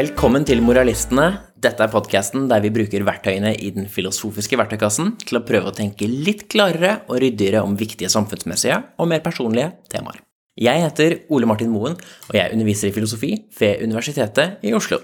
Velkommen 0.00 0.46
til 0.48 0.62
Moralistene. 0.64 1.24
Dette 1.60 1.82
er 1.84 1.90
podkasten 1.92 2.46
der 2.48 2.62
vi 2.64 2.70
bruker 2.72 3.02
verktøyene 3.04 3.50
i 3.52 3.66
den 3.74 3.88
filosofiske 3.90 4.56
verktøykassen 4.56 5.10
til 5.20 5.36
å 5.36 5.42
prøve 5.44 5.68
å 5.68 5.74
tenke 5.76 6.06
litt 6.08 6.46
klarere 6.48 7.02
og 7.10 7.18
ryddigere 7.20 7.60
om 7.66 7.74
viktige 7.76 8.08
samfunnsmessige 8.08 8.78
og 8.96 9.10
mer 9.10 9.20
personlige 9.20 9.74
temaer. 9.92 10.22
Jeg 10.56 10.84
heter 10.86 11.16
Ole 11.34 11.48
Martin 11.50 11.68
Moen, 11.74 11.98
og 12.30 12.38
jeg 12.38 12.54
underviser 12.54 12.88
i 12.88 12.94
filosofi 12.96 13.32
ved 13.58 13.82
Universitetet 13.84 14.64
i 14.64 14.72
Oslo. 14.78 15.02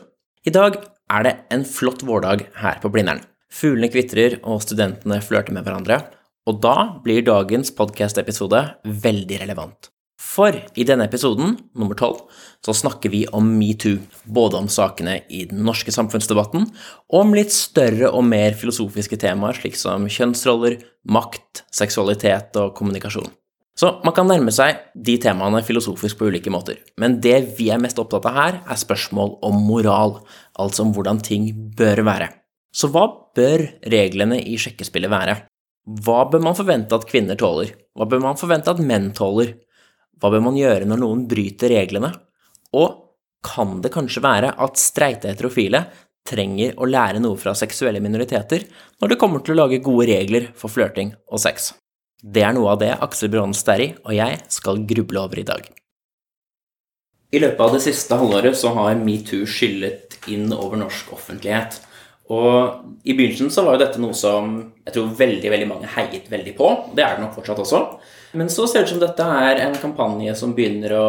I 0.48 0.54
dag 0.54 0.78
er 1.12 1.26
det 1.26 1.34
en 1.52 1.66
flott 1.68 2.06
vårdag 2.06 2.46
her 2.62 2.80
på 2.80 2.92
Blindern. 2.94 3.20
Fuglene 3.52 3.90
kvitrer, 3.92 4.38
og 4.48 4.64
studentene 4.64 5.20
flørter 5.20 5.58
med 5.58 5.66
hverandre. 5.66 6.00
Og 6.48 6.62
da 6.64 6.76
blir 7.04 7.26
dagens 7.26 7.74
podkast-episode 7.76 8.64
veldig 9.04 9.42
relevant. 9.44 9.90
For 10.36 10.52
i 10.52 10.84
denne 10.84 11.06
episoden, 11.08 11.54
nummer 11.78 11.96
tolv, 11.96 12.26
så 12.64 12.74
snakker 12.76 13.08
vi 13.12 13.22
om 13.32 13.46
metoo. 13.56 14.02
Både 14.28 14.58
om 14.60 14.68
sakene 14.68 15.22
i 15.32 15.46
den 15.48 15.62
norske 15.64 15.94
samfunnsdebatten, 15.94 16.66
og 17.08 17.22
om 17.22 17.32
litt 17.36 17.54
større 17.56 18.10
og 18.12 18.26
mer 18.28 18.56
filosofiske 18.58 19.16
temaer, 19.22 19.56
slik 19.56 19.78
som 19.80 20.04
kjønnsroller, 20.10 20.76
makt, 21.08 21.64
seksualitet 21.72 22.58
og 22.60 22.74
kommunikasjon. 22.76 23.32
Så 23.76 23.90
man 24.04 24.14
kan 24.16 24.28
nærme 24.28 24.52
seg 24.56 24.78
de 25.08 25.18
temaene 25.20 25.60
filosofisk 25.64 26.16
på 26.20 26.30
ulike 26.30 26.52
måter, 26.52 26.78
men 27.00 27.18
det 27.24 27.56
vi 27.58 27.68
er 27.72 27.80
mest 27.80 27.98
opptatt 28.00 28.28
av 28.28 28.36
her, 28.36 28.60
er 28.64 28.80
spørsmål 28.80 29.36
om 29.44 29.58
moral, 29.68 30.18
altså 30.56 30.86
om 30.86 30.94
hvordan 30.96 31.20
ting 31.24 31.50
bør 31.76 32.00
være. 32.08 32.30
Så 32.76 32.88
hva 32.92 33.04
bør 33.36 33.66
reglene 33.92 34.40
i 34.40 34.56
sjekkespillet 34.60 35.12
være? 35.12 35.36
Hva 36.04 36.24
bør 36.32 36.42
man 36.44 36.56
forvente 36.58 36.96
at 36.96 37.04
kvinner 37.08 37.36
tåler? 37.40 37.76
Hva 37.96 38.08
bør 38.08 38.24
man 38.24 38.40
forvente 38.40 38.72
at 38.72 38.80
menn 38.82 39.12
tåler? 39.16 39.54
Hva 40.20 40.32
bør 40.32 40.44
man 40.46 40.58
gjøre 40.58 40.88
når 40.88 41.02
noen 41.02 41.24
bryter 41.28 41.74
reglene? 41.74 42.12
Og 42.76 43.02
kan 43.46 43.80
det 43.84 43.92
kanskje 43.94 44.24
være 44.24 44.52
at 44.64 44.80
streite 44.80 45.30
heterofile 45.30 45.84
trenger 46.26 46.74
å 46.80 46.88
lære 46.88 47.20
noe 47.22 47.38
fra 47.38 47.54
seksuelle 47.54 48.02
minoriteter 48.02 48.64
når 49.00 49.12
det 49.12 49.18
kommer 49.20 49.44
til 49.44 49.54
å 49.54 49.60
lage 49.62 49.82
gode 49.84 50.08
regler 50.10 50.50
for 50.58 50.72
flørting 50.72 51.12
og 51.30 51.42
sex? 51.42 51.72
Det 52.22 52.42
er 52.42 52.54
noe 52.56 52.72
av 52.72 52.80
det 52.80 52.94
Aksel 53.04 53.30
Bronn 53.30 53.54
Sterri 53.54 53.92
og 54.02 54.14
jeg 54.16 54.40
skal 54.50 54.82
gruble 54.88 55.22
over 55.22 55.42
i 55.42 55.46
dag. 55.46 55.66
I 57.34 57.42
løpet 57.42 57.60
av 57.60 57.74
det 57.74 57.82
siste 57.84 58.16
halvåret 58.16 58.56
så 58.56 58.72
har 58.76 58.96
metoo 58.98 59.46
skyllet 59.50 60.16
inn 60.32 60.48
over 60.54 60.78
norsk 60.80 61.12
offentlighet. 61.14 61.80
Og 62.32 63.06
i 63.06 63.14
begynnelsen 63.14 63.52
så 63.52 63.62
var 63.66 63.76
jo 63.76 63.82
dette 63.84 64.00
noe 64.02 64.16
som 64.16 64.56
jeg 64.86 64.94
tror 64.94 65.10
veldig 65.18 65.50
veldig 65.52 65.68
mange 65.70 65.90
heiet 65.92 66.30
veldig 66.30 66.54
på. 66.58 66.70
Det 66.96 67.04
er 67.04 67.18
det 67.18 67.26
nok 67.26 67.36
fortsatt 67.36 67.60
også. 67.62 67.82
Men 68.36 68.50
så 68.52 68.66
ser 68.68 68.82
det 68.82 68.90
ut 68.90 68.92
som 68.94 69.00
dette 69.00 69.24
er 69.24 69.62
en 69.64 69.76
kampanje 69.80 70.34
som 70.36 70.52
begynner 70.56 70.92
å 70.98 71.06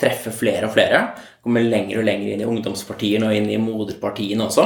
treffe 0.00 0.32
flere 0.32 0.68
og 0.68 0.72
flere. 0.72 1.02
Kommer 1.44 1.64
lenger 1.64 2.00
og 2.00 2.06
lenger 2.08 2.32
inn 2.32 2.42
i 2.44 2.48
ungdomspartiene 2.48 3.28
og 3.28 3.36
inn 3.36 3.50
i 3.52 3.60
moderpartiene 3.60 4.46
også. 4.46 4.64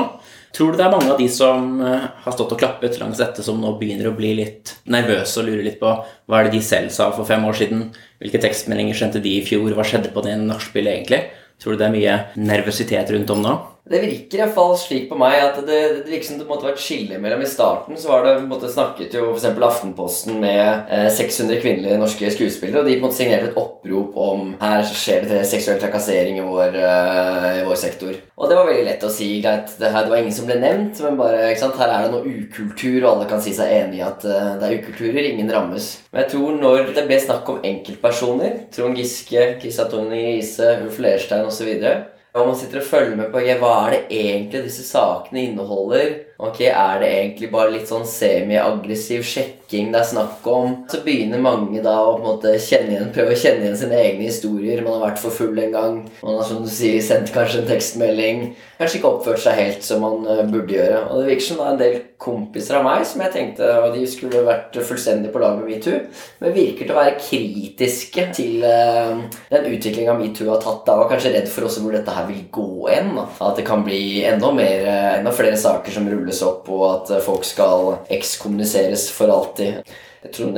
Tror 0.54 0.70
du 0.70 0.78
det 0.78 0.86
er 0.86 0.92
mange 0.94 1.10
av 1.10 1.18
de 1.18 1.26
som 1.30 1.80
eh, 1.82 2.06
har 2.24 2.36
stått 2.36 2.54
og 2.54 2.60
klappet 2.60 3.00
langs 3.00 3.18
dette, 3.18 3.42
som 3.42 3.58
nå 3.58 3.74
begynner 3.80 4.12
å 4.12 4.14
bli 4.14 4.30
litt 4.38 4.76
nervøse 4.86 5.42
og 5.42 5.48
lure 5.48 5.66
litt 5.66 5.80
på 5.80 5.90
hva 5.90 6.38
er 6.38 6.46
det 6.46 6.54
de 6.54 6.62
selv 6.62 6.94
sa 6.94 7.10
for 7.16 7.26
fem 7.26 7.42
år 7.48 7.58
siden? 7.58 7.88
Hvilke 8.22 8.42
tekstmeldinger 8.46 9.00
sendte 9.00 9.22
de 9.24 9.34
i 9.40 9.44
fjor? 9.46 9.66
Hva 9.74 9.86
skjedde 9.86 10.14
på 10.14 10.22
det 10.26 10.38
nachspielet 10.44 10.94
egentlig? 10.94 11.24
Tror 11.58 11.74
du 11.74 11.82
det 11.82 11.88
er 11.88 11.96
mye 11.98 12.18
nervøsitet 12.38 13.10
rundt 13.14 13.34
om 13.34 13.42
nå? 13.42 13.56
Det 13.84 13.98
virker 14.00 14.38
i 14.38 14.40
hvert 14.40 14.54
fall 14.56 14.70
slik 14.80 15.10
på 15.10 15.16
meg 15.20 15.34
at 15.44 15.58
det, 15.66 15.78
det 16.06 16.08
virker 16.08 16.24
som 16.30 16.38
det 16.40 16.46
måtte 16.48 16.64
være 16.64 16.78
et 16.78 16.80
skille 16.80 17.18
mellom 17.20 17.42
I 17.44 17.48
starten 17.52 17.98
så 18.00 18.14
var 18.14 18.22
det, 18.24 18.38
på 18.38 18.46
en 18.46 18.52
måte, 18.54 18.70
snakket 18.72 19.12
jo 19.12 19.26
f.eks. 19.34 19.44
Aftenposten 19.64 20.38
med 20.40 20.88
eh, 20.88 21.10
600 21.12 21.60
kvinnelige 21.60 21.98
norske 22.00 22.30
skuespillere, 22.32 22.80
og 22.80 22.88
de 22.88 22.94
på 22.94 23.02
en 23.02 23.04
måte 23.04 23.18
signerte 23.18 23.50
et 23.50 23.58
opprop 23.60 24.16
om 24.24 24.54
her 24.60 24.88
skjer 24.88 25.26
det 25.28 25.42
seksuell 25.50 25.76
trakassering 25.82 26.40
i 26.40 26.46
vår, 26.46 26.78
uh, 26.80 27.50
i 27.60 27.66
vår 27.66 27.76
sektor. 27.80 28.16
Og 28.40 28.48
det 28.48 28.56
var 28.56 28.70
veldig 28.70 28.86
lett 28.88 29.04
å 29.04 29.12
si. 29.12 29.28
greit, 29.44 29.76
det, 29.76 29.92
her, 29.92 30.06
det 30.06 30.14
var 30.14 30.22
ingen 30.22 30.36
som 30.36 30.48
ble 30.48 30.58
nevnt, 30.62 31.04
men 31.04 31.20
bare, 31.20 31.44
ikke 31.50 31.64
sant, 31.66 31.78
her 31.80 31.92
er 31.92 32.06
det 32.06 32.14
noe 32.14 32.34
ukultur, 32.40 32.98
og 33.02 33.10
alle 33.12 33.28
kan 33.34 33.44
si 33.44 33.52
seg 33.56 33.72
enig 33.82 34.00
i 34.00 34.06
at 34.08 34.24
uh, 34.24 34.56
det 34.62 34.70
er 34.70 34.80
ukulturer. 34.80 35.28
Ingen 35.28 35.52
rammes. 35.52 35.92
Men 36.08 36.24
jeg 36.24 36.32
tror 36.32 36.56
når 36.56 36.94
det 36.96 37.04
ble 37.10 37.20
snakk 37.20 37.52
om 37.52 37.60
enkeltpersoner, 37.68 38.58
Trond 38.72 38.96
Giske, 38.96 39.46
Christian 39.60 39.92
Tony 39.92 40.24
Riise, 40.24 40.72
Ulf 40.86 41.00
Leirstein 41.04 41.48
osv. 41.52 41.72
Og 42.34 42.48
man 42.48 42.56
sitter 42.58 42.80
og 42.80 42.86
følger 42.88 43.16
med 43.16 43.28
på 43.30 43.40
hva 43.60 43.72
er 43.84 43.92
det 43.94 44.00
egentlig 44.10 44.64
disse 44.64 44.82
sakene 44.88 45.44
inneholder. 45.44 46.08
Ok, 46.36 46.60
Er 46.60 46.98
det 46.98 47.08
egentlig 47.08 47.48
bare 47.52 47.70
litt 47.70 47.86
sånn 47.86 48.02
semi-aggressiv 48.10 49.22
sjekking 49.22 49.92
det 49.94 50.00
er 50.00 50.08
snakk 50.08 50.46
om? 50.50 50.72
Så 50.90 50.98
begynner 51.04 51.38
mange 51.38 51.78
da 51.84 51.94
å 52.02 52.16
på 52.16 52.24
en 52.24 52.26
måte 52.26 52.54
kjenne 52.58 52.90
igjen, 52.90 53.12
prøve 53.14 53.36
å 53.36 53.38
kjenne 53.38 53.62
igjen 53.62 53.78
sine 53.78 54.00
egne 54.00 54.26
historier. 54.26 54.82
Man 54.82 54.98
har 54.98 55.12
vært 55.12 55.22
for 55.22 55.34
full 55.34 55.60
en 55.62 55.74
gang. 55.74 56.00
Man 56.24 56.40
har 56.40 56.48
som 56.48 56.64
du 56.64 56.70
sier, 56.70 56.98
sendt 57.06 57.30
kanskje 57.34 57.62
en 57.62 57.70
tekstmelding. 57.70 58.42
Kanskje 58.80 58.98
ikke 58.98 59.12
oppført 59.12 59.44
seg 59.44 59.60
helt 59.60 59.86
som 59.86 60.02
man 60.02 60.26
uh, 60.26 60.42
burde 60.50 60.74
gjøre. 60.74 61.04
Og 61.06 61.22
det 61.22 61.30
virker 61.30 61.46
som 61.46 61.60
det 61.60 61.68
er 61.68 61.72
en 61.76 61.82
del 61.84 61.96
kompiser 62.24 62.78
av 62.78 62.86
meg 62.86 63.04
som 63.06 63.20
jeg 63.20 63.34
tenkte 63.34 63.68
at 63.68 63.92
de 63.94 64.02
skulle 64.08 64.42
vært 64.46 64.78
fullstendig 64.88 65.30
på 65.30 65.42
lag 65.42 65.58
med 65.58 65.68
metoo, 65.68 65.98
men 66.40 66.54
virker 66.54 66.86
til 66.86 66.94
å 66.94 66.96
være 66.96 67.18
kritiske 67.20 68.26
til 68.34 68.64
uh, 68.64 69.22
den 69.52 69.70
utviklinga 69.70 70.16
metoo 70.18 70.50
har 70.50 70.62
tatt. 70.64 70.82
da, 70.88 70.98
Og 70.98 71.12
kanskje 71.12 71.34
redd 71.36 71.50
for 71.52 71.68
også 71.68 71.84
hvor 71.84 71.94
dette 71.94 72.18
her 72.18 72.26
vil 72.26 72.42
gå 72.50 72.68
hen. 72.90 73.14
At 73.22 73.60
det 73.60 73.66
kan 73.68 73.86
bli 73.86 74.24
enda, 74.26 74.50
mer, 74.56 74.88
uh, 74.88 75.10
enda 75.20 75.34
flere 75.36 75.60
saker 75.60 75.94
som 75.94 76.10
ruller 76.10 76.23
rulles 76.24 76.42
opp, 76.46 76.66
og 76.72 76.84
at 76.88 77.14
eh, 77.14 77.22
folk 77.24 77.46
skal 77.46 77.94
ekskommuniseres 78.16 79.06
for 79.14 79.30
alltid. 79.30 79.94
Jeg 80.24 80.32
tror 80.32 80.54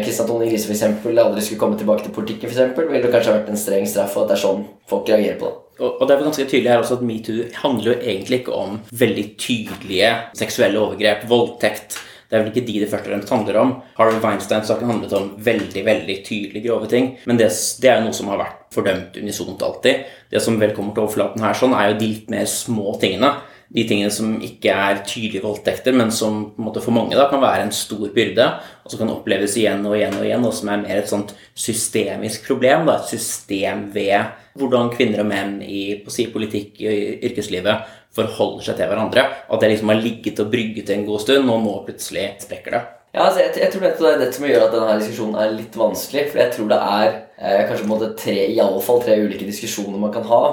Kristian 0.00 0.24
Tone 0.24 0.46
Grise 0.48 0.64
for 0.64 0.72
eksempel, 0.72 1.18
aldri 1.20 1.42
skulle 1.44 1.60
komme 1.60 1.76
tilbake 1.76 2.06
til 2.06 2.14
politikken, 2.16 2.48
for 2.48 2.56
eksempel, 2.56 2.86
ville 2.88 3.04
det 3.04 3.12
kanskje 3.12 3.34
vært 3.34 3.50
en 3.52 3.60
streng 3.60 3.84
straff, 3.84 4.16
og 4.16 4.24
at 4.24 4.30
det 4.30 4.38
er 4.38 4.42
sånn 4.46 4.62
folk 4.88 5.10
reagerer 5.12 5.36
på 5.36 5.50
det. 5.50 5.58
Og 5.82 6.00
det 6.06 6.14
er 6.14 6.22
ganske 6.22 6.46
tydelig 6.46 6.70
her 6.70 6.80
også 6.82 6.96
at 6.98 7.04
metoo 7.04 7.44
handler 7.62 7.90
jo 7.90 7.98
egentlig 7.98 8.42
ikke 8.42 8.56
om 8.56 8.78
veldig 9.02 9.26
tydelige 9.40 10.10
seksuelle 10.38 10.80
overgrep, 10.80 11.24
voldtekt. 11.30 11.98
Det 12.32 12.38
er 12.38 12.44
vel 12.44 12.52
ikke 12.52 12.64
de 12.64 12.74
det 12.80 12.88
først 12.88 13.04
og 13.08 13.12
fremst 13.12 13.32
handler 13.34 13.56
om. 13.60 13.72
Harvey 13.98 14.20
Weinstein-saken 14.22 14.88
handlet 14.88 15.12
om 15.18 15.26
veldig 15.44 15.82
veldig 15.84 16.14
tydelig 16.24 16.62
grove 16.64 16.88
ting. 16.88 17.10
Men 17.28 17.40
det, 17.40 17.50
det 17.82 17.90
er 17.90 17.98
jo 17.98 18.06
noe 18.06 18.16
som 18.16 18.30
har 18.32 18.40
vært 18.40 18.62
fordømt 18.72 19.18
unisont 19.20 19.64
alltid. 19.66 20.06
Det 20.32 20.40
som 20.40 20.56
vel 20.60 20.72
kommer 20.76 20.96
til 20.96 21.04
overflaten 21.04 21.44
her, 21.44 21.58
sånn, 21.58 21.76
er 21.76 21.90
jo 21.90 21.98
de 22.00 22.08
litt 22.14 22.32
mer 22.32 22.48
små 22.48 22.94
tingene 23.02 23.34
de 23.72 23.84
tingene 23.88 24.12
som 24.12 24.34
ikke 24.44 24.72
er 24.72 25.00
tydelige 25.08 25.44
voldtekter, 25.44 25.94
men 25.96 26.12
som 26.12 26.42
måte 26.60 26.82
for 26.84 26.92
mange 26.92 27.16
da 27.16 27.24
kan 27.30 27.40
være 27.40 27.66
en 27.66 27.74
stor 27.74 28.04
byrde, 28.12 28.48
og 28.84 28.92
som 28.92 29.00
kan 29.00 29.12
oppleves 29.14 29.56
igjen 29.56 29.86
og 29.88 29.96
igjen 29.96 30.18
og 30.18 30.26
igjen, 30.26 30.46
og 30.48 30.54
som 30.56 30.72
er 30.72 30.82
mer 30.84 31.00
et 31.00 31.10
sånt 31.10 31.32
systemisk 31.56 32.44
problem. 32.50 32.84
Da, 32.88 32.98
et 33.00 33.14
system 33.14 33.86
ved 33.94 34.34
hvordan 34.60 34.92
kvinner 34.92 35.24
og 35.24 35.30
menn 35.30 35.60
i 35.64 35.82
si, 36.12 36.28
politikk 36.34 36.82
og 36.84 37.28
yrkeslivet 37.30 37.98
forholder 38.12 38.66
seg 38.68 38.80
til 38.80 38.92
hverandre. 38.92 39.24
At 39.48 39.62
det 39.62 39.72
liksom 39.72 39.92
har 39.94 40.02
ligget 40.02 40.42
og 40.44 40.52
brygget 40.52 40.92
en 40.92 41.06
god 41.08 41.24
stund, 41.24 41.48
og 41.48 41.64
nå 41.64 41.78
plutselig 41.86 42.28
sprekker 42.44 42.76
det. 42.76 42.82
Ja, 43.12 43.26
altså, 43.26 43.42
jeg, 43.42 43.56
jeg, 43.60 43.72
tror 43.72 43.82
det 43.84 44.12
er 44.12 44.22
dette 44.22 44.36
som 44.38 44.46
gjør 44.48 44.62
at 44.66 44.72
denne 44.76 45.00
diskusjonen 45.00 45.34
er 45.40 45.56
litt 45.56 45.74
vanskelig. 45.76 46.28
For 46.32 46.40
jeg 46.40 46.54
tror 46.54 46.70
det 46.70 46.78
er 46.80 47.08
eh, 47.12 47.64
kanskje 47.68 47.82
på 47.82 47.88
en 47.88 47.92
måte 47.92 48.14
tre, 48.20 48.38
i 48.48 48.60
alle 48.62 48.84
fall 48.84 49.02
tre 49.04 49.18
ulike 49.20 49.48
diskusjoner 49.48 50.00
man 50.00 50.14
kan 50.14 50.24
ha. 50.28 50.44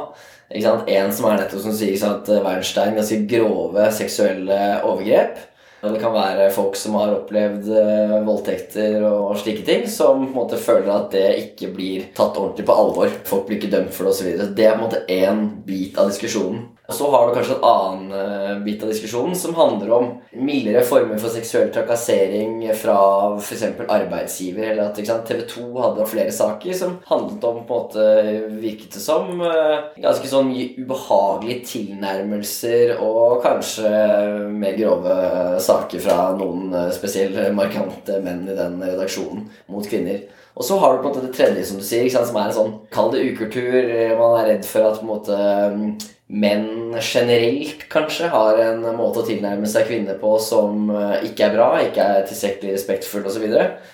En 0.49 1.11
som 1.13 1.27
er 1.29 1.37
nettopp 1.37 1.61
som 1.61 1.75
sier 1.77 1.93
at 2.07 2.29
Wernstein 2.29 2.95
Weinstein 2.95 2.97
ganske 2.97 3.19
grove 3.29 3.85
seksuelle 3.93 4.59
overgrep. 4.81 5.37
Det 5.81 6.00
kan 6.01 6.12
være 6.12 6.50
folk 6.51 6.75
som 6.75 6.97
har 7.00 7.13
opplevd 7.13 7.69
uh, 7.72 8.16
voldtekter 8.28 9.00
og 9.07 9.38
slike 9.40 9.63
ting, 9.67 9.85
som 9.88 10.25
på 10.25 10.28
en 10.28 10.35
måte 10.35 10.59
føler 10.59 10.91
at 10.91 11.13
det 11.16 11.28
ikke 11.45 11.72
blir 11.75 12.09
tatt 12.16 12.35
ordentlig 12.35 12.67
på 12.67 12.75
alvor. 12.75 13.13
Folk 13.29 13.47
blir 13.47 13.62
ikke 13.62 13.72
dømt 13.72 13.95
for 13.95 14.09
det 14.09 14.16
osv. 14.17 14.51
Det 14.57 14.66
er 14.66 14.75
på 14.75 14.81
en 14.81 14.85
måte 14.90 15.06
én 15.07 15.45
bit 15.63 15.95
av 16.00 16.12
diskusjonen. 16.12 16.67
Og 16.90 16.95
så 16.97 17.06
har 17.13 17.28
du 17.28 17.35
kanskje 17.38 17.56
en 17.56 17.67
annen 17.69 18.12
uh, 18.12 18.62
bit 18.66 18.84
av 18.84 18.91
diskusjonen 18.91 19.38
som 19.38 19.56
handler 19.56 19.94
om 19.94 20.07
mildere 20.35 20.81
former 20.90 21.22
for 21.22 21.31
seksuell 21.31 21.69
trakassering 21.72 22.63
fra 22.75 22.97
f.eks. 23.38 23.63
arbeidsgiver. 23.85 24.73
Eller 24.73 24.90
at 24.90 24.99
TV 25.29 25.46
2 25.47 25.67
hadde 25.79 26.09
flere 26.09 26.34
saker 26.35 26.76
som 26.76 26.97
handlet 27.08 27.46
om 27.46 27.61
på 27.70 27.78
en 27.78 27.85
måte 27.85 28.08
virket 28.59 28.97
det 28.97 29.03
som 29.05 29.31
uh, 29.40 29.93
ganske 30.02 30.28
sånn 30.28 30.52
ubehagelige 30.52 31.61
tilnærmelser 31.70 32.97
og 32.97 33.40
kanskje 33.46 33.93
mer 34.49 34.76
grove 34.76 35.16
saker 35.61 35.68
fra 36.03 36.17
noen 36.37 36.73
uh, 36.73 36.89
spesielt 36.95 37.39
markante 37.55 38.19
menn 38.25 38.45
i 38.49 38.57
den 38.57 38.77
redaksjonen 38.83 39.47
mot 39.71 39.87
kvinner. 39.89 40.21
Og 40.59 40.66
så 40.67 40.75
har 40.81 40.95
du 40.95 41.03
på 41.03 41.09
en 41.09 41.13
måte 41.13 41.27
det 41.27 41.35
tredje, 41.37 41.66
som 41.69 41.79
du 41.79 41.85
sier, 41.85 42.09
som 42.11 42.35
er 42.35 42.49
en 42.49 42.55
sånn 42.55 42.73
Kall 42.91 43.13
det 43.13 43.21
ukultur. 43.31 43.91
Man 44.19 44.39
er 44.41 44.49
redd 44.49 44.66
for 44.67 44.89
at 44.89 44.99
på 44.99 45.05
en 45.05 45.11
måte 45.13 45.37
menn 46.29 46.93
generelt 47.02 47.87
kanskje 47.90 48.29
har 48.29 48.59
en 48.61 48.84
måte 48.97 49.23
å 49.23 49.26
tilnærme 49.26 49.66
seg 49.70 49.87
kvinner 49.90 50.20
på 50.22 50.35
som 50.43 50.91
eh, 50.93 51.26
ikke 51.31 51.47
er 51.47 51.55
bra, 51.55 51.70
ikke 51.81 52.05
er 52.05 52.28
tilstrekkelig 52.29 52.76
respektfull 52.76 53.26
osv. 53.26 53.47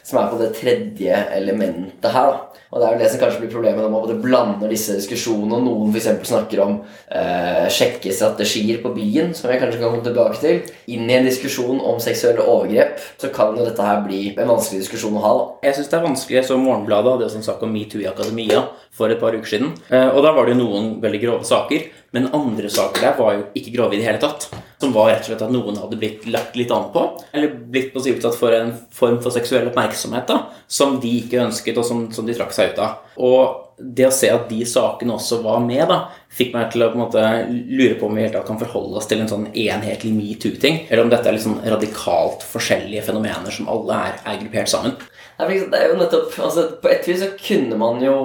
Som 0.03 0.19
er 0.19 0.27
på 0.31 0.41
det 0.41 0.51
tredje 0.57 1.21
elementet 1.37 2.11
her. 2.11 2.35
da. 2.35 2.55
Og 2.75 2.81
det 2.81 2.87
er 2.87 2.95
jo 2.95 2.99
det 2.99 3.09
som 3.13 3.19
kanskje 3.21 3.39
blir 3.39 3.51
problemet 3.53 3.79
når 3.79 3.91
man 3.93 4.17
blander 4.19 4.71
disse 4.71 4.97
diskusjonene, 4.97 5.55
og 5.55 5.63
noen 5.63 5.93
f.eks. 5.95 6.09
snakker 6.27 6.59
om 6.59 6.73
eh, 7.07 7.67
sjekkestrategier 7.71 8.81
på 8.83 8.91
byen, 8.97 9.31
som 9.37 9.47
jeg 9.47 9.61
kanskje 9.61 9.79
kan 9.79 9.93
komme 9.93 10.03
tilbake 10.03 10.41
til, 10.41 10.73
inn 10.91 11.07
i 11.07 11.15
en 11.15 11.29
diskusjon 11.29 11.79
om 11.79 12.01
seksuelle 12.03 12.43
overgrep, 12.43 12.97
så 13.21 13.31
kan 13.31 13.55
jo 13.55 13.63
dette 13.63 13.85
her 13.85 14.03
bli 14.03 14.25
en 14.33 14.51
vanskelig 14.51 14.83
diskusjon 14.83 15.15
å 15.15 15.23
ha. 15.23 15.35
Jeg 15.63 15.77
syns 15.79 15.93
det 15.93 15.99
er 16.01 16.07
vanskelig. 16.09 16.39
Jeg 16.41 16.49
så 16.49 16.59
Morgenbladet 16.59 17.15
hadde 17.15 17.31
en 17.39 17.47
sak 17.47 17.63
om 17.63 17.71
metoo 17.71 18.03
i 18.03 18.09
akademia 18.11 18.65
for 18.95 19.11
et 19.11 19.23
par 19.23 19.35
uker 19.39 19.55
siden. 19.55 19.71
Eh, 19.87 20.09
og 20.09 20.19
da 20.25 20.35
var 20.35 20.49
det 20.49 20.57
jo 20.57 20.65
noen 20.65 20.97
veldig 21.03 21.21
grove 21.23 21.47
saker. 21.47 21.87
Men 22.15 22.29
andre 22.31 22.69
saker 22.71 23.03
der 23.03 23.17
var 23.19 23.35
jo 23.35 23.43
ikke 23.59 23.73
grove 23.73 23.97
i 23.97 23.99
det 23.99 24.07
hele 24.07 24.21
tatt. 24.23 24.47
Som 24.79 24.93
var 24.95 25.09
rett 25.11 25.25
og 25.25 25.33
slett 25.33 25.43
at 25.43 25.51
noen 25.51 25.77
hadde 25.79 25.99
blitt 25.99 26.23
lagt 26.31 26.55
litt 26.55 26.71
an 26.71 26.89
på, 26.93 27.03
eller 27.35 27.53
blitt 27.71 27.93
på 27.93 28.03
utsatt 28.11 28.37
for 28.39 28.55
en 28.55 28.73
form 28.95 29.21
for 29.23 29.35
seksuell 29.35 29.67
oppmerksomhet 29.71 30.27
da, 30.29 30.41
som 30.67 30.97
de 31.03 31.11
ikke 31.21 31.43
ønsket, 31.43 31.79
og 31.79 31.87
som, 31.87 32.07
som 32.15 32.27
de 32.27 32.35
trakk 32.37 32.55
seg 32.55 32.73
ut 32.73 32.81
av. 32.83 32.99
Og 33.19 33.65
det 33.79 34.07
å 34.07 34.13
se 34.13 34.29
at 34.31 34.47
de 34.47 34.61
sakene 34.67 35.15
også 35.15 35.41
var 35.43 35.59
med, 35.63 35.83
da, 35.89 35.97
fikk 36.31 36.53
meg 36.55 36.69
til 36.71 36.85
å 36.85 36.89
på 36.91 36.99
en 36.99 37.03
måte 37.03 37.23
lure 37.49 37.97
på 37.99 38.07
om 38.07 38.15
vi 38.15 38.23
helt 38.23 38.37
kan 38.47 38.59
forholde 38.59 38.99
oss 38.99 39.09
til 39.11 39.23
en 39.23 39.31
sånn 39.31 39.49
enhetlig 39.51 40.13
metoo-ting, 40.15 40.85
eller 40.87 41.03
om 41.03 41.11
dette 41.11 41.31
er 41.31 41.35
liksom 41.35 41.59
radikalt 41.63 42.45
forskjellige 42.47 43.03
fenomener 43.09 43.55
som 43.55 43.67
alle 43.71 43.99
er, 44.09 44.21
er 44.23 44.39
gruppert 44.43 44.71
sammen. 44.71 44.95
Det 45.35 45.75
er 45.75 45.89
jo 45.91 45.97
nettopp, 45.99 46.31
altså 46.39 46.61
På 46.79 46.87
et 46.87 47.07
vis 47.09 47.19
så 47.19 47.27
kunne 47.35 47.75
man 47.79 47.99
jo 48.03 48.15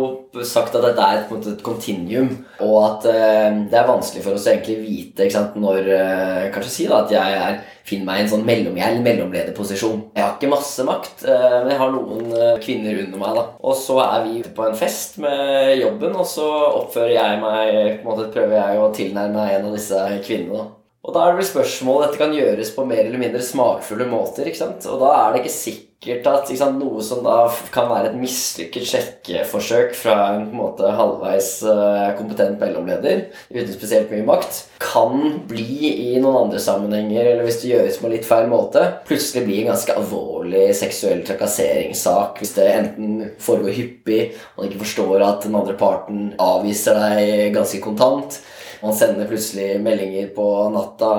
sagt 0.46 0.76
at 0.78 0.84
dette 0.84 1.02
er 1.02 1.24
et, 1.24 1.48
et 1.50 1.62
continuum, 1.66 2.28
og 2.62 2.76
at 2.84 3.06
uh, 3.10 3.56
det 3.66 3.74
er 3.74 3.88
vanskelig 3.88 4.22
for 4.22 4.38
oss 4.38 4.46
å 4.46 4.52
egentlig 4.52 4.76
vite 4.84 5.26
ikke 5.26 5.34
sant, 5.34 5.56
når 5.58 5.88
uh, 5.90 6.44
Kanskje 6.54 6.70
si 6.70 6.86
da 6.86 7.00
at 7.02 7.10
jeg 7.10 7.40
er, 7.40 7.58
finner 7.88 8.06
meg 8.06 8.20
i 8.20 8.24
en 8.24 8.30
sånn 8.30 8.46
mellom, 8.46 8.78
jeg 8.78 8.86
er 8.86 9.02
mellomlederposisjon. 9.02 10.04
Jeg 10.14 10.22
har 10.22 10.36
ikke 10.36 10.52
masse 10.52 10.86
makt, 10.86 11.26
uh, 11.26 11.58
men 11.64 11.72
jeg 11.74 11.82
har 11.82 11.94
noen 11.96 12.30
kvinner 12.62 13.02
under 13.02 13.24
meg. 13.24 13.40
da. 13.40 13.46
Og 13.66 13.78
så 13.82 13.98
er 14.06 14.28
vi 14.28 14.44
på 14.46 14.68
en 14.68 14.78
fest 14.78 15.18
med 15.24 15.74
jobben, 15.80 16.14
og 16.14 16.30
så 16.30 16.46
oppfører 16.68 17.16
jeg 17.16 17.42
meg 17.42 17.74
på 17.74 18.04
en 18.04 18.10
måte 18.12 18.30
prøver 18.30 18.54
jeg 18.60 18.78
å 18.78 18.90
tilnærme 18.94 19.34
meg 19.40 19.56
en 19.56 19.70
av 19.72 19.74
disse 19.80 20.06
kvinnene. 20.22 20.62
da. 20.62 20.76
Og 21.00 21.14
da 21.16 21.24
er 21.24 21.32
det 21.32 21.40
vel 21.40 21.46
spørsmål 21.48 22.02
Dette 22.04 22.18
kan 22.20 22.34
gjøres 22.36 22.74
på 22.76 22.84
mer 22.86 23.02
eller 23.02 23.18
mindre 23.18 23.42
smakfulle 23.42 24.06
måter. 24.06 24.46
ikke 24.46 24.62
sant? 24.62 24.86
Og 24.86 25.00
da 25.02 25.14
er 25.16 25.32
det 25.32 25.42
ikke 25.42 25.58
sikkert 25.58 25.89
at 26.00 26.48
sant, 26.56 26.78
noe 26.80 27.02
som 27.04 27.20
da 27.20 27.42
kan 27.74 27.90
være 27.90 28.08
et 28.08 28.16
mislykket 28.16 28.86
sjekkeforsøk 28.88 29.90
fra 29.92 30.14
en 30.32 30.46
på 30.46 30.54
en 30.54 30.60
måte 30.62 30.92
halvveis 30.96 31.50
uh, 31.68 32.16
kompetent 32.16 32.56
mellomleder 32.56 33.26
uten 33.52 33.74
spesielt 33.74 34.08
mye 34.08 34.24
makt, 34.24 34.62
kan 34.80 35.42
bli 35.50 35.90
i 36.14 36.14
noen 36.16 36.46
andre 36.46 36.62
sammenhenger, 36.62 37.26
eller 37.34 37.44
hvis 37.44 37.60
det 37.60 37.74
gjøres 37.74 37.98
på 38.00 38.12
litt 38.14 38.24
feil 38.24 38.48
måte, 38.48 38.86
plutselig 39.10 39.44
bli 39.44 39.58
en 39.60 39.74
ganske 39.74 39.98
alvorlig 40.00 40.70
seksuell 40.78 41.20
trakasseringssak. 41.28 42.40
Hvis 42.40 42.56
det 42.56 42.70
enten 42.78 43.36
foregår 43.36 43.76
hyppig, 43.76 44.22
og 44.54 44.62
man 44.62 44.70
ikke 44.70 44.86
forstår 44.86 45.26
at 45.26 45.44
den 45.44 45.60
andre 45.60 45.76
parten 45.76 46.32
avviser 46.40 46.96
deg 46.96 47.52
ganske 47.58 47.82
kontant 47.84 48.40
man 48.80 48.94
sender 48.96 49.28
plutselig 49.28 49.80
meldinger 49.84 50.30
på 50.34 50.46
natta 50.72 51.12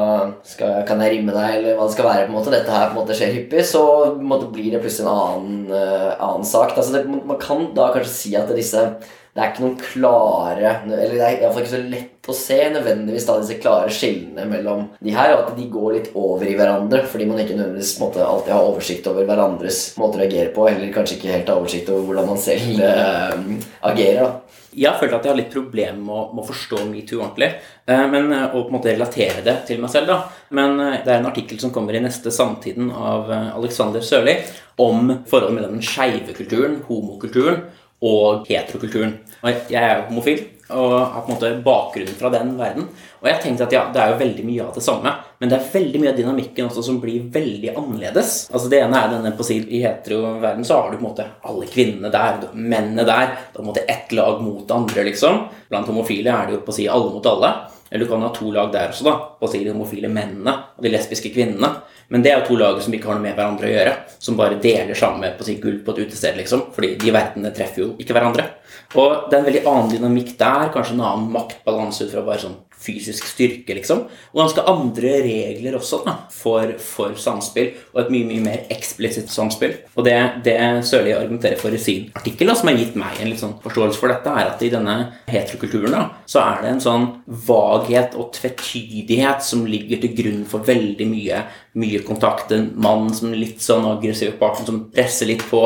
skal, 0.43 0.83
'Kan 0.85 1.01
jeg 1.01 1.17
rimme 1.17 1.33
deg?' 1.35 1.57
eller 1.57 1.77
hva 1.77 1.85
det 1.85 1.95
skal 1.95 2.09
være. 2.09 2.25
på 2.25 2.33
en 2.33 2.37
måte, 2.39 2.51
Dette 2.51 2.71
her 2.71 2.89
på 2.89 2.97
en 2.97 3.01
måte 3.05 3.17
skjer 3.17 3.33
hyppig, 3.35 3.65
så 3.65 3.83
måte, 4.17 4.51
blir 4.51 4.71
det 4.71 4.81
plutselig 4.81 5.05
en 5.05 5.13
annen, 5.13 5.71
uh, 5.71 6.15
annen 6.17 6.45
sak. 6.45 6.75
Altså, 6.75 6.93
det, 6.93 7.05
man 7.07 7.37
kan 7.37 7.73
da 7.75 7.91
kanskje 7.93 8.13
si 8.13 8.35
at 8.35 8.49
disse 8.49 8.81
det 9.31 9.39
er 9.39 9.51
ikke 9.53 9.63
noen 9.63 9.77
klare 9.79 10.71
Eller 10.83 11.13
det 11.15 11.21
er 11.23 11.37
iallfall 11.37 11.63
ikke 11.63 11.71
så 11.71 11.83
lett 11.87 12.29
å 12.31 12.35
se 12.35 12.57
nødvendigvis 12.73 13.27
da 13.29 13.37
disse 13.39 13.59
klare 13.63 13.93
skillene 13.95 14.43
mellom 14.49 14.83
de 14.99 15.15
her, 15.15 15.33
og 15.33 15.45
at 15.45 15.55
de 15.57 15.67
går 15.71 15.95
litt 15.95 16.09
over 16.19 16.45
i 16.45 16.55
hverandre 16.59 17.01
fordi 17.09 17.27
man 17.29 17.39
ikke 17.41 17.55
nødvendigvis 17.55 17.95
måte, 18.03 18.25
alltid 18.25 18.53
har 18.53 18.67
oversikt 18.67 19.07
over 19.09 19.25
hverandres 19.29 19.81
måter 20.01 20.19
å 20.19 20.23
reagere 20.25 20.53
på, 20.55 20.67
eller 20.69 20.93
kanskje 20.93 21.17
ikke 21.17 21.33
helt 21.33 21.49
har 21.49 21.63
oversikt 21.63 21.89
over 21.93 22.09
hvordan 22.09 22.29
man 22.33 22.43
selv 22.43 22.83
uh, 22.83 23.61
agerer. 23.91 24.21
da 24.27 24.51
jeg 24.71 24.87
har 24.87 24.99
følt 25.01 25.13
at 25.17 25.25
jeg 25.25 25.33
har 25.33 25.39
litt 25.39 25.51
problemer 25.51 25.99
med, 25.99 26.31
med, 26.31 26.41
å 26.43 26.47
forstå 26.47 26.85
metoo 26.87 27.19
ordentlig. 27.19 27.49
Eh, 27.85 28.03
men, 28.11 28.31
eh, 28.31 28.45
og 28.53 28.67
på 28.67 28.71
en 28.71 28.77
måte 28.77 28.93
relatere 28.93 29.43
det 29.43 29.57
til 29.67 29.81
meg 29.83 29.91
selv. 29.91 30.07
da. 30.07 30.45
Men 30.55 30.79
eh, 30.79 30.99
det 31.03 31.11
er 31.11 31.19
en 31.19 31.27
artikkel 31.31 31.59
som 31.59 31.73
kommer 31.75 31.97
i 31.97 32.03
neste 32.03 32.31
Samtiden 32.31 32.91
av 32.95 33.31
Alexander 33.31 34.03
Sørli 34.05 34.37
om 34.81 35.11
forholdet 35.27 35.57
mellom 35.57 35.75
den 35.75 35.85
skeive 35.85 36.35
kulturen, 36.37 36.79
homokulturen, 36.87 37.65
og 38.01 38.48
heterokulturen. 38.50 39.19
Jeg 39.42 39.77
er 39.77 39.95
jo 40.00 40.09
homofil 40.09 40.42
og 40.71 40.94
har 41.00 41.24
på 41.25 41.31
en 41.31 41.36
måte 41.36 41.50
bakgrunnen 41.65 42.18
fra 42.18 42.30
den 42.33 42.53
verden. 42.59 42.86
Og 43.21 43.27
jeg 43.30 43.42
tenkte 43.44 43.65
at 43.68 43.74
ja, 43.75 43.81
det 43.94 44.01
er 44.01 44.13
jo 44.13 44.19
veldig 44.21 44.45
mye 44.48 44.65
av 44.65 44.77
det 44.77 44.83
samme, 44.86 45.13
men 45.42 45.51
det 45.51 45.57
er 45.57 45.71
veldig 45.74 46.01
mye 46.01 46.13
av 46.13 46.19
dynamikken 46.19 46.69
også 46.69 46.83
som 46.86 47.00
blir 47.03 47.27
veldig 47.33 47.74
annerledes. 47.74 48.36
Altså 48.53 48.71
Det 48.71 48.80
ene 48.81 49.01
er 49.01 49.12
denne 49.12 49.33
på 49.38 49.45
si, 49.48 49.59
I 49.62 49.83
heteroverden 49.83 50.65
så 50.68 50.80
har 50.80 50.92
du 50.92 50.98
på 50.98 51.03
en 51.03 51.09
måte 51.09 51.27
alle 51.50 51.68
kvinnene 51.69 52.13
der, 52.13 52.48
mennene 52.53 53.06
der. 53.07 53.36
Det 53.36 53.51
er 53.51 53.57
på 53.57 53.65
en 53.65 53.69
måte 53.71 53.86
ett 53.89 54.15
lag 54.18 54.42
mot 54.44 54.63
det 54.68 54.77
andre, 54.77 55.06
liksom. 55.12 55.45
Blant 55.69 55.92
homofile 55.92 56.33
er 56.33 56.50
det 56.50 56.57
jo 56.57 56.65
på 56.65 56.74
å 56.74 56.80
si 56.80 56.88
alle 56.89 57.13
mot 57.13 57.31
alle. 57.33 57.53
Eller 57.92 58.06
du 58.06 58.12
kan 58.12 58.24
ha 58.24 58.31
to 58.31 58.51
lag 58.56 58.71
der 58.71 58.94
også, 58.94 59.03
da. 59.07 59.18
På 59.39 59.50
å 59.50 59.51
si 59.51 59.63
de 59.65 59.74
homofile 59.74 60.12
mennene 60.12 60.56
og 60.77 60.86
de 60.86 60.94
lesbiske 60.94 61.33
kvinnene. 61.36 61.74
Men 62.11 62.23
det 62.23 62.31
er 62.31 62.41
jo 62.41 62.49
to 62.49 62.57
lag 62.59 62.79
som 62.83 62.93
ikke 62.95 63.07
har 63.07 63.17
noe 63.17 63.23
med 63.23 63.37
hverandre 63.37 63.69
å 63.69 63.71
gjøre. 63.71 63.93
Som 64.19 64.37
bare 64.39 64.59
deler 64.61 64.97
samme 64.99 65.29
på 65.37 65.47
sitt 65.47 65.61
gulv 65.63 65.79
på 65.85 65.95
et 65.95 66.01
utested, 66.05 66.35
liksom. 66.41 66.65
Fordi 66.75 66.95
de 66.99 67.13
verdenene 67.15 67.53
treffer 67.55 67.85
jo 67.85 67.93
ikke 68.03 68.17
hverandre. 68.17 68.49
Og 68.99 69.29
det 69.29 69.37
er 69.37 69.39
en 69.39 69.47
veldig 69.47 69.63
annen 69.71 69.93
dynamikk 69.93 70.33
der. 70.39 70.67
Kanskje 70.73 70.97
en 70.97 71.05
annen 71.07 71.31
maktbalanse 71.31 72.05
ut 72.05 72.11
fra 72.11 72.25
bare 72.27 72.43
sånn 72.43 72.59
fysisk 72.81 73.27
styrke, 73.29 73.75
liksom. 73.77 74.03
Og 74.33 74.41
ganske 74.41 74.63
andre 74.69 75.13
regler 75.25 75.77
også 75.77 76.01
da, 76.05 76.15
for, 76.33 76.73
for, 76.81 77.15
samspill, 77.19 77.71
og 77.93 78.03
et 78.03 78.11
mye 78.13 78.27
mye 78.29 78.43
mer 78.45 78.65
eksplisitt 78.73 79.31
samspill. 79.33 79.75
Og 79.95 80.05
det, 80.07 80.17
det 80.45 80.57
Sørli 80.87 81.13
argumenterer 81.15 81.59
for 81.61 81.73
i 81.73 81.81
sin 81.81 82.09
artikkel, 82.17 82.49
da, 82.49 82.57
som 82.57 82.71
har 82.71 82.79
gitt 82.79 82.97
meg 82.99 83.21
en 83.21 83.31
litt 83.31 83.41
sånn 83.41 83.57
forståelse 83.63 84.01
for 84.01 84.13
dette, 84.13 84.33
er 84.33 84.51
at 84.53 84.65
i 84.65 84.71
denne 84.73 84.97
heterokulturen 85.29 85.95
da, 85.95 86.03
så 86.29 86.43
er 86.43 86.63
det 86.63 86.73
en 86.73 86.83
sånn 86.83 87.07
vaghet 87.47 88.17
og 88.19 88.31
tvetydighet 88.37 89.45
som 89.45 89.65
ligger 89.69 90.01
til 90.01 90.15
grunn 90.17 90.45
for 90.49 90.65
veldig 90.67 91.09
mye, 91.09 91.43
mye 91.81 92.05
kontakt. 92.07 92.53
En 92.55 92.71
mann 92.81 93.11
som 93.15 93.33
litt 93.35 93.61
sånn 93.63 93.87
aggressiv 93.89 94.37
parten 94.41 94.67
som 94.67 94.85
presser 94.93 95.29
litt 95.29 95.45
på. 95.49 95.65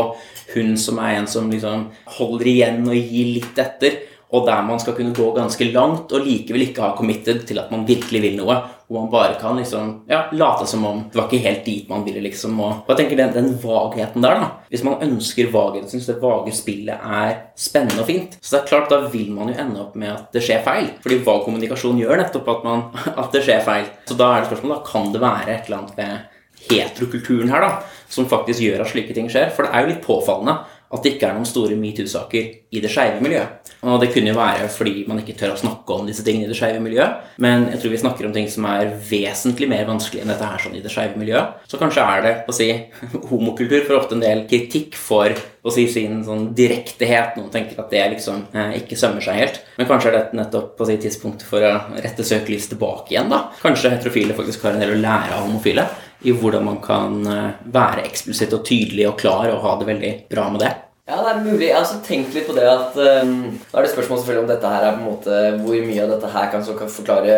Hun 0.53 0.75
som 0.77 1.00
er 1.01 1.19
en 1.19 1.29
som 1.29 1.47
liksom 1.50 1.88
holder 2.19 2.51
igjen 2.51 2.83
og 2.85 2.97
gir 2.97 3.31
litt 3.39 3.57
etter 3.62 4.03
og 4.33 4.45
der 4.48 4.63
man 4.66 4.80
skal 4.81 4.95
kunne 4.98 5.13
gå 5.16 5.27
ganske 5.36 5.68
langt 5.72 6.13
og 6.16 6.25
likevel 6.25 6.66
ikke 6.68 6.81
ha 6.83 6.95
committed 6.98 7.44
til 7.48 7.60
at 7.62 7.69
man 7.74 7.86
virkelig 7.88 8.22
vil 8.24 8.39
noe. 8.39 8.57
Hvor 8.86 9.01
man 9.01 9.10
bare 9.10 9.38
kan 9.42 9.57
liksom, 9.57 10.04
ja, 10.10 10.27
late 10.38 10.68
som 10.69 10.83
om 10.86 11.00
det 11.10 11.18
var 11.18 11.25
ikke 11.25 11.42
helt 11.42 11.63
dit 11.66 11.88
man 11.89 12.04
ville. 12.06 12.22
liksom, 12.22 12.60
og 12.62 12.92
jeg 12.92 13.00
tenker 13.00 13.18
den, 13.18 13.31
den 13.33 13.48
vagheten 13.63 14.22
der 14.22 14.38
da, 14.38 14.50
Hvis 14.69 14.83
man 14.86 15.01
ønsker 15.01 15.50
vaghet, 15.54 15.89
syns 15.89 16.06
det 16.06 16.19
vage 16.22 16.54
spillet 16.54 16.94
er 16.94 17.33
spennende 17.57 18.04
og 18.04 18.10
fint, 18.12 18.38
så 18.42 18.56
det 18.56 18.62
er 18.62 18.69
klart 18.69 18.94
da 18.94 19.01
vil 19.10 19.31
man 19.33 19.50
jo 19.50 19.57
ende 19.57 19.81
opp 19.81 19.98
med 19.98 20.13
at 20.13 20.30
det 20.38 20.44
skjer 20.45 20.62
feil. 20.66 20.92
Fordi 21.01 21.18
vag 21.25 21.42
kommunikasjon 21.48 21.98
gjør 22.04 22.22
nettopp 22.22 22.54
at, 22.54 22.63
man, 22.68 22.86
at 23.24 23.33
det 23.33 23.42
skjer 23.48 23.66
feil. 23.66 23.89
Så 24.06 24.19
da 24.19 24.31
er 24.36 24.44
det 24.44 24.51
spørsmålet 24.51 24.77
da, 24.77 24.92
kan 24.92 25.12
det 25.16 25.25
være 25.25 25.51
et 25.56 25.69
eller 25.69 25.81
annet 25.81 26.00
ved 26.01 26.31
heterokulturen 26.69 27.51
her 27.54 27.66
da, 27.66 27.72
som 28.10 28.30
faktisk 28.30 28.62
gjør 28.63 28.86
at 28.86 28.94
slike 28.94 29.18
ting 29.18 29.30
skjer. 29.31 29.50
For 29.56 29.66
det 29.66 29.74
er 29.74 29.86
jo 29.86 29.94
litt 29.95 30.06
påfallende 30.06 30.60
at 30.94 31.04
det 31.04 31.16
ikke 31.16 31.30
er 31.30 31.38
noen 31.38 31.48
store 31.50 31.77
metoo-saker 31.80 32.51
i 32.75 32.82
det 32.84 32.92
skeive 32.92 33.24
miljøet. 33.24 33.72
Og 33.86 34.00
det 34.01 34.10
kunne 34.13 34.32
jo 34.32 34.38
være 34.38 34.68
fordi 34.74 35.04
man 35.10 35.20
ikke 35.22 35.36
tør 35.38 35.54
å 35.54 35.60
snakke 35.60 35.96
om 35.96 36.08
disse 36.08 36.24
tingene 36.25 36.48
i 36.48 36.50
det 36.50 36.58
skeive 36.58 36.82
miljøet. 36.82 37.34
Men 37.42 37.68
jeg 37.72 37.82
tror 37.82 37.94
vi 37.94 38.01
snakker 38.01 38.27
om 38.27 38.34
ting 38.36 38.48
som 38.51 38.68
er 38.70 38.94
vesentlig 39.10 39.70
mer 39.72 39.86
vanskelig 39.89 40.24
enn 40.24 40.32
dette 40.34 40.50
her 40.50 40.63
sånn 40.63 40.77
i 40.77 40.84
det 40.84 40.94
skeive 40.94 41.20
miljøet. 41.22 41.65
Så 41.70 41.80
kanskje 41.82 42.06
er 42.06 42.24
det 42.25 42.34
å 42.50 42.56
si, 42.56 42.70
homokultur 43.32 43.86
for 43.88 44.00
ofte 44.00 44.18
en 44.18 44.24
del 44.25 44.46
kritikk 44.50 44.98
for 45.00 45.34
å 45.65 45.74
si 45.74 45.88
sin 45.92 46.22
sånn 46.25 46.50
direktehet. 46.58 47.38
Noen 47.39 47.54
tenker 47.54 47.82
at 47.82 47.94
det 47.94 48.04
liksom 48.15 48.48
eh, 48.54 48.75
ikke 48.82 48.98
sømmer 49.00 49.25
seg 49.25 49.42
helt. 49.42 49.62
Men 49.80 49.89
kanskje 49.89 50.12
er 50.12 50.20
dette 50.20 50.39
nettopp 50.42 50.74
på 50.80 50.89
si 50.89 50.98
tidspunktet 51.01 51.48
for 51.50 51.65
å 51.65 51.75
rette 51.98 52.25
søkelyset 52.25 52.75
tilbake 52.75 53.15
igjen. 53.15 53.32
da. 53.34 53.48
Kanskje 53.62 53.94
heterofile 53.94 54.38
faktisk 54.38 54.65
har 54.65 54.75
en 54.75 54.86
del 54.86 54.98
å 54.98 55.01
lære 55.01 55.38
av 55.38 55.48
homofile 55.48 55.89
i 56.25 56.34
hvordan 56.34 56.65
man 56.65 56.82
kan 56.84 57.22
eh, 57.29 57.62
være 57.74 58.08
eksplisitt 58.08 58.55
og 58.58 58.65
tydelig 58.67 59.08
og 59.10 59.20
klar 59.22 59.51
og 59.51 59.62
ha 59.65 59.75
det 59.79 59.89
veldig 59.91 60.12
bra 60.32 60.50
med 60.53 60.65
det. 60.65 60.74
Ja, 61.05 61.20
det 61.22 61.32
er 61.36 61.44
mulig. 61.46 61.67
Jeg 61.67 61.75
har 61.75 61.84
også 61.84 62.00
tenkt 62.01 62.34
litt 62.34 62.48
på 62.50 62.55
det 62.58 62.65
at 62.65 62.96
um, 62.98 63.51
Da 63.70 63.77
er 63.77 63.86
det 63.86 63.91
spørsmål 63.91 64.24
selvfølgelig 64.24 64.41
om 64.41 64.48
dette 64.50 64.72
her 64.74 64.86
er 64.88 64.96
på 64.96 65.03
en 65.03 65.12
måte 65.12 65.41
hvor 65.62 65.84
mye 65.86 66.01
av 66.01 66.13
dette 66.15 66.32
her 66.34 66.48
kan, 66.50 66.65
kan 66.79 66.89
forklare 66.89 67.36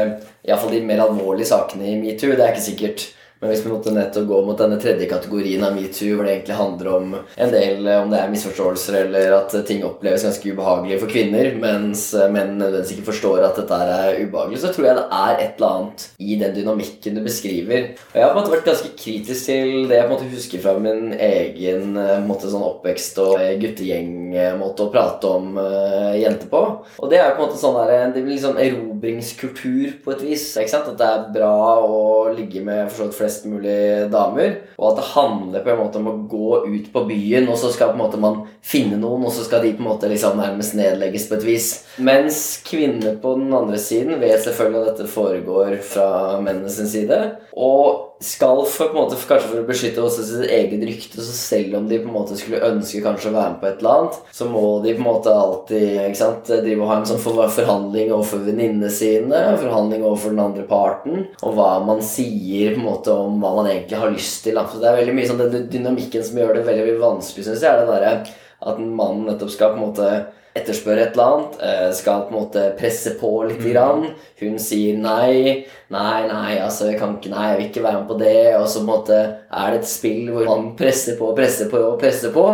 iallfall 0.48 0.72
de 0.72 0.79
mer 0.88 1.03
alvorlige 1.03 1.50
sakene 1.50 1.89
i 1.91 1.98
metoo. 2.00 2.32
Det 2.32 2.46
er 2.46 2.53
ikke 2.53 2.63
sikkert. 2.70 3.03
Men 3.41 3.51
hvis 3.51 3.63
vi 3.65 3.70
måtte 3.70 3.94
nettopp 3.94 4.25
gå 4.32 4.38
mot 4.48 4.58
denne 4.58 4.79
tredje 4.82 5.06
kategorien 5.10 5.62
av 5.65 5.75
metoo, 5.77 6.15
hvor 6.17 6.25
det 6.25 6.34
egentlig 6.34 6.58
handler 6.58 6.88
om 6.96 7.12
en 7.17 7.51
del 7.53 7.89
om 7.94 8.10
det 8.10 8.22
er 8.22 8.32
misforståelser 8.34 8.98
eller 9.03 9.36
at 9.38 9.53
ting 9.67 9.84
oppleves 9.86 10.25
ganske 10.25 10.53
ubehagelig 10.53 10.98
for 11.03 11.12
kvinner, 11.12 11.51
mens 11.62 12.10
menn 12.34 12.56
nødvendigvis 12.58 12.96
ikke 12.96 13.10
forstår 13.12 13.46
at 13.46 13.60
dette 13.62 13.77
er 13.86 14.17
ubehagelig, 14.24 14.62
så 14.63 14.72
tror 14.74 14.89
jeg 14.89 14.98
det 14.98 15.06
er 15.20 15.36
et 15.36 15.62
eller 15.62 15.75
annet 15.75 16.08
i 16.17 16.39
den 16.41 16.56
dynamikken 16.56 17.20
du 17.20 17.22
beskriver. 17.27 17.91
Og 18.10 18.17
jeg 18.17 18.25
har 18.25 18.34
på 18.34 18.39
en 18.39 18.41
måte 18.41 18.56
vært 18.56 18.72
ganske 18.72 18.94
kritisk 18.98 19.51
til 19.51 19.86
det 19.91 20.00
jeg 20.00 20.08
på 20.08 20.10
en 20.10 20.15
måte 20.15 20.32
husker 20.34 20.63
fra 20.63 20.75
min 20.82 21.13
egen 21.13 21.94
måte, 22.25 22.50
sånn 22.50 22.65
oppvekst 22.65 23.22
og 23.22 23.46
guttegjengmåte 23.62 24.86
å 24.86 24.91
prate 24.94 25.29
om 25.29 25.58
uh, 25.60 26.13
jenter 26.17 26.50
på. 26.50 26.63
Og 26.98 27.12
det 27.12 27.22
er 27.22 27.36
på 27.36 27.44
en 27.44 27.51
måte 27.51 27.62
sånn 27.62 27.77
der, 27.77 28.10
det 28.15 28.24
blir 28.24 28.34
litt 28.34 28.46
sånn 28.46 28.62
erobringskultur 28.62 29.98
på 30.03 30.15
et 30.15 30.25
vis. 30.25 30.50
ikke 30.58 30.74
sant? 30.74 30.89
At 30.94 31.00
det 31.00 31.08
er 31.08 31.29
bra 31.38 31.53
å 31.84 32.34
ligge 32.34 32.63
med 32.65 32.88
for 32.89 33.03
så 33.03 33.10
vidt 33.10 33.20
flest 33.27 33.46
mulig 33.46 34.07
damer. 34.12 34.55
Og 34.77 34.91
at 34.91 35.00
det 35.01 35.07
handler 35.12 35.63
på 35.63 35.74
en 35.74 35.81
måte 35.81 36.00
om 36.00 36.10
å 36.10 36.15
gå 36.29 36.62
ut 36.67 36.89
på 36.93 37.03
byen, 37.10 37.48
og 37.51 37.60
så 37.60 37.72
skal 37.74 37.91
på 37.91 37.98
en 37.98 38.03
måte 38.05 38.22
man 38.22 38.41
finne 38.65 39.00
noen, 39.00 39.25
og 39.27 39.34
så 39.36 39.46
skal 39.46 39.63
de 39.65 39.74
på 39.75 39.84
en 39.84 39.89
måte 39.91 40.10
liksom 40.12 40.39
nærmest 40.39 40.77
nedlegges 40.77 41.27
på 41.29 41.38
et 41.38 41.48
vis. 41.48 41.69
Mens 41.98 42.62
kvinner 42.67 43.17
på 43.22 43.36
den 43.39 43.53
andre 43.53 43.79
siden 43.81 44.22
vet 44.24 44.43
selvfølgelig 44.46 44.84
at 44.84 44.91
dette 44.93 45.12
foregår 45.12 45.79
fra 45.86 46.10
mennenes 46.43 46.79
side. 46.88 47.19
Og 47.57 48.07
skal 48.19 48.63
for, 48.65 48.89
på 48.89 48.97
en 48.97 49.03
måte, 49.03 49.17
kanskje 49.29 49.50
for 49.51 49.62
å 49.62 49.67
beskytte 49.67 50.01
også 50.01 50.24
sitt 50.25 50.50
eget 50.50 50.83
rykte, 50.89 51.21
så 51.21 51.33
selv 51.36 51.77
om 51.77 51.89
de 51.89 52.00
på 52.01 52.09
en 52.09 52.15
måte 52.15 52.38
skulle 52.39 52.63
ønske 52.65 53.01
kanskje 53.03 53.29
å 53.29 53.36
være 53.36 53.51
med 53.53 53.59
på 53.62 53.69
et 53.69 53.83
eller 53.83 53.93
annet, 53.93 54.17
så 54.33 54.47
må 54.50 54.63
de 54.83 54.95
på 54.95 55.03
en 55.03 55.07
måte 55.07 55.33
alltid 55.33 56.00
ikke 56.07 56.21
sant, 56.21 56.50
de 56.65 56.77
må 56.79 56.89
ha 56.89 56.97
en 56.97 57.05
sånn 57.09 57.21
forhandling 57.21 58.09
overfor 58.15 58.41
venninnene 58.47 58.89
sine, 58.93 59.43
forhandling 59.62 60.05
overfor 60.05 60.33
den 60.33 60.43
andre 60.47 60.65
parten, 60.69 61.27
og 61.43 61.59
hva 61.59 61.69
man 61.86 62.01
sier 62.05 62.74
på 62.74 62.81
en 62.81 62.89
måte 62.89 63.13
om 63.13 63.38
hva 63.43 63.53
man 63.59 63.69
egentlig 63.69 64.01
har 64.01 64.13
lyst 64.13 64.41
til. 64.47 64.57
Så 64.57 64.81
det 64.81 64.89
er 64.89 65.00
veldig 65.03 65.15
mye 65.17 65.29
sånn 65.29 65.45
den 65.45 65.69
dynamikken 65.71 66.25
som 66.25 66.41
gjør 66.41 66.57
det 66.57 66.65
veldig, 66.65 66.89
veldig 66.89 67.05
vanskelig, 67.05 67.45
syns 67.45 67.62
jeg, 67.62 67.69
er 67.69 67.83
den 67.83 67.93
derre 67.93 68.17
at 68.57 68.81
mannen 68.81 69.27
nettopp 69.27 69.53
skal 69.53 69.75
på 69.75 69.77
en 69.77 69.89
måte 69.91 70.09
etterspør 70.58 71.02
et 71.02 71.16
eller 71.16 71.34
annet, 71.34 71.58
eh, 71.64 71.90
skal 71.96 72.26
på 72.28 72.34
en 72.34 72.40
måte 72.42 72.64
presse 72.80 73.16
på 73.20 73.32
litt. 73.48 73.62
Mm. 73.62 73.68
Grann. 73.72 74.08
Hun 74.40 74.60
sier 74.62 74.98
nei. 75.02 75.66
Nei, 75.90 76.28
nei, 76.28 76.58
altså 76.60 76.90
jeg 76.92 77.00
kan 77.00 77.16
ikke, 77.16 77.32
nei, 77.32 77.46
jeg 77.50 77.58
vil 77.58 77.68
ikke 77.70 77.84
være 77.86 78.02
med 78.02 78.10
på 78.10 78.18
det. 78.20 78.42
Og 78.60 78.68
så 78.68 78.82
på 78.82 78.86
en 78.86 78.92
måte 78.92 79.18
er 79.18 79.72
det 79.74 79.80
et 79.82 79.90
spill 79.90 80.32
hvor 80.34 80.50
man 80.50 80.70
presser 80.80 81.18
på 81.20 81.32
og 81.32 81.38
presser 81.40 81.72
på 81.72 81.82
og 81.82 81.98
presser 82.02 82.34
på. 82.36 82.46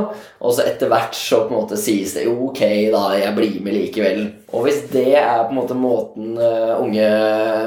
Og 0.44 0.56
så 0.56 0.68
etter 0.70 0.92
hvert 0.92 1.18
så 1.18 1.44
på 1.44 1.54
en 1.54 1.62
måte 1.64 1.80
sies 1.80 2.16
det 2.18 2.28
jo 2.28 2.38
ok, 2.50 2.64
da, 2.94 3.04
jeg 3.20 3.36
blir 3.38 3.60
med 3.66 3.78
likevel. 3.80 4.24
Og 4.54 4.68
hvis 4.68 4.84
det 4.92 5.16
er 5.18 5.48
på 5.48 5.54
en 5.54 5.58
måte 5.58 5.78
måten 5.78 6.36
uh, 6.38 6.76
unge 6.78 7.08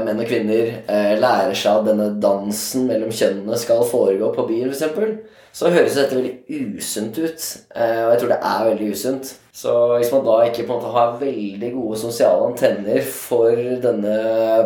menn 0.06 0.22
og 0.22 0.28
kvinner 0.28 0.70
uh, 0.86 1.14
lærer 1.18 1.56
seg 1.56 1.80
at 1.80 1.88
denne 1.90 2.12
dansen 2.22 2.86
mellom 2.86 3.10
kjønnene 3.10 3.58
skal 3.58 3.82
foregå 3.90 4.30
på 4.36 4.46
byen, 4.48 4.70
f.eks., 4.70 5.34
så 5.56 5.70
høres 5.72 5.96
dette 5.96 6.18
veldig 6.18 6.76
usunt 6.76 7.16
ut. 7.16 7.44
Uh, 7.72 8.02
og 8.04 8.10
jeg 8.12 8.20
tror 8.20 8.32
det 8.34 8.40
er 8.50 8.66
veldig 8.70 8.88
usunt. 8.92 9.30
Så 9.56 9.72
hvis 9.94 10.10
man 10.12 10.26
da 10.26 10.34
ikke 10.44 10.66
på 10.66 10.74
en 10.74 10.82
måte 10.82 10.92
har 10.92 11.14
veldig 11.22 11.70
gode 11.78 12.00
sosiale 12.00 12.50
antenner 12.50 13.00
for 13.08 13.56
denne 13.86 14.16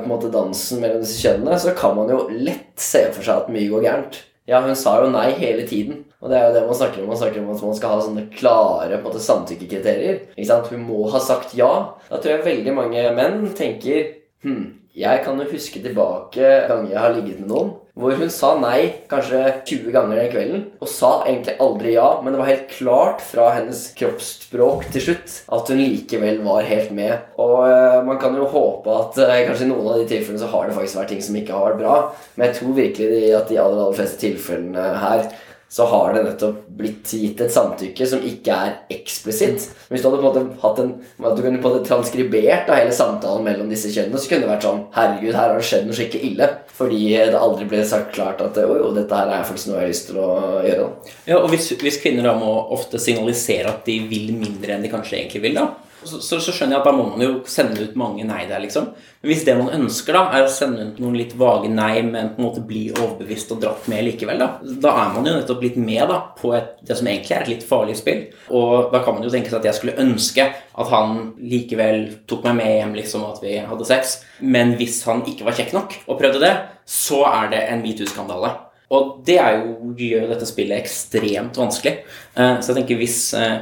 på 0.00 0.02
en 0.02 0.10
måte 0.10 0.32
dansen 0.34 0.82
mellom 0.82 1.04
disse 1.04 1.20
kjønnene, 1.22 1.60
så 1.62 1.76
kan 1.78 1.94
man 1.94 2.10
jo 2.10 2.24
lett 2.32 2.74
se 2.82 3.04
for 3.12 3.22
seg 3.22 3.44
at 3.44 3.52
mye 3.54 3.70
går 3.70 3.86
gærent. 3.86 4.18
Ja, 4.50 4.64
hun 4.64 4.74
sa 4.74 4.96
jo 4.98 5.12
nei 5.12 5.28
hele 5.38 5.62
tiden. 5.68 6.02
Og 6.20 6.32
det 6.32 6.40
er 6.40 6.48
jo 6.48 6.56
det 6.56 6.64
man 6.66 6.78
snakker 6.80 7.04
om. 7.04 7.12
Man 7.12 7.20
snakker 7.20 7.38
om 7.40 7.52
at 7.54 7.62
man 7.68 7.76
skal 7.78 7.94
ha 7.94 8.00
sånne 8.02 8.24
klare 8.34 8.96
på 8.96 8.98
en 8.98 9.06
måte, 9.06 9.22
samtykkekriterier. 9.22 10.18
Ikke 10.34 10.48
sant? 10.50 10.72
Hun 10.74 10.82
må 10.88 11.04
ha 11.12 11.20
sagt 11.22 11.54
ja. 11.56 11.70
Da 12.10 12.18
tror 12.18 12.34
jeg 12.34 12.48
veldig 12.48 12.74
mange 12.76 13.06
menn 13.14 13.44
tenker 13.54 14.16
hm, 14.42 14.64
jeg 14.98 15.22
kan 15.22 15.38
jo 15.38 15.46
huske 15.52 15.78
tilbake 15.84 16.50
ganger 16.66 16.90
jeg 16.90 16.98
har 16.98 17.14
ligget 17.14 17.44
med 17.44 17.52
noen 17.52 17.70
hvor 18.00 18.16
hun 18.18 18.32
sa 18.32 18.54
nei 18.60 19.04
kanskje 19.10 19.42
20 19.68 19.94
ganger 19.94 20.20
den 20.20 20.30
kvelden, 20.32 20.64
og 20.80 20.90
sa 20.90 21.12
egentlig 21.26 21.56
aldri 21.62 21.94
ja, 21.94 22.08
men 22.22 22.34
det 22.34 22.40
var 22.40 22.50
helt 22.50 22.72
klart 22.72 23.24
fra 23.24 23.50
hennes 23.58 23.82
kroppsspråk 23.98 24.88
til 24.94 25.06
slutt 25.08 25.36
at 25.56 25.72
hun 25.72 25.82
likevel 25.82 26.40
var 26.46 26.66
helt 26.68 26.94
med. 26.96 27.28
Og 27.40 27.58
uh, 27.66 28.00
man 28.06 28.20
kan 28.22 28.36
jo 28.38 28.48
håpe 28.50 28.96
at 28.96 29.20
uh, 29.20 29.36
kanskje 29.48 29.68
i 29.68 29.70
noen 29.70 29.92
av 29.92 30.00
de 30.00 30.08
tilfellene 30.10 30.42
så 30.42 30.50
har 30.54 30.66
det 30.68 30.78
faktisk 30.78 31.00
vært 31.02 31.14
ting 31.14 31.22
som 31.28 31.38
ikke 31.40 31.56
har 31.56 31.70
vært 31.70 31.82
bra, 31.84 32.00
men 32.34 32.48
jeg 32.48 32.58
tror 32.58 32.80
virkelig 32.80 33.22
at 33.36 33.52
de 33.52 33.60
aller, 33.60 33.84
aller 33.84 34.00
fleste 34.00 34.20
tilfellene 34.24 34.90
her 35.04 35.24
så 35.70 35.84
har 35.86 36.14
det 36.14 36.22
nettopp 36.26 36.64
blitt 36.80 37.12
gitt 37.14 37.40
et 37.44 37.52
samtykke 37.54 38.06
som 38.10 38.24
ikke 38.26 38.54
er 38.54 38.72
eksplisitt. 38.90 39.68
Hvis 39.86 40.02
du 40.02 40.08
hadde 40.08 40.18
på 40.18 40.24
en 40.24 40.26
måte 40.26 40.62
hatt 40.64 40.80
en 40.82 40.88
at 41.28 41.36
du 41.36 41.44
kunne 41.44 41.60
på 41.62 41.70
en 41.70 41.76
måte 41.76 41.86
transkribert 41.86 42.66
da, 42.66 42.78
hele 42.80 42.94
samtalen 42.94 43.46
mellom 43.46 43.70
disse 43.70 43.92
kjønnene, 43.94 44.18
så 44.18 44.32
kunne 44.32 44.48
det 44.48 44.50
vært 44.50 44.66
sånn 44.66 44.80
Herregud, 44.96 45.36
her 45.36 45.52
har 45.52 45.60
det 45.60 45.68
skjedd 45.68 45.86
noe 45.86 45.98
skikkelig 45.98 46.32
ille. 46.32 46.48
Fordi 46.80 47.04
det 47.12 47.38
aldri 47.38 47.68
ble 47.70 47.84
sagt 47.86 48.10
klart 48.16 48.42
at 48.42 48.58
jo, 48.58 48.72
jo, 48.80 48.90
dette 48.96 49.14
her 49.14 49.30
er 49.30 49.46
faktisk 49.46 49.70
noe 49.70 49.78
jeg 49.78 49.84
har 49.84 49.92
lyst 49.92 50.10
til 50.10 50.18
å 50.18 50.30
gjøre. 50.66 50.88
Da. 50.88 51.14
Ja, 51.30 51.38
og 51.38 51.46
hvis, 51.54 51.70
hvis 51.84 52.00
kvinner 52.02 52.26
da 52.26 52.34
må 52.40 52.50
ofte 52.74 52.98
signalisere 53.02 53.70
at 53.70 53.86
de 53.86 54.00
vil 54.10 54.34
mindre 54.34 54.74
enn 54.74 54.82
de 54.82 54.90
kanskje 54.90 55.20
egentlig 55.20 55.44
vil, 55.46 55.60
da 55.60 55.68
så, 56.04 56.18
så, 56.20 56.38
så, 56.40 56.52
skjønner 56.52 56.76
jeg 56.76 56.80
at 56.80 56.86
da 56.88 56.92
må 56.96 57.04
man 57.10 57.22
jo 57.24 57.30
sende 57.48 57.84
ut 57.84 57.96
mange 57.98 58.24
nei 58.24 58.42
der, 58.48 58.62
liksom. 58.62 58.90
Men 59.20 59.30
hvis 59.30 59.42
det 59.46 59.56
man 59.58 59.72
ønsker, 59.76 60.16
da, 60.16 60.22
er 60.36 60.46
å 60.46 60.52
sende 60.52 60.86
ut 60.88 61.00
noen 61.02 61.18
litt 61.18 61.34
vage 61.38 61.68
nei, 61.72 62.00
men 62.06 62.32
på 62.34 62.40
en 62.40 62.46
måte 62.46 62.64
bli 62.66 62.86
overbevist 62.94 63.52
og 63.54 63.60
dratt 63.64 63.88
med 63.92 64.06
likevel, 64.06 64.40
da, 64.40 64.48
da 64.86 64.94
er 65.02 65.12
man 65.16 65.28
jo 65.28 65.34
nettopp 65.36 65.66
litt 65.66 65.76
med 65.80 66.06
da, 66.08 66.20
på 66.38 66.54
et, 66.56 66.72
det 66.86 66.96
som 66.98 67.10
egentlig 67.10 67.36
er 67.36 67.44
et 67.44 67.52
litt 67.54 67.66
farlig 67.68 67.98
spill. 68.00 68.24
Og 68.56 68.94
da 68.94 69.02
kan 69.04 69.18
man 69.18 69.26
jo 69.26 69.34
tenke 69.34 69.52
seg 69.52 69.60
at 69.60 69.70
jeg 69.70 69.80
skulle 69.80 69.98
ønske 70.00 70.48
at 70.50 70.94
han 70.94 71.20
likevel 71.52 72.08
tok 72.30 72.48
meg 72.48 72.58
med 72.62 72.74
hjem, 72.78 72.96
liksom, 73.02 73.28
at 73.28 73.44
vi 73.44 73.58
hadde 73.60 73.88
sex. 73.88 74.20
Men 74.40 74.76
hvis 74.80 75.02
han 75.08 75.26
ikke 75.28 75.48
var 75.48 75.58
kjekk 75.58 75.76
nok 75.76 76.00
og 76.06 76.20
prøvde 76.20 76.42
det, 76.46 76.56
så 76.88 77.22
er 77.28 77.52
det 77.52 77.64
en 77.68 77.84
metoo-skandale. 77.84 78.56
Og 78.90 79.20
det 79.26 79.38
er 79.38 79.60
jo, 79.60 79.92
gjør 79.94 80.32
dette 80.32 80.48
spillet 80.48 80.80
ekstremt 80.80 81.58
vanskelig. 81.60 82.00
Eh, 82.34 82.56
så 82.58 82.72
jeg 82.72 82.80
tenker 82.80 82.98
hvis 82.98 83.20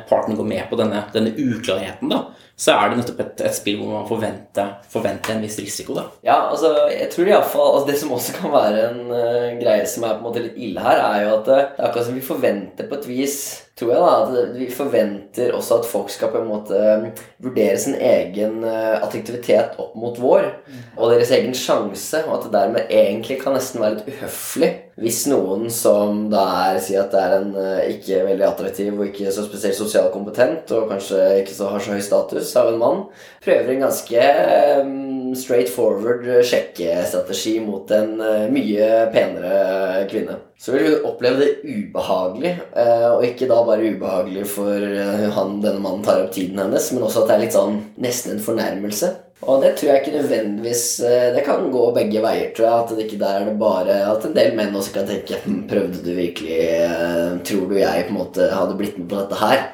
parten 0.08 0.38
går 0.38 0.48
med 0.48 0.68
på 0.70 0.78
denne, 0.80 1.04
denne 1.12 1.34
uklarheten, 1.36 2.08
da, 2.12 2.24
så 2.58 2.74
er 2.74 2.90
det 2.90 2.98
nettopp 2.98 3.20
et, 3.22 3.42
et 3.46 3.54
spill 3.54 3.76
hvor 3.78 3.92
man 3.92 4.06
forventer, 4.08 4.72
forventer, 4.90 5.36
en 5.36 5.44
viss 5.46 5.60
risiko. 5.62 5.94
da. 5.94 6.08
Ja, 6.26 6.38
altså, 6.48 6.72
jeg 6.90 7.06
tror 7.12 7.30
iallfall 7.30 7.68
altså, 7.68 7.86
Det 7.86 7.98
som 8.00 8.14
også 8.16 8.34
kan 8.34 8.50
være 8.50 8.80
en 8.88 9.12
uh, 9.12 9.60
greie 9.60 9.84
som 9.86 10.06
er 10.08 10.16
på 10.16 10.18
en 10.18 10.26
måte 10.26 10.42
litt 10.42 10.58
ille 10.66 10.82
her, 10.82 10.98
er 11.04 11.22
jo 11.22 11.36
at 11.36 11.46
det 11.46 11.58
er 11.60 11.68
akkurat 11.86 12.08
som 12.08 12.18
vi 12.18 12.24
forventer 12.26 12.90
på 12.90 12.98
et 12.98 13.06
vis 13.12 13.38
tror 13.78 13.92
jeg 13.94 14.02
da, 14.02 14.14
at 14.24 14.56
vi 14.58 14.66
forventer 14.74 15.52
også 15.54 15.76
at 15.78 15.86
folk 15.86 16.10
skal 16.10 16.32
på 16.32 16.40
en 16.40 16.48
måte 16.50 16.80
vurdere 17.38 17.76
sin 17.78 17.94
egen 17.94 18.64
attraktivitet 18.66 19.78
opp 19.78 19.92
mot 19.94 20.18
vår, 20.18 20.48
og 20.96 21.12
deres 21.12 21.30
egen 21.36 21.54
sjanse, 21.54 22.24
og 22.26 22.40
at 22.40 22.48
det 22.48 22.56
dermed 22.56 22.90
egentlig 22.90 23.38
kan 23.38 23.54
nesten 23.54 23.78
være 23.84 24.00
litt 24.00 24.10
uhøflig 24.16 24.72
hvis 24.98 25.24
noen 25.30 25.68
som 25.70 26.24
da 26.32 26.44
er 26.72 26.80
sier 26.82 27.04
at 27.04 27.12
det 27.14 27.20
er 27.22 27.34
en 27.36 27.52
ikke 27.92 28.24
veldig 28.26 28.46
attraktiv 28.48 28.90
og 28.96 29.04
ikke 29.06 29.30
så 29.34 29.44
spesielt 29.46 29.78
sosialt 29.78 30.10
kompetent, 30.14 30.72
og 30.74 30.88
kanskje 30.90 31.20
ikke 31.42 31.54
så 31.54 31.68
har 31.70 31.84
så 31.84 31.94
høy 31.94 32.02
status 32.02 32.50
av 32.58 32.72
en 32.72 32.80
mann, 32.80 33.04
prøver 33.44 33.72
en 33.74 33.84
ganske 33.86 34.24
um, 34.82 35.34
straight 35.38 35.70
forward 35.70 36.26
sjekkestrategi 36.50 37.58
mot 37.62 37.90
en 37.94 38.16
uh, 38.18 38.48
mye 38.50 38.90
penere 39.14 40.04
kvinne. 40.10 40.40
Så 40.58 40.74
vil 40.74 40.88
hun 40.88 41.06
oppleve 41.12 41.38
det 41.38 41.50
ubehagelig, 41.62 42.56
og 43.14 43.22
ikke 43.22 43.46
da 43.46 43.60
bare 43.62 43.92
ubehagelig 43.94 44.48
for 44.50 44.74
uh, 44.74 45.28
han 45.36 45.60
denne 45.62 45.78
mannen 45.84 46.02
tar 46.02 46.24
opp 46.24 46.34
tiden 46.34 46.58
hennes, 46.58 46.90
men 46.90 47.06
også 47.06 47.22
at 47.22 47.30
det 47.30 47.36
er 47.36 47.44
litt 47.44 47.54
sånn 47.54 47.80
nesten 48.02 48.34
en 48.34 48.42
fornærmelse. 48.42 49.14
Og 49.40 49.62
det 49.62 49.76
tror 49.78 49.92
jeg 49.92 50.00
ikke 50.02 50.16
nødvendigvis 50.16 50.80
Det 51.34 51.44
kan 51.46 51.68
gå 51.70 51.82
begge 51.94 52.22
veier, 52.24 52.48
tror 52.56 52.66
jeg. 52.66 52.78
At 52.78 52.94
det 52.96 53.04
ikke 53.04 53.20
der 53.20 53.36
er 53.38 53.44
det 53.46 53.58
bare 53.60 53.98
At 54.10 54.26
en 54.26 54.34
del 54.34 54.56
menn 54.58 54.74
også 54.74 54.96
kan 54.96 55.06
tenke 55.06 55.38
hm, 55.44 55.60
Prøvde 55.70 56.02
du 56.02 56.10
virkelig 56.16 56.58
Tror 57.46 57.70
du 57.70 57.78
jeg 57.78 58.08
på 58.08 58.14
en 58.14 58.18
måte 58.18 58.50
hadde 58.50 58.78
blitt 58.80 58.98
med 58.98 59.06
på 59.12 59.20
dette 59.20 59.38
her? 59.38 59.68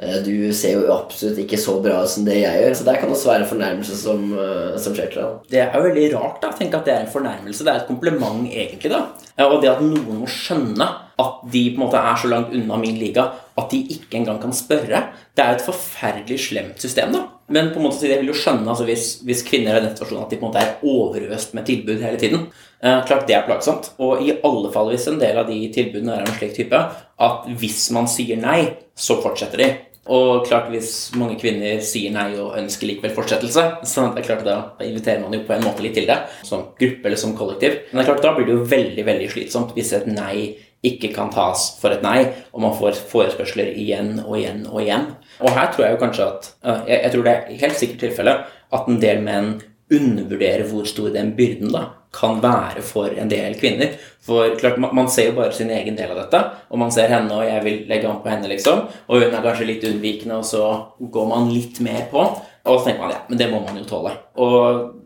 Eh, 0.00 0.16
du 0.24 0.52
ser 0.56 0.78
jo 0.78 0.94
absolutt 0.94 1.42
ikke 1.42 1.58
så 1.60 1.76
bra 1.84 1.98
ut 2.04 2.12
som 2.12 2.24
det 2.24 2.38
jeg 2.40 2.62
gjør. 2.62 2.76
Så 2.78 2.86
der 2.86 3.00
kan 3.00 3.12
også 3.12 3.32
være 3.32 3.44
en 3.44 3.50
fornærmelse 3.50 3.98
som, 4.00 4.24
eh, 4.32 4.78
som 4.80 4.96
skjer 4.96 5.12
til 5.12 5.22
deg. 5.22 5.50
Det 5.52 5.60
er 5.60 5.76
jo 5.76 5.84
veldig 5.88 6.06
rart 6.14 6.40
da, 6.40 6.52
tenk 6.56 6.74
at 6.74 6.86
det 6.88 6.94
er 6.94 7.04
en 7.04 7.12
fornærmelse. 7.12 7.64
Det 7.64 7.74
er 7.74 7.82
et 7.82 7.90
kompliment, 7.90 8.48
egentlig. 8.48 8.90
da. 8.90 9.06
Og 9.46 9.60
det 9.62 9.70
at 9.70 9.80
noen 9.84 10.20
må 10.20 10.26
skjønne 10.28 10.88
at 11.20 11.44
de 11.52 11.62
på 11.70 11.76
en 11.76 11.84
måte 11.84 12.00
er 12.00 12.16
så 12.16 12.28
langt 12.28 12.54
unna 12.54 12.76
min 12.80 12.98
liga 12.98 13.32
at 13.60 13.70
de 13.72 13.80
ikke 13.92 14.16
engang 14.20 14.40
kan 14.40 14.52
spørre, 14.56 15.02
det 15.36 15.44
er 15.44 15.56
et 15.56 15.64
forferdelig 15.64 16.38
slemt 16.48 16.80
system. 16.80 17.12
da. 17.12 17.26
Men 17.48 17.72
på 17.74 17.80
en 17.80 17.88
måte 17.88 18.06
jeg 18.06 18.20
vil 18.20 18.30
jo 18.30 18.38
skjønne 18.38 18.68
altså 18.68 18.86
hvis, 18.86 19.20
hvis 19.26 19.42
kvinner 19.42 19.74
er 19.74 19.82
i 19.82 19.84
den 19.84 19.94
situasjonen 19.96 20.24
at 20.24 20.30
de 20.30 20.38
på 20.38 20.46
en 20.46 20.52
måte 20.52 20.62
er 20.62 20.84
overøst 20.86 21.54
med 21.54 21.66
tilbud 21.66 22.00
hele 22.00 22.16
tiden. 22.16 22.46
Eh, 22.80 23.04
klart 23.04 23.26
det 23.26 23.36
er 23.36 23.46
plagsomt. 23.48 23.92
Og 23.98 24.22
i 24.22 24.36
alle 24.46 24.72
fall 24.72 24.92
hvis 24.92 25.08
en 25.10 25.20
del 25.20 25.40
av 25.40 25.50
de 25.50 25.58
tilbudene 25.74 26.14
er 26.14 26.24
av 26.24 26.30
en 26.30 26.38
slik 26.38 26.54
type 26.56 26.80
at 27.20 27.48
hvis 27.60 27.90
man 27.96 28.08
sier 28.08 28.40
nei, 28.40 28.76
så 28.96 29.18
fortsetter 29.20 29.60
de. 29.60 29.70
Og 30.08 30.46
klart 30.48 30.70
hvis 30.72 31.10
mange 31.20 31.36
kvinner 31.40 31.82
sier 31.84 32.12
nei 32.14 32.30
og 32.40 32.56
ønsker 32.58 32.88
likevel 32.88 33.12
fortsettelse, 33.14 33.64
så 33.84 34.06
det 34.14 34.22
er 34.22 34.26
klart 34.30 34.46
da 34.46 34.56
inviterer 34.86 35.20
man 35.20 35.36
jo 35.36 35.42
på 35.44 35.54
en 35.54 35.66
måte 35.66 35.84
litt 35.84 35.94
til 35.98 36.08
det, 36.08 36.16
som 36.46 36.70
gruppe 36.80 37.10
eller 37.10 37.20
som 37.20 37.36
kollektiv. 37.36 37.82
Men 37.90 38.00
det 38.00 38.06
er 38.06 38.10
klart 38.14 38.24
da 38.24 38.32
blir 38.38 38.48
det 38.48 38.56
jo 38.56 38.66
veldig 38.72 39.06
veldig 39.06 39.28
slitsomt 39.34 39.76
hvis 39.76 39.92
et 39.98 40.08
nei 40.10 40.56
ikke 40.86 41.10
kan 41.12 41.28
tas 41.28 41.66
for 41.76 41.92
et 41.92 42.00
nei, 42.00 42.24
og 42.56 42.62
man 42.64 42.72
får 42.72 43.02
forespørsler 43.10 43.74
igjen 43.76 44.14
og 44.24 44.38
igjen 44.38 44.62
og 44.70 44.80
igjen. 44.80 45.10
Og 45.44 45.52
her 45.52 45.68
tror 45.68 45.84
jeg 45.84 45.92
jo 45.92 46.00
kanskje 46.00 46.28
at 46.30 46.50
Jeg 46.88 47.12
tror 47.12 47.26
det 47.26 47.34
er 47.34 47.60
helt 47.66 47.76
sikkert 47.76 48.04
tilfelle 48.06 48.36
at 48.48 48.88
en 48.88 49.00
del 49.02 49.20
menn 49.20 49.58
undervurderer 49.92 50.64
hvor 50.70 50.86
stor 50.88 51.10
den 51.12 51.34
byrden 51.36 51.74
da 51.74 51.90
kan 52.12 52.40
være 52.42 52.82
for 52.82 53.12
en 53.14 53.30
del 53.30 53.54
kvinner. 53.60 53.96
For 54.26 54.54
klart, 54.60 54.78
Man 54.78 55.08
ser 55.08 55.30
jo 55.30 55.36
bare 55.38 55.52
sin 55.52 55.70
egen 55.70 55.96
del 55.96 56.10
av 56.10 56.18
dette, 56.24 56.40
og 56.70 56.78
man 56.78 56.90
ser 56.92 57.08
henne, 57.08 57.32
og 57.32 57.44
jeg 57.46 57.64
vil 57.64 57.84
legge 57.88 58.08
an 58.10 58.22
på 58.22 58.30
henne, 58.30 58.48
liksom. 58.50 58.86
Og 59.08 59.22
hun 59.22 59.34
er 59.34 59.44
kanskje 59.44 59.66
litt 59.68 59.84
unnvikende, 59.88 60.38
og 60.38 60.44
så 60.44 60.64
går 61.00 61.28
man 61.28 61.52
litt 61.54 61.80
mer 61.80 62.08
på. 62.10 62.24
Og 62.66 62.80
så 62.80 62.84
tenker 62.90 63.06
man 63.06 63.14
ja, 63.14 63.20
men 63.28 63.38
det 63.38 63.50
må 63.50 63.62
man 63.64 63.78
jo 63.78 63.84
tåle. 63.88 64.16
Og 64.36 64.96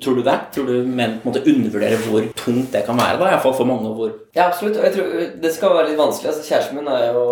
Tror 0.00 0.14
du 0.16 0.22
det? 0.24 0.38
Tror 0.54 0.64
du 0.64 0.86
menn 0.88 1.18
på 1.20 1.28
en 1.28 1.32
måte 1.34 1.42
undervurderer 1.44 2.00
hvor 2.08 2.24
tungt 2.40 2.72
det 2.72 2.86
kan 2.86 2.96
være? 2.96 3.18
da, 3.20 3.26
i 3.26 3.34
hvert 3.34 3.42
fall 3.44 3.56
for 3.58 3.68
mange 3.68 3.90
hvor... 3.92 4.14
Ja, 4.32 4.46
absolutt. 4.46 4.78
Og 4.80 4.86
jeg 4.86 4.94
tror 4.94 5.10
Det 5.42 5.50
skal 5.52 5.74
være 5.76 5.90
litt 5.90 5.98
vanskelig. 6.00 6.30
altså 6.30 6.46
Kjæresten 6.48 6.78
min 6.78 6.88
er 6.88 7.10
jo, 7.12 7.24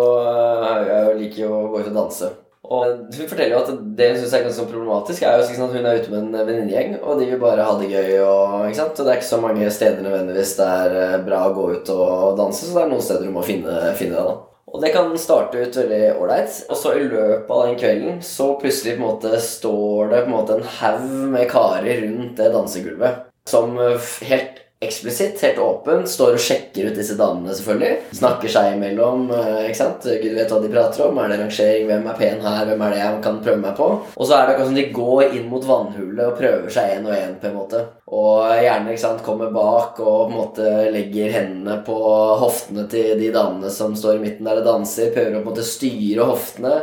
jeg 0.85 1.15
liker 1.23 1.41
jo 1.47 1.49
å 1.57 1.71
gå 1.71 1.81
ut 1.81 1.89
og 1.89 1.97
danse. 1.97 2.29
Og 2.63 3.11
Hun 3.11 3.27
forteller 3.27 3.57
jo 3.57 3.59
at 3.59 3.81
det 3.97 4.05
hun 4.13 4.21
syns 4.21 4.33
er 4.37 4.45
ganske 4.45 4.65
problematisk, 4.69 5.25
er 5.27 5.35
jo 5.35 5.47
sånn 5.49 5.65
at 5.65 5.75
hun 5.75 5.87
er 5.89 5.99
ute 5.99 6.13
med 6.13 6.21
en 6.21 6.47
venninnegjeng, 6.47 6.95
og 7.03 7.19
de 7.19 7.27
vil 7.27 7.41
bare 7.41 7.65
ha 7.67 7.75
det 7.79 7.89
gøy. 7.91 8.13
Og, 8.23 8.55
og 8.63 8.71
Det 8.71 9.03
er 9.03 9.19
ikke 9.19 9.27
så 9.33 9.41
mange 9.43 9.73
steder 9.73 10.05
nødvendigvis 10.05 10.55
det 10.61 10.69
er 10.79 10.97
eh, 11.01 11.19
bra 11.27 11.43
å 11.49 11.53
gå 11.57 11.67
ut 11.75 11.93
og 11.93 12.39
danse, 12.39 12.63
så 12.63 12.77
det 12.77 12.85
er 12.85 12.93
noen 12.93 13.03
steder 13.03 13.27
du 13.27 13.35
må 13.35 13.43
finne, 13.45 13.77
finne 13.99 14.15
det. 14.15 14.25
da. 14.31 14.39
Og 14.73 14.81
det 14.81 14.89
kan 14.95 15.11
starte 15.21 15.59
ut 15.59 15.75
veldig 15.77 16.15
ålreit, 16.15 16.55
og 16.65 16.79
så 16.79 16.95
i 16.97 17.03
løpet 17.03 17.51
av 17.51 17.67
den 17.67 17.77
kvelden 17.77 18.23
så 18.25 18.47
plutselig 18.61 18.95
på 18.95 19.03
en 19.03 19.05
måte 19.05 19.43
står 19.43 20.15
det 20.15 20.23
på 20.23 20.31
en 20.31 20.37
måte 20.37 20.57
en 20.57 20.71
haug 20.79 21.11
med 21.35 21.51
karer 21.51 22.01
rundt 22.07 22.39
det 22.39 22.49
dansegulvet 22.55 23.27
som 23.49 23.75
eh, 23.77 24.11
helt 24.31 24.62
eksplisitt, 24.85 25.39
helt 25.45 25.59
åpen, 25.63 26.03
står 26.07 26.37
og 26.37 26.43
sjekker 26.43 26.89
ut 26.89 26.97
disse 26.99 27.15
damene, 27.19 27.55
selvfølgelig. 27.57 27.93
Snakker 28.19 28.53
seg 28.53 28.75
imellom. 28.75 29.25
eh, 29.31 29.65
ikke 29.69 29.79
sant? 29.81 30.03
Gud 30.03 30.35
vet 30.37 30.51
hva 30.53 30.61
de 30.63 30.71
prater 30.73 31.05
om. 31.07 31.17
Er 31.23 31.29
det 31.33 31.39
rangering? 31.41 31.87
Hvem 31.89 32.07
er 32.11 32.19
pen 32.19 32.41
her? 32.45 32.65
Hvem 32.69 32.81
er 32.87 32.89
det 32.95 32.99
jeg 33.03 33.21
kan 33.23 33.41
prøve 33.43 33.61
meg 33.63 33.75
på? 33.79 33.89
Og 34.17 34.27
så 34.27 34.37
er 34.37 34.45
det 34.47 34.55
akkurat 34.55 34.71
som 34.71 34.75
de 34.79 34.87
går 34.93 35.23
inn 35.39 35.49
mot 35.49 35.63
vannhullet 35.67 36.25
og 36.27 36.37
prøver 36.39 36.69
seg 36.73 36.97
én 36.97 37.07
og 37.09 37.15
én, 37.17 37.35
på 37.41 37.49
en 37.49 37.57
måte. 37.57 37.83
Og 38.13 38.45
gjerne 38.61 38.91
ikke 38.93 39.01
sant, 39.01 39.23
kommer 39.25 39.49
bak 39.53 39.97
og 40.03 40.05
på 40.05 40.25
en 40.27 40.35
måte 40.35 40.71
legger 40.93 41.31
hendene 41.33 41.79
på 41.85 41.95
hoftene 42.43 42.85
til 42.91 43.15
de 43.17 43.31
damene 43.33 43.71
som 43.73 43.95
står 43.97 44.19
i 44.19 44.21
midten 44.21 44.45
der 44.45 44.59
og 44.61 44.67
danser. 44.67 45.09
Prøver 45.15 45.31
å 45.31 45.39
på 45.39 45.41
en 45.41 45.47
måte 45.47 45.65
styre 45.65 46.27
hoftene. 46.29 46.73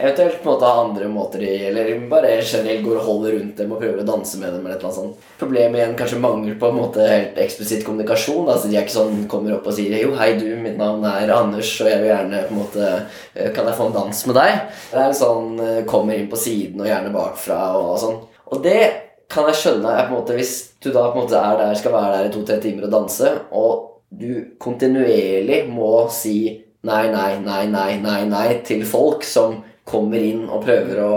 Eventuelt 0.00 0.42
måte 0.48 0.66
ha 0.66 0.80
andre 0.82 1.10
måter 1.12 1.44
de 1.44 1.50
Eller 1.68 1.92
bare 2.10 2.32
generelt 2.40 2.82
går 2.86 2.98
og 2.98 3.06
holder 3.06 3.36
rundt 3.36 3.60
dem 3.60 3.74
og 3.74 3.82
prøver 3.82 4.02
å 4.02 4.08
danse 4.08 4.40
med 4.40 4.50
dem. 4.54 4.64
eller 4.66 4.76
et 4.76 4.80
eller 4.80 4.88
annet 4.88 4.98
sånt. 4.98 5.28
Problemet 5.38 5.80
igjen 5.80 5.96
kanskje 6.00 6.22
mangel 6.24 6.56
på 6.58 6.70
en 6.70 6.80
måte 6.80 7.06
helt 7.06 7.38
eksplisitt 7.44 7.84
kommunikasjon. 7.86 8.48
Altså 8.48 8.70
De 8.70 8.78
er 8.78 8.86
ikke 8.86 8.96
sånn 8.96 9.28
kommer 9.30 9.58
opp 9.58 9.68
og 9.70 9.76
sier 9.76 9.94
'Jo, 9.94 10.16
hei, 10.16 10.32
du, 10.40 10.48
mitt 10.56 10.78
navn 10.78 11.04
er 11.04 11.30
Anders, 11.30 11.70
og 11.80 11.90
jeg 11.90 12.00
vil 12.00 12.10
gjerne 12.10 12.42
på 12.48 12.54
en 12.54 12.62
måte 12.62 12.88
eh, 13.34 13.52
Kan 13.52 13.66
jeg 13.66 13.76
få 13.76 13.86
en 13.86 13.98
dans 14.00 14.26
med 14.26 14.34
deg?' 14.34 14.58
Det 14.90 14.98
er 14.98 15.06
en 15.06 15.14
sånn 15.14 15.60
eh, 15.60 15.84
kommer 15.84 16.14
inn 16.14 16.30
på 16.30 16.40
siden 16.40 16.80
og 16.80 16.90
gjerne 16.90 17.14
bakfra 17.14 17.60
og, 17.76 17.94
og 17.94 17.98
sånn. 18.02 18.18
Og 18.50 18.62
det 18.64 19.09
kan 19.30 19.46
jeg 19.50 19.60
skjønne 19.60 19.94
jeg, 19.96 20.10
måte 20.10 20.36
hvis 20.36 20.54
du 20.82 20.90
da 20.90 21.06
på 21.10 21.20
en 21.20 21.24
måte 21.24 21.38
er 21.38 21.60
der, 21.60 21.78
skal 21.78 21.94
være 21.94 22.16
der 22.16 22.28
i 22.28 22.34
to-tre 22.34 22.58
timer 22.62 22.88
og 22.88 22.94
danse, 22.96 23.32
og 23.54 23.86
du 24.10 24.56
kontinuerlig 24.58 25.62
må 25.70 26.08
si 26.10 26.38
nei, 26.86 27.04
nei, 27.12 27.34
nei, 27.44 27.64
nei, 27.70 27.90
nei, 28.02 28.22
nei 28.26 28.46
til 28.66 28.82
folk 28.88 29.22
som 29.26 29.60
kommer 29.90 30.22
inn 30.22 30.44
og 30.46 30.62
prøver 30.64 31.00
å 31.02 31.14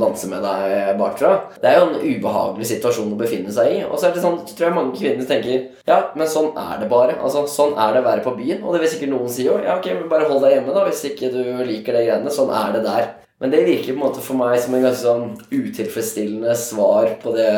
danse 0.00 0.28
med 0.30 0.44
deg 0.44 0.94
bakfra. 1.00 1.32
Det 1.60 1.68
er 1.68 1.80
jo 1.80 1.88
en 1.90 1.98
ubehagelig 2.04 2.68
situasjon 2.70 3.12
å 3.12 3.18
befinne 3.20 3.52
seg 3.52 3.72
i. 3.72 3.82
Og 3.84 3.98
så 3.98 4.08
er 4.08 4.14
det 4.14 4.22
sånn, 4.24 4.38
tror 4.48 4.68
jeg 4.68 4.76
mange 4.78 4.96
kvinner 4.96 5.28
tenker 5.28 5.66
ja, 5.84 5.98
men 6.16 6.30
sånn 6.30 6.54
er 6.56 6.80
det 6.80 6.88
bare. 6.92 7.18
Altså, 7.20 7.44
Sånn 7.50 7.74
er 7.76 7.92
det 7.92 8.00
å 8.00 8.06
være 8.06 8.24
på 8.24 8.32
byen. 8.38 8.62
Og 8.64 8.72
det 8.72 8.80
vil 8.84 8.92
sikkert 8.94 9.12
noen 9.12 9.32
si 9.32 9.44
jo. 9.44 9.58
Ja, 9.60 9.76
ok, 9.76 9.90
men 9.98 10.08
bare 10.12 10.28
hold 10.30 10.40
deg 10.46 10.56
hjemme, 10.56 10.72
da, 10.72 10.86
hvis 10.88 11.04
ikke 11.10 11.32
du 11.34 11.42
liker 11.68 11.98
de 11.98 12.06
greiene. 12.06 12.32
Sånn 12.32 12.52
er 12.54 12.78
det 12.78 12.84
der. 12.86 13.10
Men 13.42 13.50
det 13.50 13.64
virker 13.66 13.92
på 13.92 13.98
en 13.98 14.04
måte 14.04 14.22
for 14.22 14.38
meg 14.38 14.60
som 14.62 14.76
en 14.76 14.84
ganske 14.86 15.02
sånn 15.02 15.32
utilfredsstillende 15.50 16.54
svar 16.56 17.16
på 17.22 17.32
det 17.34 17.48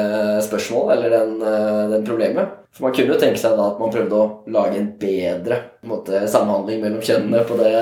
spørsmålet, 0.47 0.95
eller 0.97 1.13
den, 1.13 1.35
eh, 1.43 1.83
den 1.93 2.07
problemet. 2.07 2.55
For 2.73 2.87
man 2.87 2.95
kunne 2.97 3.13
jo 3.13 3.21
tenke 3.21 3.41
seg 3.41 3.57
da 3.57 3.71
at 3.71 3.79
man 3.81 3.93
prøvde 3.93 4.17
å 4.17 4.53
lage 4.53 4.77
en 4.81 4.89
bedre 5.01 5.61
en 5.85 5.93
måte, 5.93 6.23
samhandling 6.29 6.81
mellom 6.83 7.01
kjønnene 7.05 7.45
på, 7.49 7.57
det, 7.61 7.75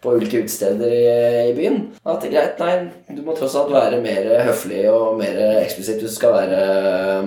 på 0.00 0.14
ulike 0.16 0.44
utesteder 0.44 0.92
i, 0.96 1.00
i 1.50 1.56
byen. 1.56 1.80
At 2.08 2.24
greit, 2.28 2.60
nei, 2.60 2.90
du 3.16 3.20
må 3.24 3.34
tross 3.36 3.56
alt 3.58 3.72
være 3.72 4.00
mer 4.04 4.30
høflig 4.46 4.84
og 4.92 5.18
mer 5.18 5.40
eksplisitt 5.64 6.00
hvis 6.00 6.14
du 6.14 6.20
skal 6.20 6.36
være 6.38 6.62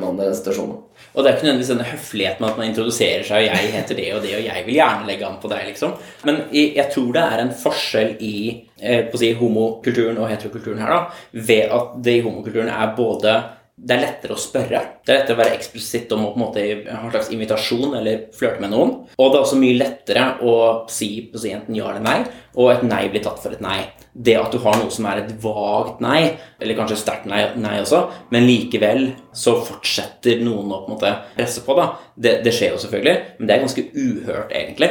mann 0.02 0.18
i 0.18 0.26
den 0.26 0.38
situasjonen. 0.38 0.80
Og 1.14 1.22
det 1.22 1.30
er 1.30 1.38
ikke 1.38 1.50
nødvendigvis 1.50 1.74
denne 1.74 1.92
høfligheten 1.92 2.44
med 2.46 2.50
at 2.50 2.62
man 2.62 2.72
introduserer 2.72 3.28
seg, 3.28 3.44
og 3.44 3.50
jeg 3.50 3.76
heter 3.76 3.98
det 3.98 4.08
og 4.14 4.24
det, 4.26 4.34
og 4.38 4.48
jeg 4.48 4.66
vil 4.66 4.80
gjerne 4.80 5.10
legge 5.10 5.28
an 5.28 5.38
på 5.42 5.52
deg, 5.54 5.68
liksom. 5.74 5.94
Men 6.30 6.42
jeg 6.54 6.90
tror 6.94 7.14
det 7.14 7.28
er 7.28 7.44
en 7.44 7.54
forskjell 7.66 8.18
i 8.26 8.38
på 8.78 9.18
å 9.18 9.22
si, 9.22 9.34
homokulturen 9.40 10.20
og 10.22 10.30
heterokulturen 10.32 10.82
her, 10.84 10.94
da, 10.94 11.22
ved 11.50 11.78
at 11.78 11.96
det 12.06 12.20
i 12.20 12.26
homokulturen 12.26 12.74
er 12.74 12.92
både 12.98 13.38
det 13.78 13.94
er 13.94 14.02
lettere 14.02 14.34
å 14.34 14.42
spørre. 14.42 14.80
Det 15.06 15.12
er 15.14 15.20
lettere 15.20 15.38
å 15.38 15.40
være 15.44 15.54
eksplisitt 15.54 16.14
om 16.16 16.24
å 16.26 16.32
på 16.34 16.40
en 16.40 16.44
måte 16.48 16.64
ha 16.88 16.98
en 16.98 17.12
slags 17.14 17.30
invitasjon 17.34 17.94
eller 18.00 18.24
flørte 18.34 18.64
med 18.64 18.72
noen. 18.74 18.94
Og 19.14 19.30
det 19.30 19.38
er 19.38 19.44
også 19.44 19.60
mye 19.62 19.78
lettere 19.78 20.24
å 20.42 20.56
si, 20.90 21.10
si 21.38 21.52
enten 21.54 21.78
ja 21.78 21.92
eller 21.92 22.02
nei, 22.02 22.16
og 22.58 22.74
et 22.74 22.84
nei 22.88 23.06
blir 23.14 23.24
tatt 23.24 23.40
for 23.44 23.54
et 23.54 23.64
nei. 23.64 23.80
Det 24.18 24.34
at 24.34 24.50
du 24.50 24.58
har 24.64 24.80
noe 24.80 24.90
som 24.90 25.06
er 25.06 25.22
et 25.22 25.34
vagt 25.44 26.00
nei, 26.02 26.40
eller 26.58 26.78
kanskje 26.80 26.98
sterkt 26.98 27.28
nei, 27.30 27.44
nei 27.62 27.76
også, 27.84 28.00
men 28.34 28.48
likevel 28.50 29.12
så 29.30 29.54
fortsetter 29.62 30.42
noen 30.42 30.72
å 30.74 30.80
på 30.82 30.90
en 30.90 30.96
måte 30.96 31.12
presse 31.36 31.62
på, 31.62 31.76
da. 31.78 31.92
Det, 32.18 32.40
det 32.42 32.54
skjer 32.56 32.74
jo 32.74 32.82
selvfølgelig, 32.82 33.16
men 33.38 33.50
det 33.50 33.54
er 33.54 33.62
ganske 33.62 33.84
uhørt, 33.94 34.56
egentlig. 34.58 34.90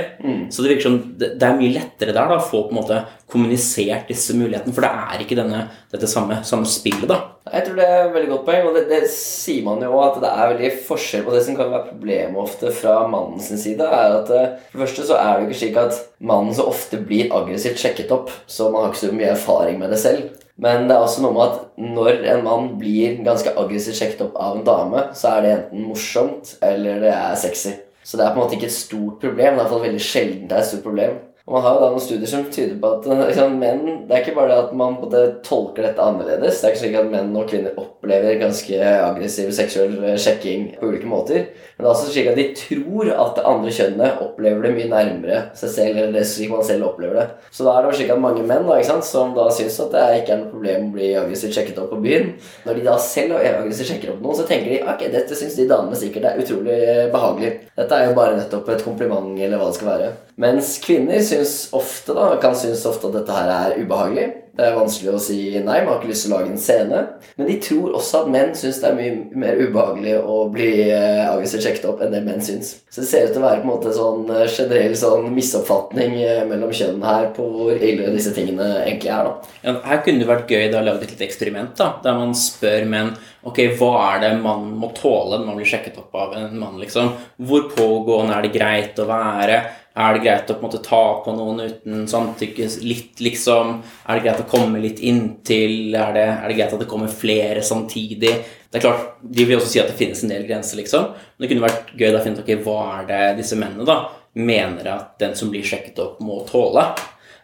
Så 0.54 0.62
det 0.62 0.70
virker 0.70 0.86
som 0.86 1.00
det, 1.18 1.32
det 1.40 1.48
er 1.48 1.58
mye 1.58 1.74
lettere 1.74 2.14
der 2.14 2.30
da, 2.30 2.38
å 2.38 2.46
få 2.46 2.68
på 2.68 2.76
en 2.76 2.78
måte 2.78 3.00
kommunisert 3.26 4.06
disse 4.12 4.36
mulighetene, 4.38 4.74
for 4.76 4.86
det 4.86 4.92
er 4.94 5.24
ikke 5.24 5.40
denne, 5.40 5.64
dette 5.90 6.10
samme, 6.10 6.44
samme 6.46 6.70
spillet, 6.70 7.08
da. 7.10 7.24
Jeg 7.46 7.62
tror 7.66 7.76
det 7.78 7.84
er 7.86 8.00
et 8.04 8.14
veldig 8.14 8.30
godt 8.30 8.46
poeng, 8.46 8.64
og 8.68 8.74
det, 8.74 8.84
det 8.90 9.10
sier 9.10 9.66
man 9.66 9.82
jo 9.82 9.98
at 10.02 10.16
det 10.22 10.30
er 10.30 10.48
veldig 10.52 10.70
forskjell 10.86 11.26
på 11.26 11.34
det 11.34 11.42
som 11.46 11.58
kan 11.58 11.70
være 11.70 11.90
problemet 11.92 12.40
ofte 12.42 12.72
fra 12.74 12.94
mannens 13.10 13.50
side. 13.50 13.86
er 13.86 14.16
at 14.16 14.32
eh, 14.34 14.48
For 14.70 14.78
det 14.78 14.82
første 14.82 15.06
så 15.10 15.18
er 15.20 15.28
det 15.28 15.44
jo 15.44 15.50
ikke 15.50 15.60
slik 15.60 15.78
at 15.82 16.00
mannen 16.26 16.56
så 16.56 16.66
ofte 16.66 16.98
blir 17.06 17.30
aggressivt 17.56 17.80
sjekket 17.80 18.12
opp, 18.12 18.30
så 18.46 18.68
man 18.70 18.84
har 18.84 18.92
ikke 18.92 19.06
så 19.06 19.14
mye 19.16 19.32
erfaring 19.32 19.78
med 19.80 19.90
det 19.90 20.00
selv. 20.02 20.28
Men 20.60 20.88
det 20.88 20.96
er 20.96 21.04
også 21.04 21.22
noe 21.24 21.36
med 21.36 21.44
at 21.46 21.80
når 21.80 22.22
en 22.32 22.44
mann 22.44 22.68
blir 22.80 23.18
ganske 23.24 23.52
aggressivt 23.56 23.96
sjekket 23.98 24.24
opp 24.28 24.36
av 24.40 24.58
en 24.58 24.66
dame, 24.66 25.04
så 25.16 25.34
er 25.34 25.42
det 25.44 25.54
enten 25.54 25.88
morsomt 25.88 26.56
eller 26.64 27.00
det 27.04 27.12
er 27.12 27.40
sexy. 27.40 27.74
Så 28.06 28.16
det 28.16 28.26
er 28.26 28.34
på 28.34 28.38
en 28.38 28.44
måte 28.44 28.56
ikke 28.56 28.68
et 28.70 28.76
stort 28.76 29.18
problem. 29.20 29.36
Det 29.36 29.48
er 29.48 29.56
i 29.56 29.60
hvert 29.60 29.72
fall 29.72 29.84
veldig 29.88 30.04
sjelden 30.04 30.44
det 30.46 30.56
er 30.56 30.62
et 30.62 30.70
stort 30.70 30.84
problem. 30.86 31.16
Og 31.46 31.54
man 31.54 31.62
har 31.62 31.76
jo 31.76 31.82
da 31.84 31.88
noen 31.92 32.02
studier 32.02 32.26
som 32.26 32.46
tyder 32.50 32.74
på 32.82 32.88
at 32.96 33.04
liksom, 33.06 33.52
menn 33.60 33.84
Det 34.08 34.14
er 34.16 34.24
ikke 34.24 34.34
bare 34.34 34.50
det 34.50 34.56
at 34.64 34.72
man 34.74 34.96
måte 34.98 35.20
tolker 35.46 35.84
dette 35.86 36.02
annerledes. 36.02 36.58
Det 36.58 36.66
er 36.66 36.72
ikke 36.74 36.80
slik 36.80 36.96
at 36.98 37.12
menn 37.12 37.36
og 37.38 37.46
kvinner 37.46 37.76
opplever 37.78 38.40
ganske 38.40 38.80
aggressiv 38.82 39.52
seksuell 39.54 39.94
eh, 40.02 40.18
sjekking 40.18 40.72
på 40.80 40.90
ulike 40.90 41.06
måter. 41.06 41.46
Men 41.76 41.84
det 41.84 41.86
er 41.86 41.92
også 41.92 42.10
slik 42.10 42.32
at 42.32 42.40
de 42.40 42.48
tror 42.58 43.12
at 43.12 43.38
det 43.38 43.46
andre 43.46 43.74
kjønnet 43.78 44.24
opplever 44.26 44.66
det 44.66 44.72
mye 44.74 44.90
nærmere 44.90 45.38
seg 45.60 45.72
selv. 45.76 46.00
eller 46.00 46.18
det 46.18 46.24
slik 46.26 46.50
man 46.50 46.66
selv 46.66 46.88
opplever 46.88 47.20
det. 47.20 47.28
Så 47.54 47.68
da 47.68 47.76
er 47.76 47.86
det 47.86 47.94
slik 48.00 48.10
at 48.16 48.22
mange 48.26 48.42
menn 48.42 48.66
da, 48.66 48.80
ikke 48.80 48.90
sant, 48.90 49.06
som 49.06 49.38
da 49.38 49.46
syns 49.54 49.78
at 49.86 49.94
det 49.94 50.04
ikke 50.24 50.34
er 50.34 50.42
noe 50.42 50.50
problem 50.56 50.90
å 50.90 50.92
bli 50.98 51.14
aggressivt 51.22 51.54
sjekket 51.60 51.78
opp 51.84 51.94
på 51.94 52.02
byen, 52.02 52.32
når 52.66 52.80
de 52.80 52.86
da 52.90 52.98
selv 53.06 53.38
aggressivt 53.38 53.92
sjekker 53.92 54.16
opp 54.16 54.22
noen, 54.24 54.40
så 54.40 54.50
tenker 54.50 54.74
de 54.74 54.82
ok, 54.82 55.06
dette 55.14 55.38
syns 55.38 55.54
de 55.54 55.70
damene 55.70 56.02
sikkert 56.02 56.32
er 56.32 56.42
utrolig 56.42 56.80
behagelig. 57.14 57.54
Dette 57.78 58.00
er 58.00 58.10
jo 58.10 58.18
bare 58.18 58.34
nettopp 58.40 58.74
et 58.74 58.82
kompliment, 58.82 59.30
eller 59.38 59.62
hva 59.62 59.70
det 59.70 59.78
skal 59.78 59.94
være. 59.94 60.14
Mens 60.42 60.74
kvinner 60.84 61.22
syns 61.24 61.35
ofte 61.76 62.16
da, 62.16 62.32
kan 62.42 62.56
synes 62.56 62.86
ofte 62.88 63.10
at 63.10 63.20
dette 63.20 63.36
her 63.36 63.52
er 63.52 63.78
ubehagelig. 63.80 64.26
Det 64.56 64.64
er 64.64 64.76
vanskelig 64.78 65.10
å 65.12 65.18
si 65.20 65.36
nei, 65.60 65.82
man 65.84 65.90
har 65.90 65.98
ikke 65.98 66.08
lyst 66.08 66.24
til 66.24 66.32
å 66.32 66.38
lage 66.38 66.48
en 66.48 66.60
scene. 66.60 67.00
Men 67.36 67.48
de 67.50 67.56
tror 67.60 67.96
også 67.98 68.22
at 68.22 68.30
menn 68.32 68.54
syns 68.56 68.78
det 68.80 68.88
er 68.88 68.96
mye 68.96 69.42
mer 69.42 69.58
ubehagelig 69.60 70.14
å 70.16 70.38
bli 70.52 70.70
eh, 70.86 71.26
aggressivt 71.28 71.66
sjekket 71.66 71.84
opp 71.90 72.00
enn 72.00 72.14
det 72.16 72.22
menn 72.24 72.40
syns. 72.44 72.72
Så 72.88 73.02
det 73.02 73.10
ser 73.10 73.28
ut 73.28 73.34
til 73.36 73.42
å 73.42 73.44
være 73.44 73.60
på 73.60 73.68
en 73.68 73.72
måte 73.74 73.92
sånn 73.92 74.32
eh, 74.32 74.46
generell 74.48 74.96
sånn 74.96 75.28
misoppfatning 75.36 76.16
eh, 76.22 76.42
mellom 76.48 76.72
kjønnene 76.72 77.12
her 77.12 77.28
på 77.36 77.50
hvor 77.52 77.76
ille 77.76 78.08
disse 78.16 78.32
tingene 78.36 78.70
egentlig 78.86 79.12
er. 79.12 79.28
da. 79.28 79.54
Ja, 79.60 79.78
her 79.92 80.04
kunne 80.06 80.24
det 80.24 80.32
vært 80.32 80.56
gøy 80.56 80.68
da 80.72 80.80
å 80.80 80.88
lage 80.88 81.04
et 81.04 81.12
lite 81.12 81.28
eksperiment, 81.28 81.76
da, 81.76 81.92
der 82.06 82.16
man 82.16 82.32
spør 82.38 82.88
menn 82.88 83.12
ok, 83.46 83.60
hva 83.78 83.90
er 84.08 84.22
det 84.24 84.36
man 84.40 84.70
må 84.80 84.88
tåle 84.96 85.36
når 85.36 85.50
man 85.50 85.60
blir 85.60 85.68
sjekket 85.68 86.00
opp 86.00 86.16
av 86.16 86.32
en 86.38 86.56
mann. 86.58 86.80
liksom? 86.80 87.12
Hvor 87.44 87.68
pågående 87.76 88.38
er 88.38 88.46
det 88.46 88.56
greit 88.56 89.04
å 89.04 89.10
være? 89.10 89.60
Er 89.96 90.12
det 90.12 90.24
greit 90.26 90.50
å 90.52 90.58
på 90.58 90.60
en 90.60 90.66
måte 90.68 90.82
ta 90.84 91.02
på 91.24 91.32
noen 91.32 91.62
uten 91.64 92.02
samtykke 92.10 92.66
litt, 92.84 93.20
liksom? 93.24 93.78
Er 94.04 94.18
det 94.18 94.26
greit 94.26 94.42
å 94.42 94.50
komme 94.50 94.82
litt 94.82 95.00
inntil? 95.00 95.94
Er 95.96 96.12
det, 96.12 96.26
er 96.34 96.52
det 96.52 96.58
greit 96.58 96.74
at 96.76 96.82
det 96.82 96.90
kommer 96.90 97.08
flere 97.08 97.62
samtidig? 97.64 98.34
Det 98.68 98.76
er 98.76 98.84
klart, 98.84 99.16
De 99.22 99.46
vil 99.48 99.56
også 99.56 99.72
si 99.72 99.80
at 99.80 99.88
det 99.88 99.96
finnes 99.96 100.20
en 100.22 100.34
del 100.34 100.44
grenser, 100.48 100.76
liksom. 100.82 101.08
Men 101.16 101.46
det 101.46 101.50
kunne 101.52 101.64
vært 101.64 101.94
gøy 101.96 102.12
å 102.12 102.22
finne 102.22 102.36
ut 102.36 102.44
okay, 102.44 102.60
hva 102.66 102.78
er 102.98 103.08
det 103.08 103.22
disse 103.40 103.56
mennene 103.56 103.88
da 103.88 104.00
mener 104.36 104.90
at 104.92 105.14
den 105.18 105.32
som 105.38 105.48
blir 105.48 105.64
sjekket 105.64 105.98
opp, 106.02 106.20
må 106.20 106.42
tåle. 106.48 106.84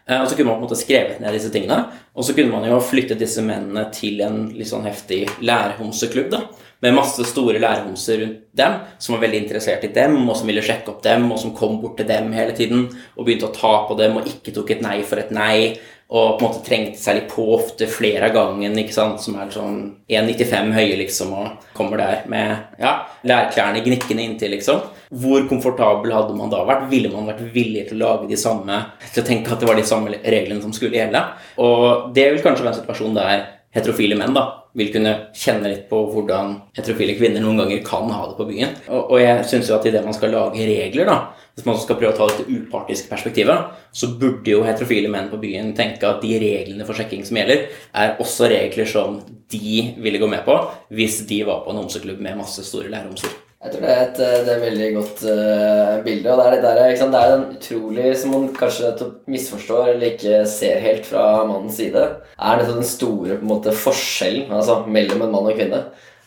Eh, 0.05 0.21
Og 0.21 0.29
så 0.29 0.35
kunne 0.35 0.51
man 0.51 0.59
på 0.59 0.61
en 0.61 0.67
måte 0.67 0.77
skrevet 0.77 1.21
ned 1.23 1.33
disse 1.33 1.49
tingene. 1.49 1.87
Og 2.13 2.25
så 2.27 2.35
kunne 2.37 2.53
man 2.53 2.69
jo 2.69 2.77
flyttet 2.83 3.17
disse 3.17 3.41
mennene 3.41 3.87
til 3.95 4.21
en 4.21 4.51
litt 4.53 4.69
sånn 4.69 4.85
heftig 4.85 5.25
lærhomseklubb. 5.41 6.29
da, 6.29 6.43
Med 6.83 6.97
masse 6.97 7.23
store 7.23 7.61
lærhomser 7.63 8.19
rundt 8.19 8.39
dem 8.59 8.73
som 8.99 9.15
var 9.15 9.21
veldig 9.23 9.45
interessert 9.45 9.85
i 9.87 9.91
dem, 9.95 10.17
og 10.27 10.35
som 10.35 10.49
ville 10.49 10.63
sjekke 10.65 10.91
opp 10.91 11.03
dem, 11.05 11.29
og 11.31 11.39
som 11.39 11.53
kom 11.55 11.77
bort 11.79 11.95
til 11.99 12.09
dem 12.09 12.33
hele 12.35 12.51
tiden 12.57 12.89
og 13.15 13.23
begynte 13.23 13.47
å 13.47 13.55
ta 13.55 13.73
på 13.87 13.95
dem 13.95 14.17
og 14.19 14.27
ikke 14.27 14.51
tok 14.51 14.73
et 14.75 14.81
nei 14.83 14.97
for 15.07 15.21
et 15.21 15.31
nei. 15.31 15.77
Og 16.13 16.35
på 16.35 16.43
en 16.43 16.49
måte 16.49 16.65
trengte 16.65 16.99
seg 16.99 17.15
litt 17.17 17.29
på 17.31 17.45
ofte 17.55 17.87
flere 17.89 18.27
av 18.27 18.35
gangen, 18.35 18.75
ikke 18.77 18.93
sant, 18.93 19.21
som 19.23 19.37
er 19.39 19.47
sånn 19.53 19.77
1,95 20.11 20.73
høye, 20.75 20.97
liksom, 20.99 21.31
og 21.39 21.69
kommer 21.73 22.03
der 22.03 22.27
med 22.29 22.83
ja, 22.83 22.91
lærklærne 23.25 23.81
gnikkende 23.85 24.25
inntil, 24.27 24.51
liksom. 24.53 24.83
Hvor 25.23 25.47
komfortabel 25.49 26.13
hadde 26.13 26.35
man 26.37 26.51
da 26.51 26.65
vært? 26.67 26.89
Ville 26.91 27.09
man 27.13 27.31
vært 27.31 27.41
villig 27.55 27.87
til 27.89 28.01
å 28.01 28.09
lage 28.09 28.29
de 28.29 28.37
samme 28.39 28.79
Til 29.05 29.21
å 29.21 29.27
tenke 29.27 29.53
at 29.53 29.61
det 29.61 29.69
var 29.69 29.77
de 29.77 29.85
samme 29.87 30.11
reglene 30.19 30.61
som 30.61 30.73
skulle 30.75 30.99
gjelde? 30.99 31.23
Og 31.63 32.11
det 32.13 32.27
vil 32.33 32.43
kanskje 32.43 32.67
være 32.67 32.75
en 32.75 32.81
situasjon 32.81 33.17
der 33.17 33.47
heterofile 33.73 34.19
menn 34.19 34.35
da 34.37 34.62
vil 34.77 34.89
kunne 34.93 35.13
kjenne 35.37 35.69
litt 35.69 35.85
på 35.89 35.99
hvordan 36.09 36.55
heterofile 36.73 37.15
kvinner 37.17 37.43
noen 37.43 37.61
ganger 37.61 37.83
kan 37.85 38.09
ha 38.09 38.23
det 38.29 38.37
på 38.39 38.47
byen. 38.49 38.73
Og, 38.89 39.13
og 39.13 39.21
jeg 39.21 39.45
syns 39.49 39.69
jo 39.69 39.77
at 39.77 39.85
idet 39.89 40.03
man 40.05 40.17
skal 40.17 40.33
lage 40.33 40.65
regler, 40.67 41.09
da, 41.09 41.17
hvis 41.53 41.67
man 41.67 41.77
skal 41.77 41.99
prøve 41.99 42.15
å 42.15 42.17
ta 42.17 42.29
dette 42.31 42.49
upartiske 42.49 43.11
perspektivet, 43.11 43.69
så 43.93 44.09
burde 44.17 44.55
jo 44.55 44.63
heterofile 44.65 45.11
menn 45.13 45.29
på 45.29 45.41
byen 45.43 45.75
tenke 45.77 46.09
at 46.09 46.25
de 46.25 46.33
reglene 46.41 46.87
for 46.87 46.97
sjekking 46.97 47.21
som 47.27 47.37
gjelder, 47.37 47.67
er 47.93 48.17
også 48.23 48.49
regler 48.49 48.89
som 48.89 49.21
de 49.53 49.79
ville 50.01 50.21
gå 50.21 50.29
med 50.29 50.41
på 50.47 50.57
hvis 50.97 51.21
de 51.29 51.43
var 51.45 51.61
på 51.65 51.73
en 51.73 51.83
homseklubb 51.83 52.23
med 52.25 52.41
masse 52.41 52.65
store 52.65 52.89
lærerhomser. 52.89 53.52
Jeg 53.63 53.71
tror 53.71 53.83
det 53.85 53.91
er 53.93 54.01
et, 54.03 54.17
det 54.19 54.51
er 54.51 54.57
et 54.57 54.63
veldig 54.65 54.87
godt 54.97 55.21
uh, 55.23 55.91
bilde. 56.03 56.31
Og 56.33 56.39
det 56.39 56.45
er, 56.45 56.55
det, 56.55 56.71
der, 56.81 56.95
sant? 56.99 57.13
det 57.15 57.19
er 57.21 57.31
den 57.31 57.45
utrolig 57.55 58.09
som 58.19 58.33
man 58.35 58.49
kanskje 58.57 58.89
misforstår 59.31 59.93
eller 59.93 60.09
ikke 60.09 60.41
ser 60.51 60.81
helt 60.83 61.07
fra 61.07 61.23
mannens 61.47 61.77
side, 61.79 62.01
er 62.35 62.59
nettopp 62.59 62.81
den 62.81 62.89
store 62.89 63.37
måte, 63.39 63.75
forskjellen 63.85 64.51
altså, 64.51 64.81
mellom 64.83 65.23
en 65.23 65.31
mann 65.31 65.47
og 65.47 65.53
en 65.53 65.61
kvinne. 65.61 65.79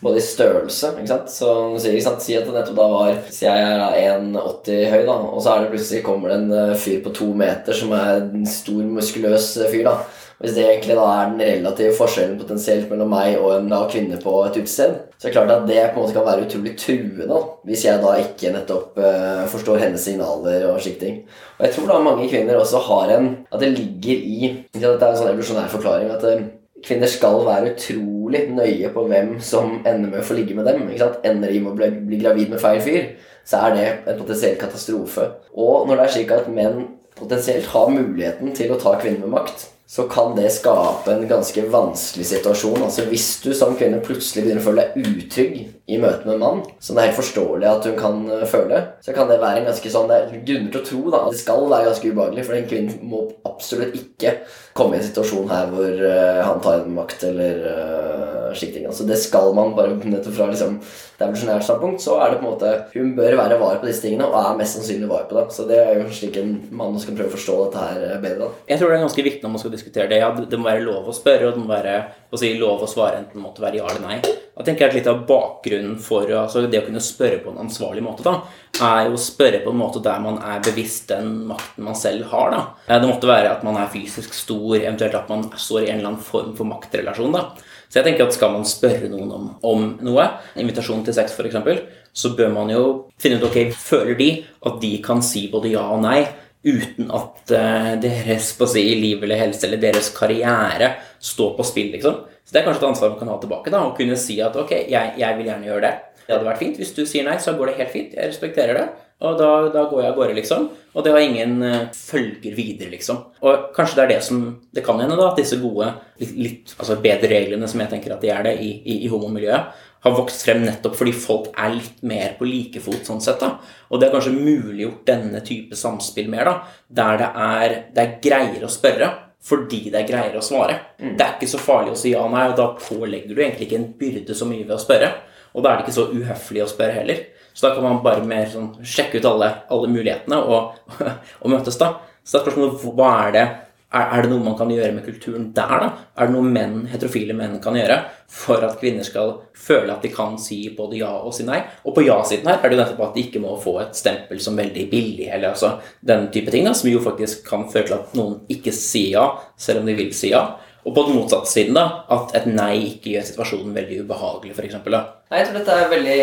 Både 0.03 0.19
i 0.19 0.25
størrelse 0.25 0.91
ikke 0.93 1.09
sant? 1.09 1.31
Så 1.33 1.49
ikke 1.79 2.05
sant? 2.05 2.23
Si 2.23 2.37
at 2.37 2.45
det 2.45 2.53
nettopp 2.53 2.77
da 2.77 2.87
var 2.91 3.17
Si 3.33 3.47
jeg 3.47 3.63
er 3.63 4.19
1,80 4.19 4.93
høy, 4.93 5.01
da, 5.07 5.17
og 5.17 5.41
så 5.41 5.53
er 5.53 5.65
det 5.65 5.73
plutselig 5.73 6.05
kommer 6.05 6.31
det 6.31 6.39
en 6.41 6.53
eh, 6.53 6.77
fyr 6.77 7.01
på 7.05 7.15
to 7.17 7.31
meter 7.37 7.77
som 7.77 7.93
er 7.97 8.21
en 8.21 8.47
stor, 8.49 8.85
muskuløs 8.97 9.55
eh, 9.61 9.71
fyr, 9.73 9.83
da. 9.89 9.97
Hvis 10.37 10.53
det 10.53 10.67
egentlig 10.67 10.93
da 10.93 11.05
er 11.09 11.29
den 11.31 11.39
relative 11.41 11.95
forskjellen 11.97 12.35
potensielt 12.37 12.91
mellom 12.91 13.09
meg 13.09 13.39
og 13.39 13.55
en 13.55 13.71
da 13.71 13.79
kvinne 13.89 14.19
på 14.21 14.33
et 14.45 14.59
utested, 14.59 14.91
så 15.17 15.25
er 15.25 15.31
det 15.31 15.33
klart 15.33 15.53
at 15.55 15.65
det 15.65 15.79
på 15.81 15.97
en 15.97 16.03
måte 16.03 16.13
kan 16.13 16.27
være 16.27 16.43
utrolig 16.45 16.75
truende 16.77 17.25
da, 17.25 17.39
hvis 17.65 17.85
jeg 17.87 18.03
da 18.03 18.11
ikke 18.21 18.51
nettopp 18.53 18.99
uh, 19.01 19.47
forstår 19.49 19.81
hennes 19.81 20.05
signaler 20.05 20.67
og 20.69 20.77
slike 20.77 21.01
ting. 21.01 21.17
Og 21.57 21.65
jeg 21.65 21.73
tror 21.73 21.89
da 21.89 21.97
mange 22.05 22.29
kvinner 22.29 22.61
også 22.61 22.83
har 22.85 23.15
en 23.15 23.31
At 23.49 23.65
det 23.65 23.71
ligger 23.79 24.13
i 24.13 24.51
at 24.75 24.77
Dette 24.77 25.01
er 25.01 25.09
en 25.09 25.17
sånn 25.23 25.31
evolusjonær 25.31 25.73
forklaring. 25.73 26.13
at 26.13 26.29
uh, 26.29 26.45
Kvinner 26.85 27.09
skal 27.09 27.41
være 27.45 27.71
utrolig 27.73 28.43
nøye 28.53 28.91
på 28.93 29.05
hvem 29.09 29.37
som 29.41 29.79
ender 29.79 30.11
med 30.11 30.19
å 30.21 30.27
få 30.27 30.37
ligge 30.37 30.55
med 30.55 30.67
dem. 30.69 30.83
ikke 30.89 31.01
sant? 31.01 31.25
Ender 31.25 31.51
de 31.51 31.61
med 31.63 31.71
å 31.71 31.77
bli, 31.79 31.89
bli 32.11 32.19
gravid 32.21 32.53
med 32.53 32.61
feil 32.61 32.81
fyr, 32.85 33.09
så 33.47 33.63
er 33.65 33.75
det 33.75 33.87
en 34.05 34.19
potensiell 34.19 34.59
katastrofe. 34.61 35.25
Og 35.57 35.87
når 35.87 35.95
det 35.95 36.05
er 36.05 36.13
slik 36.17 36.33
at 36.35 36.51
menn 36.53 36.83
potensielt 37.19 37.67
har 37.73 37.89
muligheten 37.93 38.53
til 38.57 38.71
å 38.73 38.79
ta 38.81 38.95
kvinner 39.01 39.25
med 39.25 39.35
makt, 39.37 39.67
så 39.89 40.03
kan 40.11 40.33
det 40.35 40.49
skape 40.51 41.13
en 41.13 41.27
ganske 41.29 41.61
vanskelig 41.71 42.25
situasjon. 42.27 42.81
Altså 42.83 43.05
Hvis 43.07 43.27
du 43.39 43.53
som 43.55 43.75
kvinne 43.79 44.01
plutselig 44.03 44.43
begynner 44.43 44.59
å 44.59 44.65
føle 44.65 44.83
deg 44.83 45.05
utrygg 45.07 45.53
i 45.87 45.99
møte 46.01 46.27
med 46.27 46.33
en 46.33 46.41
mann, 46.41 46.63
som 46.83 46.97
det 46.97 47.05
er 47.05 47.07
helt 47.07 47.21
forståelig 47.21 47.69
at 47.69 47.87
hun 47.87 47.95
kan 47.99 48.17
uh, 48.27 48.43
føle, 48.51 48.81
så 49.05 49.15
kan 49.15 49.31
det 49.31 49.39
være 49.39 49.61
en 49.61 49.69
ganske 49.69 49.91
sånn 49.93 50.11
Det 50.11 50.17
er 50.17 50.41
grunner 50.49 50.73
til 50.73 50.81
å 50.81 50.87
tro 50.89 51.03
da, 51.05 51.21
at 51.21 51.37
det 51.37 51.39
skal 51.39 51.69
være 51.71 51.87
ganske 51.87 52.11
ubehagelig, 52.11 52.45
for 52.49 52.57
en 52.57 52.67
kvinne 52.73 52.97
må 53.13 53.23
absolutt 53.47 53.95
ikke 53.95 54.33
komme 54.75 54.97
i 54.97 54.99
en 54.99 55.07
situasjon 55.07 55.53
her 55.55 55.71
hvor 55.71 56.03
uh, 56.03 56.43
han 56.43 56.59
tar 56.67 56.83
en 56.83 56.97
makt 56.97 57.23
eller 57.31 57.63
uh, 57.71 58.36
slike 58.59 58.75
ting. 58.77 58.87
Altså 58.89 59.07
Det 59.07 59.17
skal 59.21 59.53
man 59.57 59.75
bare 59.77 59.95
nettopp 60.11 60.35
fra 60.37 60.49
liksom, 60.51 60.79
standpunkt, 61.17 62.01
så 62.03 62.19
er 62.21 62.31
det 62.31 62.39
på 62.41 62.45
en 62.45 62.51
måte 62.51 62.73
Hun 62.93 63.15
bør 63.17 63.37
være 63.39 63.59
var 63.59 63.79
på 63.81 63.89
disse 63.89 64.05
tingene, 64.05 64.27
og 64.27 64.37
er 64.39 64.57
mest 64.59 64.77
sannsynlig 64.77 65.09
var 65.09 65.25
på 65.29 65.39
det. 65.39 65.45
Så 65.55 65.67
det 65.69 65.79
er 65.83 66.01
jo 66.01 66.09
slik 66.13 66.37
en 66.41 66.55
mann 66.71 66.97
skal 67.01 67.17
prøve 67.17 67.31
å 67.31 67.37
forstå 67.37 67.57
dette 67.65 67.85
her 67.87 68.21
bedre. 68.23 68.47
da. 68.47 68.51
Jeg 68.69 68.79
tror 68.79 68.91
det 68.91 68.99
er 68.99 69.05
ganske 69.07 69.27
viktig 69.29 69.43
når 69.45 69.55
man 69.55 69.63
skal 69.63 69.75
diskutere 69.77 70.09
det. 70.11 70.21
Ja, 70.21 70.33
det 70.33 70.59
må 70.59 70.69
være 70.69 70.85
lov 70.85 71.09
å 71.09 71.15
spørre, 71.15 71.47
og 71.49 71.57
det 71.57 71.63
må 71.63 71.71
være 71.71 71.97
å 72.31 72.39
si, 72.39 72.53
lov 72.59 72.83
å 72.83 72.91
svare 72.91 73.21
enten 73.23 73.41
måtte 73.41 73.63
være 73.63 73.79
ja 73.79 73.87
eller 73.87 74.03
nei. 74.03 74.19
Da 74.57 74.65
tenker 74.65 74.87
jeg 74.87 74.89
at 74.89 74.95
Litt 74.97 75.09
av 75.11 75.19
bakgrunnen 75.29 75.99
for 76.01 76.25
altså 76.33 76.63
det 76.65 76.79
å 76.81 76.87
kunne 76.87 77.01
spørre 77.03 77.37
på 77.43 77.51
en 77.53 77.61
ansvarlig 77.61 78.01
måte 78.01 78.25
da, 78.25 78.39
er 78.81 79.07
jo 79.07 79.17
å 79.17 79.21
spørre 79.21 79.61
på 79.61 79.69
en 79.73 79.77
måte 79.77 80.01
der 80.05 80.21
man 80.23 80.39
er 80.41 80.63
bevisst 80.65 81.11
den 81.11 81.43
makten 81.51 81.85
man 81.85 81.97
selv 81.97 82.25
har. 82.31 82.53
da. 82.53 82.63
Det 82.97 83.09
måtte 83.09 83.29
være 83.29 83.53
at 83.53 83.65
man 83.67 83.77
er 83.77 83.91
fysisk 83.93 84.33
stor, 84.33 84.79
eventuelt 84.79 85.17
at 85.19 85.29
man 85.29 85.45
står 85.53 85.83
i 85.83 85.91
en 85.91 85.99
eller 85.99 86.13
annen 86.13 86.25
form 86.25 86.55
for 86.57 86.69
maktrelasjon. 86.69 87.37
da. 87.37 87.45
Så 87.87 87.99
jeg 87.99 88.07
tenker 88.09 88.27
at 88.27 88.35
Skal 88.35 88.51
man 88.51 88.65
spørre 88.67 89.09
noen 89.11 89.31
om, 89.31 89.45
om 89.63 89.85
noe, 90.03 90.25
invitasjon 90.59 91.05
til 91.07 91.15
sex 91.15 91.37
f.eks., 91.37 91.85
så 92.17 92.33
bør 92.35 92.49
man 92.49 92.71
jo 92.73 92.83
finne 93.21 93.37
ut 93.37 93.45
ok, 93.45 93.71
føler 93.77 94.17
de 94.17 94.29
at 94.65 94.79
de 94.81 94.91
kan 95.05 95.21
si 95.21 95.45
både 95.51 95.71
ja 95.75 95.85
og 95.93 96.01
nei 96.01 96.23
uten 96.67 97.11
at 97.13 97.53
uh, 97.53 97.91
deres 98.01 98.49
på 98.57 98.65
å 98.65 98.71
si, 98.71 98.83
liv 98.97 99.21
eller 99.23 99.39
helse 99.39 99.67
eller 99.67 99.79
deres 99.81 100.09
karriere 100.15 100.95
står 101.23 101.53
på 101.57 101.65
spill. 101.67 101.91
liksom. 101.93 102.23
Så 102.43 102.55
Det 102.55 102.61
er 102.61 102.65
kanskje 102.67 102.83
et 102.83 102.89
ansvar 102.89 103.13
man 103.13 103.19
kan 103.19 103.31
ha 103.31 103.37
tilbake. 103.41 103.71
da, 103.71 103.83
Å 103.85 103.95
kunne 103.95 104.17
si 104.19 104.39
at 104.43 104.55
ok, 104.55 104.73
jeg, 104.89 105.13
jeg 105.21 105.37
vil 105.37 105.51
gjerne 105.51 105.69
gjøre 105.69 105.83
det. 105.85 105.93
Det 106.25 106.35
hadde 106.35 106.49
vært 106.49 106.63
fint. 106.63 106.79
Hvis 106.81 106.95
du 106.95 107.05
sier 107.07 107.23
nei, 107.27 107.37
så 107.39 107.53
går 107.55 107.71
det 107.71 107.77
helt 107.81 107.93
fint. 107.93 108.15
Jeg 108.17 108.31
respekterer 108.33 108.81
det. 108.81 108.87
Og 109.17 109.33
da, 109.39 109.49
da 109.73 109.87
går 109.89 110.03
jeg 110.03 110.11
av 110.11 110.17
gårde, 110.19 110.33
liksom. 110.37 110.67
Og 110.93 111.05
det 111.05 111.13
har 111.13 111.23
ingen 111.25 111.55
uh, 111.65 111.87
følger 111.93 112.53
videre, 112.53 112.91
liksom. 112.93 113.23
Og 113.41 113.71
kanskje 113.73 113.97
det 113.97 114.03
er 114.03 114.11
det 114.11 114.21
som 114.27 114.43
Det 114.73 114.83
kan 114.85 114.99
hende, 115.01 115.17
da, 115.17 115.31
at 115.31 115.41
disse 115.41 115.57
gode, 115.61 115.89
litt, 116.21 116.33
litt 116.37 116.73
altså 116.77 116.99
bedre 117.01 117.31
reglene, 117.31 117.69
som 117.69 117.81
jeg 117.81 117.95
tenker 117.95 118.13
at 118.13 118.21
de 118.21 118.29
er 118.33 118.45
det 118.45 118.55
i, 118.61 118.71
i, 118.85 118.99
i 119.07 119.09
homomiljøet, 119.09 119.83
har 120.05 120.13
vokst 120.13 120.43
frem 120.45 120.61
nettopp 120.61 120.93
fordi 120.99 121.13
folk 121.17 121.47
er 121.57 121.73
litt 121.73 122.03
mer 122.05 122.35
på 122.37 122.45
like 122.45 122.81
fot. 122.83 123.01
sånn 123.07 123.23
sett 123.23 123.41
da. 123.41 123.55
Og 123.89 123.99
det 123.99 124.07
har 124.07 124.19
kanskje 124.19 124.35
muliggjort 124.37 125.07
denne 125.09 125.41
type 125.45 125.77
samspill 125.77 126.29
mer, 126.29 126.51
da, 126.51 126.83
der 127.01 127.23
det 127.23 127.31
er, 127.47 127.77
det 127.95 128.03
er 128.03 128.19
greiere 128.23 128.69
å 128.69 128.73
spørre 128.73 129.13
fordi 129.47 129.87
det 129.93 130.01
er 130.01 130.07
greiere 130.09 130.41
å 130.41 130.45
svare. 130.45 130.75
Mm. 130.99 131.15
Det 131.17 131.23
er 131.23 131.35
ikke 131.37 131.49
så 131.49 131.59
farlig 131.61 131.93
å 131.93 131.99
si 131.99 132.11
ja 132.11 132.23
nei, 132.29 132.49
og 132.51 132.57
da 132.57 132.67
pålegger 132.75 133.31
du 133.31 133.41
egentlig 133.41 133.67
ikke 133.69 133.79
en 133.79 133.91
byrde 133.99 134.35
så 134.35 134.47
mye 134.49 134.65
ved 134.65 134.75
å 134.75 134.81
spørre. 134.81 135.11
Og 135.55 135.63
da 135.63 135.71
er 135.71 135.79
det 135.79 135.87
ikke 135.87 135.97
så 135.97 136.07
uhøflig 136.11 136.63
å 136.63 136.69
spørre 136.69 136.97
heller. 136.99 137.21
Så 137.57 137.65
da 137.65 137.73
kan 137.73 137.87
man 137.87 138.03
bare 138.05 138.25
mer 138.25 138.45
sånn 138.51 138.75
sjekke 138.85 139.17
ut 139.17 139.25
alle, 139.25 139.47
alle 139.73 139.89
mulighetene 139.89 140.37
og, 140.45 140.75
og, 141.41 141.47
møtes, 141.49 141.79
da. 141.81 141.95
Så 142.21 142.37
det 142.37 142.43
er 142.43 142.45
spørsmålet 142.45 142.99
hva 142.99 143.13
er 143.23 143.33
det 143.33 143.45
er, 143.87 144.03
er, 144.03 144.25
det 144.25 144.29
noe 144.33 144.43
man 144.43 144.55
kan 144.59 144.69
gjøre 144.69 144.91
med 144.93 145.05
kulturen 145.05 145.45
der, 145.55 145.73
da? 145.79 145.87
Er 146.19 146.27
det 146.27 146.35
noe 146.35 146.45
menn, 146.45 146.81
heterofile 146.91 147.33
menn 147.33 147.55
kan 147.63 147.77
gjøre 147.79 148.01
for 148.29 148.61
at 148.67 148.75
kvinner 148.81 149.07
skal 149.07 149.31
føle 149.55 149.93
at 149.93 150.03
de 150.03 150.11
kan 150.11 150.35
si 150.41 150.59
både 150.75 150.99
ja 150.99 151.13
og 151.15 151.33
si 151.33 151.47
nei? 151.47 151.61
Og 151.87 151.95
på 151.95 152.03
ja-siden 152.03 152.51
her 152.51 152.59
er 152.59 152.67
det 152.67 152.77
jo 152.77 152.81
nettopp 152.83 153.05
at 153.07 153.15
de 153.15 153.25
ikke 153.25 153.41
må 153.41 153.55
få 153.63 153.77
et 153.85 153.97
stempel 153.97 154.43
som 154.43 154.59
veldig 154.59 154.85
billig, 154.91 155.29
eller 155.31 155.55
altså 155.55 155.77
den 156.05 156.27
type 156.35 156.53
ting, 156.53 156.67
da, 156.67 156.75
som 156.77 156.91
jo 156.91 157.01
faktisk 157.01 157.47
kan 157.47 157.65
føre 157.71 157.87
til 157.87 157.97
at 157.97 158.15
noen 158.19 158.41
ikke 158.53 158.75
sier 158.75 159.15
ja, 159.15 159.27
selv 159.57 159.81
om 159.81 159.89
de 159.89 159.97
vil 159.97 160.11
si 160.13 160.33
ja. 160.35 160.43
Og 160.87 160.93
på 160.95 161.03
den 161.03 161.17
motsatte 161.17 161.51
siden, 161.51 161.75
da, 161.75 162.03
at 162.15 162.31
et 162.37 162.45
nei 162.47 162.77
ikke 162.93 163.11
gjør 163.17 163.25
situasjonen 163.27 163.73
veldig 163.75 163.97
ubehagelig, 164.05 164.53
f.eks. 164.55 164.77
Nei, 164.87 165.39
Jeg 165.41 165.47
tror 165.49 165.57
dette 165.57 165.73
er 165.73 165.81
et 165.83 165.91
veldig 165.91 166.19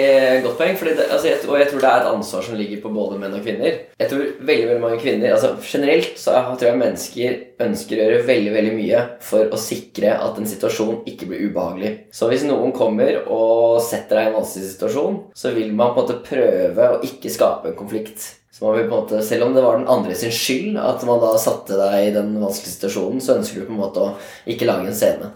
godt 0.46 0.56
poeng, 0.56 0.78
det, 0.80 1.04
altså, 1.04 1.26
jeg, 1.28 1.40
og 1.44 1.58
jeg 1.60 1.68
tror 1.68 1.82
det 1.82 1.90
er 1.90 1.98
et 2.00 2.08
ansvar 2.14 2.46
som 2.46 2.56
ligger 2.56 2.80
på 2.80 2.92
både 2.94 3.18
menn 3.20 3.36
og 3.36 3.42
kvinner. 3.44 3.76
Jeg 4.00 4.08
tror 4.08 4.22
veldig 4.40 4.68
veldig 4.70 4.84
mange 4.86 5.00
kvinner, 5.02 5.34
altså 5.36 5.50
Generelt 5.60 6.16
så 6.20 6.38
tror 6.46 6.70
jeg 6.70 6.80
mennesker 6.80 7.36
ønsker 7.66 8.00
å 8.00 8.06
gjøre 8.06 8.22
veldig 8.30 8.54
veldig 8.54 8.72
mye 8.78 9.02
for 9.28 9.52
å 9.52 9.60
sikre 9.60 10.14
at 10.16 10.40
en 10.40 10.48
situasjon 10.48 11.02
ikke 11.12 11.28
blir 11.28 11.44
ubehagelig. 11.50 11.92
Så 12.16 12.30
hvis 12.32 12.46
noen 12.48 12.72
kommer 12.76 13.20
og 13.26 13.82
setter 13.84 14.16
deg 14.16 14.30
i 14.30 14.32
en 14.32 14.38
vanskelig 14.38 14.72
situasjon, 14.72 15.20
så 15.36 15.52
vil 15.52 15.76
man 15.76 15.92
på 15.92 16.00
en 16.00 16.08
måte 16.08 16.24
prøve 16.24 16.88
å 16.94 17.02
ikke 17.04 17.32
skape 17.36 17.74
en 17.74 17.78
konflikt. 17.84 18.30
Så 18.64 18.70
vil 18.72 18.86
på 18.88 18.96
en 18.96 19.02
måte, 19.02 19.22
Selv 19.22 19.44
om 19.44 19.54
det 19.54 19.62
var 19.62 19.76
den 19.76 19.90
andre 19.92 20.14
sin 20.16 20.32
skyld 20.32 20.78
at 20.80 21.02
man 21.04 21.20
da 21.20 21.34
satte 21.36 21.76
deg 21.76 22.06
i 22.06 22.14
den 22.14 22.32
vanskelige 22.40 22.78
situasjonen, 22.78 23.20
så 23.20 23.36
ønsker 23.36 23.60
du 23.60 23.68
på 23.68 23.74
en 23.74 23.82
måte 23.82 24.00
å 24.00 24.14
ikke 24.48 24.68
lage 24.70 24.88
en 24.88 24.96
scene. 24.96 25.28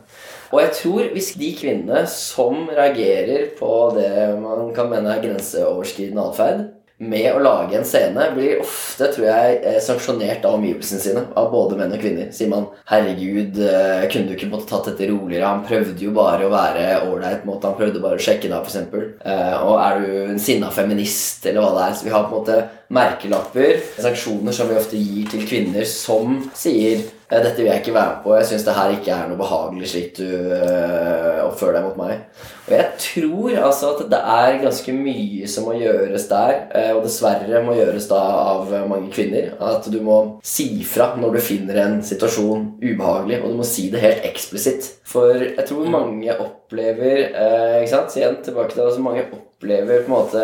Og 0.49 0.63
jeg 0.63 0.73
tror 0.79 1.11
hvis 1.13 1.35
de 1.37 1.51
kvinnene 1.59 2.07
som 2.09 2.71
reagerer 2.73 3.51
på 3.59 3.73
det 3.99 4.09
man 4.41 4.71
kan 4.73 4.89
mene 4.89 5.13
er 5.13 5.21
grenseoverskridende 5.27 6.25
atferd, 6.25 6.63
med 6.99 7.29
å 7.31 7.43
lage 7.43 7.77
en 7.79 7.87
scene 7.87 8.25
blir 8.35 8.59
ofte 8.63 9.07
tror 9.15 9.27
jeg, 9.29 9.59
eh, 9.63 9.79
sanksjonert 9.83 10.45
av 10.45 10.57
omgivelsene 10.59 11.03
sine. 11.03 11.23
Av 11.39 11.51
både 11.53 11.77
menn 11.79 11.93
og 11.95 12.01
kvinner. 12.03 12.33
Sier 12.35 12.49
man 12.51 12.67
'herregud, 12.91 13.59
eh, 13.59 14.09
kunne 14.09 14.27
du 14.27 14.35
ikke 14.35 14.51
måtte 14.51 14.69
tatt 14.69 14.87
dette 14.87 15.09
roligere'? 15.09 15.47
Han 15.47 15.65
prøvde 15.65 16.01
jo 16.01 16.11
bare 16.11 16.45
å 16.45 16.51
være 16.51 17.07
ålreit. 17.07 17.45
Han 17.45 17.77
prøvde 17.77 18.03
bare 18.03 18.17
å 18.17 18.19
sjekke 18.19 18.49
deg, 18.49 18.67
f.eks. 18.67 18.77
Eh, 19.25 19.63
og 19.63 19.79
er 19.79 20.01
du 20.01 20.33
en 20.33 20.39
sinna 20.39 20.71
feminist, 20.71 21.47
eller 21.47 21.61
hva 21.61 21.75
det 21.75 21.89
er? 21.89 21.95
Så 21.95 22.05
vi 22.05 22.11
har 22.11 22.25
på 22.25 22.35
en 22.35 22.45
måte 22.45 22.69
merkelapper, 22.91 23.81
sanksjoner 24.01 24.53
som 24.53 24.69
vi 24.69 24.75
ofte 24.75 24.97
gir 24.97 25.29
til 25.29 25.47
kvinner 25.47 25.85
som 25.87 26.51
sier 26.55 27.05
dette 27.29 27.59
vil 27.61 27.69
jeg 27.69 27.83
ikke 27.83 27.93
være 27.93 28.13
med 28.15 28.23
på. 28.25 28.35
Jeg 28.39 28.47
syns 28.49 28.63
det 28.65 28.75
her 28.77 28.93
ikke 28.95 29.13
er 29.13 29.27
noe 29.29 29.37
behagelig 29.41 29.91
slik 29.91 30.15
du 30.17 30.25
uh, 30.25 31.43
oppfører 31.45 31.77
deg 31.77 31.85
mot 31.85 31.99
meg. 32.01 32.23
Og 32.69 32.73
jeg 32.73 32.87
tror 33.05 33.59
altså 33.69 33.91
at 33.93 34.01
det 34.15 34.21
er 34.33 34.57
ganske 34.63 34.95
mye 34.97 35.51
som 35.53 35.69
må 35.69 35.75
gjøres 35.77 36.25
der, 36.31 36.55
uh, 36.73 36.95
og 36.97 37.03
dessverre 37.05 37.63
må 37.67 37.77
gjøres 37.77 38.09
da 38.09 38.23
av 38.55 38.73
mange 38.89 39.13
kvinner. 39.13 39.53
At 39.61 39.91
du 39.93 40.01
må 40.05 40.19
si 40.47 40.71
fra 40.89 41.11
når 41.21 41.37
du 41.37 41.45
finner 41.51 41.83
en 41.85 42.01
situasjon 42.07 42.65
ubehagelig, 42.81 43.43
og 43.43 43.53
du 43.53 43.61
må 43.61 43.69
si 43.69 43.91
det 43.93 44.03
helt 44.07 44.25
eksplisitt. 44.29 44.89
For 45.09 45.37
jeg 45.37 45.69
tror 45.69 45.93
mange 45.93 46.33
opplever 46.33 47.27
ikke 47.29 47.93
sant, 47.93 48.17
igjen 48.17 48.41
tilbake 48.45 48.75
til 48.75 48.85
altså 48.85 49.05
Mange 49.05 49.23
opplever 49.33 50.03
på 50.05 50.11
en 50.11 50.13
måte 50.13 50.43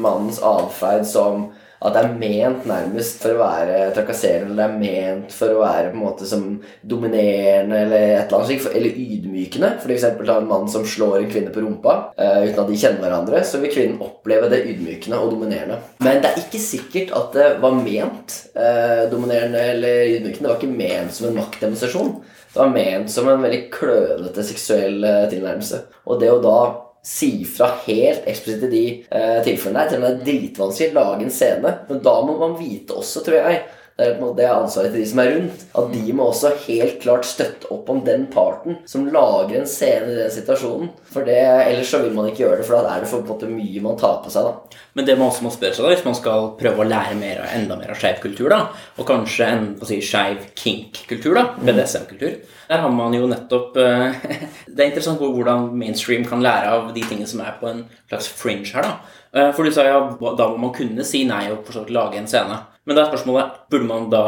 mannens 0.00 0.40
atferd 0.44 1.06
som 1.08 1.48
at 1.78 1.94
det 1.94 2.00
er 2.02 2.14
ment 2.18 2.64
nærmest 2.66 3.20
for 3.22 3.36
å 3.36 3.42
være 3.44 3.90
trakasserende, 3.94 4.50
eller 4.50 4.58
det 4.58 4.64
er 4.66 4.80
ment 4.80 5.34
for 5.34 5.54
å 5.54 5.60
være 5.62 5.92
på 5.92 5.98
en 5.98 6.02
måte 6.02 6.26
som 6.26 6.46
dominerende 6.82 7.82
eller 7.84 8.06
et 8.06 8.24
eller 8.24 8.38
annet 8.38 8.50
slikt, 8.50 8.70
eller 8.74 8.98
ydmykende. 9.04 9.70
For 9.84 9.94
eksempel 9.94 10.26
ta 10.26 10.40
en 10.42 10.50
mann 10.50 10.66
som 10.72 10.86
slår 10.88 11.20
en 11.20 11.30
kvinne 11.30 11.52
på 11.54 11.62
rumpa 11.62 11.94
uh, 12.18 12.40
uten 12.42 12.62
at 12.64 12.72
de 12.72 12.80
kjenner 12.82 13.04
hverandre, 13.04 13.44
så 13.46 13.62
vil 13.62 13.72
kvinnen 13.74 14.02
oppleve 14.02 14.50
det 14.50 14.64
ydmykende 14.72 15.20
og 15.22 15.36
dominerende. 15.36 15.78
Men 16.02 16.18
det 16.24 16.32
er 16.32 16.42
ikke 16.42 16.62
sikkert 16.62 17.14
at 17.18 17.38
det 17.38 17.46
var 17.62 17.78
ment 17.78 18.40
uh, 18.58 19.06
dominerende 19.12 19.62
eller 19.76 20.16
ydmykende. 20.16 20.48
Det 20.48 20.52
var 20.52 20.58
ikke 20.58 20.82
ment 20.82 21.14
som 21.14 21.30
en 21.30 21.38
maktdemonstrasjon. 21.38 22.12
Det 22.48 22.58
var 22.58 22.74
ment 22.74 23.12
som 23.12 23.30
en 23.30 23.46
veldig 23.46 23.62
klønete 23.70 24.50
seksuell 24.50 24.98
uh, 25.06 25.24
tilnærmelse. 25.30 25.84
Og 26.10 26.18
det 26.18 26.34
å 26.34 26.42
da 26.42 26.58
si 27.04 27.44
fra 27.48 27.70
helt 27.86 28.26
eksplisitt 28.28 28.66
i 28.68 28.70
de 28.72 28.84
eh, 29.10 29.38
tilfellene 29.46 30.00
med 30.00 30.08
det 30.08 30.18
er 30.18 30.24
dritvanskelig 30.26 30.92
å 30.92 30.98
lage 30.98 31.26
en 31.26 31.34
scene. 31.34 31.74
Men 31.88 32.02
da 32.04 32.14
må 32.26 32.36
man 32.40 32.56
vite 32.58 32.96
også, 32.98 33.24
tror 33.26 33.38
jeg, 33.40 33.62
Det 33.98 34.06
er, 34.06 34.12
på 34.14 34.22
en 34.22 34.28
måte, 34.28 34.38
det 34.38 34.46
ansvaret 34.46 34.92
til 34.94 35.02
de 35.02 35.06
som 35.10 35.20
er 35.24 35.32
rundt. 35.32 35.62
At 35.80 35.88
de 35.90 36.12
må 36.14 36.26
også 36.30 36.52
helt 36.68 37.00
klart 37.02 37.26
støtte 37.26 37.66
opp 37.74 37.88
om 37.90 38.04
den 38.06 38.28
parten 38.30 38.76
som 38.86 39.08
lager 39.10 39.56
en 39.58 39.66
scene 39.66 40.12
i 40.12 40.18
den 40.20 40.30
situasjonen. 40.30 40.92
For 41.10 41.26
det, 41.26 41.40
Ellers 41.64 41.90
så 41.90 41.98
vil 42.04 42.14
man 42.14 42.28
ikke 42.30 42.44
gjøre 42.44 42.60
det, 42.60 42.66
for 42.68 42.78
da 42.78 42.92
er 42.94 43.02
det 43.02 43.10
for 43.10 43.26
måte 43.26 43.50
mye 43.50 43.82
man 43.82 43.98
tar 43.98 44.20
på 44.22 44.30
seg. 44.30 44.46
da. 44.46 44.78
Men 44.94 45.08
det 45.08 45.18
man 45.18 45.32
også 45.32 45.48
må 45.48 45.50
spørre 45.50 45.74
seg 45.74 45.82
da, 45.82 45.90
hvis 45.96 46.06
man 46.06 46.18
skal 46.20 46.46
prøve 46.60 46.84
å 46.84 46.88
lære 46.92 47.18
mer, 47.18 47.42
enda 47.56 47.80
mer 47.80 47.90
av 47.96 47.98
skeiv 47.98 48.22
kultur, 48.22 48.46
da, 48.54 48.60
og 48.94 49.10
kanskje 49.10 49.50
en 49.50 49.68
si, 49.90 49.98
skeiv 50.12 50.46
kink-kultur, 50.62 51.34
da, 51.34 51.44
BDSM-kultur, 51.58 52.38
der 52.70 52.86
har 52.86 52.94
man 52.94 53.18
jo 53.18 53.26
nettopp 53.26 53.82
eh, 53.82 54.22
Det 54.74 54.78
er 54.78 54.92
interessant 54.92 55.18
hvordan 55.18 55.72
mainstream 55.74 56.22
kan 56.28 56.44
lære 56.44 56.70
av 56.70 56.90
de 56.94 57.02
tingene 57.02 57.26
som 57.26 57.42
er 57.42 57.58
på 57.58 57.66
en 57.74 57.86
slags 58.06 58.30
fringe 58.30 58.70
her. 58.78 58.86
da. 58.86 59.18
Eh, 59.34 59.50
for 59.56 59.66
du 59.66 59.74
sa 59.74 59.90
ja, 59.90 60.00
da 60.38 60.50
må 60.52 60.68
man 60.68 60.74
kunne 60.76 61.06
si 61.06 61.26
nei 61.28 61.48
og 61.50 61.66
for 61.66 61.90
lage 61.90 62.22
en 62.22 62.30
scene. 62.30 62.62
Men 62.88 62.96
da 62.96 63.04
er 63.04 63.10
spørsmålet 63.12 63.56
burde 63.68 63.84
man 63.84 64.08
da 64.08 64.22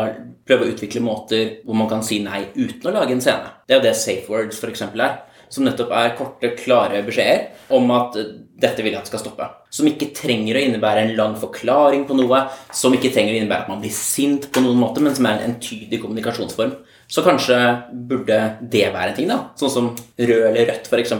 prøve 0.44 0.66
å 0.66 0.72
utvikle 0.74 1.00
måter 1.00 1.54
hvor 1.64 1.78
man 1.80 1.88
kan 1.88 2.04
si 2.04 2.18
nei 2.20 2.42
uten 2.58 2.90
å 2.90 2.92
lage 2.92 3.16
en 3.16 3.22
scene. 3.24 3.54
Det 3.64 3.72
er 3.72 3.80
jo 3.80 3.86
det 3.86 3.96
safe 3.96 4.28
words 4.28 4.60
f.eks. 4.60 4.84
er. 4.90 5.14
Som 5.50 5.64
nettopp 5.66 5.90
er 5.96 6.12
korte, 6.14 6.52
klare 6.60 7.00
beskjeder 7.02 7.72
om 7.74 7.88
at 7.96 8.14
dette 8.60 8.84
vil 8.84 8.92
jeg 8.92 9.00
at 9.00 9.08
skal 9.08 9.22
stoppe. 9.24 9.48
Som 9.72 9.88
ikke 9.88 10.12
trenger 10.14 10.60
å 10.60 10.62
innebære 10.62 11.06
en 11.06 11.16
lang 11.18 11.34
forklaring 11.40 12.04
på 12.06 12.14
noe, 12.20 12.44
som 12.76 12.94
ikke 12.94 13.10
trenger 13.14 13.34
å 13.34 13.40
innebære 13.40 13.64
at 13.64 13.72
man 13.72 13.80
blir 13.82 13.96
sint 13.96 14.46
på 14.52 14.62
noen 14.62 14.78
måte, 14.78 15.02
men 15.02 15.16
som 15.16 15.26
er 15.26 15.40
en 15.40 15.54
entydig 15.54 15.98
kommunikasjonsform. 16.04 16.76
Så 17.10 17.24
kanskje 17.26 17.56
burde 17.90 18.36
det 18.70 18.84
være 18.94 19.10
en 19.10 19.16
ting, 19.16 19.30
da. 19.30 19.38
Sånn 19.58 19.72
som 19.72 19.88
rød 19.98 20.44
eller 20.46 20.68
rødt, 20.70 20.86
f.eks. 20.86 21.14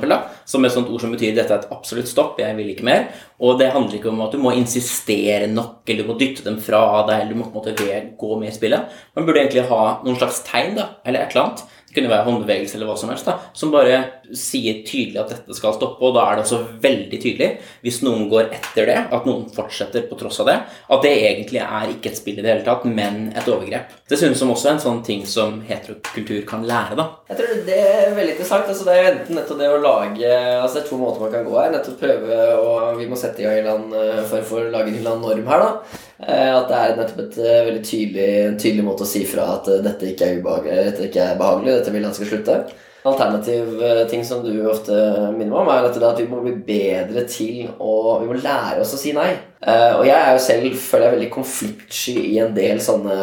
Som 0.46 0.66
et 0.66 0.74
sånt 0.74 0.90
ord 0.92 1.02
som 1.02 1.10
betyr 1.10 1.34
dette 1.34 1.50
er 1.50 1.64
et 1.64 1.72
absolutt 1.74 2.10
stopp, 2.10 2.38
jeg 2.38 2.54
vil 2.58 2.70
ikke 2.70 2.86
mer. 2.86 3.08
Og 3.42 3.58
det 3.58 3.72
handler 3.74 3.98
ikke 3.98 4.12
om 4.12 4.22
at 4.22 4.36
du 4.36 4.38
må 4.42 4.54
insistere 4.54 5.50
nok, 5.50 5.82
eller 5.90 6.06
du 6.06 6.12
må 6.12 6.18
dytte 6.20 6.46
dem 6.46 6.60
fra 6.62 6.84
deg, 7.08 7.24
eller 7.24 7.34
du 7.34 7.40
må 7.40 7.48
på 7.50 7.58
en 7.58 7.74
måte 7.74 8.00
gå 8.20 8.38
med 8.38 8.52
i 8.52 8.54
spillet. 8.54 9.02
Man 9.18 9.26
burde 9.26 9.42
egentlig 9.42 9.66
ha 9.72 9.82
noen 10.04 10.20
slags 10.20 10.44
tegn, 10.46 10.78
da, 10.78 10.86
eller 11.02 11.24
et 11.24 11.34
eller 11.34 11.48
annet. 11.48 11.66
Det 11.90 11.96
kunne 11.96 12.12
være 12.12 12.26
håndbevegelse 12.28 12.76
eller 12.78 12.86
hva 12.86 12.98
som 13.00 13.10
helst, 13.10 13.26
da, 13.26 13.50
som 13.50 13.72
bare 13.74 13.96
sier 14.36 14.80
tydelig 14.86 15.20
at 15.22 15.32
dette 15.34 15.56
skal 15.56 15.74
stoppe. 15.76 16.02
Og 16.06 16.14
da 16.16 16.26
er 16.26 16.38
det 16.38 16.46
også 16.46 16.60
veldig 16.82 17.20
tydelig, 17.22 17.50
hvis 17.84 18.00
noen 18.06 18.28
går 18.30 18.50
etter 18.56 18.90
det, 18.90 18.98
at 19.10 19.28
noen 19.28 19.46
fortsetter 19.54 20.06
på 20.08 20.18
tross 20.20 20.40
av 20.42 20.50
det, 20.50 20.56
at 20.90 21.06
det 21.06 21.14
egentlig 21.30 21.62
er 21.64 21.94
ikke 21.94 22.12
et 22.12 22.20
spill 22.20 22.40
i 22.40 22.44
det 22.44 22.52
hele 22.52 22.66
tatt, 22.66 22.86
men 22.88 23.30
et 23.34 23.50
overgrep. 23.50 23.96
Det 24.10 24.18
synes 24.20 24.40
som 24.40 24.52
også 24.52 24.74
en 24.74 24.82
sånn 24.82 25.00
ting 25.06 25.24
som 25.28 25.60
heterokultur 25.66 26.44
kan 26.48 26.66
lære, 26.66 26.98
da. 26.98 27.08
Jeg 27.30 27.40
tror 27.40 27.64
det 27.66 27.80
er 27.80 28.14
veldig 28.16 28.36
interessant. 28.36 28.70
altså 28.70 28.86
Det 28.88 28.98
er 28.98 29.10
enten 29.12 29.38
nettopp 29.38 29.60
det 29.60 29.70
å 29.70 29.80
lage 29.80 30.30
altså 30.60 30.78
Det 30.78 30.82
er 30.82 30.88
to 30.88 31.00
måter 31.00 31.24
man 31.24 31.34
kan 31.34 31.46
gå 31.46 31.58
her. 31.60 31.72
Nettopp 31.74 32.00
prøve 32.00 32.38
og 32.58 32.98
Vi 32.98 33.08
må 33.10 33.18
sette 33.18 33.42
i 33.42 33.46
gang 33.46 33.58
en 33.60 33.66
eller 33.66 33.76
annen 33.78 34.30
for, 34.30 34.46
for 34.46 34.66
å 34.66 34.72
lage 34.72 34.90
en 34.90 34.98
eller 34.98 35.14
annen 35.14 35.28
norm 35.28 35.50
her, 35.52 35.66
da. 35.66 36.00
Eh, 36.20 36.52
at 36.52 36.68
det 36.68 36.78
er 36.78 36.98
nettopp 36.98 37.20
et 37.24 37.36
eh, 37.40 37.62
veldig 37.64 37.82
tydelig, 37.86 38.28
en 38.44 38.60
tydelig 38.60 38.84
måte 38.84 39.06
å 39.06 39.08
si 39.08 39.22
fra 39.28 39.46
at 39.54 39.70
eh, 39.72 39.80
dette 39.84 40.10
ikke 40.10 40.26
er 40.26 40.40
ubehagelig, 40.42 40.82
dette 40.90 41.06
ikke 41.06 41.26
er 41.30 41.38
behagelig, 41.40 41.76
dette 41.78 41.94
vil 41.94 42.04
han 42.04 42.16
skal 42.16 42.28
slutte. 42.28 42.56
Alternativ 43.02 43.80
ting 44.10 44.24
som 44.28 44.42
du 44.44 44.52
ofte 44.68 44.92
minner 45.32 45.54
meg 45.54 45.60
om, 45.62 45.70
er 45.72 45.86
at 45.88 46.18
vi 46.20 46.26
må 46.28 46.42
bli 46.44 46.52
bedre 46.66 47.22
til 47.30 47.70
å 47.80 48.18
Vi 48.20 48.28
må 48.28 48.36
lære 48.36 48.82
oss 48.82 48.92
å 48.92 49.00
si 49.00 49.14
nei. 49.16 49.30
Og 49.60 50.04
jeg 50.04 50.16
er 50.16 50.34
jo 50.34 50.42
selv 50.44 50.76
føler 50.76 51.06
jeg 51.06 51.14
veldig 51.14 51.30
konfliktsky 51.32 52.14
i 52.34 52.38
en 52.44 52.52
del 52.56 52.80
sånne 52.84 53.16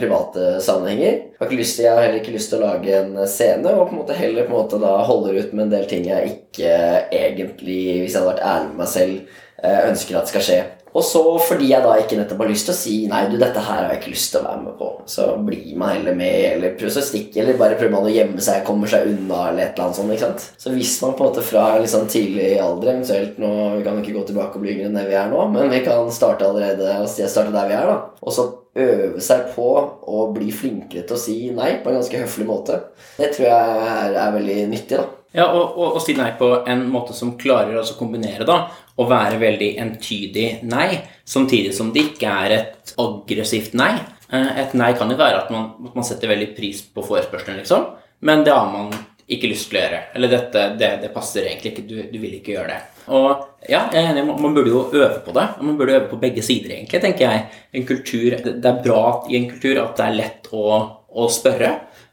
private 0.00 0.56
sammenhenger. 0.64 1.20
Jeg 1.36 1.44
har, 1.44 1.54
lyst 1.60 1.80
jeg 1.80 1.92
har 1.92 2.02
heller 2.04 2.20
ikke 2.20 2.34
lyst 2.34 2.52
til 2.52 2.60
å 2.60 2.66
lage 2.70 2.96
en 2.96 3.14
scene, 3.28 3.72
og 3.72 3.86
på 3.88 3.94
en 3.94 4.00
måte 4.02 4.16
heller 4.16 4.48
på 4.48 4.54
en 4.54 4.58
måte 4.58 4.80
da 4.80 4.96
holder 5.08 5.40
ut 5.40 5.54
med 5.54 5.66
en 5.66 5.76
del 5.76 5.88
ting 5.90 6.08
jeg 6.08 6.34
ikke 6.34 6.74
egentlig, 7.12 7.80
hvis 8.02 8.12
jeg 8.12 8.20
hadde 8.20 8.34
vært 8.34 8.44
ærlig 8.44 8.68
med 8.72 8.82
meg 8.82 8.92
selv, 8.96 9.40
ønsker 9.60 10.20
at 10.20 10.32
skal 10.32 10.46
skje. 10.48 10.60
Og 10.90 11.04
så 11.06 11.22
fordi 11.46 11.70
jeg 11.70 11.84
da 11.84 11.94
ikke 12.00 12.18
nettopp 12.18 12.42
har 12.42 12.50
lyst 12.50 12.66
til 12.66 12.74
å 12.74 12.78
si 12.78 12.94
Nei, 13.10 13.22
du, 13.30 13.36
dette 13.38 13.62
her 13.62 13.84
har 13.84 13.92
jeg 13.92 14.00
ikke 14.00 14.14
lyst 14.14 14.32
til 14.32 14.40
å 14.40 14.46
være 14.48 14.62
med 14.64 14.76
på, 14.80 14.88
så 15.10 15.26
blir 15.46 15.74
man 15.78 15.92
heller 15.94 16.16
med, 16.18 16.38
eller 16.54 16.74
prøver 16.78 16.98
å 16.98 17.04
stikke, 17.06 17.42
eller 17.42 17.58
bare 17.60 17.78
prøver 17.78 17.94
man 17.94 18.08
å 18.08 18.14
gjemme 18.14 18.42
seg, 18.44 18.64
kommer 18.66 18.90
seg 18.90 19.06
unna, 19.10 19.44
eller 19.50 19.64
et 19.64 19.74
eller 19.74 19.86
annet 19.86 20.00
sånt. 20.00 20.14
ikke 20.14 20.26
sant? 20.26 20.46
Så 20.60 20.74
hvis 20.74 20.96
man 21.04 21.14
på 21.18 21.24
en 21.24 21.30
måte 21.30 21.44
fra 21.46 21.66
liksom 21.78 22.08
tidlig 22.10 22.50
alder, 22.62 22.94
eventuelt 22.94 23.38
nå 23.40 23.52
Vi 23.76 23.84
kan 23.86 24.00
ikke 24.00 24.16
gå 24.16 24.24
tilbake 24.28 24.58
og 24.58 24.64
bli 24.64 24.74
yngre 24.74 24.88
enn 24.90 24.98
det 24.98 25.06
vi 25.08 25.18
er 25.18 25.30
nå, 25.30 25.44
men 25.52 25.70
vi 25.72 25.82
kan 25.86 26.10
starte 26.14 26.48
allerede 26.48 26.96
og 27.00 27.08
starte 27.10 27.54
der 27.54 27.70
vi 27.70 27.78
er, 27.78 27.92
da. 27.92 28.00
Og 28.20 28.34
så 28.34 28.48
øve 28.80 29.22
seg 29.24 29.48
på 29.54 29.68
å 30.10 30.26
bli 30.34 30.50
flinkere 30.54 31.06
til 31.06 31.16
å 31.16 31.20
si 31.20 31.38
nei 31.54 31.72
på 31.82 31.90
en 31.90 31.98
ganske 32.00 32.22
høflig 32.22 32.46
måte. 32.50 32.78
Det 33.18 33.32
tror 33.34 33.48
jeg 33.48 33.80
er, 33.86 34.18
er 34.26 34.36
veldig 34.36 34.60
nyttig, 34.70 34.98
da. 34.98 35.19
Ja, 35.32 35.46
og, 35.46 35.76
og, 35.78 35.96
og 35.96 36.02
si 36.02 36.16
nei 36.18 36.32
på 36.38 36.48
en 36.66 36.88
måte 36.90 37.14
som 37.14 37.36
klarer 37.38 37.78
å 37.78 37.98
kombinere 37.98 38.46
da, 38.48 38.64
å 38.98 39.06
være 39.08 39.38
veldig 39.40 39.68
entydig 39.78 40.48
nei, 40.66 40.88
samtidig 41.24 41.74
som 41.76 41.92
det 41.94 42.08
ikke 42.08 42.32
er 42.46 42.56
et 42.56 42.94
aggressivt 42.98 43.76
nei. 43.78 43.92
Eh, 44.30 44.50
et 44.64 44.74
nei 44.78 44.90
kan 44.98 45.10
jo 45.10 45.18
være 45.20 45.44
at 45.44 45.52
man, 45.54 45.70
at 45.86 45.94
man 45.98 46.06
setter 46.06 46.32
veldig 46.32 46.50
pris 46.56 46.82
på 46.82 47.06
forespørselen, 47.06 47.62
liksom, 47.62 47.86
men 48.26 48.42
det 48.46 48.56
har 48.56 48.68
man 48.74 48.90
ikke 49.30 49.50
lyst 49.52 49.70
til 49.70 49.78
å 49.78 49.84
gjøre. 49.84 50.00
Eller 50.18 50.32
dette, 50.32 50.64
det, 50.80 50.90
det 51.04 51.12
passer 51.14 51.46
egentlig 51.46 51.72
ikke, 51.72 51.86
du, 51.86 51.96
du, 52.10 52.18
vil 52.18 52.36
ikke 52.40 52.56
gjøre 52.56 52.72
det. 52.72 52.80
Og 53.14 53.28
ja, 53.70 53.84
jeg 53.94 54.00
er 54.00 54.10
enig, 54.10 54.24
man 54.26 54.56
burde 54.56 54.72
jo 54.72 54.82
øve 54.90 55.20
på 55.24 55.34
det. 55.36 55.46
Man 55.62 55.76
burde 55.78 55.96
øve 55.98 56.08
på 56.10 56.18
begge 56.22 56.42
sider, 56.42 56.74
egentlig, 56.74 57.02
tenker 57.04 57.26
jeg. 57.28 57.44
En 57.78 57.86
kultur, 57.86 58.34
det 58.50 58.72
er 58.72 58.82
bra 58.82 59.04
i 59.30 59.38
en 59.38 59.46
kultur 59.52 59.78
at 59.84 59.94
det 59.98 60.08
er 60.08 60.18
lett 60.18 60.50
å, 60.50 60.64
å 61.10 61.28
spørre. 61.30 61.70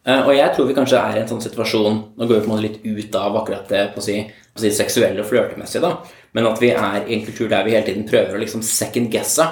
Eh, 0.07 0.23
og 0.23 0.31
jeg 0.31 0.53
tror 0.55 0.69
vi 0.69 0.75
kanskje 0.77 0.99
er 1.03 1.17
i 1.17 1.21
en 1.21 1.27
sånn 1.27 1.43
situasjon 1.43 1.97
Nå 2.15 2.27
går 2.27 2.37
vi 2.37 2.43
på 2.45 2.47
en 2.47 2.53
måte 2.53 2.63
litt 2.63 2.83
ut 2.85 3.15
av 3.19 3.35
akkurat 3.41 3.67
det 3.67 3.83
på 3.91 3.99
å 3.99 4.05
si, 4.05 4.21
på 4.23 4.61
å 4.61 4.63
si 4.63 4.71
seksuelle 4.75 5.23
og 5.23 5.27
flørtemessige, 5.27 5.83
da. 5.83 6.23
Men 6.37 6.47
at 6.47 6.61
vi 6.63 6.71
er 6.71 7.01
i 7.03 7.17
en 7.17 7.25
kultur 7.25 7.49
der 7.51 7.65
vi 7.67 7.75
hele 7.75 7.87
tiden 7.87 8.07
prøver 8.07 8.37
å 8.37 8.41
liksom 8.41 8.63
second 8.63 9.11
guesse 9.11 9.45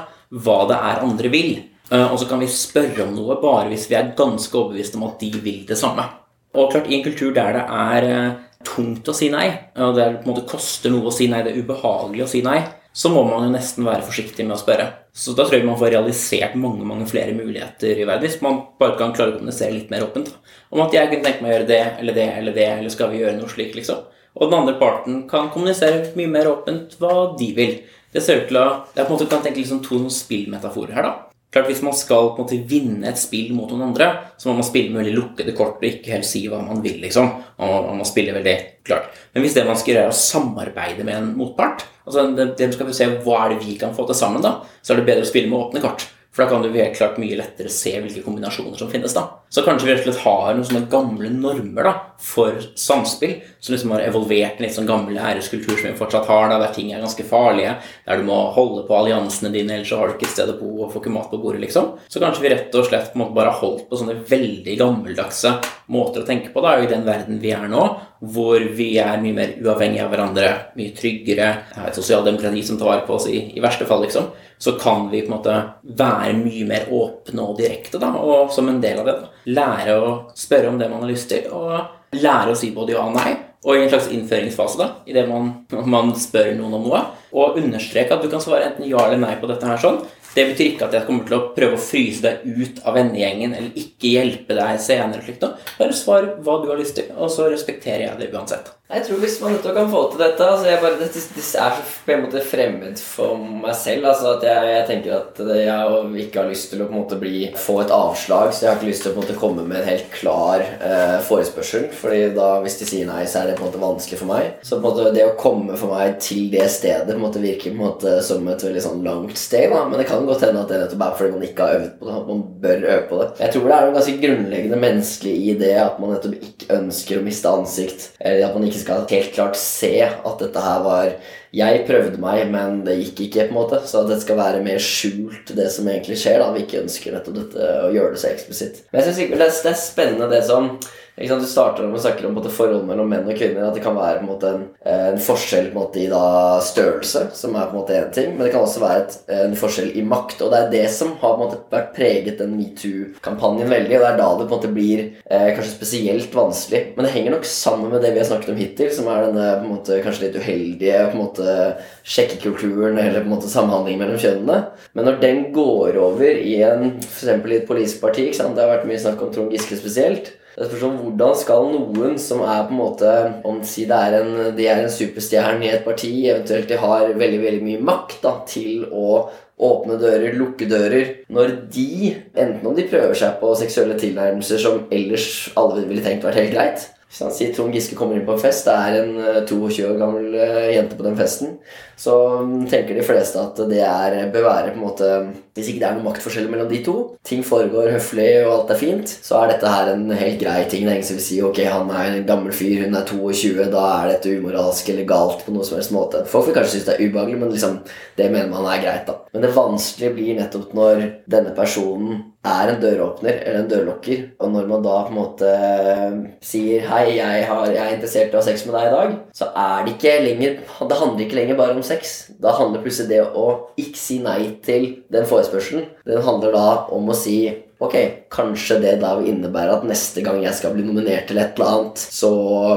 hva 0.45 0.57
det 0.69 0.77
er 0.77 1.03
andre 1.03 1.31
vil. 1.33 1.51
Eh, 1.91 2.07
og 2.07 2.17
så 2.21 2.29
kan 2.29 2.39
vi 2.39 2.49
spørre 2.51 3.03
om 3.03 3.13
noe 3.17 3.39
bare 3.41 3.67
hvis 3.73 3.89
vi 3.91 3.99
er 3.99 4.13
ganske 4.17 4.55
overbevist 4.55 4.95
om 4.95 5.07
at 5.09 5.19
de 5.21 5.33
vil 5.35 5.65
det 5.67 5.79
samme. 5.79 6.07
Og 6.55 6.71
klart, 6.71 6.87
i 6.87 6.95
en 6.97 7.03
kultur 7.03 7.35
der 7.35 7.59
det 7.59 7.65
er 7.75 8.09
eh, 8.13 8.41
tungt 8.65 9.11
å 9.11 9.15
si 9.15 9.27
nei, 9.33 9.49
og 9.75 9.97
det 9.97 10.07
på 10.21 10.23
en 10.23 10.31
måte 10.31 10.47
koster 10.49 10.93
noe 10.93 11.11
å 11.11 11.13
si 11.13 11.27
nei, 11.29 11.43
det 11.43 11.51
er 11.51 11.65
ubehagelig 11.65 12.23
å 12.23 12.31
si 12.31 12.45
nei, 12.45 12.61
så 12.95 13.11
må 13.11 13.25
man 13.27 13.49
jo 13.49 13.51
nesten 13.57 13.83
være 13.85 14.07
forsiktig 14.07 14.47
med 14.47 14.55
å 14.55 14.61
spørre. 14.63 14.87
Så 15.15 15.31
da 15.31 15.45
tror 15.45 15.55
jeg 15.55 15.67
man 15.67 15.77
får 15.79 15.93
realisert 15.93 16.57
mange 16.59 16.83
mange 16.83 17.05
flere 17.07 17.31
muligheter 17.37 18.01
i 18.01 18.03
verden 18.07 18.27
hvis 18.27 18.41
man 18.43 18.57
bare 18.81 18.97
kan 18.99 19.13
klare 19.15 19.31
å 19.31 19.37
kommunisere 19.37 19.71
litt 19.77 19.93
mer 19.93 20.03
åpent. 20.03 20.33
Om 20.75 20.81
at 20.83 20.97
jeg 20.97 21.11
kunne 21.11 21.23
tenke 21.23 21.45
meg 21.45 21.53
å 21.53 21.55
gjøre 21.55 21.69
det 21.69 21.83
eller 22.01 22.17
det 22.17 22.25
eller 22.33 22.57
det, 22.57 22.65
eller 22.73 22.91
skal 22.91 23.13
vi 23.13 23.21
gjøre 23.21 23.37
noe 23.37 23.51
slik, 23.51 23.77
liksom. 23.77 24.01
Og 24.35 24.49
den 24.51 24.57
andre 24.59 24.75
parten 24.81 25.21
kan 25.31 25.47
kommunisere 25.53 26.09
mye 26.19 26.33
mer 26.33 26.49
åpent 26.51 26.97
hva 26.99 27.13
de 27.39 27.47
vil. 27.55 27.77
Det 28.11 28.23
ser 28.23 28.43
ut 28.43 28.51
til 28.51 28.59
å 28.59 28.65
er 28.67 29.05
på 29.05 29.07
en 29.07 29.15
måte 29.15 29.29
kan 29.31 29.43
tenke 29.43 29.61
liksom 29.61 29.79
to 29.85 30.01
spillmetaforer 30.11 30.97
her, 30.97 31.07
da. 31.07 31.24
Klart 31.55 31.69
Hvis 31.71 31.83
man 31.87 31.93
skal 31.95 32.33
på 32.35 32.41
en 32.41 32.43
måte 32.43 32.57
vinne 32.67 33.07
et 33.07 33.19
spill 33.19 33.53
mot 33.55 33.69
noen 33.71 33.85
andre, 33.85 34.09
så 34.35 34.49
må 34.49 34.57
man 34.57 34.65
spille 34.67 34.91
med 34.91 35.05
veldig 35.05 35.13
lukkede 35.15 35.53
kort 35.55 35.77
og 35.79 35.85
ikke 35.87 36.11
helt 36.11 36.27
si 36.27 36.41
hva 36.51 36.59
man 36.59 36.81
vil. 36.83 36.97
liksom. 37.05 37.29
Man 37.55 37.71
må, 37.71 37.77
man 37.85 38.01
må 38.01 38.07
spille 38.09 38.33
veldig 38.35 38.55
klart. 38.83 39.07
Men 39.31 39.45
hvis 39.45 39.55
det 39.55 39.63
man 39.63 39.79
skal 39.79 39.93
gjøre, 39.93 40.09
er 40.09 40.11
å 40.11 40.17
samarbeide 40.19 41.05
med 41.07 41.15
en 41.15 41.29
motpart, 41.39 41.85
altså 42.03 42.25
det, 42.35 42.49
det 42.59 42.67
skal 42.75 42.89
vi 42.89 42.97
se 42.97 43.07
hva 43.23 43.37
er 43.45 43.55
det 43.55 43.61
vi 43.63 43.77
kan 43.79 43.95
få 43.95 44.03
til 44.09 44.19
sammen, 44.19 44.43
da, 44.43 44.57
så 44.83 44.91
er 44.91 44.99
det 44.99 45.07
bedre 45.07 45.23
å 45.23 45.31
spille 45.31 45.47
med 45.47 45.61
åpne 45.61 45.85
kort. 45.85 46.03
For 46.35 46.43
da 46.43 46.49
kan 46.51 46.65
du 46.65 46.73
helt 46.73 46.97
klart 46.97 47.19
mye 47.21 47.37
lettere 47.39 47.71
se 47.71 47.93
hvilke 47.95 48.19
kombinasjoner 48.25 48.75
som 48.75 48.89
finnes. 48.91 49.13
da. 49.15 49.29
Så 49.49 49.61
kanskje 49.63 49.87
vi 49.87 49.93
rett 49.93 50.01
og 50.03 50.09
slett 50.09 50.23
har 50.25 50.49
noen 50.51 50.65
sånne 50.67 50.89
gamle 50.91 51.29
normer 51.31 51.87
da, 51.87 51.93
for 52.19 52.57
samspill, 52.75 53.37
som 53.63 53.71
liksom 53.71 53.93
har 53.95 54.03
evolvert 54.03 54.59
en 54.59 54.65
litt 54.65 54.75
sånn 54.75 54.89
gammel 54.89 55.15
æreskultur 55.15 55.77
som 55.77 55.87
vi 55.87 55.93
fortsatt 55.95 56.27
har, 56.27 56.49
da, 56.51 56.57
der 56.59 56.73
ting 56.75 56.89
er 56.91 57.03
ganske 57.03 57.23
farlige, 57.29 57.77
der 58.03 58.19
du 58.19 58.27
må 58.27 58.41
holde 58.55 58.83
på 58.87 58.97
alliansene 58.97 59.53
dine, 59.53 59.77
ellers 59.77 59.93
så 59.93 60.01
har 60.01 60.11
du 60.11 60.17
ikke 60.17 60.27
et 60.27 60.33
sted 60.33 60.51
å 60.51 60.57
bo 60.59 60.73
og 60.83 60.91
får 60.91 61.05
ikke 61.05 61.15
mat 61.15 61.31
på 61.31 61.39
bordet, 61.39 61.61
liksom. 61.63 61.93
Så 62.11 62.19
kanskje 62.23 62.43
vi 62.43 62.51
rett 62.51 62.75
og 62.75 62.89
slett 62.89 63.13
på 63.13 63.19
en 63.19 63.23
måte 63.23 63.37
bare 63.39 63.53
har 63.53 63.63
holdt 63.63 63.87
på 63.87 64.01
sånne 64.01 64.17
veldig 64.27 64.75
gammeldagse 64.81 65.55
måter 65.95 66.25
å 66.25 66.27
tenke 66.27 66.51
på 66.51 66.65
da, 66.65 66.75
i 66.81 66.91
den 66.91 67.07
verden 67.07 67.39
vi 67.39 67.55
er 67.55 67.69
nå, 67.71 67.85
hvor 68.19 68.63
vi 68.77 68.93
er 69.01 69.19
mye 69.21 69.35
mer 69.35 69.53
uavhengige 69.59 70.05
av 70.05 70.13
hverandre, 70.13 70.49
mye 70.79 70.95
tryggere, 70.95 71.49
har 71.75 71.89
et 71.89 71.97
sosialdemokrati 71.97 72.63
som 72.65 72.79
tar 72.79 72.91
vare 72.91 73.05
på 73.07 73.17
oss 73.17 73.27
i, 73.31 73.41
i 73.57 73.63
verste 73.63 73.87
fall, 73.89 74.05
liksom 74.07 74.31
så 74.57 74.71
kan 74.71 75.09
vi 75.09 75.21
på 75.21 75.25
en 75.25 75.37
måte 75.37 75.55
være 75.97 76.33
mye 76.39 76.67
mer 76.67 76.87
åpne 76.93 77.43
og 77.43 77.57
direkte. 77.59 77.99
da, 77.99 78.13
Og 78.15 78.51
som 78.53 78.69
en 78.69 78.81
del 78.81 78.99
av 78.99 79.05
det 79.09 79.17
da, 79.19 79.31
lære 79.45 79.97
å 79.99 80.13
spørre 80.35 80.71
om 80.71 80.79
det 80.79 80.89
man 80.89 81.03
har 81.03 81.11
lyst 81.11 81.29
til, 81.29 81.49
og 81.51 82.15
lære 82.15 82.53
å 82.53 82.57
si 82.57 82.71
både 82.75 82.95
ja 82.95 83.03
og 83.03 83.17
nei. 83.17 83.35
Og 83.65 83.75
i 83.75 83.81
en 83.81 83.89
slags 83.89 84.11
innføringsfase, 84.13 84.77
da, 84.77 84.87
idet 85.09 85.25
man, 85.27 85.65
man 85.89 86.13
spør 86.17 86.53
noen 86.55 86.77
om 86.77 86.85
noe. 86.85 87.01
Og 87.33 87.57
understreke 87.59 88.13
at 88.13 88.21
du 88.21 88.29
kan 88.31 88.43
svare 88.43 88.69
enten 88.69 88.87
ja 88.87 89.01
eller 89.07 89.19
nei 89.19 89.33
på 89.41 89.49
dette 89.49 89.67
her 89.67 89.81
sånn. 89.81 90.03
Det 90.35 90.43
betyr 90.49 90.73
ikke 90.73 90.89
at 90.89 90.95
jeg 90.97 91.07
kommer 91.07 91.27
til 91.27 91.37
å 91.37 91.43
prøve 91.55 91.77
å 91.77 91.81
fryse 91.81 92.23
deg 92.25 92.43
ut 92.43 92.81
av 92.83 92.97
vennegjengen 92.97 93.55
eller 93.55 93.79
ikke 93.79 94.11
hjelpe 94.17 94.57
deg 94.57 94.81
senere. 94.83 95.35
Bare 95.79 95.95
svar 95.95 96.27
hva 96.43 96.57
du 96.61 96.67
har 96.71 96.79
lyst 96.79 96.97
til, 96.99 97.07
og 97.15 97.31
så 97.31 97.47
respekterer 97.51 98.09
jeg 98.09 98.19
det 98.19 98.33
uansett. 98.35 98.73
Jeg 98.85 99.01
tror 99.01 99.17
hvis 99.17 99.39
man 99.41 99.55
nettopp 99.55 99.73
kan 99.79 99.87
få 99.89 99.99
til 100.11 100.19
dette 100.21 100.45
altså 100.45 100.67
jeg 100.69 100.77
bare, 100.83 100.97
Det, 100.99 101.07
det 101.17 101.41
er 101.41 101.45
så 101.73 101.93
på 102.05 102.11
en 102.13 102.19
måte 102.21 102.41
fremmed 102.45 102.99
for 103.01 103.39
meg 103.41 103.73
selv. 103.73 104.05
Altså 104.11 104.35
at 104.35 104.43
jeg, 104.45 104.67
jeg 104.69 104.83
tenker 104.91 105.15
at 105.15 105.39
jeg 105.41 106.21
ikke 106.21 106.43
har 106.43 106.51
lyst 106.51 106.69
til 106.69 106.83
å 106.83 106.85
på 106.85 106.93
en 106.93 106.99
måte 106.99 107.17
bli, 107.17 107.47
få 107.57 107.79
et 107.81 107.93
avslag. 107.95 108.51
Så 108.53 108.61
jeg 108.61 108.69
har 108.69 108.77
ikke 108.77 108.91
lyst 108.91 109.01
til 109.01 109.09
å 109.09 109.15
på 109.15 109.23
en 109.23 109.25
måte 109.25 109.37
komme 109.41 109.65
med 109.65 109.79
en 109.79 109.89
helt 109.89 110.11
klar 110.13 110.61
eh, 110.61 111.15
forespørsel. 111.25 111.87
Fordi 111.97 112.19
da 112.37 112.51
hvis 112.61 112.77
de 112.77 112.89
sier 112.91 113.09
nei, 113.09 113.23
så 113.25 113.41
er 113.41 113.49
det 113.49 113.55
på 113.57 113.65
en 113.65 113.71
måte 113.71 113.81
vanskelig 113.81 114.19
for 114.21 114.29
meg. 114.29 114.51
Så 114.61 114.77
på 114.77 114.83
en 114.83 114.85
måte 114.85 115.15
det 115.17 115.25
å 115.25 115.33
komme 115.41 115.79
for 115.81 115.95
meg 115.95 116.19
til 116.21 116.45
det 116.53 116.69
stedet 116.75 117.09
på 117.09 117.17
en 117.17 117.25
måte 117.25 117.41
virker 117.41 117.73
på 117.73 117.79
en 117.79 117.87
måte 117.87 118.15
som 118.29 118.45
et 118.53 118.67
veldig 118.67 118.85
sånn 118.85 119.01
langt 119.07 119.41
steg. 119.41 119.73
Da. 119.73 119.81
Men 119.89 119.97
det 119.97 120.07
kan 120.11 120.29
godt 120.29 120.45
hende 120.45 120.61
at 120.61 120.69
det 120.69 120.83
nettopp 120.83 121.07
er 121.07 121.17
fordi 121.17 121.33
man 121.33 121.49
ikke 121.49 121.71
har 121.71 121.79
øvd 121.79 121.89
på 121.97 122.11
det. 122.11 122.19
At 122.21 122.29
man 122.29 122.45
bør 122.67 122.87
øve 122.93 123.01
på 123.09 123.21
det. 123.23 123.27
Jeg 123.41 123.57
tror 123.57 123.65
det 123.65 123.75
er 123.79 123.89
noe 123.89 123.97
ganske 123.97 124.15
grunnleggende 124.27 124.81
menneskelig 124.85 125.35
i 125.41 125.59
det 125.65 125.73
at 125.81 125.97
man 125.97 126.13
nettopp 126.13 126.37
ikke 126.51 126.71
ønsker 126.77 127.17
å 127.17 127.25
miste 127.25 127.57
ansikt. 127.57 128.09
Eller 128.21 128.45
at 128.45 128.53
man 128.53 128.69
ikke 128.69 128.74
ikke 128.75 128.83
skal 128.83 129.05
helt 129.09 129.33
klart 129.35 129.59
se 129.59 129.93
at 130.03 130.41
dette 130.41 130.63
her 130.67 130.83
var 130.85 131.15
Jeg 131.55 131.85
prøvde 131.87 132.19
meg, 132.19 132.49
men 132.51 132.81
det 132.83 132.97
gikk 132.99 133.21
ikke. 133.29 133.47
på 133.47 133.53
en 133.53 133.59
måte 133.61 133.79
Så 133.87 134.01
at 134.03 134.09
det 134.11 134.19
skal 134.21 134.37
være 134.37 134.63
mer 134.63 134.81
skjult, 134.83 135.55
det 135.55 135.69
som 135.71 135.87
egentlig 135.87 136.17
skjer. 136.19 136.41
da 136.43 136.51
Vi 136.51 136.65
ikke 136.65 136.83
ønsker 136.83 137.15
nettopp 137.15 137.37
dette 137.39 137.71
å 137.85 137.93
gjøre 137.95 138.11
det 138.15 138.21
så 138.21 138.31
eksplisitt. 138.33 138.83
Men 138.91 139.01
jeg 139.01 139.13
synes 139.13 139.39
det, 139.39 139.51
det 139.63 139.71
er 139.71 139.79
spennende 139.79 140.29
det 140.29 140.43
som 140.49 140.75
du 141.15 141.47
starter 141.47 141.85
med 141.87 141.95
å 141.95 142.01
snakke 142.03 142.27
om 142.27 142.35
forholdet 142.43 142.87
mellom 142.89 143.07
menn 143.07 143.27
og 143.29 143.37
kvinner. 143.39 143.69
At 143.69 143.77
det 143.77 143.83
kan 143.85 143.95
være 143.95 144.19
en, 144.19 144.27
måte, 144.27 144.49
en, 144.51 144.65
en, 144.83 145.19
forskjell 145.23 145.69
en 145.69 145.77
måte, 145.77 146.01
i 146.03 146.09
da, 146.11 146.59
størrelse, 146.59 147.29
som 147.37 147.55
er 147.55 147.69
på 147.69 147.75
en 147.75 147.79
måte 147.79 147.95
én 147.95 148.11
ting. 148.11 148.33
Men 148.35 148.43
det 148.43 148.51
kan 148.51 148.65
også 148.65 148.83
være 148.83 149.05
et, 149.05 149.15
en 149.37 149.55
forskjell 149.55 149.93
i 149.95 150.03
makt. 150.03 150.43
Og 150.43 150.51
det 150.51 150.59
er 150.59 150.73
det 150.73 150.83
som 150.91 151.15
har 151.21 151.39
måte, 151.39 151.61
vært 151.71 151.95
preget 151.95 152.43
den 152.43 152.57
metoo-kampanjen 152.59 153.71
veldig. 153.71 153.95
Og 153.95 154.03
det 154.03 154.11
er 154.11 154.19
da 154.19 154.27
det 154.35 154.43
på 154.43 154.49
en 154.49 154.55
måte 154.57 154.73
blir 154.75 155.05
eh, 155.05 155.49
kanskje 155.55 155.71
spesielt 155.77 156.35
vanskelig. 156.35 156.83
Men 156.97 157.07
det 157.07 157.15
henger 157.15 157.37
nok 157.37 157.49
sammen 157.53 157.95
med 157.95 158.03
det 158.03 158.11
vi 158.11 158.23
har 158.23 158.29
snakket 158.33 158.51
om 158.51 158.59
hittil, 158.65 158.93
som 158.99 159.11
er 159.11 159.29
denne 159.29 159.49
på 159.55 159.69
en 159.69 159.73
måte, 159.77 160.03
kanskje 160.03 160.27
litt 160.27 160.39
uheldige 160.43 161.03
på 161.07 161.15
en 161.15 161.23
måte, 161.23 161.59
sjekkekulturen 162.03 162.99
eller 162.99 163.21
på 163.21 163.29
en 163.29 163.37
måte 163.37 163.55
samhandling 163.55 164.01
mellom 164.03 164.19
kjønnene. 164.19 164.63
Men 164.91 165.07
når 165.07 165.23
den 165.23 165.45
går 165.55 165.95
over 166.01 166.43
i 166.43 166.59
en 166.67 166.97
f.eks. 166.99 167.29
i 167.31 167.61
et 167.61 167.69
politisk 167.69 168.01
parti 168.03 168.33
Det 168.35 168.59
har 168.59 168.71
vært 168.71 168.89
mye 168.89 168.99
snakk 168.99 169.21
om 169.23 169.31
Trond 169.31 169.53
Giske 169.55 169.79
spesielt 169.79 170.35
det 170.55 170.79
hvordan 170.79 171.33
skal 171.35 171.65
noen 171.73 172.13
som 172.21 172.39
er 172.45 172.61
på 172.67 172.71
en 172.71 172.79
måte 172.79 173.13
Om 173.47 173.61
si 173.67 173.83
det 173.89 173.95
er 173.95 174.19
en, 174.21 174.35
de 174.55 174.67
er 174.71 174.83
en 174.83 174.91
superstjerne 174.91 175.65
i 175.67 175.73
et 175.73 175.83
parti, 175.83 176.11
eventuelt 176.31 176.69
de 176.71 176.79
har 176.79 177.11
veldig 177.11 177.41
veldig 177.43 177.63
mye 177.65 177.81
makt 177.83 178.21
da, 178.23 178.37
til 178.47 178.85
å 178.87 179.25
åpne 179.55 179.99
dører, 179.99 180.35
lukke 180.35 180.67
dører 180.71 181.11
Når 181.31 181.55
de, 181.75 182.15
enten 182.33 182.67
om 182.67 182.75
de 182.75 182.87
prøver 182.87 183.15
seg 183.19 183.37
på 183.41 183.51
seksuelle 183.59 183.99
tilnærmelser 183.99 184.61
som 184.63 184.85
ellers 184.95 185.29
alle 185.59 185.85
ville 185.89 186.03
tenkt 186.05 186.27
vært 186.27 186.39
helt 186.39 186.55
greit 186.55 186.89
Hvis 187.15 187.23
han 187.23 187.31
sier 187.31 187.51
Trond 187.55 187.71
Giske 187.71 187.95
kommer 187.95 188.17
inn 188.17 188.25
på 188.27 188.33
en 188.35 188.41
fest, 188.43 188.65
det 188.67 188.73
er 188.75 188.95
en 188.99 189.45
22 189.47 189.69
eh, 189.69 189.85
år 189.87 189.99
gammel 190.01 190.33
eh, 190.35 190.73
jente 190.75 190.97
på 190.99 191.05
den 191.05 191.15
festen, 191.15 191.53
så 191.95 192.15
mm, 192.43 192.65
tenker 192.67 192.97
de 192.97 193.05
fleste 193.07 193.39
at 193.39 193.61
det 193.69 193.79
er, 193.87 194.17
bør 194.33 194.49
være 194.49 194.73
på 194.73 194.81
en 194.81 194.83
måte 194.83 195.11
hvis 195.55 195.69
ikke 195.71 195.79
det 195.79 195.87
er 195.87 195.95
noen 195.95 196.09
maktforskjeller 196.09 196.51
mellom 196.51 196.67
de 196.67 196.81
to, 196.83 196.93
ting 197.23 197.39
foregår 197.47 197.93
høflig 197.93 198.27
og 198.41 198.49
alt 198.51 198.73
er 198.75 198.79
fint, 198.81 199.13
så 199.23 199.37
er 199.39 199.53
dette 199.53 199.71
her 199.71 199.93
en 199.93 200.09
helt 200.11 200.41
grei 200.41 200.57
ting. 200.67 200.83
Det 200.83 200.91
er 200.91 200.97
ingen 200.99 201.07
som 201.07 201.15
vil 201.15 201.23
si 201.23 201.37
ok, 201.47 201.61
han 201.71 201.93
er 201.95 202.17
en 202.17 202.27
gammel 202.27 202.51
fyr, 202.51 202.83
hun 202.83 202.99
er 202.99 203.07
22, 203.07 203.69
da 203.71 203.85
er 203.93 204.11
dette 204.11 204.35
umoralsk 204.35 204.91
eller 204.91 205.07
galt 205.07 205.45
på 205.45 205.55
noe 205.55 205.63
som 205.63 205.79
helst 205.79 205.95
måte. 205.95 206.25
Folk 206.27 206.49
vil 206.49 206.57
kanskje 206.59 206.75
synes 206.75 206.89
det 206.89 206.97
er 206.97 207.05
ubehagelig, 207.07 207.39
men 207.39 207.55
liksom, 207.55 207.77
det 208.19 208.27
mener 208.33 208.51
man 208.51 208.67
er 208.67 208.83
greit. 208.83 209.07
da. 209.07 209.21
Men 209.31 209.47
det 209.47 209.55
vanskelige 209.55 210.17
blir 210.17 210.41
nettopp 210.41 210.75
når 210.75 211.05
denne 211.31 211.55
personen 211.55 212.19
er 212.45 212.71
en 212.71 212.81
døråpner 212.81 213.39
eller 213.41 213.59
en 213.63 213.69
dørlokker, 213.69 214.21
og 214.39 214.51
når 214.53 214.69
man 214.69 214.85
da 214.85 214.95
på 215.05 215.13
en 215.13 215.17
måte 215.17 215.51
eh, 215.51 216.17
sier 216.45 216.85
'hei, 216.85 217.17
jeg, 217.17 217.45
har, 217.49 217.65
jeg 217.71 217.81
er 217.81 217.95
interessert 217.95 218.33
i 218.33 218.37
å 218.37 218.41
ha 218.41 218.45
sex 218.45 218.65
med 218.65 218.77
deg 218.77 218.87
i 218.87 218.93
dag', 218.95 219.15
så 219.33 219.49
er 219.65 219.85
det 219.85 219.95
ikke 219.95 220.15
lenger 220.25 220.57
Det 220.89 220.99
handler 221.01 221.25
ikke 221.25 221.39
lenger 221.39 221.59
bare 221.59 221.75
om 221.75 221.83
sex. 221.83 222.15
Da 222.41 222.53
handler 222.55 222.83
plutselig 222.83 223.09
det 223.09 223.21
å 223.25 223.45
ikke 223.81 223.99
si 223.99 224.19
nei 224.23 224.57
til 224.65 224.87
den 225.11 225.25
forespørselen. 225.25 225.87
Den 226.05 226.21
handler 226.21 226.53
da 226.55 226.67
om 226.93 227.09
å 227.09 227.17
si 227.17 227.39
Ok, 227.83 227.95
kanskje 228.31 228.77
det 228.79 228.93
da 229.01 229.17
innebærer 229.19 229.73
at 229.73 229.83
neste 229.87 230.21
gang 230.23 230.39
jeg 230.39 230.55
skal 230.55 230.71
bli 230.75 230.85
nominert 230.85 231.27
til 231.27 231.39
et 231.41 231.57
eller 231.57 231.71
annet, 231.73 231.99
så 231.99 232.29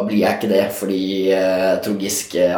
blir 0.08 0.24
jeg 0.24 0.38
ikke 0.38 0.50
det 0.50 0.64
fordi 0.74 1.02
eh, 1.36 1.76
Trond 1.84 2.02
Giske 2.02 2.48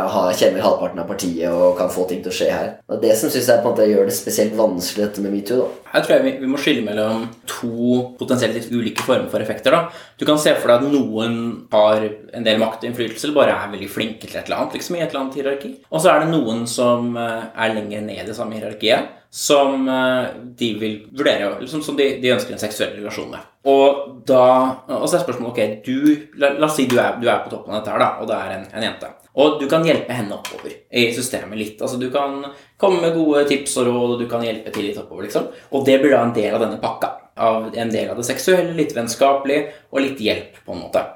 kjenner 0.41 0.65
halvparten 0.65 1.03
av 1.03 1.11
partiet 1.11 1.53
og 1.53 1.77
kan 1.77 1.93
få 1.93 2.07
ting 2.09 2.23
til 2.25 2.33
å 2.33 2.39
skje 2.39 2.49
her. 2.49 2.73
Det 2.89 2.97
er 2.97 3.05
det 3.05 3.19
som 3.21 3.33
synes 3.33 3.51
jeg 3.53 3.61
på 3.61 3.69
en 3.69 3.77
måte 3.77 3.91
gjør 3.91 4.09
det 4.09 4.17
spesielt 4.17 4.57
vanskelig, 4.57 5.05
dette 5.05 5.27
med 5.27 5.37
metoo. 5.37 5.61
da. 5.61 5.93
Her 5.93 6.07
tror 6.07 6.17
jeg 6.17 6.25
vi, 6.25 6.35
vi, 6.41 6.49
må 6.49 6.63
skille 6.63 6.87
mellom 6.87 7.29
to 7.51 8.01
potensielt 8.17 8.57
litt 8.57 8.73
ulike 8.73 9.05
former 9.05 9.29
for 9.29 9.45
effekter. 9.45 9.77
da. 9.77 10.03
Du 10.17 10.25
kan 10.25 10.41
se 10.41 10.57
for 10.57 10.73
deg 10.73 10.81
at 10.81 10.97
noen 10.97 11.39
har 11.77 12.09
en 12.09 12.47
del 12.47 12.61
makt 12.63 12.87
og 12.87 12.91
innflytelse, 12.91 13.29
eller 13.29 13.41
bare 13.43 13.61
er 13.61 13.73
veldig 13.77 13.93
flinke 13.93 14.25
til 14.25 14.41
et 14.41 14.49
eller 14.49 14.63
annet, 14.63 14.81
liksom 14.81 14.97
i 14.97 15.05
et 15.05 15.11
eller 15.11 15.27
annet 15.27 15.41
hierarki. 15.43 15.77
Og 15.93 16.01
så 16.01 16.15
er 16.15 16.25
det 16.25 16.33
noen 16.33 16.65
som 16.71 17.13
eh, 17.21 17.49
er 17.53 17.77
lenger 17.77 18.07
ned 18.09 18.33
i 18.33 18.37
samme 18.37 18.57
hierarkiet 18.57 19.17
som 19.31 19.89
eh, 19.89 20.25
de 20.59 20.75
vil 20.75 20.95
vurdere 21.15 21.61
liksom, 21.61 21.83
som 21.83 21.97
de, 21.97 22.09
de, 22.23 22.33
ønsker 22.35 22.57
en 22.57 22.63
seksuell 22.63 22.97
relasjon 22.97 23.31
med. 23.31 23.47
Og 23.71 24.23
da 24.27 24.47
og 24.89 25.07
så 25.07 25.21
er 25.21 25.23
spørsmålet 25.23 25.53
ok, 25.53 25.85
du, 25.87 25.99
la, 26.43 26.51
la, 26.57 26.67
oss 26.67 26.75
si 26.81 26.89
du 26.91 26.97
er, 26.99 27.15
du 27.21 27.29
er, 27.29 27.45
på 27.45 27.53
toppen 27.53 27.77
av 27.77 27.79
dette 27.79 27.95
her 27.95 28.03
da, 28.03 28.11
og 28.19 28.27
det 28.31 28.39
er 28.41 28.57
en, 28.57 28.67
en, 28.73 28.87
jente. 28.89 29.13
Og 29.39 29.61
du 29.61 29.69
kan 29.71 29.87
hjelpe 29.87 30.17
henne 30.17 30.35
oppover 30.35 30.75
i 30.75 31.07
systemet 31.15 31.61
litt. 31.61 31.79
altså 31.79 32.01
Du 32.01 32.09
kan 32.11 32.43
komme 32.81 33.05
med 33.05 33.15
gode 33.15 33.45
tips 33.47 33.79
og 33.79 33.87
råd, 33.87 34.17
og 34.17 34.25
du 34.25 34.27
kan 34.33 34.43
hjelpe 34.43 34.75
til 34.75 34.89
litt 34.89 34.99
oppover. 34.99 35.29
liksom. 35.29 35.47
Og 35.71 35.87
det 35.87 36.01
blir 36.03 36.17
da 36.17 36.25
en 36.27 36.35
del 36.35 36.59
av 36.59 36.67
denne 36.67 36.83
pakka. 36.83 37.15
Av 37.41 37.71
en 37.71 37.95
del 37.95 38.11
av 38.11 38.19
det 38.19 38.27
seksuelle, 38.27 38.75
litt 38.77 38.97
vennskapelig 38.97 39.63
og 39.95 40.03
litt 40.03 40.19
hjelp, 40.21 40.59
på 40.67 40.75
en 40.75 40.83
måte. 40.83 41.07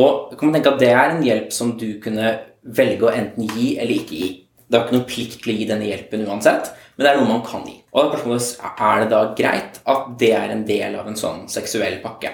Og 0.00 0.32
kan 0.32 0.48
man 0.48 0.56
tenke 0.56 0.72
at 0.72 0.80
det 0.80 0.90
er 0.94 1.12
en 1.12 1.22
hjelp 1.22 1.52
som 1.52 1.76
du 1.78 2.00
kunne 2.02 2.32
velge 2.64 3.04
å 3.04 3.12
enten 3.12 3.52
gi 3.52 3.74
eller 3.76 4.00
ikke 4.00 4.16
gi. 4.24 4.30
Det 4.64 4.76
er 4.76 4.86
ikke 4.86 4.96
noen 4.96 5.08
plikt 5.12 5.38
til 5.44 5.52
å 5.52 5.58
gi 5.60 5.68
denne 5.68 5.92
hjelpen 5.92 6.24
uansett 6.24 6.72
men 6.98 7.06
det 7.06 7.10
er 7.12 7.20
noe 7.20 7.30
man 7.30 7.44
kan 7.46 7.62
gi. 7.62 7.76
Og 7.94 8.08
da 8.10 8.18
spørsmålet 8.18 8.62
er 8.74 9.02
det 9.02 9.10
da 9.12 9.20
greit 9.38 9.76
at 9.94 10.06
det 10.18 10.32
er 10.34 10.50
en 10.50 10.64
del 10.66 10.96
av 10.98 11.06
en 11.06 11.18
sånn 11.18 11.44
seksuell 11.50 12.00
pakke. 12.02 12.32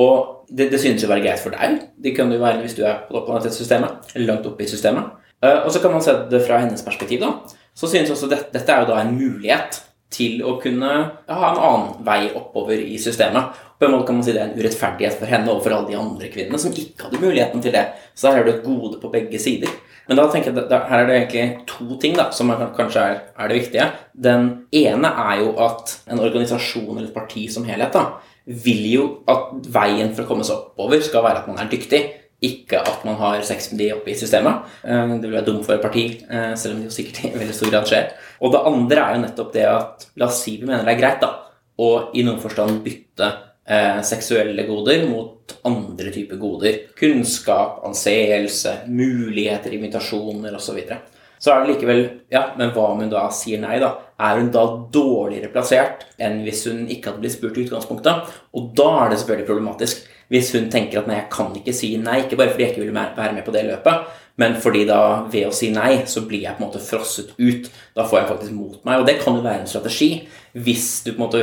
Og 0.00 0.44
det, 0.52 0.68
det 0.72 0.80
synes 0.80 1.00
jo 1.00 1.08
å 1.08 1.12
være 1.14 1.24
greit 1.24 1.40
for 1.40 1.56
deg. 1.56 1.78
Det 1.96 2.12
kan 2.16 2.28
det 2.28 2.36
jo 2.36 2.44
være 2.44 2.60
hvis 2.60 2.76
du 2.76 2.82
er 2.84 3.06
på 3.08 3.22
dette 3.32 3.54
systemet, 3.56 4.12
eller 4.12 4.28
langt 4.34 4.48
oppe 4.48 4.66
i 4.66 4.68
systemet. 4.68 5.16
Uh, 5.42 5.64
og 5.64 5.72
så 5.72 5.80
kan 5.82 5.96
man 5.96 6.04
se 6.04 6.14
det 6.30 6.42
fra 6.44 6.60
hennes 6.60 6.84
perspektiv. 6.84 7.24
da. 7.24 7.32
Så 7.74 7.88
synes 7.88 8.12
også 8.12 8.28
dette, 8.28 8.52
dette 8.52 8.72
er 8.72 8.84
jo 8.84 8.92
da 8.92 9.00
en 9.00 9.16
mulighet 9.16 9.80
til 10.12 10.42
å 10.44 10.58
kunne 10.60 10.90
ha 11.24 11.48
en 11.48 11.62
annen 11.64 12.04
vei 12.04 12.26
oppover 12.36 12.76
i 12.76 12.98
systemet. 13.00 13.56
På 13.80 13.88
en 13.88 13.94
måte 13.96 14.10
kan 14.10 14.18
man 14.18 14.26
si 14.26 14.34
Det 14.34 14.42
er 14.42 14.50
en 14.50 14.58
urettferdighet 14.60 15.16
for 15.18 15.32
henne 15.32 15.50
og 15.50 15.62
for 15.64 15.74
alle 15.74 15.88
de 15.88 15.96
andre 15.98 16.28
kvinnene 16.30 16.60
som 16.60 16.74
ikke 16.76 17.08
hadde 17.08 17.22
muligheten 17.22 17.64
til 17.64 17.72
det. 17.74 17.86
Så 18.14 18.28
her 18.28 18.42
er 18.42 18.46
det 18.46 18.58
et 18.58 18.66
gode 18.66 19.00
på 19.00 19.10
begge 19.10 19.40
sider. 19.40 19.72
Men 20.08 20.18
da 20.18 20.24
tenker 20.30 20.50
jeg 20.50 20.64
at 20.66 20.88
her 20.90 21.02
er 21.02 21.08
det 21.08 21.18
egentlig 21.18 21.66
to 21.70 21.98
ting 22.02 22.16
da, 22.18 22.28
som 22.34 22.50
er, 22.52 22.64
kanskje 22.76 23.04
er, 23.04 23.20
er, 23.36 23.50
det 23.50 23.58
viktige. 23.60 23.86
Den 24.26 24.48
ene 24.74 25.12
er 25.24 25.42
jo 25.42 25.52
at 25.62 25.94
en 26.10 26.22
organisasjon 26.22 26.96
eller 26.96 27.10
et 27.10 27.14
parti 27.14 27.46
som 27.52 27.66
helhet 27.68 27.94
da, 27.94 28.08
vil 28.44 28.82
jo 28.90 29.04
at 29.30 29.52
veien 29.70 30.10
for 30.16 30.24
å 30.24 30.32
komme 30.32 30.46
seg 30.46 30.58
oppover 30.58 31.04
skal 31.04 31.24
være 31.26 31.44
at 31.44 31.52
man 31.52 31.62
er 31.62 31.70
dyktig. 31.70 32.02
Ikke 32.42 32.80
at 32.82 33.04
man 33.06 33.14
har 33.20 33.44
sex 33.46 33.68
med 33.70 33.78
de 33.84 33.92
oppe 33.94 34.10
i 34.10 34.18
systemet. 34.18 34.66
Eh, 34.82 35.14
det 35.14 35.28
vil 35.28 35.36
være 35.36 35.46
dumt 35.46 35.62
for 35.62 35.76
et 35.76 35.84
parti, 35.84 36.08
eh, 36.26 36.50
selv 36.58 36.74
om 36.74 36.82
det 36.82 36.90
jo 36.90 36.96
sikkert 36.96 37.22
i 37.28 37.36
veldig 37.38 37.54
stor 37.54 37.70
grad 37.70 37.86
skjer. 37.86 38.10
Og 38.42 38.50
det 38.50 38.64
andre 38.72 39.04
er 39.04 39.14
jo 39.14 39.22
nettopp 39.22 39.54
det 39.54 39.68
at 39.70 40.08
la 40.18 40.26
oss 40.26 40.42
si 40.42 40.56
vi 40.58 40.66
mener 40.66 40.82
det 40.82 40.96
er 40.96 41.02
greit 41.04 41.22
da, 41.22 41.30
å 41.78 41.92
i 42.18 42.26
noen 42.26 42.42
forstand 42.42 42.82
bytte 42.82 43.30
eh, 43.72 44.02
seksuelle 44.06 44.66
goder 44.68 45.06
mot 45.08 45.56
andre 45.68 46.12
typer 46.12 46.40
goder. 46.40 46.78
Kunnskap, 46.98 47.80
anseelse, 47.86 48.76
muligheter, 48.86 49.74
invitasjoner 49.78 50.54
osv. 50.56 50.72
Så, 50.72 50.76
videre. 50.76 51.00
så 51.38 51.52
er 51.52 51.62
det 51.62 51.74
likevel 51.74 52.02
Ja, 52.32 52.46
men 52.58 52.72
hva 52.74 52.92
om 52.92 53.02
hun 53.02 53.12
da 53.12 53.26
sier 53.34 53.60
nei, 53.62 53.78
da? 53.82 53.94
Er 54.22 54.38
hun 54.38 54.52
da 54.54 54.64
dårligere 54.94 55.50
plassert 55.52 56.06
enn 56.22 56.42
hvis 56.46 56.66
hun 56.70 56.86
ikke 56.86 57.10
hadde 57.10 57.24
blitt 57.24 57.36
spurt 57.36 57.58
i 57.58 57.66
utgangspunktet? 57.66 58.34
Og 58.54 58.72
da 58.78 58.90
er 59.02 59.12
det 59.12 59.22
selvfølgelig 59.22 59.48
problematisk. 59.50 60.08
Hvis 60.32 60.52
hun 60.54 60.70
tenker 60.72 61.02
at 61.02 61.08
nei, 61.10 61.18
jeg 61.18 61.32
kan 61.32 61.50
ikke 61.58 61.74
si 61.76 61.90
nei, 62.00 62.22
ikke 62.22 62.38
bare 62.40 62.54
fordi 62.54 62.64
jeg 62.64 62.72
ikke 62.72 62.84
vil 62.86 62.94
være 62.96 63.34
med 63.36 63.44
på 63.44 63.52
det 63.52 63.66
løpet, 63.66 64.12
men 64.40 64.54
fordi 64.56 64.86
da 64.88 65.00
ved 65.28 65.50
å 65.50 65.52
si 65.52 65.68
nei, 65.74 66.06
så 66.08 66.22
blir 66.24 66.46
jeg 66.46 66.56
på 66.56 66.62
en 66.62 66.70
måte 66.70 66.80
frosset 66.80 67.34
ut. 67.36 67.68
Da 67.92 68.06
får 68.08 68.22
jeg 68.22 68.28
faktisk 68.30 68.54
mot 68.56 68.78
meg. 68.88 69.02
Og 69.02 69.08
det 69.08 69.18
kan 69.20 69.36
jo 69.36 69.44
være 69.44 69.64
en 69.64 69.68
strategi 69.68 70.22
hvis 70.56 70.86
du 71.04 71.12
på 71.12 71.18
en 71.18 71.24
måte 71.26 71.42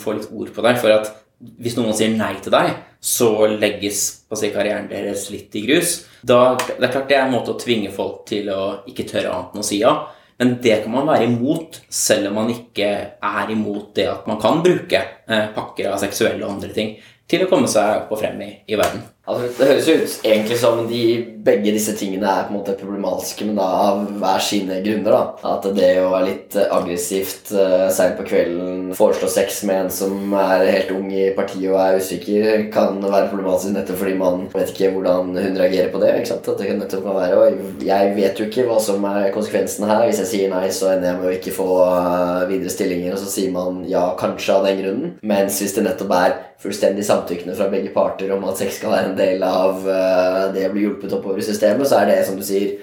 får 0.00 0.16
litt 0.16 0.30
ord 0.32 0.54
på 0.56 0.64
deg 0.64 0.80
for 0.80 0.94
at 0.94 1.12
hvis 1.40 1.76
noen 1.78 1.96
sier 1.96 2.12
nei 2.12 2.34
til 2.42 2.52
deg, 2.52 2.72
så 3.00 3.30
legges 3.48 4.00
si, 4.36 4.50
karrieren 4.52 4.88
deres 4.90 5.28
litt 5.32 5.54
i 5.56 5.64
grus. 5.64 6.00
Da, 6.20 6.56
det 6.68 6.76
er 6.76 6.92
klart 6.92 7.08
det 7.08 7.16
er 7.16 7.26
en 7.26 7.34
måte 7.34 7.54
å 7.54 7.60
tvinge 7.60 7.92
folk 7.94 8.26
til 8.28 8.50
å 8.52 8.64
ikke 8.90 9.08
tørre 9.08 9.32
annet 9.32 9.56
enn 9.56 9.64
å 9.64 9.68
si 9.70 9.80
ja. 9.80 9.94
Men 10.40 10.54
det 10.64 10.78
kan 10.84 10.92
man 10.94 11.08
være 11.08 11.26
imot, 11.28 11.82
selv 11.92 12.30
om 12.30 12.38
man 12.40 12.52
ikke 12.52 12.90
er 13.12 13.52
imot 13.52 13.92
det 13.96 14.06
at 14.08 14.28
man 14.28 14.40
kan 14.40 14.62
bruke 14.64 15.00
eh, 15.00 15.48
pakker 15.56 15.90
av 15.92 16.00
seksuelle 16.00 16.44
og 16.46 16.54
andre 16.56 16.72
ting 16.76 16.94
til 17.28 17.44
å 17.44 17.50
komme 17.50 17.68
seg 17.70 18.04
opp 18.04 18.14
og 18.16 18.22
frem 18.22 18.40
i, 18.46 18.52
i 18.68 18.78
verden. 18.80 19.04
Altså, 19.28 19.50
det 19.58 19.66
høres 19.68 19.88
jo 19.88 19.94
ut 20.00 20.24
egentlig 20.24 20.56
som 20.58 20.78
de, 20.88 21.02
begge 21.44 21.72
disse 21.74 21.92
tingene 21.96 22.28
er 22.28 22.46
på 22.46 22.54
en 22.54 22.58
måte 22.58 22.76
problematiske, 22.76 23.44
men 23.48 23.58
da 23.58 23.66
av 23.90 24.00
hver 24.20 24.42
sine 24.44 24.80
grunner. 24.84 25.12
da 25.12 25.52
At 25.54 25.68
det 25.76 25.90
å 26.00 26.10
være 26.14 26.26
litt 26.26 26.56
eh, 26.56 26.72
aggressivt 26.72 27.52
uh, 27.52 27.86
seint 27.92 28.16
på 28.18 28.26
kvelden, 28.28 28.90
foreslå 28.96 29.28
sex 29.30 29.62
med 29.68 29.84
en 29.84 29.92
som 29.94 30.34
er 30.36 30.66
helt 30.68 30.92
ung 30.96 31.10
i 31.12 31.30
partiet 31.36 31.68
og 31.70 31.78
er 31.82 32.00
usikker, 32.00 32.66
kan 32.72 32.98
være 33.04 33.30
problematisk 33.30 33.76
nettopp 33.76 34.00
fordi 34.00 34.16
man 34.20 34.46
vet 34.54 34.72
ikke 34.74 34.92
hvordan 34.96 35.32
hun 35.36 35.60
reagerer 35.62 35.92
på 35.92 36.02
det. 36.02 36.12
ikke 36.18 36.32
sant? 36.32 36.50
At 36.52 36.60
det 36.64 36.76
nettopp 36.80 37.06
kan 37.06 37.18
være 37.20 37.40
Og 37.40 37.84
jeg 37.86 38.12
vet 38.16 38.40
jo 38.40 38.48
ikke 38.48 38.66
hva 38.68 38.80
som 38.82 39.04
er 39.08 39.30
konsekvensen 39.36 39.88
her. 39.88 40.06
Hvis 40.08 40.22
jeg 40.24 40.32
sier 40.32 40.52
nei, 40.52 40.66
så 40.72 40.94
ender 40.94 41.12
jeg 41.12 41.20
med 41.20 41.30
å 41.30 41.36
ikke 41.36 41.56
få 41.60 41.70
uh, 41.84 42.48
videre 42.50 42.72
stillinger, 42.72 43.14
og 43.14 43.22
så 43.22 43.32
sier 43.32 43.52
man 43.54 43.84
ja, 43.88 44.10
kanskje 44.20 44.56
av 44.56 44.68
den 44.68 44.80
grunnen. 44.80 45.18
Mens 45.20 45.60
hvis 45.60 45.76
det 45.76 45.86
nettopp 45.86 46.16
er 46.16 46.38
fullstendig 46.60 47.04
samtykkende 47.08 47.56
fra 47.56 47.70
begge 47.72 47.92
parter 47.94 48.32
om 48.34 48.44
at 48.48 48.60
sex 48.60 48.76
skal 48.76 48.92
være 48.92 49.09
en 49.10 49.18
del 49.18 49.44
av 49.46 49.84
uh, 49.84 50.48
det 50.54 50.68
å 50.68 50.72
bli 50.74 50.86
hjulpet 50.86 51.14
oppover 51.16 51.42
i 51.42 51.46
systemet, 51.46 51.88
så 51.90 52.00
er 52.00 52.10
det, 52.10 52.18
som 52.28 52.38
du 52.38 52.44
sier, 52.46 52.78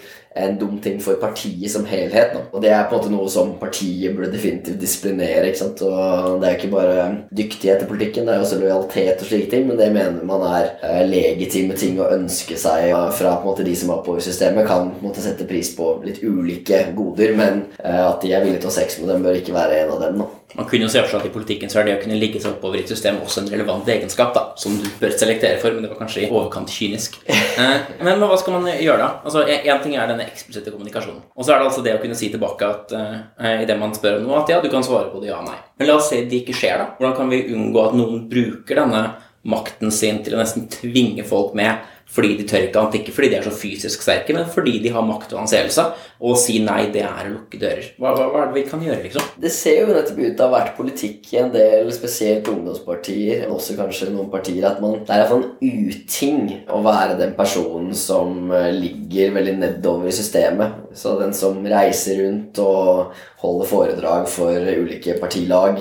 en 0.45 0.57
dum 0.59 0.77
ting 0.83 0.99
for 1.03 1.19
partiet 1.21 1.71
som 1.71 1.85
helhet. 1.89 2.33
Da. 2.33 2.43
Og 2.51 2.63
det 2.63 2.71
er 2.73 2.87
på 2.87 2.95
en 2.95 3.01
måte 3.01 3.13
noe 3.13 3.31
som 3.31 3.53
partiet 3.61 4.15
burde 4.15 4.31
definitivt 4.33 4.79
disiplinere. 4.81 5.47
ikke 5.49 5.61
sant? 5.63 5.83
Og 5.85 6.41
Det 6.41 6.49
er 6.49 6.57
ikke 6.57 6.73
bare 6.73 7.07
dyktighet 7.35 7.83
i 7.83 7.89
politikken, 7.89 8.27
det 8.27 8.35
er 8.35 8.43
også 8.45 8.59
lojalitet 8.61 9.21
og 9.21 9.29
slike 9.29 9.51
ting, 9.51 9.67
men 9.67 9.77
det 9.79 9.91
mener 9.93 10.23
man 10.27 10.43
er 10.47 10.71
uh, 10.83 11.03
legitime 11.07 11.77
ting 11.77 11.99
å 11.99 12.09
ønske 12.13 12.57
seg 12.59 12.89
fra 13.17 13.35
på 13.37 13.45
en 13.45 13.51
måte 13.51 13.67
de 13.67 13.75
som 13.75 13.93
er 13.93 14.03
på 14.05 14.17
systemet. 14.23 14.67
Kan 14.67 14.91
på 14.95 15.03
en 15.03 15.09
måte 15.09 15.23
sette 15.23 15.47
pris 15.49 15.73
på 15.75 15.97
litt 16.05 16.23
ulike 16.23 16.87
goder, 16.97 17.35
men 17.37 17.65
uh, 17.83 18.09
at 18.11 18.21
de 18.23 18.33
er 18.33 18.43
villige 18.45 18.63
til 18.63 18.71
å 18.71 18.73
ha 18.73 18.79
sex 18.79 18.99
med 19.01 19.13
dem, 19.13 19.25
bør 19.25 19.39
ikke 19.41 19.55
være 19.55 19.83
en 19.83 19.95
av 19.95 20.03
dem. 20.05 20.21
da. 20.23 20.33
Man 20.55 20.65
kunne 20.65 20.87
jo 20.87 20.89
se 20.89 21.01
for 21.03 21.11
seg 21.11 21.19
at 21.19 21.27
i 21.27 21.33
politikken 21.33 21.71
så 21.71 21.81
er 21.81 21.87
det 21.87 21.95
å 21.97 22.01
kunne 22.01 22.17
ligge 22.17 22.39
seg 22.39 22.53
oppover 22.55 22.79
i 22.79 22.83
et 22.85 22.91
system 22.91 23.19
også 23.19 23.43
en 23.43 23.49
relevant 23.51 23.89
egenskap, 23.91 24.31
da, 24.33 24.43
som 24.59 24.77
du 24.79 24.85
bør 25.01 25.11
selektere 25.19 25.59
for, 25.59 25.75
men 25.75 25.83
det 25.83 25.91
var 25.91 25.99
kanskje 25.99 26.23
i 26.23 26.29
overkant 26.31 26.71
kynisk. 26.73 27.19
Eh, 27.57 27.87
men 28.05 28.19
hva 28.21 28.35
skal 28.37 28.53
man 28.53 28.67
gjøre, 28.69 29.01
da? 29.01 29.07
Altså, 29.25 29.41
Én 29.49 29.79
ting 29.81 29.95
er 29.97 30.05
denne 30.05 30.26
eksplisitte 30.27 30.73
kommunikasjonen. 30.73 31.23
Og 31.35 31.45
så 31.45 31.53
er 31.53 31.61
det 31.61 31.69
altså 31.69 31.83
det 31.85 31.95
å 31.97 32.01
kunne 32.01 32.17
si 32.19 32.29
tilbake 32.33 32.67
at 32.67 32.93
uh, 32.93 33.15
i 33.61 33.67
det 33.67 33.77
man 33.79 33.95
spør 33.95 34.19
om 34.21 34.27
noe, 34.29 34.41
at 34.43 34.51
ja, 34.53 34.59
du 34.63 34.69
kan 34.71 34.85
svare 34.85 35.11
på 35.13 35.21
det 35.23 35.31
ja 35.31 35.39
nei. 35.45 35.57
Men 35.79 35.89
la 35.89 35.97
oss 35.99 36.11
si 36.11 36.23
det 36.29 36.43
ikke 36.43 36.55
skjer, 36.57 36.81
da. 36.81 36.89
Hvordan 36.99 37.17
kan 37.19 37.31
vi 37.33 37.45
unngå 37.55 37.83
at 37.83 37.97
noen 37.97 38.25
bruker 38.31 38.81
denne 38.83 39.03
makten 39.47 39.93
sin 39.93 40.19
til 40.25 40.35
å 40.35 40.41
nesten 40.41 40.67
tvinge 40.71 41.23
folk 41.27 41.55
med 41.57 41.85
fordi 42.07 42.37
de 42.39 42.45
tør 42.47 42.67
ikke 42.67 42.81
annet. 42.81 42.99
Ikke 43.01 43.13
fordi 43.15 43.29
de 43.31 43.37
er 43.39 43.45
så 43.45 43.53
fysisk 43.53 44.03
sterke, 44.05 44.35
men 44.35 44.47
fordi 44.49 44.77
de 44.83 44.93
har 44.95 45.05
makt 45.05 45.35
og 45.35 45.43
anseelse. 45.43 45.85
Og 46.17 46.37
si 46.39 46.57
nei, 46.65 46.87
det 46.93 47.03
er 47.05 47.27
å 47.27 47.33
lukke 47.35 47.59
dører. 47.61 47.91
Hva, 47.99 48.13
hva, 48.15 48.29
hva, 48.31 48.41
er 48.41 48.49
det 48.49 48.57
vi 48.57 48.65
kan 48.69 48.81
gjøre, 48.81 49.03
liksom? 49.03 49.27
Det 49.43 49.51
ser 49.53 49.83
jo 49.83 49.91
nettopp 49.91 50.21
ut 50.23 50.41
ha 50.41 50.49
vært 50.53 50.73
politikk 50.79 51.31
i 51.35 51.41
en 51.43 51.53
del, 51.53 51.91
spesielt 51.93 52.49
ungdomspartier, 52.49 53.43
men 53.43 53.53
også 53.53 53.77
kanskje 53.77 54.09
noen 54.13 54.31
partier, 54.33 54.65
at 54.65 54.81
man 54.81 54.97
Det 55.07 55.13
er 55.13 55.23
iallfall 55.23 55.43
en 55.43 55.85
uting 55.91 56.39
å 56.73 56.81
være 56.85 57.19
den 57.19 57.35
personen 57.37 57.93
som 57.97 58.51
ligger 58.73 59.35
veldig 59.35 59.57
nedover 59.59 60.09
i 60.09 60.15
systemet. 60.15 60.83
Så 60.97 61.17
den 61.19 61.35
som 61.37 61.59
reiser 61.67 62.23
rundt 62.23 62.57
og 62.63 63.13
holder 63.43 63.69
foredrag 63.69 64.25
for 64.31 64.55
ulike 64.57 65.19
partilag, 65.21 65.77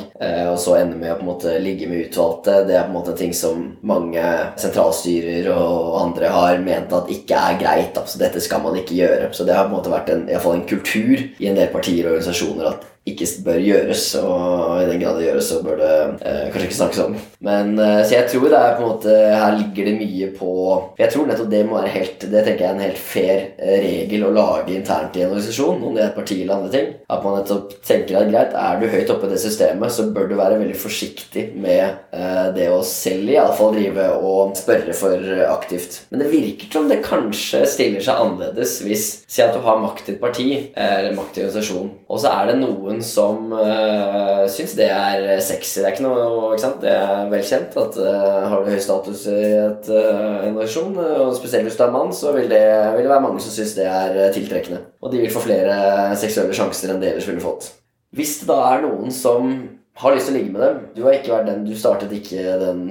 og 0.50 0.58
så 0.60 0.76
ender 0.82 1.00
med 1.00 1.14
å 1.14 1.16
på 1.16 1.24
en 1.24 1.30
måte 1.30 1.54
ligge 1.62 1.88
med 1.88 2.04
utvalgte, 2.04 2.58
det 2.68 2.76
er 2.76 2.84
på 2.84 2.92
en 2.92 2.98
måte 2.98 3.16
ting 3.16 3.32
som 3.36 3.62
mange 3.86 4.26
sentralstyrer 4.60 5.48
og 5.54 5.96
andre 6.02 6.15
har 6.24 6.58
ment 6.64 6.92
at 6.96 7.10
ikke 7.12 7.36
er 7.36 7.58
greit. 7.60 7.92
Da. 7.94 8.06
Så 8.08 8.18
dette 8.20 8.40
skal 8.40 8.62
man 8.64 8.76
ikke 8.80 8.96
gjøre. 8.96 9.30
Så 9.36 9.44
det 9.44 9.54
har 9.54 9.68
på 9.68 9.74
en 9.74 9.78
måte 9.78 9.92
vært 9.92 10.12
en, 10.14 10.28
i 10.30 10.40
fall 10.40 10.60
en 10.60 10.68
kultur 10.68 11.20
i 11.20 11.50
en 11.50 11.58
del 11.58 11.68
partier 11.72 12.06
og 12.06 12.16
organisasjoner 12.16 12.70
at 12.72 12.86
ikke 13.06 13.26
bør 13.46 13.60
gjøres, 13.62 14.04
og 14.18 14.82
i 14.82 14.86
den 14.88 15.00
grad 15.02 15.20
det 15.20 15.28
gjøres, 15.28 15.50
så 15.52 15.60
bør 15.62 15.78
det 15.78 15.92
eh, 16.26 16.46
kanskje 16.50 16.66
ikke 16.66 16.78
snakkes 16.80 17.02
om. 17.04 17.16
Men 17.46 17.78
eh, 17.78 18.00
Så 18.06 18.16
jeg 18.16 18.28
tror 18.32 18.48
det 18.50 18.58
er 18.58 18.74
på 18.76 18.82
en 18.82 18.90
måte 18.90 19.14
Her 19.14 19.56
ligger 19.58 19.86
det 19.86 19.94
mye 20.00 20.28
på 20.34 20.50
Jeg 20.98 21.12
tror 21.12 21.26
nettopp 21.28 21.50
det 21.52 21.60
må 21.68 21.76
være 21.76 21.92
helt 21.92 22.24
Det 22.24 22.42
tenker 22.46 22.64
jeg 22.64 22.70
er 22.70 22.74
en 22.74 22.84
helt 22.86 23.00
fair 23.00 23.42
eh, 23.60 23.76
regel 23.84 24.24
å 24.26 24.32
lage 24.34 24.74
internt 24.74 25.16
i 25.18 25.22
en 25.22 25.30
organisasjon, 25.30 25.84
om 25.84 25.94
det 25.94 26.02
er 26.02 26.08
et 26.10 26.16
parti 26.16 26.38
eller 26.40 26.56
andre 26.56 26.72
ting. 26.72 26.88
At 27.12 27.22
man 27.24 27.36
nettopp 27.38 27.76
tenker 27.86 28.18
at 28.18 28.30
greit, 28.32 28.56
er 28.56 28.80
du 28.80 28.88
høyt 28.90 29.12
oppe 29.12 29.28
i 29.28 29.32
det 29.34 29.40
systemet, 29.42 29.92
så 29.92 30.08
bør 30.14 30.30
du 30.30 30.34
være 30.38 30.58
veldig 30.60 30.78
forsiktig 30.80 31.44
med 31.62 31.84
eh, 32.16 32.48
det 32.56 32.68
å 32.72 32.80
selv 32.86 33.30
i 33.30 33.38
alle 33.40 33.54
fall 33.58 33.76
drive 33.76 34.08
og 34.16 34.56
spørre 34.58 34.96
for 34.96 35.30
aktivt. 35.46 36.00
Men 36.10 36.24
det 36.24 36.32
virker 36.32 36.72
som 36.72 36.90
det 36.90 37.02
kanskje 37.04 37.62
stiller 37.70 38.02
seg 38.04 38.24
annerledes 38.24 38.80
hvis 38.86 39.06
Si 39.26 39.42
at 39.42 39.52
du 39.52 39.60
har 39.64 39.80
makt 39.82 40.06
i 40.08 40.12
et 40.14 40.20
parti, 40.22 40.46
eller 40.72 41.14
makt 41.16 41.36
i 41.36 41.42
en 41.42 41.48
organisasjon, 41.48 41.88
og 42.08 42.20
så 42.22 42.30
er 42.30 42.50
det 42.50 42.58
noen 42.60 42.95
som 43.04 43.52
uh, 43.52 44.44
syns 44.52 44.74
det 44.78 44.86
er 44.92 45.40
sexy. 45.44 45.80
Det 45.80 45.88
er 45.88 45.94
ikke 45.94 46.06
noe, 46.06 46.52
ikke 46.54 46.62
sant? 46.62 46.78
Det 46.82 46.92
er 46.92 47.30
vel 47.32 47.44
kjent 47.46 47.76
at 47.82 47.98
uh, 48.00 48.46
har 48.52 48.64
du 48.64 48.70
høy 48.72 48.80
status 48.82 49.26
i 49.32 49.40
et, 49.60 49.90
uh, 49.92 50.44
en 50.46 50.56
nasjon, 50.56 50.96
og 50.96 51.34
spesielt 51.38 51.68
hvis 51.68 51.78
du 51.78 51.84
er 51.86 51.94
mann, 51.94 52.14
så 52.16 52.34
vil 52.36 52.48
det, 52.52 52.64
vil 52.96 53.06
det 53.06 53.12
være 53.12 53.24
mange 53.26 53.42
som 53.44 53.54
syns 53.54 53.76
det 53.78 53.88
er 53.90 54.18
tiltrekkende. 54.36 54.82
Og 55.02 55.12
de 55.12 55.22
vil 55.24 55.32
få 55.34 55.44
flere 55.44 55.76
seksuelle 56.18 56.56
sjanser 56.56 56.94
enn 56.94 57.02
de 57.02 57.12
ellers 57.12 57.28
ville 57.28 57.44
fått. 57.44 57.70
Hvis 58.16 58.38
det 58.42 58.50
da 58.50 58.60
er 58.70 58.86
noen 58.86 59.12
som 59.12 59.52
har 60.00 60.12
lyst 60.12 60.28
til 60.28 60.36
å 60.36 60.36
ligge 60.36 60.52
med 60.52 60.60
dem 60.60 60.80
Du 60.94 60.98
har 61.06 61.14
ikke 61.16 61.32
vært 61.32 61.48
den, 61.48 61.64
du 61.64 61.72
startet 61.76 62.12
ikke 62.12 62.58
den 62.60 62.82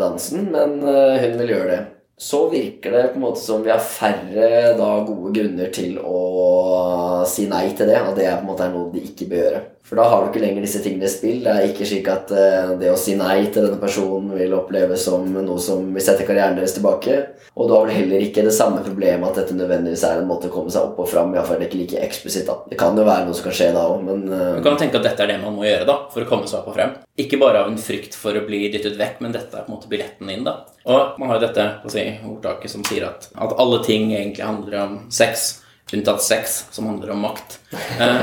dansen, 0.00 0.50
men 0.54 0.80
hun 0.82 1.38
vil 1.38 1.54
gjøre 1.54 1.70
det 1.70 1.80
så 2.18 2.48
virker 2.50 2.90
det 2.92 3.02
på 3.12 3.20
en 3.20 3.24
måte 3.28 3.40
som 3.40 3.62
vi 3.62 3.70
har 3.70 3.82
færre 3.82 4.74
da, 4.78 4.88
gode 5.06 5.30
grunner 5.36 5.70
til 5.74 6.00
å 6.02 7.22
si 7.30 7.46
nei 7.50 7.68
til 7.78 7.90
det. 7.90 8.00
Og 8.02 8.16
det 8.18 8.26
er 8.26 8.40
på 8.40 8.46
en 8.46 8.50
måte 8.50 8.70
noe 8.72 8.90
de 8.94 9.04
ikke 9.06 9.28
bør 9.30 9.44
gjøre. 9.44 9.60
For 9.86 9.96
da 9.96 10.04
har 10.10 10.22
du 10.22 10.30
ikke 10.30 10.42
lenger 10.42 10.64
disse 10.64 10.82
tingene 10.84 11.08
i 11.08 11.12
spill. 11.12 11.42
Det 11.44 11.52
er 11.52 11.68
ikke 11.70 11.86
slik 11.88 12.08
at 12.12 12.32
uh, 12.34 12.74
det 12.80 12.90
å 12.92 12.98
si 13.00 13.14
nei 13.18 13.46
til 13.48 13.64
denne 13.64 13.80
personen 13.80 14.34
vil 14.36 14.56
oppleves 14.56 15.06
som 15.08 15.24
noe 15.32 15.58
som 15.62 15.86
vil 15.94 16.04
sette 16.04 16.26
karrieren 16.28 16.58
deres 16.58 16.76
tilbake. 16.76 17.18
Og 17.58 17.66
du 17.66 17.74
har 17.74 17.86
vel 17.86 17.96
heller 17.96 18.22
ikke 18.22 18.44
det 18.46 18.52
samme 18.54 18.82
problemet 18.84 19.30
at 19.30 19.40
dette 19.40 19.56
nødvendigvis 19.56 20.04
er 20.06 20.20
en 20.20 20.28
måte 20.28 20.50
å 20.50 20.52
komme 20.54 20.70
seg 20.70 20.90
opp 20.90 21.00
og 21.02 21.08
fram. 21.10 21.32
Iallfall 21.34 21.64
ikke 21.64 21.80
like 21.80 22.02
eksplisitt. 22.04 22.50
Det 22.70 22.78
kan 22.78 22.98
jo 22.98 23.06
være 23.08 23.26
noe 23.26 23.34
som 23.34 23.48
kan 23.48 23.56
skje 23.58 23.70
da 23.74 23.84
òg, 23.90 24.02
men 24.06 24.26
uh... 24.30 24.42
Man 24.58 24.64
kan 24.66 24.78
tenke 24.84 25.00
at 25.00 25.08
dette 25.08 25.24
er 25.24 25.32
det 25.32 25.38
man 25.42 25.56
må 25.56 25.66
gjøre 25.66 25.88
da, 25.88 25.96
for 26.12 26.22
å 26.22 26.28
komme 26.30 26.46
seg 26.50 26.60
opp 26.60 26.70
og 26.70 26.76
frem. 26.78 26.94
Ikke 27.18 27.40
bare 27.40 27.64
av 27.64 27.72
en 27.72 27.80
frykt 27.82 28.14
for 28.18 28.36
å 28.38 28.44
bli 28.46 28.66
dyttet 28.70 28.98
vekk, 29.00 29.22
men 29.24 29.34
dette 29.34 29.56
er 29.56 29.66
på 29.66 29.72
en 29.72 29.78
måte 29.78 29.90
billetten 29.90 30.30
inn. 30.30 30.44
da. 30.46 30.60
Og 30.86 31.18
man 31.18 31.32
har 31.32 31.40
jo 31.40 31.48
dette 31.48 31.66
si, 31.90 32.04
ordtaket 32.28 32.72
som 32.76 32.84
sier 32.86 33.08
at, 33.08 33.30
at 33.34 33.56
alle 33.58 33.80
ting 33.86 34.12
egentlig 34.12 34.46
handler 34.46 34.78
om 34.84 35.00
sex 35.10 35.50
unntatt 35.92 36.22
sex, 36.22 36.64
som 36.70 36.86
handler 36.86 37.14
om 37.14 37.24
makt. 37.24 37.58
Eh, 37.72 38.20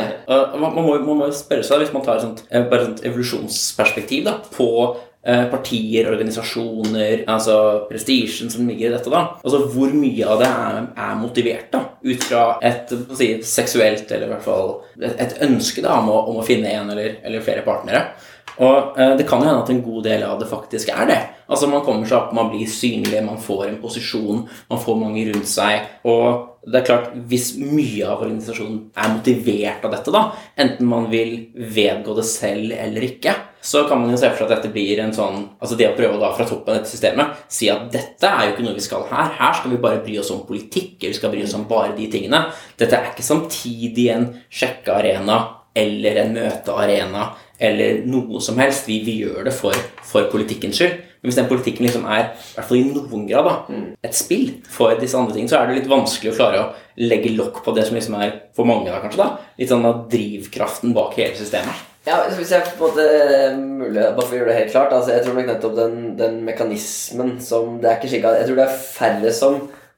man, 0.59 0.71
må, 0.75 0.85
man, 0.99 1.17
må, 1.17 1.31
spørre 1.33 1.65
seg, 1.65 1.81
hvis 1.81 1.93
man 1.95 2.05
tar 2.05 2.19
et 2.19 2.25
sånt, 2.27 2.45
eh, 2.49 2.65
et 2.65 3.03
evolusjonsperspektiv 3.09 4.25
da, 4.27 4.35
på 4.53 4.69
eh, 5.25 5.45
partier, 5.51 6.11
organisasjoner, 6.11 7.25
altså 7.31 7.57
prestisjen 7.89 8.53
som 8.53 8.69
ligger 8.69 8.91
i 8.91 8.93
dette, 8.97 9.13
da. 9.13 9.25
Altså 9.41 9.63
hvor 9.73 9.95
mye 9.97 10.29
av 10.29 10.43
det 10.43 10.51
er, 10.51 10.79
er 11.07 11.17
motivert 11.21 11.73
da, 11.73 11.83
ut 12.05 12.29
fra 12.29 12.45
et 12.65 12.93
si, 13.17 13.31
seksuelt, 13.55 14.07
eller 14.11 14.29
i 14.29 14.35
hvert 14.35 14.45
fall 14.45 14.77
et, 15.01 15.17
et 15.25 15.37
ønske 15.49 15.85
da, 15.85 15.97
om 16.03 16.13
å, 16.13 16.21
om 16.31 16.41
å 16.41 16.47
finne 16.47 16.71
en 16.77 16.93
eller, 16.93 17.19
eller 17.25 17.45
flere 17.45 17.65
partnere. 17.65 18.07
Og 18.61 18.99
eh, 18.99 19.15
det 19.19 19.25
kan 19.27 19.41
jo 19.41 19.49
hende 19.49 19.63
at 19.63 19.71
en 19.73 19.83
god 19.83 20.05
del 20.07 20.23
av 20.23 20.39
det 20.39 20.47
faktisk 20.47 20.91
er 20.93 21.09
det. 21.09 21.21
Altså 21.51 21.67
Man 21.69 21.83
kommer 21.85 22.07
seg 22.07 22.17
opp, 22.17 22.35
man 22.35 22.51
blir 22.53 22.69
synlig, 22.71 23.23
man 23.25 23.41
får 23.41 23.67
en 23.67 23.79
posisjon, 23.81 24.45
man 24.69 24.81
får 24.81 24.99
mange 25.01 25.25
rundt 25.29 25.49
seg. 25.49 25.89
Og 26.07 26.54
det 26.65 26.79
er 26.79 26.85
klart, 26.87 27.09
hvis 27.29 27.51
mye 27.61 28.07
av 28.09 28.23
organisasjonen 28.23 28.79
er 28.97 29.11
motivert 29.13 29.83
av 29.85 29.91
dette, 29.93 30.13
da, 30.13 30.21
enten 30.57 30.87
man 30.89 31.09
vil 31.11 31.35
vedgå 31.53 32.15
det 32.17 32.25
selv 32.25 32.73
eller 32.73 33.05
ikke, 33.05 33.35
så 33.65 33.83
kan 33.89 34.01
man 34.01 34.13
jo 34.13 34.17
se 34.21 34.29
for 34.31 34.43
seg 34.43 34.47
at 34.47 34.59
dette 34.59 34.73
blir 34.73 34.99
en 35.01 35.13
sånn 35.13 35.39
Altså 35.57 35.77
det 35.79 35.87
å 35.89 35.95
prøve 35.97 36.19
da 36.21 36.27
fra 36.37 36.45
toppen 36.45 36.69
av 36.69 36.75
dette 36.77 36.91
systemet 36.91 37.39
si 37.49 37.65
at 37.73 37.87
dette 37.93 38.29
er 38.29 38.45
jo 38.45 38.51
ikke 38.53 38.65
noe 38.67 38.77
vi 38.77 38.83
skal 38.85 39.07
her. 39.09 39.31
Her 39.39 39.55
skal 39.57 39.73
vi 39.73 39.79
bare 39.81 40.03
bry 40.05 40.19
oss 40.21 40.29
om 40.33 40.43
politikk, 40.45 40.99
vi 41.01 41.15
skal 41.17 41.33
bry 41.33 41.41
oss 41.45 41.55
om 41.57 41.65
bare 41.69 41.95
de 41.97 42.05
tingene. 42.13 42.43
Dette 42.77 42.97
er 42.97 43.09
ikke 43.09 43.25
samtidig 43.25 44.05
en 44.13 44.27
sjekkearena 44.53 45.39
eller 45.75 46.21
en 46.21 46.37
møtearena 46.37 47.25
eller 47.57 48.03
noe 48.09 48.41
som 48.43 48.61
helst. 48.61 48.85
Vi, 48.89 48.99
vi 49.07 49.19
gjør 49.23 49.49
det 49.49 49.55
for, 49.57 49.77
for 50.05 50.29
politikkens 50.31 50.81
skyld. 50.81 51.01
Men 51.25 51.31
hvis 51.31 51.39
den 51.39 51.47
politikken 51.49 51.87
liksom 51.87 52.03
er 52.05 52.27
i 52.27 52.53
hvert 52.53 52.67
fall 52.69 52.77
i 52.77 52.83
noen 52.85 53.23
grad 53.25 53.47
da, 53.49 53.53
mm. 53.65 53.85
et 54.05 54.13
spill 54.13 54.43
for 54.69 54.93
disse 55.01 55.17
andre 55.17 55.33
tingene, 55.33 55.49
så 55.49 55.57
er 55.57 55.71
det 55.71 55.79
litt 55.79 55.89
vanskelig 55.89 56.35
å 56.35 56.35
klare 56.37 56.59
å 56.61 56.67
legge 57.01 57.31
lokk 57.33 57.63
på 57.65 57.73
det 57.73 57.87
som 57.87 57.97
liksom 57.97 58.19
er 58.21 58.35
for 58.53 58.69
mange 58.69 58.91
da, 58.91 58.99
kanskje 59.01 59.23
da, 59.23 59.31
litt 59.57 59.73
sånn 59.73 59.87
av 59.89 60.03
drivkraften 60.11 60.93
bak 60.93 61.17
hele 61.17 61.33
systemet. 61.39 61.81
Ja, 62.05 62.19
hvis 62.29 62.53
jeg 62.53 62.61
på 62.77 62.85
en 62.85 62.93
måte 62.93 63.07
eh, 63.09 63.57
mulig, 63.57 63.97
Bare 63.97 64.21
for 64.21 64.35
å 64.35 64.37
gjøre 64.37 64.51
det 64.51 64.57
helt 64.59 64.73
klart 64.75 64.91
altså 64.93 65.15
Jeg 65.15 65.23
tror 65.25 65.39
nok 65.39 65.47
nettopp 65.49 65.71
den, 65.73 65.95
den 66.19 66.35
mekanismen 66.45 67.31
som 67.41 67.79
Det 67.81 67.89
er 67.89 67.97
ikke 67.97 68.11
slik 68.11 68.27
at 68.29 68.37
Jeg 68.43 68.45
tror 68.51 68.59
det 68.59 68.65
er 68.67 68.75
færre 68.77 69.31
som 69.33 69.55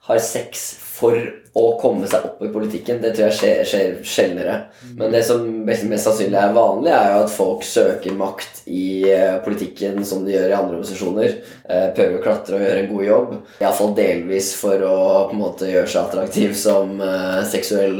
har 0.07 0.21
sex 0.23 0.63
for 0.79 1.19
å 1.57 1.65
komme 1.81 2.07
seg 2.09 2.25
opp 2.27 2.41
i 2.45 2.51
politikken. 2.53 2.99
Det 3.01 3.13
tror 3.15 3.27
jeg 3.27 3.37
skjer, 3.37 3.61
skjer 3.67 3.95
sjeldnere. 4.05 4.57
Men 4.97 5.13
det 5.13 5.23
som 5.27 5.43
mest, 5.65 5.87
mest, 5.89 6.05
sannsynlig 6.05 6.39
er 6.39 6.55
vanlig, 6.55 6.93
er 6.93 7.13
jo 7.13 7.23
at 7.23 7.33
folk 7.33 7.65
søker 7.65 8.15
makt 8.17 8.61
i 8.69 9.07
uh, 9.09 9.39
politikken 9.45 10.03
som 10.07 10.25
de 10.25 10.35
gjør 10.35 10.51
i 10.51 10.57
andre 10.57 10.77
organisasjoner. 10.77 11.35
Uh, 11.65 11.87
prøver 11.97 12.19
å 12.19 12.23
klatre 12.23 12.59
og 12.59 12.65
gjøre 12.65 12.83
en 12.83 12.91
god 12.93 13.07
jobb. 13.07 13.33
Iallfall 13.63 13.95
delvis 13.97 14.51
for 14.59 14.85
å 14.85 14.97
på 15.29 15.35
en 15.35 15.43
måte 15.43 15.71
gjøre 15.71 15.91
seg 15.91 16.03
attraktiv 16.03 16.55
som 16.57 16.95
uh, 17.01 17.41
seksuell 17.47 17.99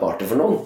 partner 0.00 0.28
for 0.28 0.40
noen. 0.40 0.60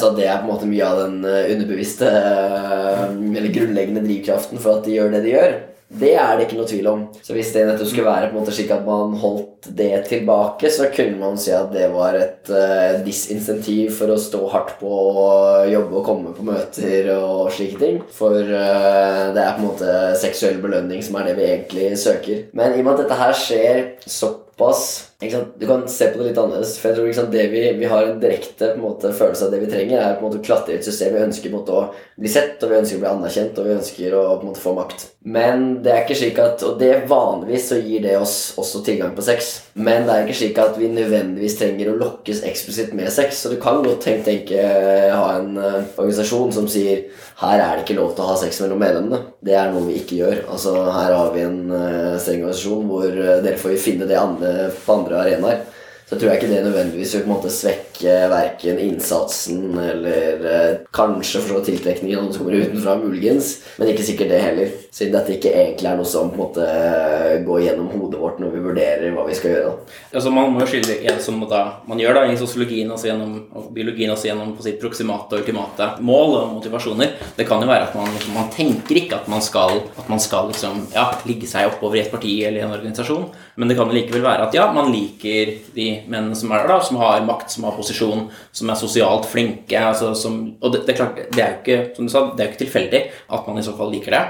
så 0.00 0.10
det 0.16 0.26
er 0.26 0.40
på 0.40 0.46
en 0.46 0.52
måte 0.52 0.68
mye 0.68 0.86
av 0.86 1.00
den 1.02 1.16
underbevisste 1.26 2.08
eller 2.08 3.52
grunnleggende 3.52 4.04
drivkraften 4.04 4.60
for 4.62 4.78
at 4.78 4.86
de 4.86 4.96
gjør 4.96 5.16
det 5.16 5.24
de 5.26 5.34
gjør. 5.34 5.56
Det 5.86 6.16
er 6.18 6.32
det 6.34 6.46
ikke 6.46 6.58
noe 6.58 6.66
tvil 6.68 6.88
om. 6.90 7.02
Så 7.22 7.34
hvis 7.36 7.52
det 7.54 7.62
nettopp 7.68 7.88
skulle 7.92 8.08
være 8.08 8.30
på 8.30 8.34
en 8.34 8.40
måte 8.42 8.54
slik 8.54 8.72
at 8.74 8.86
man 8.86 9.14
holdt 9.22 9.68
det 9.78 9.92
tilbake, 10.08 10.70
så 10.72 10.88
kunne 10.94 11.20
man 11.20 11.38
si 11.40 11.52
at 11.54 11.70
det 11.74 11.86
var 11.94 12.18
et 12.18 12.50
uh, 12.50 12.98
disinsentiv 13.06 13.94
for 13.94 14.10
å 14.10 14.18
stå 14.20 14.42
hardt 14.50 14.74
på 14.80 14.90
å 14.90 15.28
jobbe 15.70 16.00
og 16.00 16.08
komme 16.08 16.34
på 16.34 16.46
møter 16.46 17.12
og 17.14 17.52
slike 17.54 17.78
ting. 17.82 18.00
For 18.12 18.34
uh, 18.34 19.30
det 19.36 19.44
er 19.44 19.54
på 19.54 19.62
en 19.62 19.68
måte 19.68 19.96
seksuell 20.18 20.58
belønning 20.64 21.04
som 21.06 21.20
er 21.20 21.30
det 21.30 21.38
vi 21.38 21.48
egentlig 21.52 21.92
søker. 22.02 22.48
Men 22.56 22.74
i 22.74 22.82
og 22.82 22.88
med 22.88 22.96
at 22.96 23.04
dette 23.04 23.20
her 23.22 23.38
skjer 23.38 23.82
såpass 24.10 24.86
du 25.18 25.66
kan 25.66 25.88
se 25.88 26.10
på 26.12 26.18
det 26.18 26.24
litt 26.28 26.38
annerledes. 26.38 26.74
For 26.76 26.90
jeg 26.90 26.98
tror 26.98 27.12
sant, 27.16 27.32
det 27.32 27.46
vi, 27.48 27.62
vi, 27.78 27.88
har 27.88 28.04
en 28.04 28.18
direkte 28.20 28.74
en 28.74 28.82
måte, 28.82 29.14
følelse 29.16 29.46
av 29.46 29.54
det 29.54 29.62
vi 29.62 29.70
trenger, 29.70 29.96
er 29.96 30.18
på 30.18 30.26
en 30.26 30.28
måte 30.28 30.42
å 30.42 30.44
klatre 30.44 30.74
i 30.74 30.76
et 30.76 30.84
system. 30.84 31.14
Vi 31.16 31.24
ønsker 31.24 31.54
måte, 31.54 31.72
å 31.72 32.20
bli 32.20 32.28
sett, 32.28 32.60
og 32.60 32.72
vi 32.72 32.80
ønsker 32.82 32.98
å 32.98 33.04
bli 33.04 33.12
anerkjent, 33.14 33.56
og 33.56 33.68
vi 33.68 33.76
ønsker 33.78 34.16
å 34.16 34.24
på 34.34 34.44
en 34.44 34.50
måte, 34.50 34.60
få 34.60 34.74
makt. 34.76 35.06
Men 35.26 35.64
det 35.82 35.90
er 35.90 36.04
ikke 36.04 36.18
slik 36.20 36.36
at 36.38 36.62
Og 36.62 36.76
det 36.78 37.08
vanligvis 37.10 37.64
så 37.72 37.80
gir 37.80 38.04
det 38.04 38.14
oss 38.18 38.54
også 38.60 38.84
tilgang 38.86 39.16
på 39.16 39.24
sex. 39.24 39.48
Men 39.74 40.04
det 40.06 40.12
er 40.12 40.26
ikke 40.26 40.38
slik 40.38 40.60
at 40.62 40.76
vi 40.78 40.90
nødvendigvis 40.92 41.56
trenger 41.58 41.90
å 41.90 41.96
lokkes 41.98 42.44
eksplisitt 42.46 42.92
med 42.96 43.08
sex. 43.12 43.40
Så 43.40 43.50
du 43.52 43.56
kan 43.62 43.80
godt 43.84 44.04
tenke, 44.04 44.28
tenke 44.28 44.68
ha 45.16 45.32
en 45.38 45.56
uh, 45.56 45.80
organisasjon 45.96 46.52
som 46.54 46.68
sier 46.70 47.06
her 47.40 47.60
er 47.60 47.74
det 47.76 47.84
ikke 47.84 47.98
lov 47.98 48.14
til 48.16 48.24
å 48.24 48.30
ha 48.30 48.36
sex 48.40 48.62
mellom 48.62 48.80
medlemmene. 48.80 49.18
Det 49.44 49.56
er 49.56 49.72
noe 49.72 49.84
vi 49.88 49.98
ikke 50.00 50.20
gjør. 50.20 50.38
Altså 50.52 50.72
Her 50.88 51.12
har 51.12 51.34
vi 51.34 51.42
en 51.44 51.58
uh, 51.68 52.16
streng 52.20 52.44
organisasjon 52.44 52.86
hvor 52.88 53.08
uh, 53.10 53.32
dere 53.44 53.60
får 53.60 53.76
finne 53.80 54.08
det 54.08 54.16
andre 54.20 54.70
på 54.72 54.94
andre 54.94 55.05
andre 55.06 55.18
arenaer. 55.22 55.64
Så 56.06 56.14
tror 56.14 56.30
jeg 56.30 56.38
ikke 56.38 56.52
det 56.52 56.62
nødvendigvis 56.62 57.16
vil 57.16 57.22
på 57.24 57.26
en 57.26 57.32
måte 57.32 57.50
svekke 57.50 58.12
verken 58.30 58.76
innsatsen 58.78 59.74
eller 59.74 60.44
eh, 60.46 60.76
kanskje 60.94 61.40
for 61.42 61.56
så 61.56 61.62
tiltrekningen 61.66 62.20
av 62.20 62.26
noen 62.28 62.34
som 62.36 62.44
kommer 62.44 62.62
utenfra, 62.62 62.94
muligens. 63.00 63.48
Men 63.80 63.90
ikke 63.90 64.04
sikkert 64.06 64.30
det 64.30 64.38
heller, 64.44 64.76
siden 64.94 65.16
dette 65.16 65.34
ikke 65.34 65.50
egentlig 65.50 65.88
er 65.90 65.98
noe 65.98 66.06
som 66.06 66.30
på 66.30 66.38
en 66.38 66.42
måte 66.44 66.62
eh, 66.62 67.40
går 67.42 67.64
gjennom 67.64 67.88
hodet 67.90 68.20
vårt 68.20 68.38
når 68.38 68.54
vi 68.54 68.62
vurderer 68.68 69.16
hva 69.16 69.24
vi 69.26 69.34
skal 69.34 69.56
gjøre. 69.56 69.72
Altså, 70.12 70.30
man 70.36 70.54
må 70.54 70.62
jo 70.62 70.68
skille 70.70 71.00
en 71.10 71.18
som 71.26 71.42
da, 71.50 71.64
man 71.90 72.04
gjør 72.04 72.20
da 72.20 72.24
i 72.30 72.38
sosiologien 72.38 72.94
og 72.94 73.66
biologien 73.74 74.14
også 74.14 74.30
gjennom 74.30 74.54
på 74.54 74.68
sitt 74.68 74.78
proksimate 74.78 75.34
og 75.34 75.42
ultimate 75.42 75.90
mål 76.06 76.36
og 76.38 76.54
motivasjoner. 76.60 77.18
Det 77.34 77.48
kan 77.50 77.66
jo 77.66 77.72
være 77.72 77.90
at 77.90 77.98
man, 77.98 78.14
liksom, 78.14 78.38
man 78.38 78.54
tenker 78.54 79.02
ikke 79.02 79.18
at 79.18 79.26
man 79.34 79.42
skal, 79.42 79.82
at 79.98 80.06
man 80.14 80.22
skal 80.22 80.54
liksom, 80.54 80.86
ja, 80.94 81.08
ligge 81.26 81.50
seg 81.50 81.66
oppover 81.72 81.98
i 81.98 82.06
et 82.06 82.14
parti 82.14 82.38
eller 82.46 82.62
i 82.62 82.66
en 82.68 82.78
organisasjon, 82.78 83.26
men 83.58 83.66
det 83.66 83.80
kan 83.82 83.90
likevel 83.90 84.22
være 84.22 84.46
at 84.46 84.54
ja, 84.54 84.70
man 84.70 84.94
liker 84.94 85.56
de 85.74 85.95
menn 86.10 86.32
som 86.38 86.52
er 86.52 86.62
der, 86.62 86.72
da, 86.74 86.78
som 86.84 86.98
har 87.00 87.24
makt, 87.26 87.52
som 87.52 87.66
har 87.68 87.76
posisjon, 87.76 88.26
som 88.54 88.72
er 88.72 88.80
sosialt 88.80 89.28
flinke. 89.30 89.78
Altså, 89.80 90.12
som, 90.18 90.38
og 90.60 90.74
det, 90.74 90.84
det, 90.86 90.94
er 90.94 91.00
klart, 91.00 91.22
det 91.34 91.42
er 91.42 91.54
jo 91.54 91.62
ikke 91.62 91.96
som 91.96 92.08
du 92.08 92.12
sa, 92.12 92.22
det 92.32 92.42
er 92.42 92.48
jo 92.48 92.54
ikke 92.54 92.62
tilfeldig 92.64 93.02
at 93.38 93.48
man 93.48 93.60
i 93.60 93.66
så 93.66 93.76
fall 93.78 93.92
liker 93.94 94.16
det. 94.16 94.24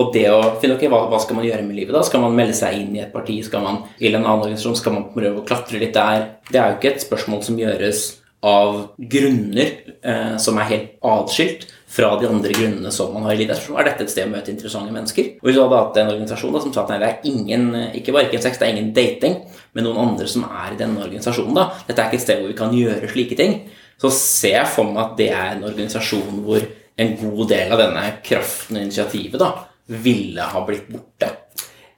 Og 0.00 0.14
det 0.14 0.24
å 0.32 0.40
finne 0.62 0.78
ok, 0.78 0.86
hva, 0.92 1.02
hva 1.12 1.20
skal 1.20 1.38
man 1.38 1.46
gjøre 1.46 1.66
med 1.66 1.76
livet 1.76 1.96
da? 1.96 2.02
Skal 2.06 2.24
man 2.24 2.34
melde 2.36 2.56
seg 2.56 2.78
inn 2.80 2.96
i 2.96 3.04
et 3.04 3.12
parti? 3.12 3.36
Skal 3.44 3.64
man 3.64 3.82
i 3.98 4.08
en 4.08 4.22
annen 4.22 4.32
organisasjon? 4.38 4.78
Skal 4.80 4.96
man 4.96 5.10
prøve 5.12 5.42
å 5.42 5.46
klatre 5.46 5.80
litt 5.82 5.94
der? 5.96 6.30
Det 6.48 6.58
er 6.58 6.72
jo 6.72 6.80
ikke 6.80 6.94
et 6.94 7.04
spørsmål 7.04 7.44
som 7.44 7.60
gjøres 7.60 8.06
av 8.42 8.80
grunner 8.98 9.68
eh, 10.02 10.34
som 10.42 10.56
er 10.58 10.70
helt 10.72 10.94
atskilt 11.06 11.68
fra 11.92 12.14
de 12.20 12.28
andre 12.28 12.54
grunnene 12.56 12.90
som 12.94 13.12
man 13.12 13.26
har 13.28 13.40
i 13.40 13.46
så 13.52 13.76
er 13.76 13.90
dette 13.90 14.06
et 14.06 14.12
sted 14.12 14.28
å 14.28 14.32
møte 14.32 14.52
interessante 14.52 14.94
mennesker. 14.94 15.34
Og 15.42 15.48
Hvis 15.48 15.58
du 15.58 15.60
hadde 15.60 15.80
hatt 15.80 15.98
en 16.00 16.12
organisasjon 16.14 16.54
da, 16.54 16.62
som 16.64 16.72
sa 16.72 16.84
at 16.86 16.92
nei, 16.94 17.00
det 17.02 17.10
er 17.10 17.28
ingen, 17.28 17.66
ikke 17.98 18.14
bare 18.16 18.30
ikke 18.30 18.38
en 18.40 18.46
sex, 18.46 18.60
det 18.60 18.68
er 18.68 18.72
ingen 18.72 18.92
dating, 18.96 19.36
men 19.76 19.86
noen 19.86 20.00
andre 20.06 20.28
som 20.30 20.46
er 20.48 20.72
i 20.72 20.80
denne 20.80 21.04
organisasjonen, 21.04 21.58
da, 21.58 21.66
dette 21.88 22.00
er 22.00 22.08
ikke 22.08 22.20
et 22.20 22.24
sted 22.24 22.40
hvor 22.40 22.52
vi 22.52 22.58
kan 22.62 22.76
gjøre 22.76 23.12
slike 23.12 23.36
ting, 23.36 23.58
så 24.00 24.10
ser 24.16 24.56
jeg 24.56 24.72
for 24.72 24.88
meg 24.88 25.02
at 25.04 25.18
det 25.20 25.28
er 25.36 25.52
en 25.52 25.68
organisasjon 25.68 26.40
hvor 26.46 26.64
en 27.02 27.14
god 27.20 27.44
del 27.52 27.76
av 27.76 27.84
denne 27.84 28.08
kraften 28.24 28.78
og 28.78 28.86
initiativet 28.86 29.40
da, 29.42 29.52
ville 30.02 30.52
ha 30.54 30.64
blitt 30.64 30.88
borte. 30.92 31.28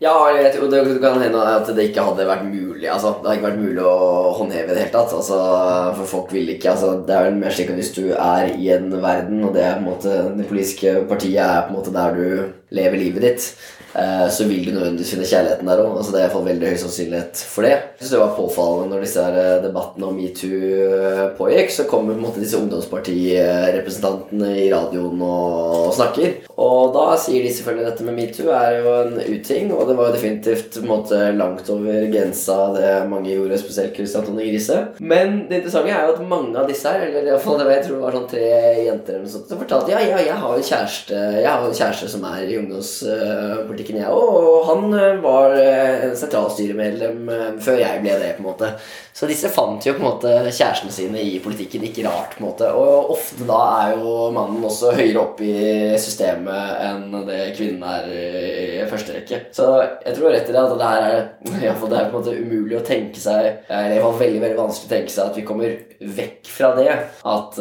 Ja, 0.05 0.13
jeg 0.37 0.51
tror 0.53 0.69
det 0.69 0.83
kan 1.01 1.23
hende 1.23 1.43
at 1.49 1.69
det 1.73 1.87
ikke 1.89 2.03
hadde 2.05 2.27
vært 2.29 2.45
mulig. 2.45 2.89
Altså, 2.93 3.15
det 3.23 3.25
hadde 3.25 3.37
ikke 3.39 3.47
vært 3.47 3.63
mulig 3.63 3.85
å 3.89 4.33
håndheve 4.37 4.75
det 4.75 4.83
hele 4.83 4.93
tatt. 4.93 5.15
Altså, 5.17 5.39
for 5.97 6.11
folk 6.11 6.35
vil 6.35 6.51
ikke 6.53 6.75
altså, 6.75 6.91
Det 7.07 7.15
er 7.15 7.29
vel 7.31 7.39
mer 7.41 7.55
slik 7.55 7.73
at 7.73 7.79
hvis 7.81 7.95
du 7.97 8.03
er 8.13 8.51
i 8.53 8.69
en 8.75 8.91
verden, 9.01 9.41
og 9.49 9.55
det 9.57 9.65
er 9.65 9.79
på 9.79 9.85
en 9.85 9.89
måte 9.89 10.19
det 10.37 10.49
politiske 10.51 10.93
partiet 11.09 11.41
er 11.41 11.65
på 11.65 11.73
en 11.73 11.79
måte 11.79 11.95
der 11.95 12.19
du 12.19 12.27
lever 12.75 13.01
livet 13.01 13.27
ditt, 13.29 13.49
Eh, 13.95 14.29
så 14.31 14.45
vil 14.45 14.65
du 14.67 14.73
nødvendigvis 14.75 15.13
finne 15.15 15.27
kjærligheten 15.29 15.69
der 15.71 15.83
òg. 15.85 15.93
Altså, 15.95 16.13
det 16.13 16.19
er 16.21 16.25
iallfall 16.27 16.49
veldig 16.49 16.71
høy 16.73 16.79
sannsynlighet 16.83 17.43
for 17.47 17.67
det. 17.67 17.75
Jeg 17.75 18.03
synes 18.03 18.15
det 18.15 18.23
var 18.25 18.33
påfallende 18.39 18.91
når 18.91 19.05
disse 19.05 19.23
her 19.23 19.37
eh, 19.39 19.63
debattene 19.63 20.09
om 20.09 20.17
metoo 20.19 20.59
eh, 20.99 21.21
pågikk, 21.39 21.71
så 21.71 21.87
kommer 21.91 22.15
på 22.15 22.19
en 22.19 22.27
måte 22.27 22.43
disse 22.43 22.59
ungdomspartirepresentantene 22.59 24.51
i 24.65 24.67
radioen 24.73 25.23
og 25.23 25.93
snakker. 25.95 26.29
Og 26.59 26.91
da 26.97 27.05
sier 27.23 27.47
de 27.47 27.53
selvfølgelig 27.55 27.87
dette 27.87 28.07
med 28.09 28.19
metoo 28.19 28.51
er 28.57 28.81
jo 28.81 28.97
en 29.05 29.15
uting, 29.23 29.71
og 29.77 29.87
det 29.89 29.97
var 30.01 30.11
jo 30.11 30.17
definitivt 30.17 30.71
på 30.75 30.83
en 30.83 30.91
måte 30.91 31.21
langt 31.39 31.71
over 31.71 32.09
grensa 32.11 32.59
det 32.75 32.91
mange 33.13 33.31
gjorde, 33.31 33.63
spesielt 33.63 33.95
Christian 33.95 34.27
Tone 34.27 34.43
Grise. 34.43 34.81
Men 34.99 35.45
det 35.47 35.61
interessante 35.61 35.95
er 35.95 36.09
jo 36.09 36.17
at 36.17 36.27
mange 36.35 36.59
av 36.59 36.67
disse 36.71 36.91
her, 36.91 37.07
eller 37.13 37.31
iallfall 37.31 37.63
jeg 37.65 37.87
tror 37.87 37.97
det 37.97 38.05
var 38.09 38.19
sånn 38.19 38.31
tre 38.35 38.51
jenter 38.89 39.15
eller 39.15 39.25
noe 39.25 39.35
sånt, 39.37 39.49
som 39.51 39.63
fortalte 39.63 39.95
ja, 39.95 40.03
ja, 40.03 40.19
jeg 40.25 40.37
har 40.43 40.59
en 40.59 40.67
kjæreste, 40.67 41.23
jeg 41.39 41.49
har 41.49 41.63
en 41.63 41.79
kjæreste 41.79 42.11
som 42.11 42.27
er 42.29 42.43
i 42.43 42.59
ungdomspartiet 42.65 43.75
politikken, 43.75 44.01
jeg 44.01 44.11
òg. 44.11 44.35
Og 44.35 44.69
han 44.69 44.99
eh, 44.99 45.23
var 45.23 45.55
eh, 45.59 46.11
sentralstyremedlem 46.19 47.31
eh, 47.33 47.49
før 47.63 47.81
jeg 47.81 48.03
ble 48.05 48.19
det. 48.21 48.35
på 48.37 48.45
en 48.45 48.51
måte 48.51 48.71
Så 49.15 49.29
disse 49.31 49.51
fant 49.53 49.85
jo 49.85 49.95
på 49.95 50.03
en 50.03 50.09
måte 50.09 50.33
kjærestene 50.51 50.93
sine 50.95 51.23
i 51.23 51.39
politikken. 51.45 51.85
Ikke 51.87 52.07
rart. 52.07 52.37
på 52.37 52.43
en 52.43 52.49
måte 52.49 52.71
Og 52.75 53.13
ofte 53.15 53.47
da 53.49 53.61
er 53.85 53.97
jo 53.99 54.31
mannen 54.35 54.65
også 54.65 54.95
høyere 54.97 55.23
opp 55.23 55.43
i 55.45 55.55
systemet 56.01 56.83
enn 56.85 57.27
det 57.29 57.55
kvinnen 57.57 57.85
er 57.87 58.09
i 58.15 58.89
første 58.91 59.15
rekke. 59.15 59.41
Så 59.55 59.69
jeg 60.05 60.17
tror 60.17 60.35
rett 60.35 60.51
i 60.51 60.55
det 60.55 60.63
at 60.63 60.77
det 60.79 60.91
her 60.91 61.09
er, 61.09 61.25
det 61.55 61.71
er 61.71 61.79
på 61.81 61.91
en 61.91 62.17
måte 62.19 62.37
umulig 62.37 62.79
å 62.79 62.85
tenke 62.87 63.21
seg 63.21 63.65
Eller 63.69 63.99
i 63.99 64.03
veldig 64.05 64.43
veldig 64.43 64.59
vanskelig 64.59 64.89
å 64.89 64.95
tenke 64.95 65.15
seg 65.15 65.31
at 65.31 65.39
vi 65.39 65.47
kommer 65.47 65.77
vekk 66.05 66.51
fra 66.51 66.73
det. 66.77 66.91
At 67.25 67.59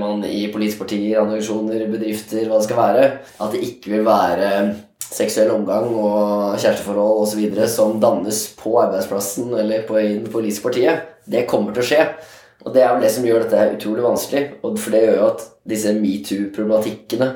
man 0.00 0.24
i 0.26 0.46
politiske 0.52 0.84
partier, 0.84 1.20
organisasjoner, 1.22 1.86
bedrifter, 1.90 2.44
hva 2.48 2.58
det 2.60 2.66
skal 2.66 2.80
være, 2.80 3.06
at 3.42 3.54
det 3.54 3.62
ikke 3.64 3.94
vil 3.94 4.04
være 4.06 4.45
seksuell 5.06 5.52
omgang 5.54 5.90
og 5.94 6.56
kjæresteforhold 6.58 7.22
osv. 7.22 7.44
som 7.70 8.00
dannes 8.02 8.42
på 8.58 8.74
arbeidsplassen 8.82 9.52
eller 9.54 9.84
på, 9.86 9.98
i 10.00 10.16
det 10.18 10.32
politiske 10.32 10.66
partiet, 10.66 11.12
det 11.26 11.46
kommer 11.50 11.74
til 11.74 11.84
å 11.84 11.88
skje. 11.90 12.06
Og 12.66 12.74
det 12.74 12.82
er 12.82 12.94
vel 12.94 13.04
det 13.06 13.12
som 13.14 13.26
gjør 13.26 13.44
dette 13.44 13.76
utrolig 13.76 14.02
vanskelig. 14.02 14.42
For 14.62 14.94
det 14.94 15.04
gjør 15.04 15.20
jo 15.20 15.28
at 15.28 15.44
disse 15.70 15.92
metoo-problematikkene 15.94 17.28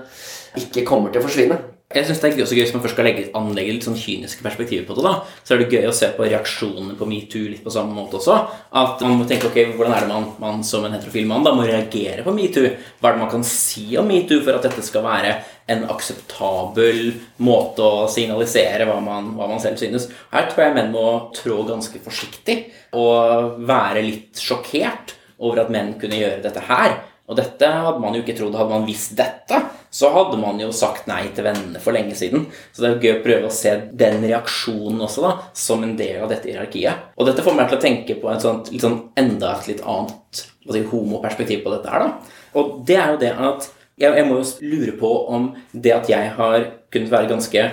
ikke 0.59 0.87
kommer 0.89 1.13
til 1.13 1.23
å 1.23 1.27
forsvinne. 1.29 1.59
Jeg 1.91 2.07
synes 2.07 2.21
det 2.23 2.29
er 2.29 2.45
også 2.45 2.55
gøy 2.55 2.63
Hvis 2.63 2.73
man 2.75 2.83
først 2.85 2.95
skal 2.95 3.07
legge, 3.09 3.23
anlegge 3.35 3.73
litt 3.75 3.87
sånn 3.87 3.97
kyniske 3.99 4.45
perspektiver 4.45 4.85
på 4.87 4.95
det, 4.95 5.03
da, 5.09 5.15
så 5.43 5.57
er 5.57 5.63
det 5.65 5.73
gøy 5.75 5.89
å 5.89 5.95
se 5.97 6.07
på 6.15 6.23
reaksjonene 6.23 6.95
på 6.95 7.09
metoo 7.11 7.49
litt 7.51 7.65
på 7.65 7.73
samme 7.75 7.97
måte 7.97 8.21
også. 8.21 8.37
At 8.79 9.03
man 9.03 9.17
må 9.19 9.27
tenke 9.27 9.49
ok, 9.49 9.59
hvordan 9.75 9.97
er 9.97 10.07
det 10.07 10.11
man, 10.13 10.29
man 10.39 10.63
som 10.67 10.87
en 10.87 10.95
heterofil 10.95 11.27
mann 11.27 11.43
da 11.43 11.51
må 11.57 11.67
reagere 11.67 12.23
på 12.23 12.37
metoo? 12.37 12.71
Hva 13.01 13.11
er 13.11 13.19
det 13.19 13.23
man 13.25 13.33
kan 13.35 13.47
si 13.49 13.89
om 13.99 14.07
metoo 14.07 14.39
for 14.47 14.55
at 14.55 14.69
dette 14.69 14.87
skal 14.87 15.03
være 15.03 15.35
en 15.75 15.83
akseptabel 15.91 17.11
måte 17.43 17.83
å 17.83 18.07
signalisere 18.13 18.87
hva 18.87 19.01
man, 19.03 19.35
hva 19.35 19.51
man 19.51 19.63
selv 19.63 19.83
synes? 19.83 20.07
Her 20.31 20.47
tror 20.47 20.69
jeg 20.69 20.79
menn 20.79 20.95
må 20.95 21.07
trå 21.35 21.59
ganske 21.67 22.07
forsiktig 22.07 22.61
og 22.95 23.59
være 23.67 24.07
litt 24.07 24.39
sjokkert 24.39 25.17
over 25.43 25.65
at 25.65 25.75
menn 25.75 25.97
kunne 25.99 26.23
gjøre 26.23 26.45
dette 26.47 26.69
her. 26.71 27.01
Og 27.31 27.39
dette 27.39 27.67
hadde 27.71 28.03
man 28.03 28.17
jo 28.17 28.25
ikke 28.25 28.35
trodd. 28.39 28.57
Hadde 28.59 28.75
man 28.75 28.87
visst 28.89 29.15
dette, 29.19 29.61
så 29.95 30.11
hadde 30.15 30.39
man 30.41 30.59
jo 30.59 30.73
sagt 30.75 31.07
nei 31.11 31.23
til 31.35 31.47
vennene 31.47 31.83
for 31.83 31.95
lenge 31.95 32.17
siden. 32.19 32.49
Så 32.75 32.83
det 32.83 32.89
er 32.89 32.95
jo 32.97 33.03
gøy 33.05 33.13
å 33.15 33.25
prøve 33.25 33.51
å 33.51 33.55
se 33.55 33.75
den 34.03 34.25
reaksjonen 34.27 35.05
også 35.07 35.25
da, 35.25 35.33
som 35.57 35.85
en 35.87 35.97
del 35.99 36.25
av 36.25 36.31
dette 36.33 36.51
hierarkiet. 36.51 37.11
Og 37.15 37.31
dette 37.31 37.45
får 37.47 37.59
meg 37.59 37.71
til 37.71 37.79
å 37.79 37.85
tenke 37.85 38.19
på 38.19 38.33
et 38.33 38.47
sånt, 38.47 38.73
sånn 38.83 38.99
enda 39.21 39.55
et 39.57 39.71
litt 39.71 39.85
annet 39.87 40.43
si, 40.43 40.83
homoperspektiv 40.91 41.63
på 41.63 41.75
dette 41.77 41.93
her. 41.93 42.09
da. 42.09 42.41
Og 42.59 42.81
det 42.87 42.99
er 42.99 43.15
jo 43.15 43.23
det 43.23 43.35
at 43.37 43.71
jeg, 44.01 44.17
jeg 44.17 44.27
må 44.27 44.41
jo 44.41 44.71
lure 44.73 44.97
på 44.99 45.13
om 45.31 45.51
det 45.71 45.95
at 45.95 46.11
jeg 46.11 46.35
har 46.35 46.67
kunnet 46.91 47.13
være 47.13 47.31
ganske 47.31 47.67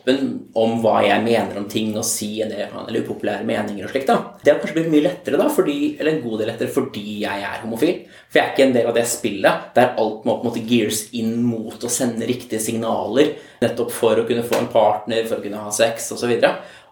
åpen 0.00 0.48
om 0.54 0.78
hva 0.82 1.00
jeg 1.04 1.22
mener 1.24 1.58
om 1.58 1.66
ting 1.68 1.92
og 1.98 2.04
si 2.04 2.40
en 2.42 2.50
del 2.50 2.68
eller 2.70 3.04
upopulære 3.04 3.44
meninger 3.44 3.84
og 3.84 3.90
slikt. 3.90 4.06
da. 4.06 4.16
Det 4.42 4.52
har 4.52 4.60
kanskje 4.60 4.76
blitt 4.78 4.92
mye 4.92 5.04
lettere, 5.04 5.36
da, 5.36 5.48
fordi, 5.48 5.96
eller 5.98 6.12
en 6.12 6.22
god 6.22 6.38
del 6.40 6.48
lettere 6.48 6.72
fordi 6.72 7.20
jeg 7.22 7.44
er 7.44 7.60
homofil. 7.62 8.02
For 8.28 8.38
jeg 8.38 8.46
er 8.46 8.52
ikke 8.54 8.66
en 8.66 8.74
del 8.74 8.90
av 8.90 8.94
det 8.96 9.06
spillet 9.06 9.70
der 9.74 9.94
alt 10.00 10.24
må 10.24 10.38
på 10.38 10.44
en 10.44 10.50
måte 10.50 10.64
gears 10.66 11.04
inn 11.12 11.42
mot 11.44 11.84
å 11.84 11.92
sende 11.92 12.28
riktige 12.28 12.62
signaler 12.62 13.34
nettopp 13.60 13.92
for 13.92 14.16
å 14.16 14.26
kunne 14.28 14.44
få 14.46 14.56
en 14.60 14.70
partner, 14.72 15.26
for 15.28 15.38
å 15.38 15.44
kunne 15.44 15.60
ha 15.60 15.72
sex 15.74 16.12
osv. 16.16 16.32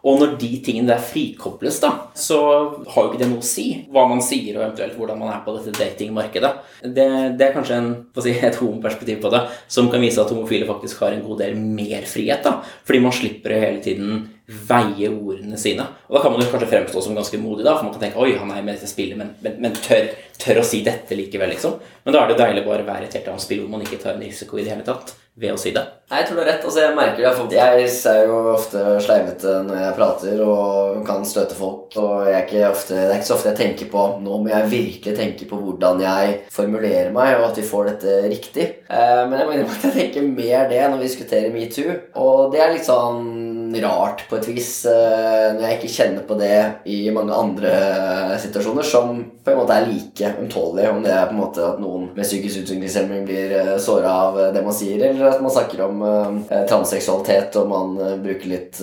Og 0.07 0.21
når 0.21 0.37
de 0.39 0.51
tingene 0.63 0.93
der 0.93 1.03
frikobles, 1.03 1.81
da, 1.83 1.91
så 2.15 2.39
har 2.87 3.03
jo 3.03 3.11
ikke 3.11 3.21
det 3.23 3.31
noe 3.33 3.43
å 3.43 3.49
si 3.49 3.67
hva 3.91 4.05
man 4.11 4.23
sier, 4.25 4.55
og 4.57 4.63
eventuelt 4.63 4.95
hvordan 4.99 5.19
man 5.19 5.33
er 5.33 5.43
på 5.45 5.57
dette 5.57 5.75
datingmarkedet. 5.75 6.53
Det, 6.85 7.09
det 7.39 7.47
er 7.49 7.55
kanskje 7.57 7.81
en, 7.81 7.91
si, 8.23 8.35
et 8.37 8.61
homoperspektiv 8.61 9.21
på 9.25 9.33
det 9.35 9.45
som 9.67 9.91
kan 9.91 10.03
vise 10.05 10.23
at 10.23 10.31
homofile 10.35 10.69
faktisk 10.69 11.03
har 11.03 11.17
en 11.17 11.25
god 11.27 11.43
del 11.43 11.59
mer 11.59 12.07
frihet. 12.09 12.47
da, 12.47 12.61
Fordi 12.87 13.03
man 13.03 13.17
slipper 13.17 13.59
hele 13.59 13.83
tiden 13.85 14.27
veie 14.49 15.11
ordene 15.13 15.59
sine. 15.61 15.85
Og 16.09 16.17
da 16.17 16.23
kan 16.25 16.33
man 16.33 16.41
jo 16.41 16.49
kanskje 16.49 16.71
fremstå 16.71 17.03
som 17.05 17.17
ganske 17.19 17.41
modig, 17.43 17.67
da, 17.67 17.77
for 17.77 17.89
man 17.89 17.95
kan 17.95 18.07
tenke 18.07 18.23
oi, 18.25 18.33
han 18.41 18.53
er 18.55 18.65
med 18.65 18.79
dette 18.79 18.89
spillet, 18.89 19.19
men, 19.21 19.35
men, 19.45 19.59
men 19.61 19.77
tør, 19.77 20.09
tør, 20.41 20.63
å 20.63 20.67
si 20.67 20.81
dette 20.87 21.19
likevel, 21.19 21.53
liksom. 21.53 21.77
Men 22.07 22.17
da 22.17 22.25
er 22.25 22.33
det 22.33 22.41
deilig 22.41 22.65
bare 22.65 22.87
å 22.87 22.89
være 22.89 23.09
et 23.09 23.19
helt 23.19 23.29
annet 23.29 23.45
spill 23.45 23.65
hvor 23.65 23.75
man 23.77 23.85
ikke 23.85 24.01
tar 24.01 24.17
en 24.17 24.25
risiko 24.25 24.57
i 24.57 24.65
det 24.65 24.73
hele 24.73 24.87
tatt 24.89 25.13
ved 25.39 25.55
å 25.55 25.59
si 25.61 25.71
det. 25.75 25.85
Nei, 26.09 26.23
jeg 26.23 26.29
tror 26.29 26.39
du 26.39 26.41
har 26.41 26.49
rett. 26.49 26.65
altså 26.67 26.81
Jeg 26.83 26.95
merker 26.97 27.23
det, 27.23 27.33
for 27.37 27.53
jeg 27.53 27.89
er 28.11 28.23
jo 28.27 28.39
ofte 28.55 28.85
sleivete 29.05 29.53
når 29.69 29.81
jeg 29.83 29.97
prater 29.99 30.41
og 30.43 31.03
kan 31.07 31.27
støte 31.29 31.55
folk. 31.55 31.95
Og 32.01 32.27
jeg 32.27 32.35
er 32.35 32.47
ikke 32.47 32.71
ofte, 32.73 32.97
det 32.97 33.05
er 33.13 33.21
ikke 33.21 33.29
så 33.29 33.37
ofte 33.37 33.53
jeg 33.53 33.61
tenker 33.61 33.91
på 33.93 34.07
Nå 34.25 34.41
må 34.43 34.51
jeg 34.51 34.71
virkelig 34.73 35.15
tenke 35.19 35.47
på 35.51 35.61
hvordan 35.61 36.03
jeg 36.03 36.35
formulerer 36.55 37.13
meg, 37.15 37.37
og 37.37 37.51
at 37.51 37.61
vi 37.61 37.67
får 37.69 37.91
dette 37.93 38.17
riktig. 38.33 38.67
Eh, 38.89 39.23
men 39.29 39.37
jeg 39.39 39.51
mener 39.53 39.77
at 39.77 39.87
jeg 39.87 39.97
tenker 39.99 40.27
mer 40.33 40.67
det 40.73 40.83
når 40.87 40.99
vi 40.99 41.07
diskuterer 41.07 41.55
metoo. 41.55 41.99
Og 42.25 42.55
det 42.55 42.65
er 42.65 42.75
litt 42.75 42.89
sånn 42.89 43.23
rart 43.83 44.25
på 44.29 44.39
et 44.39 44.49
vis 44.51 44.71
eh, 44.89 45.49
når 45.55 45.65
jeg 45.65 45.79
ikke 45.79 45.93
kjenner 45.95 46.25
på 46.29 46.37
det 46.39 46.59
i 46.91 46.99
mange 47.15 47.35
andre 47.35 47.73
situasjoner 48.41 48.87
som 48.87 49.21
på 49.45 49.53
en 49.53 49.61
måte 49.61 49.77
er 49.77 49.89
like 49.89 50.33
ømtålige. 50.43 50.91
Om 50.93 51.03
det 51.05 51.13
er 51.15 51.29
på 51.29 51.37
en 51.37 51.41
måte 51.43 51.65
at 51.65 51.81
noen 51.83 52.09
med 52.17 52.27
psykisk 52.27 52.65
utviklingshemming 52.65 53.27
blir 53.29 53.55
eh, 53.59 53.75
såra 53.83 54.15
av 54.29 54.41
det 54.55 54.63
man 54.65 54.77
sier, 54.77 55.03
eller 55.11 55.31
at 55.31 55.43
man 55.45 55.55
snakker 55.55 55.85
om 55.87 56.05
transseksualitet 56.69 57.57
og 57.61 57.69
man 57.71 57.95
bruker 58.23 58.51
litt 58.51 58.79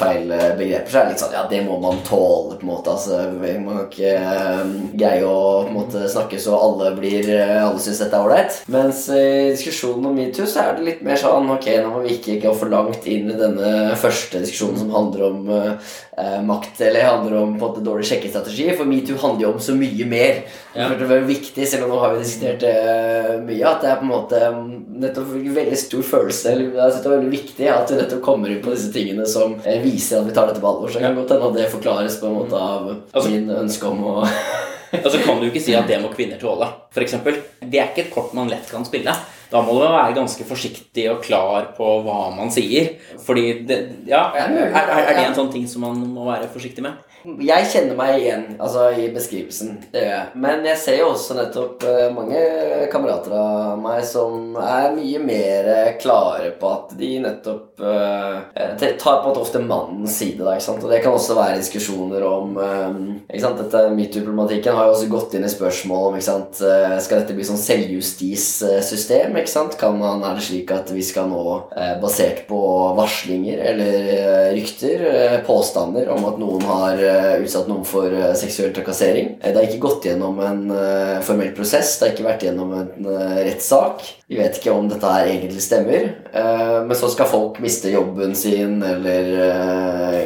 feil 0.00 0.30
begreper, 0.58 0.90
så 0.90 1.00
er 1.00 1.06
det 1.06 1.14
litt 1.14 1.22
sånn 1.22 1.34
Ja, 1.36 1.44
det 1.50 1.62
må 1.66 1.78
man 1.82 2.00
tåle, 2.06 2.56
på 2.56 2.64
en 2.64 2.70
måte. 2.70 2.94
Altså, 2.94 3.18
man 3.36 3.80
kan 3.80 3.86
ikke 3.86 4.96
greie 4.96 5.24
å 5.26 5.38
på 5.66 5.70
en 5.70 5.76
måte 5.76 6.04
snakke 6.10 6.38
så 6.40 6.56
alle 6.58 6.92
blir 6.96 7.28
Alle 7.36 7.80
syns 7.82 8.00
dette 8.02 8.16
er 8.16 8.26
ålreit. 8.26 8.60
Mens 8.72 9.06
i 9.12 9.52
diskusjonen 9.52 10.10
om 10.10 10.16
metoo 10.16 10.46
så 10.48 10.62
er 10.62 10.78
det 10.78 10.86
litt 10.86 11.04
mer 11.06 11.20
sånn 11.20 11.50
Ok, 11.56 11.68
nå 11.82 11.92
må 11.92 12.02
vi 12.06 12.16
ikke 12.16 12.38
gå 12.42 12.52
for 12.56 12.72
langt 12.72 13.06
inn 13.10 13.30
i 13.32 13.38
denne 13.38 13.96
første 14.00 14.15
diskusjonen 14.32 14.80
som 14.80 14.92
handler 14.94 15.24
om 15.26 15.50
makt, 16.46 16.80
eller 16.80 17.04
handler 17.04 17.34
om 17.38 17.54
på 17.58 17.66
en 17.66 17.70
måte 17.70 17.84
dårlig 17.84 18.06
sjekkestrategi, 18.08 18.70
for 18.76 18.88
metoo 18.88 19.18
handler 19.20 19.46
jo 19.46 19.50
om 19.52 19.60
så 19.62 19.74
mye 19.76 20.06
mer. 20.08 20.42
Ja. 20.76 20.88
Det 20.96 21.08
er 21.08 21.26
viktig, 21.28 21.66
selv 21.68 21.86
om 21.86 21.92
nå 21.92 22.00
har 22.00 22.14
vi 22.14 22.22
diskutert 22.22 22.64
det 22.64 23.40
mye, 23.44 23.62
at 23.68 23.84
det 23.84 23.90
er 23.90 24.00
på 24.00 24.06
en 24.06 24.12
måte 24.12 24.40
nettopp 25.02 25.34
en 25.36 25.56
veldig 25.56 25.78
stor 25.80 26.06
følelse 26.06 26.52
eller 26.52 26.76
Jeg 26.76 26.92
synes 26.92 27.02
det 27.02 27.10
er 27.10 27.16
veldig 27.16 27.32
viktig 27.32 27.68
at 27.72 27.92
vi 27.92 27.98
nettopp 28.00 28.22
kommer 28.24 28.52
inn 28.52 28.62
på 28.64 28.74
disse 28.74 28.92
tingene 28.94 29.26
som 29.28 29.56
eh, 29.64 29.80
viser 29.84 30.20
at 30.20 30.28
vi 30.28 30.36
tar 30.36 30.50
dette 30.50 30.62
på 30.62 30.70
alvor. 30.70 30.90
Så 30.90 31.00
det 31.00 31.06
kan 31.06 31.18
godt 31.18 31.34
hende 31.34 31.50
at 31.50 31.58
det 31.58 31.72
forklares 31.72 32.18
på 32.20 32.30
en 32.30 32.38
måte 32.40 32.60
av 32.60 32.88
altså, 32.92 33.28
min 33.30 33.50
ønske 33.64 33.92
om 33.92 34.08
å 34.14 34.16
Altså 34.96 35.18
kan 35.18 35.40
du 35.42 35.48
ikke 35.48 35.60
si 35.60 35.74
at 35.76 35.88
det 35.90 35.98
må 36.00 36.12
kvinner 36.12 36.38
tåle, 36.40 36.68
f.eks. 36.94 37.16
Det 37.26 37.80
er 37.80 37.88
ikke 37.90 38.04
et 38.04 38.12
kort 38.14 38.30
man 38.38 38.48
lett 38.48 38.68
kan 38.70 38.86
spille. 38.86 39.12
Da 39.50 39.62
må 39.62 39.76
du 39.76 39.84
være 39.84 40.14
ganske 40.16 40.46
forsiktig 40.48 41.06
og 41.12 41.20
klar 41.24 41.70
på 41.76 41.90
hva 42.06 42.30
man 42.34 42.50
sier. 42.54 42.96
Fordi 43.26 43.46
det, 43.68 43.80
ja, 44.10 44.28
er, 44.34 44.56
er 44.74 45.12
det 45.12 45.28
en 45.28 45.38
sånn 45.38 45.52
ting 45.52 45.68
som 45.70 45.86
man 45.86 46.02
må 46.14 46.26
være 46.28 46.50
forsiktig 46.52 46.84
med? 46.86 46.98
Jeg 47.42 47.66
kjenner 47.72 47.96
meg 47.98 48.20
igjen 48.20 48.42
altså, 48.62 48.84
i 48.94 49.08
beskrivelsen. 49.14 49.72
Det 49.90 50.02
gjør 50.04 50.12
jeg. 50.12 50.40
Men 50.44 50.66
jeg 50.68 50.78
ser 50.78 50.98
jo 51.00 51.08
også 51.10 51.34
nettopp 51.34 51.82
uh, 51.82 52.04
mange 52.14 52.38
kamerater 52.92 53.34
av 53.34 53.80
meg 53.82 54.04
som 54.06 54.54
er 54.62 54.94
mye 54.94 55.22
mer 55.24 55.70
klare 56.02 56.52
på 56.60 56.70
at 56.70 56.94
de 57.00 57.10
nettopp 57.24 57.82
uh, 57.82 58.76
tar 58.78 59.22
på 59.24 59.32
en 59.32 59.40
ofte 59.42 59.62
mannens 59.62 60.20
side. 60.20 60.38
Da, 60.44 60.54
ikke 60.54 60.68
sant? 60.68 60.86
Og 60.86 60.92
det 60.92 61.00
kan 61.02 61.16
også 61.16 61.38
være 61.38 61.58
diskusjoner 61.58 62.26
om 62.28 62.54
um, 62.60 63.02
ikke 63.26 63.42
sant? 63.42 63.62
Dette 63.64 63.82
Metoo-problematikken 63.96 64.78
har 64.78 64.86
jo 64.86 64.94
også 64.94 65.10
gått 65.10 65.34
inn 65.34 65.48
i 65.48 65.50
spørsmål 65.50 66.10
om 66.12 66.20
ikke 66.20 66.28
sant? 66.28 66.62
Skal 67.02 67.24
dette 67.24 67.34
bli 67.34 67.48
sånn 67.48 67.60
selvjustissystem? 67.60 69.35
Ikke 69.40 69.52
sant? 69.52 69.78
Kan 69.80 69.98
man, 70.00 70.24
er 70.26 70.38
det 70.38 70.46
slik 70.46 70.72
at 70.74 70.90
vi 70.94 71.04
skal 71.04 71.28
nå, 71.30 71.42
basert 72.02 72.44
på 72.48 72.60
varslinger 72.96 73.60
eller 73.72 74.10
rykter, 74.56 75.42
påstander 75.46 76.08
om 76.12 76.24
at 76.30 76.40
noen 76.40 76.64
har 76.66 77.04
Eh, 77.36 77.42
utsatt 77.44 77.68
noen 77.70 77.84
for 77.86 78.12
eh, 78.12 78.32
seksuell 78.38 78.72
trakassering. 78.74 79.36
Eh, 79.40 79.52
det 79.52 79.60
har 79.60 79.68
ikke 79.68 79.82
gått 79.84 80.06
gjennom 80.08 80.38
en 80.44 80.62
formell 81.26 81.52
prosess, 81.56 81.96
det 81.98 82.06
har 82.06 82.14
ikke 82.14 82.26
vært 82.26 82.44
gjennom 82.46 82.72
en 82.76 83.08
rettssak. 83.46 84.04
Vi 84.26 84.38
vet 84.40 84.58
ikke 84.58 84.74
om 84.74 84.88
dette 84.90 85.10
her 85.10 85.28
egentlig 85.30 85.62
stemmer. 85.62 86.08
Men 86.32 86.98
så 86.98 87.08
skal 87.12 87.28
folk 87.30 87.60
miste 87.62 87.92
jobben 87.92 88.34
sin, 88.36 88.80
eller, 88.82 89.28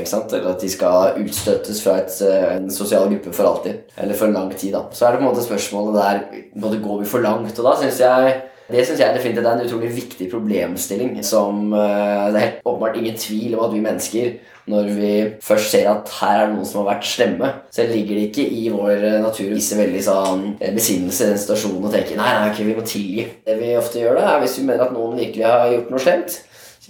eller 0.00 0.46
at 0.50 0.62
de 0.62 0.70
skal 0.72 1.18
utstøttes 1.20 1.82
fra 1.84 1.98
et, 2.00 2.14
en 2.56 2.70
sosial 2.72 3.10
gruppe 3.12 3.34
for 3.36 3.50
alltid. 3.50 3.82
Eller 4.00 4.16
for 4.16 4.30
en 4.30 4.38
lang 4.38 4.54
tid. 4.54 4.72
da. 4.72 4.86
Så 4.92 5.06
er 5.06 5.12
det 5.12 5.20
på 5.20 5.26
en 5.26 5.30
måte 5.30 5.44
spørsmålet 5.44 6.00
der 6.00 6.80
går 6.80 7.02
vi 7.02 7.10
for 7.12 7.24
langt. 7.24 7.58
Og 7.58 7.68
da 7.68 7.76
syns 7.82 8.00
jeg 8.00 8.40
det 8.72 8.86
synes 8.86 9.00
jeg 9.02 9.16
definitivt 9.16 9.46
er 9.46 9.52
en 9.58 9.66
utrolig 9.66 9.90
viktig 9.96 10.30
problemstilling. 10.30 11.18
Som 11.24 11.70
Det 11.70 12.36
er 12.36 12.46
helt 12.46 12.64
åpenbart 12.64 12.96
ingen 12.96 13.18
tvil 13.18 13.58
om 13.58 13.66
at 13.66 13.74
vi 13.74 13.84
mennesker 13.84 14.32
når 14.70 14.90
vi 14.94 15.12
først 15.42 15.72
ser 15.72 15.88
at 15.90 16.10
her 16.20 16.36
er 16.36 16.46
det 16.46 16.54
noen 16.54 16.68
som 16.68 16.82
har 16.82 16.92
vært 16.92 17.08
slemme, 17.08 17.48
så 17.74 17.86
ligger 17.88 18.18
det 18.18 18.26
ikke 18.28 18.44
i 18.44 18.68
vår 18.72 19.06
natur 19.24 19.48
å 19.48 19.56
vise 19.56 19.78
veldig 19.78 20.02
sånn 20.04 20.44
eh, 20.60 20.74
besinnelse 20.76 21.26
i 21.26 21.32
den 21.32 21.40
situasjonen 21.42 21.88
og 21.88 21.94
tenke 21.94 22.18
nei, 22.18 22.28
nei, 22.36 22.52
okay, 22.52 22.68
vi 22.68 22.76
må 22.76 22.84
tilgi. 22.86 23.26
Det 23.46 23.56
vi 23.60 23.72
ofte 23.78 24.02
gjør, 24.02 24.20
da, 24.20 24.34
er 24.34 24.44
hvis 24.44 24.58
vi 24.60 24.66
mener 24.68 24.86
at 24.86 24.94
noen 24.94 25.18
virkelig 25.18 25.46
har 25.48 25.72
gjort 25.74 25.90
noe 25.94 26.04
slemt, 26.04 26.38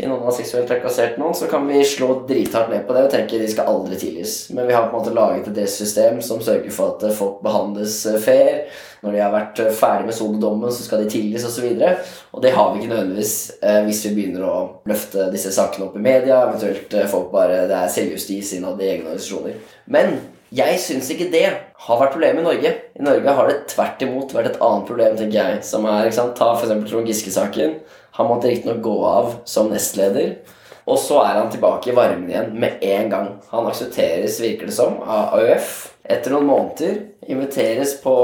siden 0.01 0.14
noen 0.14 0.24
har 0.24 0.32
seksuelt 0.32 0.68
trakassert 0.70 1.18
noen, 1.20 1.34
så 1.36 1.48
kan 1.51 1.66
vi 1.68 1.82
slå 1.84 2.22
drithardt 2.28 2.72
ned 2.72 2.86
på 2.88 2.96
det 2.96 3.03
og 3.07 3.12
tenke 3.12 3.40
de 3.40 3.48
skal 3.53 3.68
aldri 3.68 3.98
tilgis. 4.01 4.36
Men 4.55 4.68
vi 4.68 4.76
har 4.76 4.88
på 4.88 4.96
en 4.96 5.03
måte 5.03 5.12
laget 5.16 5.51
et 5.53 5.70
system 5.70 6.22
som 6.24 6.40
sørger 6.40 6.72
for 6.72 6.96
at 6.96 7.05
folk 7.16 7.42
behandles 7.44 8.01
eh, 8.09 8.20
fair 8.22 8.64
når 9.01 9.14
de 9.14 9.20
har 9.22 9.32
vært 9.32 9.61
eh, 9.62 9.72
ferdig 9.76 10.09
med 10.09 10.16
sonedommen, 10.16 10.72
så 10.72 10.84
skal 10.84 11.05
de 11.05 11.12
tilgis 11.12 11.46
osv. 11.48 11.68
Og, 11.72 11.84
så 11.84 12.26
og 12.36 12.44
det 12.44 12.53
har 12.57 12.72
vi 12.72 12.80
ikke 12.80 12.92
nødvendigvis 12.92 13.36
eh, 13.61 13.80
hvis 13.86 14.03
vi 14.07 14.16
begynner 14.16 14.44
å 14.48 14.57
løfte 14.88 15.30
disse 15.32 15.53
sakene 15.57 15.88
opp 15.88 15.96
i 15.96 16.05
media. 16.05 16.42
Eventuelt 16.48 16.96
eh, 16.96 17.09
folk 17.11 17.30
bare 17.32 17.64
Det 17.70 17.78
er 17.78 17.94
selvjustis 17.94 18.55
innad 18.59 18.80
i 18.80 18.90
egne 18.90 19.11
organisasjoner. 19.11 19.57
Men 19.90 20.18
jeg 20.51 20.80
syns 20.82 21.09
ikke 21.14 21.30
det 21.30 21.46
har 21.46 22.01
vært 22.01 22.16
problemet 22.16 22.42
i 22.42 22.48
Norge. 22.48 22.74
I 22.98 23.05
Norge 23.07 23.36
har 23.38 23.48
det 23.48 23.61
tvert 23.70 24.01
imot 24.05 24.34
vært 24.34 24.53
et 24.53 24.62
annet 24.66 24.88
problem, 24.88 25.16
tenker 25.16 25.38
jeg. 25.38 25.64
Som 25.68 25.86
er, 25.88 26.09
ikke 26.09 26.18
sant, 26.18 26.36
Ta 26.36 26.53
f.eks. 26.57 26.90
Trond 26.90 27.09
Giske-saken. 27.09 27.76
Han 28.18 28.26
måtte 28.26 28.50
riktignok 28.50 28.82
gå 28.82 28.96
av 29.06 29.34
som 29.44 29.70
nestleder. 29.70 30.34
Og 30.90 30.98
så 30.98 31.20
er 31.22 31.38
han 31.38 31.50
tilbake 31.52 31.92
i 31.92 31.94
varmen 31.94 32.30
igjen 32.30 32.54
med 32.58 32.82
en 32.82 33.11
gang. 33.11 33.28
Han 33.52 33.68
aksepteres, 33.70 34.40
virker 34.42 34.70
det 34.70 34.74
som, 34.74 34.98
av 35.04 35.36
AUF. 35.38 35.89
Etter 36.11 36.34
noen 36.34 36.48
måneder 36.48 36.98
inviteres 37.30 37.94
på 38.02 38.14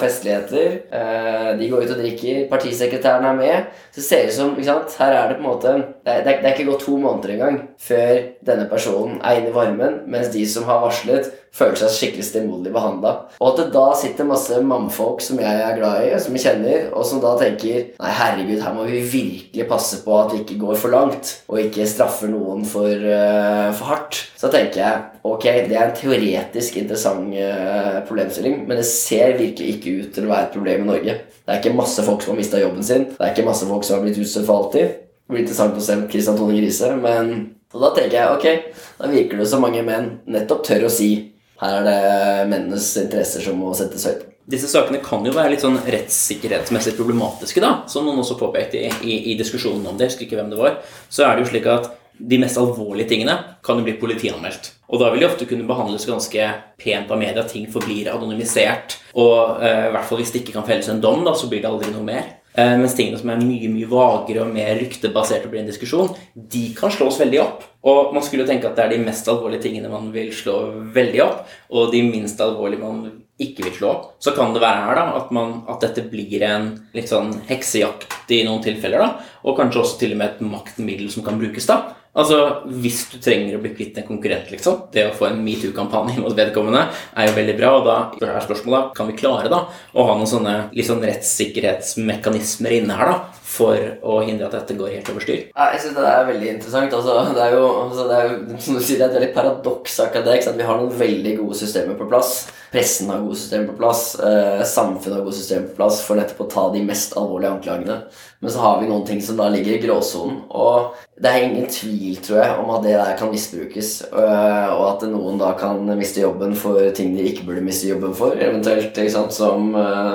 festligheter. 0.00 0.78
Eh, 0.92 1.50
de 1.58 1.68
går 1.70 1.84
ut 1.84 1.94
og 1.94 2.02
drikker. 2.02 2.46
Partisekretæren 2.50 3.24
er 3.24 3.38
med. 3.38 3.74
Så 3.94 4.04
ser 4.04 4.26
det 4.26 4.36
som 4.36 4.54
ikke 4.54 4.68
sant? 4.68 4.96
Her 5.00 5.14
er 5.16 5.28
det 5.28 5.38
på 5.38 5.44
en 5.44 5.48
måte 5.48 5.74
det 6.04 6.14
er, 6.14 6.24
det 6.24 6.36
er 6.44 6.54
ikke 6.54 6.70
gått 6.70 6.86
to 6.86 6.96
måneder 7.00 7.34
engang 7.34 7.58
før 7.78 8.22
denne 8.46 8.68
personen 8.70 9.18
er 9.22 9.38
inne 9.38 9.52
i 9.52 9.54
varmen, 9.54 10.00
mens 10.10 10.32
de 10.32 10.44
som 10.48 10.66
har 10.68 10.80
varslet, 10.82 11.28
føler 11.54 11.78
seg 11.80 11.92
skikkelig 11.94 12.26
stemoderlig 12.26 12.72
behandla. 12.74 13.12
Og 13.40 13.46
at 13.50 13.60
det 13.60 13.66
da 13.74 13.86
sitter 13.96 14.28
masse 14.28 14.58
mannfolk 14.62 15.22
som 15.24 15.40
jeg 15.42 15.62
er 15.64 15.76
glad 15.78 16.06
i, 16.06 16.10
som 16.22 16.36
jeg 16.36 16.44
kjenner, 16.44 16.88
og 16.92 17.06
som 17.08 17.22
da 17.22 17.34
tenker 17.40 17.90
Nei, 17.98 18.12
herregud, 18.14 18.60
her 18.62 18.74
må 18.76 18.84
vi 18.88 19.00
virkelig 19.02 19.66
passe 19.70 20.00
på 20.04 20.14
at 20.18 20.34
vi 20.34 20.42
ikke 20.42 20.58
går 20.60 20.78
for 20.80 20.94
langt, 20.94 21.32
og 21.48 21.60
ikke 21.62 21.86
straffer 21.88 22.30
noen 22.30 22.64
for, 22.68 22.88
uh, 22.88 23.70
for 23.76 23.92
hardt. 23.92 24.20
Så 24.38 24.52
tenker 24.52 24.82
jeg 24.82 25.22
ok, 25.28 25.48
det 25.68 25.76
er 25.76 25.88
en 25.88 25.96
teoretisk 25.98 26.78
interessant 26.80 26.97
uh, 27.06 28.00
problemstilling, 28.08 28.64
men 28.66 28.80
det 28.80 28.86
ser 28.88 29.36
virkelig 29.38 29.76
ikke 29.76 29.94
ut 29.98 30.10
til 30.16 30.26
å 30.26 30.32
være 30.32 30.48
et 30.48 30.56
problem 30.56 30.84
i 30.84 30.90
Norge. 30.90 31.18
Det 31.38 31.54
er 31.54 31.60
ikke 31.62 31.76
masse 31.78 32.04
folk 32.04 32.24
som 32.24 32.34
har 32.34 32.40
mista 32.40 32.60
jobben 32.60 32.84
sin. 32.84 33.06
Det 33.14 33.22
er 33.24 33.32
ikke 33.32 33.46
masse 33.46 33.68
folk 33.68 33.86
som 33.86 33.98
har 33.98 34.04
blitt 34.06 34.20
utstøtt 34.20 34.48
for 34.48 34.64
alltid. 34.64 34.98
Det 34.98 35.34
blir 35.34 35.44
interessant 35.44 35.78
å 35.78 35.84
se 35.84 35.96
Christian 36.10 36.38
Tone 36.38 36.56
Grise, 36.58 36.92
men 37.00 37.34
så 37.68 37.82
da 37.82 37.92
tenker 37.96 38.16
jeg 38.16 38.36
ok, 38.36 38.78
da 38.98 39.10
virker 39.12 39.40
det 39.42 39.50
som 39.50 39.60
mange 39.64 39.84
menn 39.84 40.14
nettopp 40.28 40.64
tør 40.64 40.86
å 40.88 40.92
si 40.92 41.10
her 41.58 41.80
er 41.80 41.86
det 41.86 42.48
mennenes 42.52 42.88
interesser 43.00 43.42
som 43.44 43.58
må 43.58 43.72
settes 43.76 44.06
høyt. 44.06 44.26
Disse 44.48 44.70
sakene 44.70 45.02
kan 45.04 45.26
jo 45.26 45.34
være 45.36 45.52
litt 45.52 45.64
sånn 45.64 45.76
rettssikkerhetsmessig 45.84 46.94
problematiske, 46.96 47.60
da, 47.60 47.82
som 47.90 48.06
noen 48.06 48.22
også 48.22 48.38
påpekte 48.40 48.80
i, 48.80 48.88
i, 49.04 49.16
i 49.32 49.36
diskusjonen 49.36 49.84
om 49.90 49.98
det. 49.98 50.06
Jeg 50.06 50.14
husker 50.14 50.28
ikke 50.28 50.38
hvem 50.38 50.52
det 50.54 50.60
var. 50.60 50.78
Så 51.12 51.26
er 51.26 51.36
det 51.36 51.44
jo 51.44 51.50
slik 51.50 51.68
at 51.68 51.90
de 52.18 52.38
mest 52.42 52.58
alvorlige 52.60 53.08
tingene 53.14 53.36
kan 53.64 53.78
jo 53.78 53.86
bli 53.86 53.96
politianmeldt. 54.00 54.72
Og 54.88 55.02
da 55.02 55.10
vil 55.12 55.22
de 55.22 55.28
ofte 55.28 55.46
kunne 55.48 55.68
behandles 55.68 56.06
ganske 56.08 56.48
pent 56.80 57.12
av 57.12 57.20
media. 57.20 57.44
Ting 57.46 57.68
forblir 57.70 58.10
anonymisert. 58.12 58.98
Og 59.20 59.62
eh, 59.62 59.88
i 59.88 59.94
hvert 59.94 60.08
fall 60.08 60.22
hvis 60.22 60.32
det 60.34 60.42
ikke 60.42 60.56
kan 60.56 60.66
felles 60.68 60.88
en 60.92 61.02
dom, 61.04 61.24
da, 61.26 61.36
så 61.36 61.50
blir 61.50 61.62
det 61.64 61.70
aldri 61.70 61.92
noe 61.92 62.06
mer. 62.06 62.34
Eh, 62.58 62.74
mens 62.80 62.96
tingene 62.96 63.20
som 63.20 63.30
er 63.30 63.42
mye 63.44 63.68
mye 63.70 63.88
vagere 63.90 64.42
og 64.42 64.50
mer 64.54 64.72
ryktebasert 64.80 65.44
og 65.46 65.52
blir 65.52 65.62
en 65.62 65.70
diskusjon, 65.70 66.08
de 66.34 66.64
kan 66.78 66.90
slås 66.90 67.20
veldig 67.20 67.42
opp. 67.44 67.66
Og 67.86 68.14
man 68.16 68.24
skulle 68.26 68.48
tenke 68.48 68.66
at 68.66 68.74
det 68.78 68.86
er 68.86 68.96
de 68.96 69.04
mest 69.04 69.28
alvorlige 69.30 69.68
tingene 69.68 69.92
man 69.92 70.08
vil 70.14 70.32
slå 70.34 70.56
veldig 70.94 71.22
opp, 71.22 71.44
og 71.70 71.92
de 71.92 72.02
minst 72.08 72.40
alvorlige 72.42 72.82
man 72.82 73.04
ikke 73.38 73.68
vil 73.68 73.76
slå 73.76 73.92
opp. 73.92 74.08
Så 74.24 74.34
kan 74.34 74.50
det 74.56 74.64
være 74.64 74.88
her 74.88 74.98
da, 74.98 75.04
at, 75.20 75.30
man, 75.34 75.60
at 75.70 75.84
dette 75.84 76.08
blir 76.10 76.42
en 76.48 76.72
litt 76.96 77.12
sånn 77.12 77.30
heksejakt 77.46 78.32
i 78.34 78.42
noen 78.48 78.64
tilfeller. 78.64 79.04
da, 79.04 79.38
Og 79.46 79.54
kanskje 79.60 79.84
også 79.84 80.00
til 80.00 80.16
og 80.16 80.22
med 80.24 80.32
et 80.32 80.42
maktmiddel 80.56 81.12
som 81.14 81.22
kan 81.26 81.38
brukes. 81.38 81.68
da, 81.70 81.94
Altså, 82.18 82.38
Hvis 82.82 83.04
du 83.12 83.18
trenger 83.22 83.56
å 83.56 83.62
bli 83.62 83.72
kvitt 83.76 83.98
en 84.00 84.08
konkurrent, 84.08 84.50
liksom, 84.50 84.88
det 84.94 85.06
å 85.06 85.14
få 85.14 85.28
en 85.28 85.42
metoo-kampanje 85.44 86.18
mot 86.22 86.34
vedkommende, 86.34 86.88
er 87.14 87.28
jo 87.28 87.36
veldig 87.38 87.56
bra. 87.60 87.74
Og 87.78 87.86
da 87.86 87.98
er 88.26 88.46
spørsmålet 88.46 88.92
kan 88.98 89.10
vi 89.10 89.18
klare 89.20 89.52
da, 89.52 89.64
å 89.94 90.06
ha 90.08 90.16
noen 90.18 90.30
sånne 90.30 90.56
sånn 90.88 91.04
rettssikkerhetsmekanismer 91.06 92.74
inne 92.80 92.96
her 92.98 93.12
da, 93.12 93.18
for 93.48 93.80
å 94.04 94.18
hindre 94.26 94.46
at 94.48 94.54
dette 94.58 94.76
går 94.76 94.92
helt 94.98 95.08
over 95.08 95.24
styr? 95.24 95.46
Ja, 95.48 95.70
jeg 95.72 95.80
synes 95.82 95.96
Det 95.96 96.06
er 96.10 96.28
veldig 96.28 96.48
interessant. 96.52 96.94
Altså, 96.94 97.16
det, 97.32 97.44
er 97.46 97.56
jo, 97.56 97.64
altså, 97.86 98.06
det 98.10 98.18
er 98.18 98.28
jo 98.28 98.60
som 98.60 98.76
du 98.76 98.82
sier, 98.84 99.00
det 99.00 99.06
er 99.06 99.08
et 99.08 99.18
veldig 99.18 99.34
paradoks 99.36 99.98
akkurat 100.04 100.28
det. 100.28 100.38
Sant? 100.44 100.60
Vi 100.60 100.68
har 100.68 100.80
noen 100.80 100.96
veldig 101.00 101.34
gode 101.40 101.56
systemer 101.58 101.96
på 101.98 102.08
plass. 102.10 102.32
Pressen 102.68 103.08
har 103.08 103.22
gode 103.24 103.38
systemer 103.40 103.70
på 103.70 103.78
plass. 103.80 104.02
Eh, 104.20 104.64
samfunnet 104.68 105.16
har 105.16 105.24
gode 105.24 105.38
systemer 105.38 105.70
på 105.70 105.78
plass 105.80 106.02
for 106.04 106.20
nettopp 106.20 106.42
å 106.44 106.48
ta 106.52 106.64
de 106.74 106.82
mest 106.84 107.16
alvorlige 107.16 107.54
anklagene. 107.56 107.96
Men 108.44 108.52
så 108.52 108.60
har 108.62 108.82
vi 108.82 108.90
noen 108.90 109.06
ting 109.08 109.22
som 109.24 109.40
da 109.40 109.48
ligger 109.50 109.78
i 109.78 109.80
gråsonen. 109.82 110.42
Og 110.52 110.98
det 111.16 111.30
er 111.32 111.46
ingen 111.46 111.70
tvil, 111.72 112.18
tror 112.22 112.42
jeg, 112.42 112.58
om 112.60 112.74
at 112.76 112.84
det 112.84 112.98
der 112.98 113.16
kan 113.18 113.32
misbrukes. 113.32 113.94
Øh, 114.12 114.68
og 114.76 114.84
at 114.90 115.08
noen 115.08 115.40
da 115.40 115.54
kan 115.58 115.88
miste 115.96 116.20
jobben 116.20 116.52
for 116.58 116.84
ting 116.92 117.16
de 117.16 117.24
ikke 117.32 117.48
burde 117.48 117.64
miste 117.64 117.88
jobben 117.88 118.12
for. 118.18 118.36
Eventuelt 118.36 118.92
ikke 118.92 119.16
sant, 119.16 119.32
som 119.34 119.72
uh, 119.72 120.12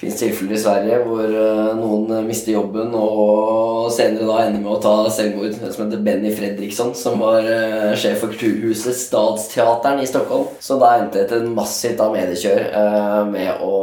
fins 0.00 0.16
tilfeller 0.16 0.56
i 0.56 0.60
Sverige 0.60 0.98
hvor 1.04 1.24
uh, 1.28 1.72
noen 1.76 2.24
mister 2.26 2.54
jobben 2.54 2.94
og 2.96 3.90
senere 3.92 4.28
da 4.28 4.38
ender 4.46 4.62
med 4.62 4.72
å 4.72 4.80
ta 4.82 4.94
selvmord. 5.12 5.58
En 5.58 5.74
som 5.74 5.84
heter 5.84 6.04
Benny 6.06 6.32
Fredriksson, 6.34 6.94
som 6.96 7.20
var 7.20 7.44
uh, 7.44 7.92
sjef 8.00 8.22
for 8.22 8.32
kulturhuset 8.32 8.96
Stadsteateren 8.96 10.00
i 10.00 10.08
Stockholm. 10.08 10.48
Så 10.62 10.78
da 10.80 10.94
endte 10.98 11.26
et 11.26 11.48
massivt 11.52 12.00
av 12.00 12.14
mediekjør 12.14 12.62
med 13.30 13.60
å 13.64 13.74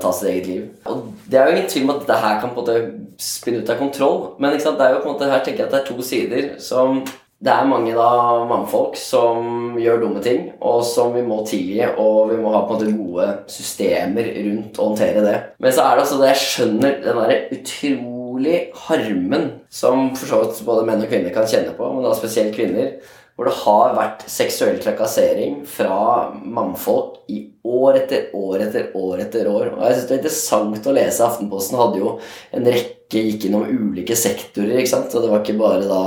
ta 0.00 0.12
sitt 0.14 0.30
eget 0.30 0.50
liv. 0.50 0.68
Og 0.88 1.08
det 1.30 1.40
er 1.40 1.48
jo 1.48 1.56
ingen 1.56 1.72
tvil 1.72 1.86
om 1.86 1.94
at 1.94 2.04
dette 2.04 2.20
her 2.24 2.38
kan 2.42 2.54
på 2.54 2.62
en 2.62 2.62
måte 2.62 3.18
spinne 3.20 3.64
ut 3.64 3.72
av 3.72 3.80
kontroll, 3.80 4.20
men 4.40 4.54
det 4.54 4.62
er 4.62 4.94
jo 4.94 5.02
på 5.02 5.10
en 5.10 5.16
måte 5.16 5.28
her 5.30 5.42
tenker 5.44 5.64
jeg 5.64 5.68
at 5.68 5.74
det 5.74 5.82
er 5.82 5.90
to 5.90 6.06
sider 6.06 6.46
som 6.62 7.02
det 7.40 7.52
er 7.52 7.68
mange 7.68 7.92
da 7.96 8.08
mannfolk 8.44 8.98
som 9.00 9.78
gjør 9.80 10.02
dumme 10.02 10.20
ting, 10.24 10.50
og 10.60 10.82
som 10.84 11.14
vi 11.14 11.22
må 11.24 11.38
tilgi, 11.48 11.78
og 11.88 12.34
vi 12.34 12.36
må 12.40 12.52
ha 12.52 12.66
på 12.66 12.76
en 12.76 12.82
måte 12.82 12.98
gode 12.98 13.28
systemer 13.48 14.28
rundt 14.34 14.76
å 14.76 14.90
håndtere 14.90 15.22
det. 15.24 15.38
Men 15.56 15.72
så 15.72 15.86
er 15.86 15.96
det 15.96 16.04
altså 16.04 16.18
det 16.20 16.34
jeg 16.34 16.42
skjønner 16.42 16.98
den 17.06 17.22
derre 17.22 17.38
utrolig 17.56 18.58
harmen 18.84 19.48
som 19.72 20.10
for 20.18 20.28
så 20.28 20.42
vidt 20.42 20.60
både 20.68 20.84
menn 20.90 21.06
og 21.06 21.08
kvinner 21.08 21.32
kan 21.32 21.48
kjenne 21.48 21.72
på, 21.78 21.88
men 21.94 22.04
da 22.04 22.12
spesielt 22.18 22.52
kvinner, 22.58 22.92
hvor 23.40 23.48
det 23.48 23.56
har 23.62 23.96
vært 23.96 24.28
seksuell 24.28 24.76
trakassering 24.84 25.62
fra 25.64 26.28
mannfolk 26.44 27.22
i 27.32 27.46
år 27.64 28.02
etter 28.02 28.34
år 28.36 28.66
etter 28.66 28.92
år 29.00 29.22
etter 29.24 29.48
år. 29.48 29.70
Og 29.78 29.84
jeg 29.86 29.96
synes 29.96 30.08
det 30.10 30.16
er 30.18 30.20
interessant 30.20 30.88
å 30.90 30.96
lese. 30.98 31.24
Aftenposten 31.24 31.80
hadde 31.80 32.02
jo 32.02 32.18
en 32.52 32.68
rekke 32.68 32.99
gikk 33.18 33.48
innom 33.48 33.66
ulike 33.66 34.14
sektorer. 34.16 34.78
ikke 34.78 34.92
sant? 34.92 35.14
Og 35.14 35.24
det 35.24 35.30
var 35.32 35.42
ikke 35.42 35.58
bare 35.58 35.88
da 35.88 36.00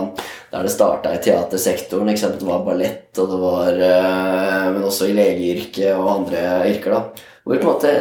der 0.53 0.63
det 0.63 0.71
starta 0.71 1.11
i 1.13 1.21
teatersektoren. 1.23 2.09
ikke 2.09 2.23
sant? 2.23 2.39
Det 2.39 2.47
var 2.47 2.63
ballett, 2.63 3.09
og 3.17 3.29
det 3.29 3.39
var 3.41 3.83
øh, 3.89 4.73
Men 4.73 4.83
også 4.87 5.09
i 5.09 5.17
legeyrket 5.17 5.95
og 5.97 6.11
andre 6.15 6.43
yrker. 6.69 6.91
da. 6.91 7.29
Hvor 7.43 7.57
på 7.57 7.61
en 7.61 7.71
måte 7.73 7.93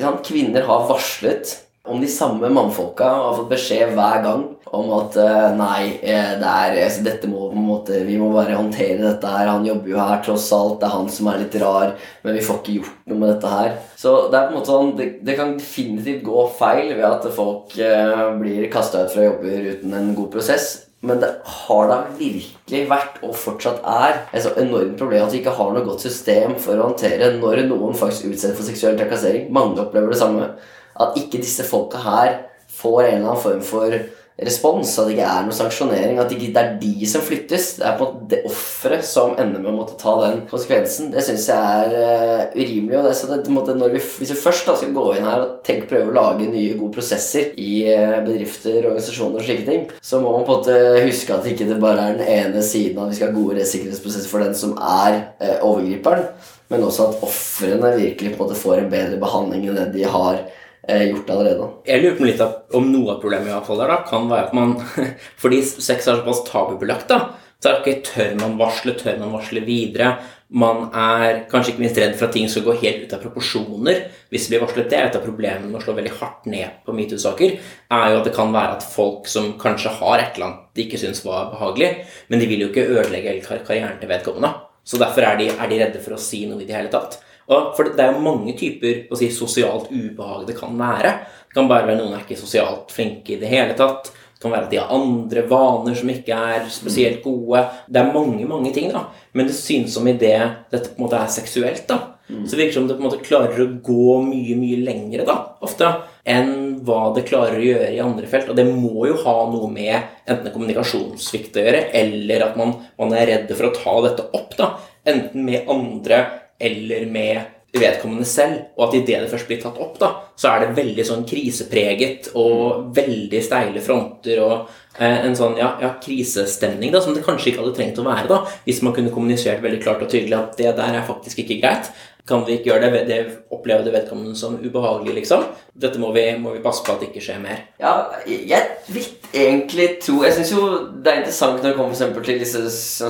sant, 0.00 0.24
kvinner 0.24 0.64
har 0.64 0.88
varslet 0.88 1.58
om 1.86 2.00
de 2.00 2.08
samme 2.10 2.48
mannfolka 2.48 3.04
og 3.04 3.26
har 3.28 3.36
fått 3.40 3.52
beskjed 3.52 3.92
hver 3.94 4.22
gang 4.24 4.46
om 4.74 4.88
at 4.96 5.16
uh, 5.20 5.52
nei, 5.54 5.98
eh, 6.02 6.32
det 6.40 6.46
er, 6.50 6.78
altså, 6.82 7.04
dette 7.06 7.28
må 7.30 7.44
på 7.52 7.58
en 7.58 7.68
måte, 7.68 8.00
vi 8.06 8.16
må 8.18 8.32
bare 8.34 8.56
håndtere 8.58 8.98
dette 8.98 9.30
her. 9.30 9.50
Han 9.52 9.66
jobber 9.66 9.92
jo 9.92 10.00
her, 10.00 10.22
tross 10.26 10.48
alt. 10.56 10.80
Det 10.80 10.88
er 10.88 10.96
han 10.96 11.10
som 11.12 11.28
er 11.30 11.42
litt 11.44 11.58
rar, 11.62 11.92
men 12.24 12.34
vi 12.34 12.42
får 12.44 12.58
ikke 12.60 12.78
gjort 12.80 13.04
noe 13.06 13.20
med 13.20 13.30
dette 13.34 13.52
her. 13.52 13.76
Så 14.00 14.16
det 14.32 14.40
er 14.40 14.48
på 14.48 14.54
en 14.54 14.58
måte 14.58 14.72
sånn, 14.72 14.90
det, 14.98 15.06
det 15.26 15.36
kan 15.38 15.54
definitivt 15.60 16.24
gå 16.26 16.48
feil 16.58 16.90
ved 16.96 17.06
at 17.06 17.28
folk 17.36 17.78
eh, 17.78 18.24
blir 18.40 18.66
kasta 18.72 19.04
ut 19.06 19.14
fra 19.14 19.28
jobber 19.28 19.70
uten 19.76 19.96
en 20.00 20.10
god 20.18 20.34
prosess. 20.34 20.68
Men 21.06 21.20
det 21.22 21.30
har 21.46 21.90
da 21.92 22.00
virkelig 22.18 22.82
vært, 22.90 23.20
og 23.22 23.36
fortsatt 23.38 23.84
er, 23.86 24.22
et 24.34 24.42
så 24.42 24.54
enormt 24.58 24.96
problem 24.98 25.28
at 25.28 25.34
vi 25.34 25.44
ikke 25.44 25.54
har 25.54 25.74
noe 25.76 25.86
godt 25.86 26.02
system 26.08 26.56
for 26.58 26.74
å 26.74 26.88
håndtere 26.88 27.36
når 27.36 27.66
noen 27.68 27.94
faktisk 27.94 28.32
utsettes 28.32 28.58
for 28.58 28.66
seksuell 28.66 28.98
trakassering. 28.98 29.46
Mange 29.54 29.84
opplever 29.84 30.10
det 30.10 30.18
samme. 30.18 30.50
At 30.98 31.18
ikke 31.20 31.44
disse 31.44 31.66
folka 31.68 32.00
her 32.02 32.38
får 32.72 33.02
en 33.04 33.18
eller 33.20 33.28
annen 33.28 33.44
form 33.44 33.62
for 33.64 33.98
respons, 34.36 34.90
at 35.00 35.06
det 35.08 35.14
ikke 35.14 35.28
er 35.32 35.44
noe 35.46 35.56
sanksjonering, 35.56 36.18
at 36.20 36.28
det 36.28 36.36
ikke 36.36 36.60
er 36.60 36.74
de 36.80 37.08
som 37.08 37.22
flyttes. 37.24 37.70
Det 37.78 37.86
er 37.88 37.94
på 37.96 38.04
en 38.04 38.16
måte 38.18 38.26
det 38.34 38.40
offeret 38.48 39.06
som 39.08 39.32
ender 39.40 39.62
med 39.62 39.70
å 39.70 39.76
måtte 39.78 39.96
ta 40.00 40.12
den 40.20 40.42
konsekvensen. 40.50 41.08
Det 41.14 41.24
syns 41.24 41.46
jeg 41.48 41.86
er 41.86 41.94
uh, 41.96 42.42
urimelig. 42.52 42.98
og 42.98 43.08
det, 43.08 43.14
så 43.16 43.30
det, 43.30 43.54
måte, 43.54 43.76
vi, 43.80 44.02
Hvis 44.20 44.34
vi 44.34 44.38
først 44.42 44.68
da 44.68 44.74
skal 44.76 44.92
gå 44.96 45.06
inn 45.16 45.28
her 45.28 45.44
og 45.44 45.54
tenke, 45.66 45.88
prøve 45.88 46.12
å 46.12 46.16
lage 46.18 46.50
nye, 46.50 46.76
gode 46.76 46.98
prosesser 46.98 47.54
i 47.56 47.70
uh, 47.88 48.18
bedrifter, 48.26 48.82
organisasjoner 48.82 49.40
og 49.40 49.48
slike 49.48 49.66
ting, 49.70 49.88
så 50.04 50.20
må 50.20 50.34
man 50.36 50.44
på 50.44 50.58
en 50.58 50.60
måte 50.60 51.06
huske 51.06 51.32
at 51.32 51.48
ikke 51.48 51.70
det 51.70 51.80
bare 51.80 52.04
er 52.04 52.20
den 52.20 52.34
ene 52.36 52.66
siden 52.66 53.00
at 53.00 53.14
vi 53.14 53.16
skal 53.16 53.32
ha 53.32 53.38
gode 53.38 53.56
rettssikkerhetsprosesser 53.56 54.28
for 54.28 54.44
den 54.44 54.58
som 54.58 54.76
er 54.76 55.22
uh, 55.40 55.56
overgriperen, 55.64 56.28
men 56.68 56.84
også 56.84 57.08
at 57.08 57.24
ofrene 57.24 57.96
virkelig 57.96 58.34
på 58.34 58.42
en 58.42 58.44
måte 58.44 58.60
får 58.60 58.84
en 58.84 58.92
bedre 58.92 59.18
behandling 59.22 59.68
enn 59.70 59.80
det 59.80 59.90
de 59.96 60.04
har 60.10 60.44
gjort 60.86 61.30
allerede. 61.34 61.70
Jeg 61.88 62.02
lurer 62.02 62.18
på 62.18 62.28
litt 62.28 62.44
om 62.78 62.92
noe 62.92 63.16
av 63.16 63.22
problemet 63.22 63.50
i 63.50 63.54
hvert 63.54 63.66
fall 63.66 63.82
der 63.82 63.90
da, 63.90 63.98
kan 64.06 64.28
være 64.30 64.48
at 64.48 64.54
man 64.54 64.76
Fordi 65.42 65.58
sex 65.66 66.06
er 66.06 66.20
såpass 66.20 66.44
tabubelagt, 66.46 67.10
da, 67.10 67.36
så 67.58 67.70
er 67.70 67.76
det 67.76 67.82
ikke 67.82 68.08
tør 68.10 68.34
man 68.42 68.58
varsle, 68.60 68.92
tør 68.98 69.16
man 69.22 69.32
varsle 69.34 69.62
videre. 69.64 70.12
Man 70.46 70.84
er 70.94 71.40
kanskje 71.50 71.72
ikke 71.72 71.82
minst 71.82 71.98
redd 71.98 72.14
for 72.18 72.28
at 72.28 72.36
ting 72.36 72.46
skal 72.52 72.66
gå 72.68 72.76
helt 72.84 73.06
ut 73.06 73.14
av 73.16 73.24
proporsjoner 73.24 74.02
hvis 74.30 74.46
det 74.46 74.52
blir 74.52 74.62
varslet. 74.62 74.90
Det 74.92 74.98
er 74.98 75.08
et 75.08 75.18
av 75.18 75.24
problemene 75.24 75.70
med 75.70 75.80
å 75.80 75.82
slå 75.82 75.96
veldig 75.96 76.12
hardt 76.20 76.46
ned 76.52 76.84
på 76.86 76.94
metoo-saker. 76.94 77.56
er 77.98 78.12
jo 78.12 78.20
at 78.20 78.28
det 78.28 78.36
kan 78.36 78.54
være 78.54 78.76
at 78.76 78.86
folk 78.86 79.26
som 79.32 79.54
kanskje 79.58 79.96
har 79.98 80.20
et 80.20 80.36
eller 80.36 80.50
annet 80.50 80.62
de 80.76 80.84
ikke 80.84 81.00
syns 81.00 81.24
var 81.24 81.50
behagelig, 81.54 81.90
men 82.28 82.42
de 82.42 82.50
vil 82.50 82.66
jo 82.66 82.70
ikke 82.70 82.86
ødelegge 82.86 83.40
karrieren 83.66 83.98
til 83.98 84.12
vedkommende. 84.12 84.52
Så 84.86 85.00
derfor 85.02 85.26
er 85.26 85.40
de, 85.40 85.48
er 85.50 85.70
de 85.72 85.80
redde 85.80 86.02
for 86.04 86.14
å 86.14 86.20
si 86.20 86.44
noe 86.46 86.62
i 86.62 86.68
det 86.68 86.76
hele 86.76 86.92
tatt. 86.92 87.18
For 87.46 87.92
det 87.94 88.02
er 88.02 88.14
jo 88.14 88.24
mange 88.24 88.56
typer 88.58 89.04
si, 89.18 89.30
sosialt 89.34 89.90
ubehag 89.92 90.46
det 90.48 90.56
kan 90.58 90.74
være. 90.78 91.12
Det 91.46 91.58
kan 91.58 91.70
bare 91.70 91.86
være 91.88 92.00
noen 92.00 92.16
er 92.16 92.24
ikke 92.24 92.38
sosialt 92.40 92.94
flinke 92.94 93.36
i 93.36 93.40
det 93.40 93.50
hele 93.50 93.76
tatt. 93.78 94.10
Det 94.36 94.42
kan 94.42 94.52
være 94.52 94.66
at 94.66 94.72
de 94.74 94.80
har 94.82 94.90
andre 94.92 95.46
vaner 95.48 95.94
som 95.96 96.10
ikke 96.12 96.36
er 96.36 96.66
spesielt 96.68 97.22
gode. 97.24 97.62
Det 97.88 98.02
er 98.02 98.12
mange 98.12 98.44
mange 98.50 98.72
ting, 98.74 98.90
da. 98.92 99.06
Men 99.32 99.48
det 99.48 99.56
synes 99.56 99.94
som 99.96 100.08
i 100.08 100.12
det 100.12 100.36
dette 100.72 100.90
på 100.90 100.98
en 100.98 101.06
måte 101.06 101.22
er 101.22 101.32
seksuelt, 101.32 101.86
da, 101.88 101.96
mm. 102.28 102.42
så 102.44 102.58
virker 102.58 102.74
det 102.74 102.76
som 102.76 102.90
det 102.90 102.98
på 102.98 103.04
en 103.04 103.08
måte 103.08 103.24
klarer 103.24 103.62
å 103.64 103.70
gå 103.86 104.18
mye 104.26 104.58
mye 104.60 104.82
lengre 104.84 105.24
da, 105.28 105.38
ofte 105.64 105.88
enn 106.28 106.52
hva 106.84 107.14
det 107.16 107.24
klarer 107.30 107.56
å 107.56 107.64
gjøre 107.64 107.92
i 107.94 108.02
andre 108.02 108.28
felt. 108.28 108.50
Og 108.52 108.58
det 108.58 108.66
må 108.68 109.06
jo 109.08 109.16
ha 109.22 109.36
noe 109.48 109.70
med 109.72 109.96
enten 110.26 110.52
kommunikasjonssvikt 110.52 111.56
å 111.56 111.64
gjøre, 111.64 111.84
eller 112.02 112.50
at 112.50 112.58
man, 112.60 112.74
man 113.00 113.14
er 113.16 113.30
redd 113.30 113.54
for 113.54 113.70
å 113.70 113.76
ta 113.78 113.96
dette 114.08 114.28
opp. 114.36 114.52
da, 114.58 114.74
Enten 115.06 115.46
med 115.46 115.70
andre 115.70 116.24
eller 116.58 117.06
med 117.10 117.52
vedkommende 117.76 118.24
selv, 118.24 118.70
og 118.76 118.88
at 118.88 118.96
idet 119.00 119.22
det 119.24 119.30
først 119.30 119.48
blir 119.48 119.60
tatt 119.60 119.78
opp, 119.82 119.98
da, 120.00 120.10
så 120.38 120.52
er 120.52 120.62
det 120.62 120.76
veldig 120.78 121.04
sånn 121.06 121.26
krisepreget 121.28 122.30
og 122.38 122.90
veldig 122.96 123.42
steile 123.44 123.82
fronter 123.84 124.40
og 124.44 124.70
eh, 124.98 125.26
en 125.26 125.36
sånn 125.36 125.58
ja, 125.60 125.74
ja, 125.82 125.92
krisestemning 126.02 126.94
da, 126.94 127.02
som 127.04 127.16
det 127.16 127.24
kanskje 127.26 127.52
ikke 127.52 127.64
hadde 127.64 127.76
trengt 127.76 128.00
å 128.00 128.06
være 128.06 128.30
da, 128.32 128.42
hvis 128.64 128.82
man 128.86 128.96
kunne 128.96 129.12
kommunisert 129.14 129.64
veldig 129.64 129.82
klart 129.84 130.04
og 130.06 130.12
tydelig 130.12 130.38
at 130.38 130.56
det 130.60 130.76
der 130.78 131.00
er 131.00 131.08
faktisk 131.08 131.44
ikke 131.44 131.60
greit. 131.64 131.92
Kan 132.26 132.42
vi 132.46 132.56
ikke 132.56 132.72
gjøre 132.72 132.88
det, 132.90 133.04
det 133.06 133.18
oppleve 133.54 133.84
det 133.86 133.92
vedkommende 133.94 134.34
som 134.38 134.56
ubehagelig, 134.58 135.14
liksom? 135.20 135.44
Dette 135.78 136.00
må 136.02 136.08
vi, 136.14 136.24
må 136.40 136.56
vi, 136.56 136.62
passe 136.64 136.82
på 136.82 136.94
at 136.94 137.02
det 137.02 137.10
ikke 137.10 137.22
skjer 137.22 137.38
mer. 137.38 137.60
Ja, 137.78 137.92
jeg 138.26 138.62
vil 138.88 139.04
egentlig 139.36 139.86
tro 140.00 140.22
Jeg 140.24 140.32
syns 140.34 140.52
jo 140.54 140.62
det 141.04 141.10
er 141.10 141.20
interessant 141.20 141.60
når 141.60 141.68
det 141.68 141.76
kommer 141.76 142.14
for 142.16 142.26
til 142.26 142.40
disse 142.40 142.62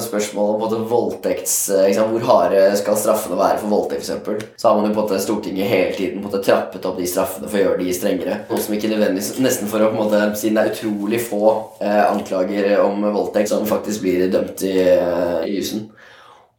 spørsmål 0.03 0.55
om 0.55 0.65
både 0.65 0.81
voldtekts 0.91 1.55
liksom, 1.87 2.11
Hvor 2.13 2.27
harde 2.27 2.65
skal 2.81 2.99
straffene 2.99 3.39
være 3.39 3.61
for 3.63 3.73
voldtekt, 3.73 4.11
f.eks.? 4.11 4.49
Så 4.59 4.69
har 4.69 4.81
man 4.81 4.91
jo 4.91 4.97
på 4.97 5.05
en 5.05 5.07
måte 5.07 5.23
Stortinget 5.23 5.71
hele 5.71 5.95
tiden 5.95 6.19
på 6.19 6.25
en 6.25 6.29
måte 6.29 6.43
trappet 6.45 6.89
opp 6.91 6.99
de 7.01 7.09
straffene 7.09 7.49
for 7.49 7.61
å 7.61 7.65
gjøre 7.65 7.81
de 7.85 7.97
strengere. 7.97 8.41
Noe 8.51 8.65
som 8.65 8.77
ikke 8.77 8.91
nødvendigvis 8.93 9.37
Nesten 9.47 9.71
for 9.71 9.85
å 9.85 9.93
på 9.93 9.97
en 9.97 10.03
måte 10.03 10.25
Siden 10.37 10.59
det 10.59 10.67
er 10.67 10.75
utrolig 10.75 11.23
få 11.25 11.45
eh, 11.81 12.03
anklager 12.11 12.75
om 12.83 13.07
voldtekt 13.07 13.53
som 13.53 13.65
faktisk 13.69 14.05
blir 14.05 14.27
dømt 14.33 14.67
i, 14.67 14.77
eh, 14.83 15.47
i 15.47 15.57
jussen. 15.61 15.87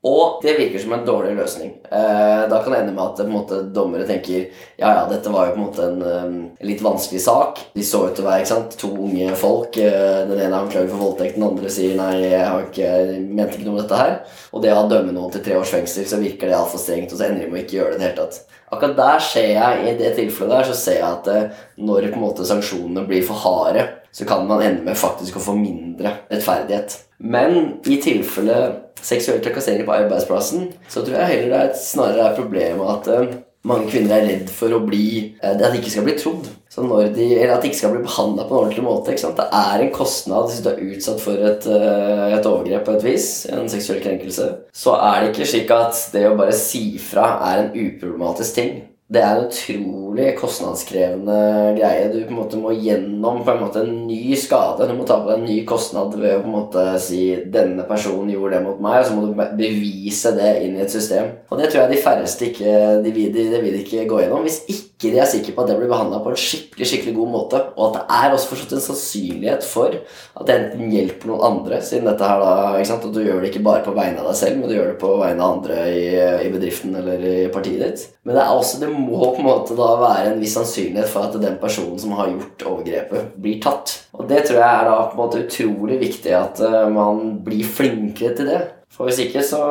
Og 0.05 0.43
det 0.43 0.53
virker 0.59 0.79
som 0.79 0.93
en 0.93 1.05
dårlig 1.05 1.33
løsning. 1.39 1.71
Eh, 1.89 2.43
da 2.49 2.59
kan 2.63 2.73
det 2.73 2.79
ende 2.83 2.93
med 2.93 3.01
at 3.03 3.17
på 3.17 3.23
en 3.25 3.33
måte, 3.33 3.61
dommere 3.73 4.05
tenker 4.05 4.43
ja, 4.77 4.91
ja, 4.91 5.07
dette 5.09 5.31
var 5.33 5.47
jo 5.47 5.55
på 5.55 5.57
en 5.57 5.63
måte 5.65 5.87
en, 5.87 6.03
um, 6.03 6.35
litt 6.61 6.83
vanskelig 6.85 7.21
sak. 7.23 7.63
De 7.73 7.85
så 7.85 8.03
ut 8.05 8.13
til 8.13 8.21
å 8.21 8.27
være 8.27 8.43
ikke 8.43 8.51
sant? 8.51 8.77
to 8.77 8.91
unge 8.93 9.31
folk. 9.41 9.79
Eh, 9.81 10.19
den 10.29 10.37
ene 10.37 10.51
er 10.51 10.59
anklaget 10.59 10.93
for 10.93 11.01
voldtekt, 11.01 11.39
den 11.39 11.47
andre 11.49 11.71
sier 11.73 11.97
nei, 11.97 12.11
jeg, 12.27 12.43
har 12.45 12.67
ikke, 12.67 12.91
mente 13.25 13.57
ikke 13.57 13.65
noe 13.65 13.79
om 13.79 13.81
dette 13.81 14.03
her. 14.03 14.13
Og 14.53 14.63
det 14.63 14.75
å 14.75 14.85
dømme 14.91 15.15
noen 15.17 15.33
til 15.33 15.43
tre 15.47 15.57
års 15.57 15.73
fengsel, 15.73 16.05
så 16.05 16.21
virker 16.21 16.51
det 16.51 16.59
altfor 16.59 16.83
strengt, 16.83 17.11
og 17.11 17.17
så 17.17 17.31
ender 17.31 17.47
de 17.47 17.49
med 17.49 17.63
å 17.63 17.65
ikke 17.65 17.79
gjøre 17.79 17.97
det 17.97 18.11
i 18.11 18.13
det. 18.21 18.29
Akkurat 18.67 18.95
der 19.01 19.25
ser 19.31 19.49
jeg, 19.55 19.81
i 19.81 19.97
det 19.97 20.13
tilfellet 20.19 20.59
der, 20.59 20.69
så 20.69 20.77
ser 20.77 21.01
jeg 21.01 21.09
at 21.09 21.33
eh, 21.33 21.65
når 21.81 22.11
på 22.11 22.21
en 22.21 22.27
måte 22.27 22.45
sanksjonene 22.45 23.07
blir 23.09 23.25
for 23.25 23.41
harde, 23.47 23.89
så 24.13 24.29
kan 24.29 24.45
man 24.45 24.61
ende 24.61 24.85
med 24.85 24.99
faktisk 24.99 25.41
å 25.41 25.45
få 25.49 25.57
mindre 25.57 26.19
rettferdighet. 26.29 26.99
Men 27.17 27.79
i 27.89 27.97
tilfelle 28.01 28.57
seksuell 29.01 29.41
trakassering 29.43 29.85
på 29.87 29.95
arbeidsplassen, 29.95 30.71
så 30.89 31.03
tror 31.03 31.19
jeg 31.19 31.33
heller 31.33 31.51
det 31.51 31.59
er 31.59 31.69
et, 31.71 31.81
snarere 31.81 32.29
er 32.29 32.37
problemet 32.37 32.93
at 32.93 33.09
uh, 33.13 33.35
mange 33.67 33.89
kvinner 33.91 34.17
er 34.17 34.27
redd 34.27 34.51
for 34.53 34.73
å 34.73 34.81
bli 34.85 35.07
uh, 35.41 35.53
At 35.53 35.61
de 35.73 35.79
ikke 35.81 35.93
skal 35.93 36.07
bli 36.07 36.17
trodd. 36.19 36.49
De, 36.77 37.23
eller 37.39 37.55
at 37.55 37.63
de 37.63 37.71
ikke 37.71 37.79
skal 37.79 37.95
bli 37.95 38.03
behandla 38.05 38.45
på 38.45 38.53
en 38.53 38.59
ordentlig 38.59 38.83
måte. 38.85 39.15
Det 39.17 39.47
er 39.61 39.81
en 39.81 39.93
kostnad 39.95 40.51
hvis 40.51 40.59
du 40.61 40.69
er 40.69 40.83
utsatt 40.91 41.23
for 41.23 41.47
et, 41.49 41.65
uh, 41.65 42.27
et, 42.35 42.45
overgrep 42.45 42.85
på 42.85 42.97
et 42.97 43.07
vis, 43.07 43.29
en 43.53 43.71
seksuell 43.71 44.03
krenkelse. 44.03 44.51
Så 44.77 44.93
er 44.97 45.23
det 45.23 45.31
ikke 45.33 45.49
slik 45.49 45.73
at 45.73 46.03
det 46.13 46.27
å 46.29 46.37
bare 46.37 46.53
si 46.57 46.85
fra 47.01 47.31
er 47.49 47.63
en 47.63 47.73
uproblematisk 47.73 48.59
ting. 48.59 48.77
Det 49.07 49.21
er 49.23 49.37
en 49.37 49.45
utrolig 49.47 50.33
kostnadskrevende 50.35 51.35
greie. 51.77 52.09
Du 52.11 52.17
på 52.25 52.33
en 52.33 52.39
måte 52.41 52.57
må 52.59 52.73
gjennom 52.75 53.39
på 53.45 53.53
en 53.53 53.61
måte 53.61 53.85
en 53.85 54.01
ny 54.03 54.35
skade. 54.35 54.83
Du 54.89 54.97
må 54.97 55.05
ta 55.07 55.21
på 55.21 55.29
deg 55.29 55.37
en 55.37 55.47
ny 55.47 55.61
kostnad 55.69 56.17
ved 56.19 56.35
å 56.35 56.41
på 56.41 56.49
en 56.49 56.57
måte 56.57 56.83
si 56.99 57.21
'denne 57.53 57.87
personen 57.87 58.33
gjorde 58.33 58.57
det 58.57 58.65
mot 58.65 58.81
meg', 58.83 58.99
og 58.99 59.05
så 59.05 59.15
må 59.15 59.27
du 59.27 59.33
bevise 59.55 60.35
det 60.35 60.51
inn 60.65 60.75
i 60.75 60.83
et 60.83 60.91
system. 60.91 61.31
Og 61.49 61.57
det 61.57 61.69
tror 61.71 61.85
jeg 61.85 61.95
de 61.95 62.03
færreste 62.03 62.45
ikke 62.49 62.73
de 63.05 63.11
vil, 63.15 63.31
de, 63.33 63.61
vil 63.63 63.79
ikke 63.79 64.09
gå 64.11 64.19
gjennom 64.19 64.43
hvis 64.43 64.59
ikke 64.67 64.86
de 65.01 65.19
er 65.21 65.29
sikre 65.29 65.53
på 65.53 65.61
at 65.61 65.69
det 65.69 65.75
blir 65.77 65.91
behandla 65.91 66.19
på 66.23 66.31
en 66.33 66.39
skikkelig 66.41 66.87
skikkelig 66.89 67.13
god 67.17 67.29
måte, 67.29 67.59
og 67.77 67.83
at 67.87 67.97
det 67.97 68.17
er 68.17 68.33
også 68.33 68.49
fortsatt 68.49 68.71
en 68.73 68.81
sannsynlighet 68.81 69.65
for 69.67 69.93
at 69.93 70.47
det 70.47 70.55
enten 70.55 70.93
hjelper 70.93 71.29
noen 71.29 71.45
andre, 71.51 71.81
siden 71.85 72.09
dette 72.09 72.29
her 72.31 72.41
da, 72.41 72.53
ikke 72.79 72.89
sant, 72.89 73.05
og 73.05 73.13
du 73.13 73.21
gjør 73.21 73.43
det 73.43 73.51
ikke 73.51 73.65
bare 73.67 73.83
på 73.85 73.93
vegne 73.97 74.23
av 74.23 74.31
deg 74.31 74.39
selv, 74.39 74.57
men 74.57 74.71
du 74.71 74.73
gjør 74.73 74.89
det 74.89 74.97
på 75.03 75.11
vegne 75.21 75.45
av 75.45 75.53
andre 75.59 75.77
i, 75.93 76.07
i 76.47 76.49
bedriften 76.53 76.97
eller 76.97 77.27
i 77.29 77.35
partiet 77.53 77.83
ditt. 77.83 78.07
Men 78.25 78.39
det 78.39 78.43
er 78.43 78.55
også 78.55 78.81
det 78.81 78.89
må 78.89 79.21
på 79.21 79.43
en 79.43 79.49
måte 79.51 79.77
da 79.77 79.91
være 80.01 80.31
en 80.31 80.41
viss 80.41 80.57
sannsynlighet 80.57 81.13
for 81.13 81.29
at 81.29 81.37
den 81.45 81.61
personen 81.61 82.01
som 82.01 82.17
har 82.17 82.33
gjort 82.33 82.67
overgrepet, 82.71 83.29
blir 83.37 83.61
tatt. 83.61 83.93
Og 84.17 84.25
det 84.29 84.47
tror 84.47 84.63
jeg 84.63 84.67
er 84.81 84.89
da 84.89 84.97
på 85.05 85.13
en 85.13 85.21
måte 85.21 85.45
utrolig 85.45 86.01
viktig 86.01 86.33
at 86.33 86.59
uh, 86.65 86.87
man 86.89 87.37
blir 87.45 87.69
flinkere 87.69 88.33
til 88.37 88.49
det. 88.49 88.59
For 88.97 89.05
hvis 89.05 89.21
ikke 89.21 89.43
så 89.45 89.61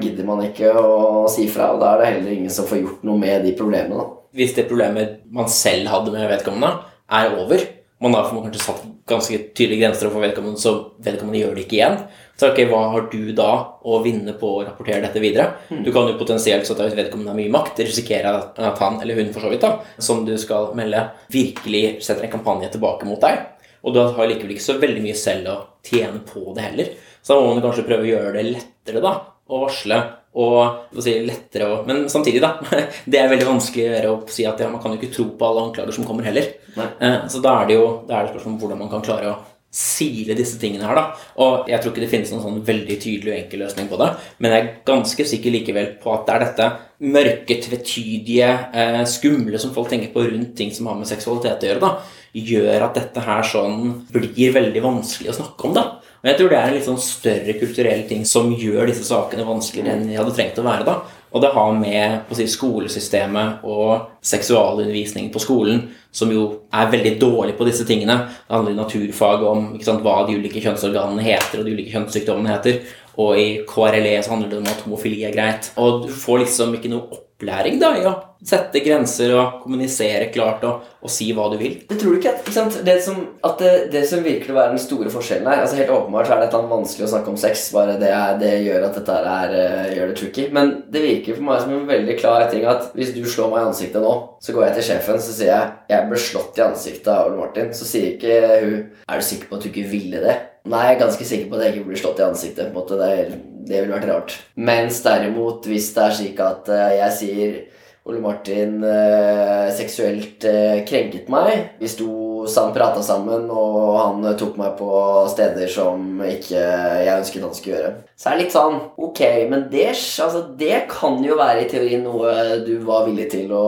gidder 0.00 0.24
man 0.24 0.40
ikke 0.46 0.72
å 0.72 1.24
si 1.28 1.44
fra, 1.52 1.74
og 1.74 1.82
da 1.82 1.92
er 1.92 2.00
det 2.00 2.12
heller 2.14 2.36
ingen 2.38 2.52
som 2.54 2.68
får 2.68 2.80
gjort 2.80 3.02
noe 3.04 3.20
med 3.20 3.44
de 3.44 3.52
problemene. 3.58 4.00
da. 4.00 4.23
Hvis 4.34 4.56
det 4.56 4.66
problemet 4.68 5.22
man 5.32 5.48
selv 5.52 5.88
hadde 5.92 6.12
med 6.14 6.28
vedkommende, 6.30 6.72
er 7.14 7.36
over, 7.38 7.62
man 8.02 8.14
har 8.16 8.28
kanskje 8.28 8.60
satt 8.60 8.82
ganske 9.08 9.38
tydelige 9.54 9.84
grenser 9.84 10.10
for 10.10 10.24
vedkommende, 10.24 10.60
så 10.60 10.72
vedkommende 11.04 11.40
gjør 11.40 11.54
det 11.56 11.64
ikke 11.66 11.76
igjen. 11.78 11.98
Så 12.40 12.50
ok, 12.50 12.60
hva 12.70 12.80
har 12.92 13.06
du 13.12 13.30
da 13.36 13.50
å 13.84 13.98
vinne 14.04 14.34
på 14.40 14.50
å 14.56 14.62
rapportere 14.64 15.04
dette 15.04 15.22
videre? 15.22 15.60
Mm. 15.70 15.82
Du 15.86 15.90
kan 15.94 16.08
jo 16.08 16.16
potensielt, 16.18 16.66
så 16.66 16.76
hvis 16.78 16.96
vedkommende 16.98 17.32
har 17.32 17.38
mye 17.38 17.52
makt, 17.54 17.84
risikere 17.84 18.32
at 18.32 18.80
han 18.80 18.98
eller 19.04 19.20
hun 19.20 19.32
for 19.34 19.44
så 19.44 19.52
vidt 19.52 19.64
da, 19.64 19.76
som 20.02 20.24
du 20.26 20.34
skal 20.40 20.72
melde, 20.78 21.04
virkelig 21.32 21.84
setter 22.04 22.26
en 22.26 22.34
kampanje 22.34 22.72
tilbake 22.74 23.08
mot 23.08 23.20
deg. 23.22 23.44
Og 23.84 23.94
du 23.94 24.00
har 24.00 24.28
likevel 24.30 24.56
ikke 24.56 24.66
så 24.66 24.78
veldig 24.80 25.04
mye 25.04 25.16
selv 25.20 25.52
å 25.52 25.56
tjene 25.84 26.24
på 26.26 26.48
det 26.56 26.66
heller. 26.70 26.92
Så 27.20 27.36
da 27.36 27.44
må 27.44 27.52
man 27.52 27.64
kanskje 27.64 27.86
prøve 27.86 28.08
å 28.08 28.12
gjøre 28.14 28.36
det 28.38 28.46
lettere 28.50 29.04
da, 29.04 29.14
å 29.44 29.64
varsle 29.66 30.00
og 30.34 30.98
si, 30.98 31.14
lettere 31.22 31.68
å 31.70 31.80
Men 31.86 32.04
samtidig, 32.10 32.42
da. 32.42 32.56
Det 33.10 33.20
er 33.20 33.30
veldig 33.30 33.48
vanskelig 33.52 33.86
å 33.86 33.90
gjøre 33.92 34.12
å 34.12 34.20
si 34.34 34.46
at 34.48 34.60
ja, 34.60 34.70
man 34.72 34.82
kan 34.82 34.94
jo 34.94 35.00
ikke 35.00 35.14
tro 35.14 35.28
på 35.38 35.48
alle 35.48 35.68
anklager 35.68 35.94
som 35.94 36.06
kommer 36.08 36.26
heller. 36.26 36.54
Nei. 36.74 36.88
Eh, 37.06 37.18
så 37.30 37.42
da 37.44 37.60
er 37.60 37.70
det 37.70 37.78
jo 37.78 37.88
det 38.08 38.16
er 38.16 38.26
det 38.26 38.34
spørsmål 38.34 38.54
om 38.54 38.62
hvordan 38.62 38.80
man 38.82 38.90
kan 38.92 39.04
klare 39.06 39.30
å 39.30 39.40
sile 39.74 40.36
disse 40.38 40.58
tingene 40.62 40.86
her, 40.86 40.94
da. 40.94 41.04
Og 41.42 41.70
jeg 41.70 41.82
tror 41.82 41.90
ikke 41.90 42.04
det 42.04 42.10
finnes 42.12 42.30
noen 42.30 42.44
sånn 42.44 42.60
veldig 42.66 42.96
tydelig 43.02 43.32
og 43.32 43.38
enkel 43.40 43.64
løsning 43.64 43.88
på 43.90 43.98
det, 43.98 44.10
men 44.38 44.54
jeg 44.54 44.62
er 44.62 44.68
ganske 44.86 45.26
sikker 45.26 45.54
likevel 45.54 45.88
på 46.02 46.12
at 46.14 46.28
det 46.28 46.34
er 46.34 46.44
dette 46.44 46.68
mørke, 47.14 47.56
tvetydige, 47.64 48.50
eh, 48.70 49.00
skumle 49.10 49.58
som 49.58 49.74
folk 49.74 49.90
tenker 49.90 50.12
på 50.14 50.28
rundt 50.28 50.54
ting 50.58 50.70
som 50.74 50.86
har 50.90 51.00
med 51.00 51.10
seksualitet 51.10 51.66
å 51.66 51.70
gjøre, 51.72 51.82
da, 51.82 52.22
gjør 52.34 52.86
at 52.86 53.00
dette 53.00 53.26
her 53.26 53.42
sånn 53.50 53.82
blir 54.14 54.54
veldig 54.54 54.84
vanskelig 54.84 55.34
å 55.34 55.38
snakke 55.40 55.66
om, 55.66 55.74
da. 55.74 55.84
Og 56.24 56.30
jeg 56.30 56.38
tror 56.38 56.48
det 56.48 56.56
er 56.56 56.70
en 56.70 56.78
litt 56.78 56.86
sånn 56.86 57.02
større 57.04 57.54
kulturell 57.60 58.06
ting 58.08 58.22
som 58.24 58.46
gjør 58.56 58.88
disse 58.88 59.04
sakene 59.04 59.44
vanskeligere 59.44 59.92
enn 59.92 60.06
de 60.08 60.16
hadde 60.16 60.32
trengt 60.32 60.56
å 60.56 60.64
være, 60.64 60.86
da. 60.88 60.94
Og 61.34 61.42
det 61.42 61.50
har 61.52 61.74
med 61.76 62.30
si, 62.38 62.46
skolesystemet 62.48 63.66
og 63.68 64.22
seksualundervisning 64.24 65.28
på 65.34 65.42
skolen, 65.42 65.82
som 66.14 66.32
jo 66.32 66.46
er 66.72 66.88
veldig 66.94 67.12
dårlig 67.20 67.58
på 67.58 67.66
disse 67.68 67.84
tingene. 67.84 68.16
Det 68.46 68.56
handler 68.56 68.72
i 68.72 68.78
naturfag 68.78 69.44
om 69.50 69.66
sant, 69.84 70.00
hva 70.00 70.22
de 70.24 70.38
ulike 70.38 70.62
kjønnsorganene 70.64 71.26
heter, 71.26 71.60
og 71.60 71.68
de 71.68 71.74
ulike 71.76 71.92
kjønnssykdommene 71.92 72.54
heter. 72.54 72.80
Og 73.20 73.36
i 73.42 73.48
KRLE 73.68 74.16
så 74.22 74.32
handler 74.32 74.54
det 74.54 74.62
om 74.62 74.70
at 74.72 74.86
homofili 74.86 75.26
er 75.28 75.34
greit. 75.36 75.74
Og 75.76 76.06
du 76.06 76.14
får 76.24 76.46
liksom 76.46 76.72
ikke 76.78 76.94
noe 76.94 77.18
opplæring 77.18 77.76
da 77.82 77.92
i 77.98 78.06
å 78.08 78.14
sette 78.44 78.80
grenser 78.84 79.32
og 79.38 79.62
kommunisere 79.62 80.28
klart 80.32 80.64
og, 80.68 80.84
og, 81.00 81.10
si 81.12 81.30
hva 81.36 81.46
du 81.52 81.56
vil. 81.60 81.78
Det 81.88 81.96
tror 82.00 82.14
du 82.14 82.18
ikke, 82.20 82.52
sant? 82.52 82.76
Det 82.84 82.96
som, 83.04 83.22
at 83.46 83.60
det, 83.60 83.72
det, 83.94 84.04
som 84.08 84.24
virker 84.24 84.52
å 84.52 84.58
være 84.58 84.74
den 84.74 84.82
store 84.82 85.12
forskjellen 85.12 85.48
her 85.48 85.62
altså 85.64 85.78
Helt 85.78 85.92
åpenbart 85.94 86.28
så 86.28 86.36
er 86.36 86.44
det 86.44 86.60
vanskelig 86.70 87.06
å 87.06 87.10
snakke 87.14 87.32
om 87.32 87.40
sex. 87.40 87.66
Bare 87.74 87.96
det, 88.00 88.12
er, 88.12 88.36
det 88.40 88.52
gjør 88.66 88.88
at 88.90 88.98
dette 89.00 89.18
er, 89.32 89.56
uh, 89.56 89.92
gjør 89.96 90.12
det 90.12 90.18
tricky. 90.20 90.46
Men 90.54 90.72
det 90.92 91.04
virker 91.04 91.38
for 91.38 91.48
meg 91.48 91.62
som 91.64 91.74
en 91.74 91.88
veldig 91.88 92.18
klar 92.20 92.46
ting 92.52 92.68
at 92.68 92.90
hvis 92.96 93.14
du 93.16 93.22
slår 93.24 93.52
meg 93.52 93.62
i 93.62 93.68
ansiktet 93.72 94.04
nå, 94.04 94.14
så 94.44 94.54
går 94.54 94.68
jeg 94.68 94.78
til 94.78 94.88
sjefen 94.90 95.22
så 95.24 95.36
sier 95.36 95.52
jeg 95.54 95.94
jeg 95.94 96.08
ble 96.10 96.20
slått 96.20 96.60
i 96.60 96.66
ansiktet 96.66 97.12
av 97.14 97.30
Ole 97.30 97.40
Martin. 97.40 97.72
Så 97.76 97.88
sier 97.88 98.14
ikke 98.14 98.40
hun 98.64 98.76
er 99.08 99.20
du 99.20 99.24
sikker 99.24 99.48
på 99.48 99.56
at 99.56 99.64
du 99.64 99.72
ikke 99.72 99.88
ville 99.88 100.20
det. 100.24 100.36
Nei, 100.68 100.86
jeg 100.86 100.94
er 100.94 101.02
ganske 101.02 101.26
sikker 101.28 101.48
på 101.50 101.56
at 101.58 101.66
jeg 101.66 101.74
ikke 101.74 101.88
blir 101.90 102.00
slått 102.00 102.20
i 102.20 102.24
ansiktet. 102.24 102.72
på 102.72 102.72
en 102.72 102.76
måte, 102.78 102.96
Det, 103.00 103.38
det 103.68 103.80
ville 103.82 103.96
vært 103.96 104.08
rart. 104.08 104.36
Mens 104.56 105.00
derimot, 105.04 105.66
hvis 105.68 105.90
det 105.96 106.04
er 106.04 106.18
slik 106.20 106.40
at 106.44 106.68
uh, 106.72 106.90
jeg 106.98 107.16
sier 107.18 107.56
Ole 108.04 108.20
Martin 108.20 108.82
eh, 108.84 109.70
seksuelt 109.72 110.44
eh, 110.44 110.82
krenket 110.84 111.30
meg. 111.32 111.70
Vi 111.80 111.88
sto 111.88 112.44
sammen, 112.52 112.74
prata 112.76 113.00
sammen, 113.00 113.46
og 113.48 113.94
han 113.96 114.26
eh, 114.28 114.34
tok 114.36 114.58
meg 114.60 114.74
på 114.76 114.90
steder 115.32 115.70
som 115.72 116.20
ikke 116.20 116.60
jeg 116.60 117.14
ønsket 117.14 117.46
han 117.46 117.54
skulle 117.56 117.78
gjøre. 117.78 117.94
Så 118.20 118.28
er 118.28 118.36
det 118.36 118.42
litt 118.42 118.56
sånn 118.56 118.76
Ok, 119.00 119.22
men 119.48 119.64
det, 119.72 119.86
altså, 119.96 120.44
det 120.60 120.82
kan 120.92 121.16
jo 121.24 121.38
være 121.40 121.64
i 121.64 121.70
teorien 121.72 122.04
noe 122.04 122.60
du 122.66 122.74
var 122.84 123.08
villig 123.08 123.30
til 123.32 123.56
å 123.56 123.64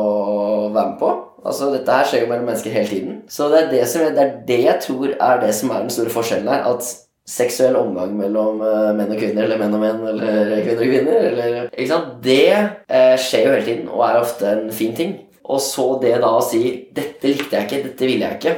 være 0.69 0.91
med 0.91 1.01
på. 1.01 1.11
Altså, 1.47 1.71
Dette 1.73 1.97
her 1.97 2.11
skjer 2.11 2.27
jo 2.27 2.31
mellom 2.35 2.51
mennesker 2.51 2.77
hele 2.77 2.93
tiden. 2.93 3.19
Så 3.33 3.49
det 3.49 3.63
er 3.63 3.73
det, 3.73 3.83
som, 3.89 4.05
det 4.05 4.21
er 4.27 4.37
det 4.53 4.63
jeg 4.67 4.85
tror 4.85 5.17
er 5.17 5.43
det 5.47 5.57
som 5.57 5.73
er 5.73 5.87
den 5.87 5.97
store 5.97 6.13
forskjellen 6.13 6.53
her. 6.53 6.69
At 6.75 6.93
seksuell 7.27 7.77
omgang 7.79 8.13
mellom 8.15 8.61
uh, 8.63 8.93
menn 8.95 9.11
og 9.11 9.19
kvinner, 9.19 9.47
eller 9.47 9.59
menn 9.61 9.75
og 9.75 9.83
menn, 9.83 10.03
eller 10.13 10.53
kvinner 10.63 10.85
og 10.85 10.93
kvinner 10.93 11.29
eller, 11.33 11.57
ikke 11.73 11.91
sant? 11.91 12.13
Det 12.23 12.43
uh, 12.55 13.17
skjer 13.19 13.49
jo 13.49 13.55
hele 13.57 13.67
tiden 13.67 13.91
og 13.91 14.05
er 14.07 14.21
ofte 14.21 14.53
en 14.53 14.71
fin 14.75 14.95
ting. 14.97 15.17
Og 15.47 15.61
så 15.63 15.89
det 16.03 16.17
da 16.23 16.33
å 16.39 16.43
si 16.43 16.63
'Dette 16.95 17.31
likte 17.31 17.55
jeg 17.59 17.69
ikke. 17.69 17.83
Dette 17.91 18.09
ville 18.09 18.27
jeg 18.27 18.39
ikke', 18.39 18.57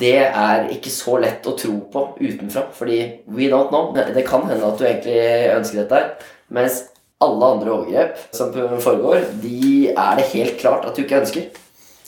det 0.00 0.18
er 0.26 0.66
ikke 0.74 0.90
så 0.90 1.16
lett 1.22 1.46
å 1.46 1.54
tro 1.56 1.76
på 1.92 2.04
utenfra. 2.18 2.66
Fordi 2.74 2.98
we 3.30 3.48
don't 3.52 3.70
know. 3.72 3.92
Det 3.94 4.26
kan 4.26 4.44
hende 4.48 4.66
at 4.66 4.80
du 4.80 4.84
egentlig 4.88 5.20
ønsker 5.54 5.84
dette, 5.84 6.26
mens 6.50 6.82
alle 7.22 7.52
andre 7.54 7.72
overgrep 7.74 8.18
som 8.34 8.52
foregår, 8.82 9.24
de 9.42 9.88
er 9.90 10.18
det 10.18 10.28
helt 10.34 10.58
klart 10.60 10.86
at 10.86 10.96
du 10.96 11.02
ikke 11.02 11.22
ønsker. 11.22 11.48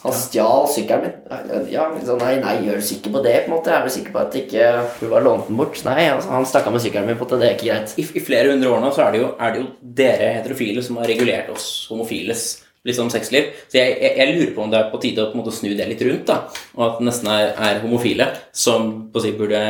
Han 0.01 0.15
stjal 0.17 0.65
sykkelen 0.73 1.03
min. 1.05 1.67
Ja, 1.69 1.85
så 2.07 2.17
nei, 2.21 2.39
nei, 2.41 2.55
gjør 2.65 2.81
du 2.81 2.87
sikker 2.89 3.13
på 3.13 3.21
det? 3.25 3.35
på 3.45 3.51
en 3.51 3.57
måte? 3.59 3.75
Er 3.75 3.85
du 3.85 3.93
sikker 3.93 4.15
på 4.15 4.23
at 4.23 4.39
ikke 4.39 4.71
hun 5.01 5.13
bare 5.13 5.27
lånt 5.27 5.51
den 5.51 5.61
bort? 5.61 5.83
Nei, 5.85 6.07
altså, 6.09 6.33
han 6.33 6.49
stakk 6.49 6.71
av 6.71 6.77
med 6.77 6.85
sykkelen 6.87 7.11
min. 7.11 7.21
på 7.21 7.29
det, 7.29 7.43
det 7.43 7.51
er 7.51 7.59
ikke 7.59 7.69
greit. 7.69 7.95
I, 8.01 8.07
I, 8.09 8.25
flere 8.25 8.55
hundre 8.55 8.73
år 8.73 8.81
nå 8.81 8.95
så 8.97 9.05
er 9.05 9.15
det, 9.15 9.23
jo, 9.25 9.31
er 9.37 9.53
det 9.53 9.63
jo 9.63 9.69
dere 10.01 10.33
heterofile 10.39 10.85
som 10.87 11.01
har 11.03 11.11
regulert 11.11 11.53
oss 11.53 11.69
homofiles 11.93 12.49
liksom 12.87 13.11
sexliv. 13.13 13.51
Så 13.69 13.77
jeg, 13.77 13.97
jeg, 14.01 14.13
jeg, 14.17 14.37
lurer 14.37 14.53
på 14.57 14.63
om 14.65 14.71
det 14.73 14.79
er 14.79 14.91
på 14.93 15.01
tide 15.03 15.25
å 15.25 15.31
på 15.33 15.41
måte 15.41 15.53
snu 15.55 15.73
det 15.77 15.89
litt 15.91 16.05
rundt. 16.07 16.27
da, 16.31 16.39
Og 16.79 16.85
at 16.87 17.01
det 17.01 17.09
nesten 17.11 17.31
er, 17.33 17.53
er 17.69 17.83
homofile 17.85 18.31
som 18.57 18.89
på 19.13 19.21
å 19.21 19.25
si, 19.25 19.35
burde 19.37 19.61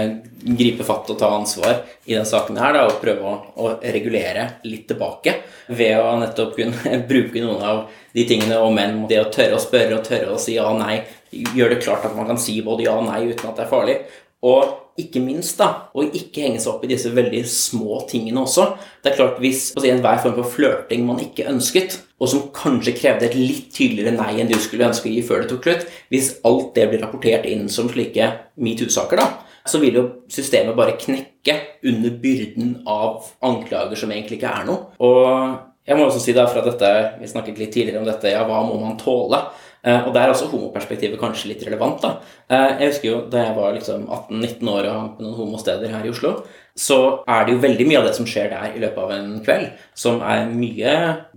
gripe 0.41 0.87
fatt 0.87 1.11
og 1.11 1.19
ta 1.21 1.33
ansvar 1.35 1.83
i 2.07 2.15
den 2.15 2.29
saken 2.29 2.61
her 2.61 2.77
da, 2.77 2.87
og 2.89 3.01
prøve 3.03 3.27
å, 3.27 3.35
å 3.59 3.73
regulere 3.83 4.47
litt 4.69 4.87
tilbake 4.91 5.41
ved 5.75 5.99
å 5.99 6.15
nettopp 6.23 6.55
kunne 6.59 7.01
bruke 7.11 7.43
noen 7.43 7.67
av 7.67 7.83
de 8.17 8.27
tingene 8.29 8.59
om 8.63 8.75
menn. 8.77 9.05
Det 9.11 9.21
å 9.23 9.31
tørre 9.33 9.59
å 9.59 9.63
spørre 9.63 9.99
og 9.99 10.07
tørre 10.07 10.35
å 10.35 10.41
si 10.41 10.57
ja 10.59 10.69
og 10.71 10.81
nei. 10.83 11.01
Gjør 11.31 11.75
det 11.75 11.83
klart 11.85 12.07
at 12.09 12.17
man 12.17 12.29
kan 12.31 12.41
si 12.41 12.59
både 12.67 12.89
ja 12.89 12.97
og 12.99 13.09
nei 13.09 13.25
uten 13.31 13.51
at 13.51 13.59
det 13.59 13.67
er 13.67 13.73
farlig. 13.73 13.99
Og 14.47 14.77
ikke 15.01 15.21
minst, 15.23 15.59
da, 15.61 15.89
å 15.93 16.05
ikke 16.05 16.45
henge 16.45 16.61
seg 16.61 16.73
opp 16.73 16.85
i 16.85 16.91
disse 16.91 17.13
veldig 17.15 17.41
små 17.49 18.01
tingene 18.09 18.43
også. 18.43 18.67
Det 19.03 19.13
er 19.13 19.19
klart 19.19 19.41
Hvis 19.43 19.71
si, 19.73 19.91
enhver 19.91 20.21
form 20.23 20.37
for 20.39 20.55
flørting 20.57 21.05
man 21.09 21.21
ikke 21.23 21.49
ønsket, 21.51 21.99
og 22.21 22.29
som 22.33 22.49
kanskje 22.57 22.97
krevde 22.99 23.29
et 23.29 23.37
litt 23.39 23.71
tydeligere 23.77 24.17
nei 24.17 24.35
enn 24.41 24.51
du 24.51 24.57
skulle 24.61 24.89
ønske 24.89 25.09
å 25.09 25.13
gi 25.13 25.23
før 25.25 25.45
det 25.45 25.53
tok 25.53 25.69
slutt, 25.69 25.87
hvis 26.13 26.35
alt 26.49 26.75
det 26.77 26.89
blir 26.91 27.05
rapportert 27.05 27.49
inn 27.49 27.69
som 27.73 27.89
slike 27.93 28.29
metoo-saker, 28.61 29.21
da, 29.21 29.29
så 29.69 29.81
vil 29.81 29.99
jo 30.01 30.05
systemet 30.33 30.77
bare 30.77 30.99
knekke 31.01 31.57
under 31.89 32.17
byrden 32.23 32.79
av 32.89 33.29
anklager 33.45 34.01
som 34.01 34.13
egentlig 34.13 34.41
ikke 34.41 34.53
er 34.53 34.69
noe. 34.69 34.89
Og 35.05 35.59
jeg 35.87 35.97
må 35.97 36.07
også 36.07 36.21
si 36.23 36.37
da, 36.37 36.47
for 36.47 36.61
at 36.61 36.71
dette, 36.71 37.21
Vi 37.21 37.31
snakket 37.31 37.59
litt 37.59 37.73
tidligere 37.73 38.03
om 38.03 38.07
dette. 38.07 38.31
ja, 38.31 38.45
Hva 38.47 38.63
må 38.67 38.79
man 38.81 38.99
tåle? 39.01 39.41
Eh, 39.83 40.07
og 40.07 40.13
der 40.13 40.27
er 40.27 40.35
også 40.35 40.51
homoperspektivet 40.51 41.21
kanskje 41.21 41.55
litt 41.55 41.63
relevant. 41.67 42.03
da. 42.03 42.17
Eh, 42.51 42.81
jeg 42.81 42.89
husker 42.91 43.09
jo 43.09 43.21
Da 43.31 43.45
jeg 43.45 43.57
var 43.57 43.73
liksom 43.73 44.07
18-19 44.09 44.69
år 44.69 44.85
og 44.87 44.95
hang 44.95 45.17
på 45.17 45.23
noen 45.23 45.37
homosteder 45.37 45.89
her 45.89 46.05
i 46.05 46.11
Oslo, 46.11 46.45
så 46.77 47.25
er 47.27 47.45
det 47.45 47.55
jo 47.55 47.63
veldig 47.63 47.87
mye 47.89 47.99
av 47.99 48.05
det 48.05 48.15
som 48.15 48.27
skjer 48.27 48.51
der 48.51 48.77
i 48.77 48.81
løpet 48.81 48.99
av 48.99 49.11
en 49.11 49.41
kveld, 49.45 49.71
som 49.95 50.21
er 50.23 50.47
mye 50.47 50.93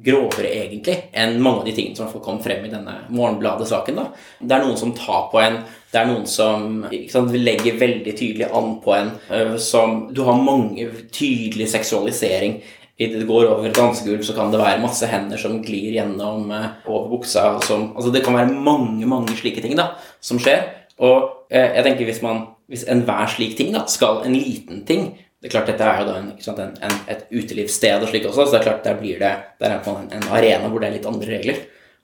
grovere 0.06 0.52
egentlig 0.52 1.10
enn 1.14 1.42
mange 1.42 1.64
av 1.64 1.66
de 1.66 1.74
tingene 1.74 1.96
som 1.96 2.08
kom 2.22 2.40
frem 2.44 2.66
i 2.66 2.70
denne 2.70 2.94
Morgenbladet-saken. 3.10 3.96
da. 3.96 4.06
Det 4.40 4.52
er 4.52 4.64
noen 4.64 4.78
som 4.78 4.94
tar 4.94 5.30
på 5.32 5.42
en, 5.42 5.64
det 5.92 6.00
er 6.00 6.06
noen 6.06 6.28
som 6.28 6.86
sant, 7.10 7.32
legger 7.32 7.80
veldig 7.80 8.16
tydelig 8.16 8.52
an 8.54 8.80
på 8.84 8.94
en, 8.94 9.12
uh, 9.32 9.58
som 9.58 10.14
Du 10.14 10.24
har 10.24 10.36
mange 10.36 10.90
tydelig 11.12 11.70
seksualisering 11.70 12.62
idet 13.02 13.24
det 13.24 13.28
går 13.30 13.48
over 13.50 13.68
et 13.68 13.76
dansegulv, 13.78 14.22
så 14.26 14.36
kan 14.38 14.52
det 14.54 14.62
være 14.62 14.82
masse 14.84 15.08
hender 15.10 15.40
som 15.42 15.58
glir 15.66 15.96
gjennom 15.96 16.52
eh, 16.54 16.70
over 16.86 17.10
buksa. 17.16 17.48
Som, 17.66 17.92
altså 17.98 18.14
det 18.14 18.24
kan 18.26 18.38
være 18.38 18.54
mange 18.54 19.10
mange 19.10 19.36
slike 19.40 19.64
ting 19.64 19.76
da, 19.80 19.94
som 20.22 20.42
skjer. 20.42 20.68
Og 21.02 21.48
eh, 21.50 21.74
jeg 21.80 21.88
tenker 21.88 22.10
hvis, 22.10 22.22
man, 22.26 22.46
hvis 22.70 22.86
enhver 22.92 23.32
slik 23.34 23.58
ting 23.58 23.74
da, 23.76 23.88
skal 23.90 24.24
en 24.28 24.38
liten 24.38 24.86
ting 24.88 25.14
det 25.44 25.50
er 25.50 25.58
klart 25.58 25.68
Dette 25.68 25.84
er 25.84 25.98
jo 26.00 26.06
da 26.08 26.14
en, 26.22 26.28
sant, 26.40 26.60
en, 26.64 26.70
en, 26.88 26.94
et 27.12 27.24
utelivssted 27.36 28.06
og 28.06 28.08
slik 28.08 28.30
også, 28.30 28.46
så 28.46 28.54
det 28.54 28.60
er 28.62 28.68
klart 28.70 28.86
der 28.86 28.94
blir 28.96 29.18
det, 29.20 29.32
der 29.60 29.74
er 29.76 29.90
en, 29.92 30.06
en 30.16 30.30
arena 30.32 30.70
hvor 30.72 30.80
det 30.80 30.88
er 30.88 30.94
litt 30.96 31.08
andre 31.10 31.34
regler. 31.34 31.58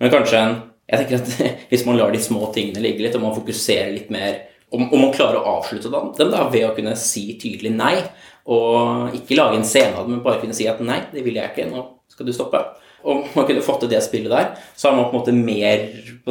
Men 0.04 0.12
kanskje 0.12 0.42
en 0.44 0.58
Jeg 0.90 1.04
tenker 1.06 1.22
at 1.22 1.52
hvis 1.70 1.86
man 1.86 2.00
lar 2.00 2.12
de 2.12 2.20
små 2.20 2.48
tingene 2.52 2.82
ligge 2.82 3.04
litt, 3.06 3.16
og 3.16 3.22
man 3.22 3.36
fokuserer 3.36 3.94
litt 3.94 4.08
mer 4.10 4.40
om, 4.74 4.88
om 4.88 5.04
man 5.04 5.14
klarer 5.14 5.38
å 5.38 5.60
avslutte 5.60 5.92
dem 5.94 6.10
da, 6.18 6.48
ved 6.50 6.66
å 6.66 6.74
kunne 6.74 6.96
si 6.98 7.28
tydelig 7.42 7.72
nei, 7.76 7.94
og 8.48 9.16
ikke 9.18 9.38
lage 9.38 9.60
en 9.60 9.68
scene 9.68 10.06
men 10.08 10.24
bare 10.26 10.42
kunne 10.42 10.56
si 10.58 10.68
at 10.70 10.80
nei, 10.86 11.02
det 11.14 11.26
vil 11.26 11.40
jeg 11.40 11.52
ikke, 11.52 11.70
nå 11.72 11.86
skal 12.10 12.28
du 12.28 12.36
stoppe. 12.36 12.62
Om 13.02 13.22
man 13.34 13.46
kunne 13.48 13.64
fått 13.64 13.86
til 13.86 13.92
det 13.94 14.02
spillet 14.04 14.32
der, 14.32 14.50
så 14.76 14.90
har 14.90 14.98
man 14.98 15.08
på 15.08 15.16
en 15.16 15.22
måte 15.22 15.36
mer 15.36 15.86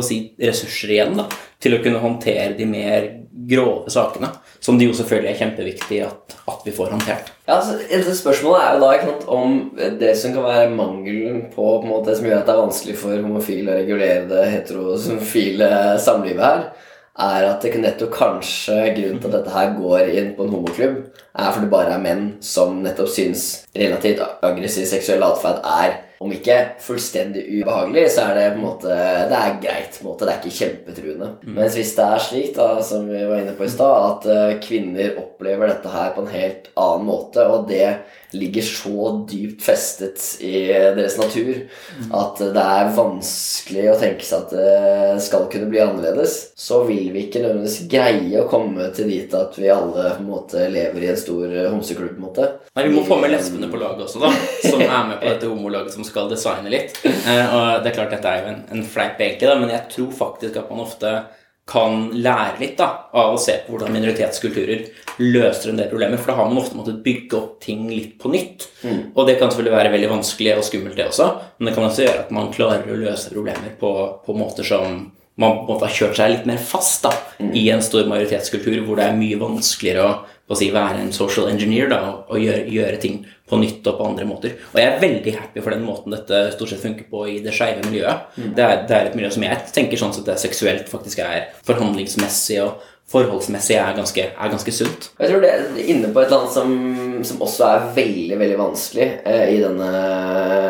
si, 0.05 0.19
ressurser 0.37 0.93
igjen 0.93 1.17
da, 1.17 1.25
til 1.63 1.77
å 1.77 1.81
kunne 1.85 2.03
håndtere 2.03 2.53
de 2.59 2.67
mer 2.69 3.07
grove 3.49 3.89
sakene. 3.93 4.29
Som 4.61 4.77
det 4.77 4.89
jo 4.89 4.97
selvfølgelig 4.99 5.31
er 5.31 5.39
kjempeviktig 5.39 6.01
at, 6.05 6.35
at 6.51 6.67
vi 6.67 6.75
får 6.75 6.91
håndtert. 6.93 7.31
Ja, 7.47 7.61
altså, 7.61 7.79
Spørsmålet 8.19 8.65
er 8.65 8.75
jo 8.75 8.83
da 8.83 8.91
ikke 8.97 9.09
sant, 9.09 9.29
om 9.33 9.57
det 10.03 10.13
som 10.19 10.35
kan 10.35 10.45
være 10.45 10.75
mangelen 10.75 11.47
på, 11.55 11.63
på 11.63 11.87
en 11.87 11.93
måte, 11.95 12.17
som 12.19 12.29
gjør 12.29 12.43
at 12.43 12.51
det 12.51 12.55
er 12.57 12.63
vanskelig 12.67 12.99
for 13.01 13.25
homofile 13.29 13.73
å 13.73 13.79
regulere 13.79 14.29
det 14.29 14.45
heterofile 14.53 15.71
samlivet 16.05 16.45
her, 16.45 16.69
er 17.19 17.47
at 17.49 17.65
det 17.65 17.81
nettopp 17.83 18.13
kanskje 18.15 18.77
grunnen 18.97 19.23
til 19.23 19.31
at 19.31 19.39
dette 19.39 19.55
her 19.55 19.73
går 19.79 20.11
inn 20.13 20.35
på 20.37 20.45
en 20.45 20.53
homoklubb, 20.55 20.99
er 21.39 21.55
fordi 21.55 21.67
det 21.67 21.73
bare 21.73 21.95
er 21.97 22.03
menn 22.03 22.29
som 22.45 22.79
nettopp 22.85 23.11
syns 23.11 23.49
relativt 23.77 24.23
aggressiv 24.47 24.87
seksuell 24.91 25.25
atferd 25.27 25.65
er 25.67 25.97
om 26.19 26.33
ikke 26.35 26.55
fullstendig 26.83 27.45
ubehagelig, 27.61 28.09
så 28.11 28.25
er 28.27 28.35
det 28.35 28.47
på 28.57 28.59
en 28.59 28.65
måte 28.65 28.95
Det 29.31 29.39
er 29.39 29.59
greit. 29.63 29.99
på 29.99 30.03
en 30.03 30.09
måte, 30.11 30.27
Det 30.27 30.33
er 30.33 30.41
ikke 30.43 30.59
kjempetruende. 30.59 31.29
Mm. 31.47 31.55
Mens 31.55 31.75
hvis 31.75 31.95
det 31.95 32.05
er 32.05 32.19
slik, 32.19 32.57
da, 32.57 32.83
som 32.83 33.09
vi 33.09 33.25
var 33.25 33.39
inne 33.39 33.55
på 33.55 33.65
i 33.65 33.71
stad, 33.71 34.11
at 34.11 34.27
uh, 34.27 34.61
kvinner 34.61 35.19
opplever 35.19 35.69
dette 35.69 35.89
her 35.89 36.11
på 36.15 36.25
en 36.25 36.33
helt 36.35 36.71
annen 36.77 37.07
måte, 37.07 37.47
og 37.47 37.69
det 37.69 37.99
ligger 38.37 38.63
så 38.63 39.25
dypt 39.31 39.63
festet 39.65 40.25
i 40.45 40.67
deres 40.69 41.17
natur 41.19 41.55
at 42.15 42.41
det 42.41 42.65
er 42.65 42.91
vanskelig 42.97 43.87
å 43.93 43.97
tenke 44.01 44.27
seg 44.27 44.45
at 44.45 44.53
det 44.53 45.23
skal 45.25 45.47
kunne 45.53 45.71
bli 45.71 45.81
annerledes, 45.83 46.37
så 46.59 46.83
vil 46.89 47.09
vi 47.15 47.25
ikke 47.27 47.43
nødvendigvis 47.45 47.89
greie 47.91 48.43
å 48.43 48.49
komme 48.51 48.91
til 48.97 49.09
dit 49.11 49.35
at 49.37 49.57
vi 49.59 49.71
alle 49.73 50.11
på 50.19 50.23
en 50.23 50.29
måte 50.29 50.67
lever 50.73 51.07
i 51.07 51.11
en 51.13 51.21
stor 51.21 51.57
homseklubb. 51.73 52.15
på 52.19 52.21
en 52.21 52.27
måte. 52.29 52.51
Nei, 52.77 52.87
Vi 52.89 52.95
må 52.95 53.05
få 53.09 53.19
med 53.21 53.33
lesbene 53.33 53.71
på 53.73 53.81
laget 53.81 54.05
også, 54.07 54.23
da, 54.23 54.33
som 54.63 54.81
er 54.85 55.09
med 55.09 55.19
på 55.21 55.29
dette 55.33 55.51
homolaget 55.51 55.97
som 55.97 56.07
skal 56.07 56.31
designe 56.31 56.73
litt. 56.73 57.01
Eh, 57.05 57.55
og 57.55 57.83
det 57.83 57.91
er 57.91 57.97
klart 57.97 58.15
Dette 58.15 58.31
er 58.31 58.45
jo 58.45 58.53
en, 58.53 58.63
en 58.77 58.87
fleip, 58.87 59.21
egentlig, 59.21 59.49
da, 59.51 59.59
men 59.61 59.73
jeg 59.75 59.89
tror 59.95 60.15
faktisk 60.23 60.57
at 60.61 60.71
man 60.73 60.85
ofte 60.85 61.13
kan 61.69 62.07
lære 62.17 62.63
litt 62.63 62.79
da, 62.79 62.89
av 63.13 63.35
å 63.35 63.41
se 63.41 63.59
på 63.65 63.75
hvordan 63.75 63.93
minoritetskulturer 63.93 64.87
løser 65.21 65.73
en 65.73 65.81
del 65.81 65.91
problemer. 65.91 66.21
For 66.21 66.33
da 66.33 66.39
har 66.39 66.49
man 66.49 66.63
ofte 66.63 66.79
måttet 66.79 67.03
bygge 67.05 67.37
opp 67.37 67.59
ting 67.65 67.85
litt 67.91 68.17
på 68.23 68.33
nytt. 68.33 68.65
Mm. 68.83 69.03
Og 69.13 69.29
det 69.29 69.37
kan 69.37 69.53
selvfølgelig 69.53 69.77
være 69.77 69.93
veldig 69.93 70.11
vanskelig 70.15 70.57
og 70.57 70.67
skummelt, 70.69 70.97
det 70.97 71.11
også. 71.11 71.29
Men 71.59 71.71
det 71.71 71.77
kan 71.77 71.89
også 71.91 72.07
gjøre 72.07 72.25
at 72.25 72.35
man 72.39 72.51
klarer 72.55 72.89
å 72.89 72.99
løse 73.05 73.35
problemer 73.35 73.77
på, 73.81 73.93
på 74.25 74.39
måter 74.39 74.69
som 74.69 74.99
man 75.39 75.61
måte 75.69 75.87
har 75.87 75.95
kjørt 75.95 76.19
seg 76.19 76.33
litt 76.33 76.49
mer 76.51 76.59
fast 76.59 77.05
da, 77.05 77.13
mm. 77.39 77.53
i 77.55 77.69
en 77.71 77.85
stor 77.85 78.09
majoritetskultur 78.11 78.81
hvor 78.87 78.99
det 78.99 79.07
er 79.07 79.21
mye 79.21 79.39
vanskeligere 79.39 80.09
å 80.09 80.17
å 80.49 80.57
si, 80.57 80.71
være 80.73 81.03
en 81.03 81.13
social 81.13 81.51
engineer 81.51 81.91
da, 81.93 82.01
og 82.29 82.41
gjøre, 82.41 82.65
gjøre, 82.73 83.01
ting 83.03 83.19
på 83.49 83.59
nytt 83.61 83.87
og 83.89 83.99
på 83.99 84.11
andre 84.11 84.27
måter. 84.29 84.59
Og 84.73 84.79
jeg 84.81 84.91
er 84.91 85.01
veldig 85.03 85.35
happy 85.39 85.65
for 85.65 85.75
den 85.75 85.87
måten 85.87 86.15
dette 86.15 86.45
stort 86.55 86.73
sett 86.73 86.85
funker 86.85 87.09
på 87.11 87.25
i 87.31 87.39
det 87.45 87.55
skeive 87.57 87.83
miljøet. 87.87 88.29
Mm. 88.37 88.53
Det, 88.57 88.65
er, 88.65 88.85
det, 88.85 88.95
er, 88.95 89.09
et 89.09 89.19
miljø 89.19 89.33
som 89.35 89.49
jeg 89.49 89.73
tenker 89.75 90.01
sånn 90.01 90.15
at 90.15 90.29
det 90.29 90.39
seksuelt 90.43 90.93
faktisk 90.93 91.25
er 91.25 91.51
forhandlingsmessig 91.69 92.61
og 92.67 92.87
forholdsmessig 93.09 93.79
er 93.81 93.95
ganske, 93.97 94.25
er 94.37 94.51
ganske 94.53 94.73
sunt. 94.75 95.09
Jeg 95.17 95.31
tror 95.31 95.41
det 95.41 95.53
er 95.55 95.79
inne 95.81 96.11
på 96.13 96.21
et 96.21 96.29
eller 96.29 96.43
annet 96.43 96.53
som, 96.53 96.75
som 97.31 97.41
også 97.47 97.65
er 97.71 97.87
veldig 97.97 98.37
veldig 98.37 98.59
vanskelig 98.61 99.07
eh, 99.25 99.47
i 99.55 99.63
denne 99.63 99.89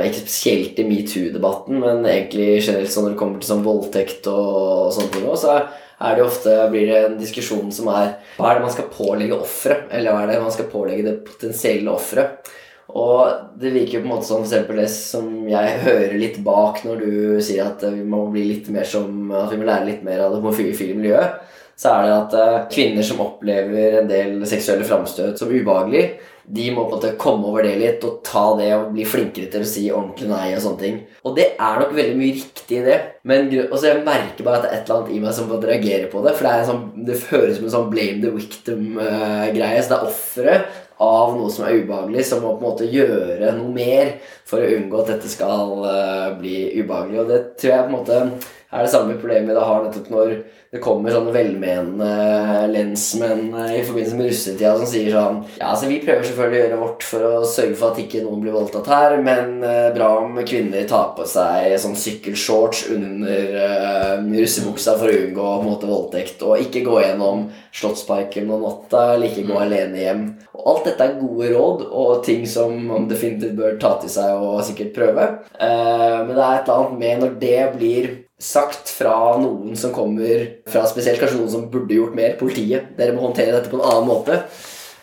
Ikke 0.07 0.23
spesielt 0.23 0.79
i 0.79 0.87
metoo-debatten, 0.87 1.81
men 1.83 2.07
egentlig 2.07 2.61
generelt 2.61 2.95
sånn 2.95 3.09
når 3.09 3.17
det 3.17 3.21
kommer 3.25 3.43
til 3.43 3.51
sånn 3.51 3.67
voldtekt 3.67 4.31
og, 4.31 4.47
og 4.87 4.95
sånne 4.95 5.15
ting 5.17 5.27
også, 5.27 5.59
så 5.59 5.89
er 5.99 6.15
det 6.15 6.23
ofte, 6.23 6.55
blir 6.71 6.87
det 6.87 6.99
en 7.09 7.19
diskusjon 7.19 7.73
som 7.75 7.91
er 7.91 8.15
Hva 8.37 8.53
er 8.53 8.59
det 8.59 8.67
man 8.69 8.75
skal 8.75 8.91
pålegge 8.93 9.39
offeret? 9.43 9.89
Eller 9.91 10.15
hva 10.15 10.23
er 10.23 10.31
det 10.31 10.41
man 10.45 10.55
skal 10.55 10.71
pålegge 10.71 11.07
det 11.09 11.17
potensielle 11.27 11.91
offeret? 11.91 12.53
Og 12.97 13.59
det 13.61 13.75
virker 13.75 13.99
jo 13.99 14.01
på 14.05 14.09
en 14.09 14.15
måte 14.15 14.29
som 14.29 14.47
for 14.49 14.79
det 14.79 14.89
som 14.93 15.29
jeg 15.49 15.81
hører 15.85 16.17
litt 16.17 16.39
bak 16.45 16.81
når 16.87 17.03
du 17.03 17.13
sier 17.45 17.69
at 17.69 17.85
vi 17.85 18.05
må 18.07 18.25
bli 18.33 18.47
litt 18.49 18.71
mer 18.73 18.89
som 18.89 19.29
At 19.35 19.53
vi 19.53 19.61
må 19.61 19.69
lære 19.69 19.91
litt 19.91 20.07
mer 20.07 20.25
av 20.25 20.33
det 20.33 20.41
homofile 20.41 20.97
miljøet, 20.97 21.37
så 21.79 21.93
er 21.93 22.07
det 22.07 22.15
at 22.17 22.35
eh, 22.35 22.65
kvinner 22.73 23.07
som 23.07 23.21
opplever 23.23 24.01
en 24.01 24.09
del 24.11 24.41
seksuelle 24.51 24.87
framstøt 24.89 25.39
som 25.39 25.53
ubehagelig, 25.53 26.19
de 26.49 26.71
må 26.73 26.87
på 26.87 26.97
en 26.97 26.97
måte 26.97 27.13
komme 27.21 27.47
over 27.51 27.67
det 27.67 27.75
litt 27.79 28.05
og 28.09 28.23
ta 28.25 28.43
det 28.59 28.71
og 28.75 28.89
bli 28.95 29.05
flinkere 29.07 29.51
til 29.53 29.63
å 29.63 29.69
si 29.69 29.85
ordentlig 29.93 30.31
nei 30.31 30.49
og 30.57 30.63
sånne 30.65 30.81
ting. 30.81 30.97
Og 31.29 31.37
det 31.37 31.51
er 31.61 31.79
nok 31.83 31.93
veldig 31.95 32.17
mye 32.19 32.39
riktig 32.39 32.81
i 32.81 32.85
det. 32.87 32.97
Men 33.29 33.51
også 33.67 33.91
jeg 33.91 34.05
merker 34.07 34.47
bare 34.47 34.63
at 34.63 34.65
det 34.65 34.71
er 34.71 34.79
et 34.79 34.89
eller 34.89 35.03
annet 35.03 35.13
i 35.13 35.21
meg 35.23 35.37
som 35.37 35.53
reagerer 35.53 36.09
på 36.11 36.25
det. 36.25 36.35
For 36.39 36.49
det, 36.49 36.67
sånn, 36.71 36.85
det 37.05 37.19
høres 37.29 37.59
som 37.59 37.69
en 37.69 37.75
sånn 37.77 37.91
blame 37.93 38.23
the 38.25 38.33
victim-greie. 38.33 39.83
så 39.85 39.93
det 39.93 39.99
er 39.99 40.09
offeret 40.09 40.79
av 41.05 41.37
noe 41.39 41.51
som 41.55 41.67
er 41.67 41.81
ubehagelig, 41.83 42.25
som 42.27 42.43
må 42.43 42.57
på 42.57 42.65
en 42.65 42.71
måte 42.73 42.91
gjøre 42.91 43.53
noe 43.57 43.71
mer 43.75 44.15
for 44.49 44.63
å 44.63 44.71
unngå 44.79 45.03
at 45.03 45.13
dette 45.13 45.31
skal 45.31 45.75
uh, 45.85 46.31
bli 46.39 46.73
ubehagelig. 46.81 47.21
Og 47.23 47.31
det 47.31 47.41
tror 47.61 47.73
jeg 47.73 47.85
på 47.85 47.93
en 47.93 47.97
måte 47.97 48.21
er 48.69 48.85
det 48.85 48.93
samme 48.93 49.17
problemet 49.21 49.57
da 49.57 49.65
har 49.65 49.85
nettopp 49.85 50.11
når 50.13 50.35
det 50.69 50.83
kommer 50.85 51.15
sånne 51.15 51.33
velmenende 51.33 52.67
lensmenn 52.69 53.55
i 53.73 53.81
forbindelse 53.87 54.19
med 54.19 54.27
russetida 54.29 54.75
som 54.77 54.89
sier 54.91 55.15
sånn 55.15 55.39
Ja, 55.57 55.71
altså 55.71 55.89
vi 55.89 56.01
prøver 56.03 56.27
selvfølgelig 56.29 56.59
å 56.59 56.65
gjøre 56.67 56.81
vårt 56.83 57.07
for 57.09 57.25
å 57.25 57.49
sørge 57.49 57.79
for 57.79 57.95
at 57.95 58.01
ikke 58.03 58.21
noen 58.27 58.43
blir 58.43 58.53
voldtatt 58.53 58.91
her, 58.93 59.17
men 59.25 59.63
uh, 59.65 59.89
bra 59.95 60.11
om 60.27 60.37
kvinner 60.45 60.85
tar 60.91 61.15
på 61.17 61.25
seg 61.31 61.73
sånn 61.81 61.97
sykkelshorts 61.97 62.85
under 62.93 63.57
uh, 63.57 64.29
russebuksa 64.29 64.99
for 65.01 65.09
å 65.09 65.17
unngå 65.23 65.49
på 65.49 65.65
en 65.65 65.71
måte 65.71 65.89
voldtekt, 65.89 66.45
og 66.45 66.61
ikke 66.67 66.85
gå 66.85 67.01
gjennom 67.07 67.49
Slottsparken 67.79 68.53
om 68.53 68.65
natta, 68.65 69.15
eller 69.15 69.31
ikke 69.31 69.47
gå 69.49 69.55
mm. 69.55 69.63
alene 69.63 70.01
hjem. 70.03 70.23
Og 70.53 70.71
alt 70.73 70.89
dette 70.91 71.05
er 71.05 71.19
gode 71.21 71.51
råd 71.55 71.85
og 71.89 72.25
ting 72.27 72.45
som 72.51 72.75
man 72.91 73.09
definitivt 73.09 73.57
bør 73.57 73.77
ta 73.81 73.97
til 74.03 74.13
seg 74.13 74.37
og 74.37 74.65
sikkert 74.69 74.97
prøve. 74.97 75.29
Uh, 75.57 76.27
men 76.27 76.35
det 76.35 76.43
er 76.43 76.57
et 76.59 76.69
eller 76.69 76.81
annet 76.83 76.99
med 77.05 77.23
når 77.25 77.39
det 77.41 77.61
blir 77.79 78.11
sagt 78.39 78.91
fra 78.95 79.37
noen 79.43 79.77
som 79.77 79.93
kommer 79.95 80.45
fra 80.71 80.85
spesielt 80.87 81.19
kanskje 81.21 81.41
noen 81.41 81.53
som 81.53 81.69
burde 81.73 81.97
gjort 81.97 82.17
mer, 82.17 82.37
politiet. 82.39 82.93
Dere 82.99 83.17
må 83.17 83.27
håndtere 83.27 83.57
dette 83.57 83.73
på 83.73 83.81
en 83.81 83.87
annen 83.89 84.09
måte. 84.09 84.39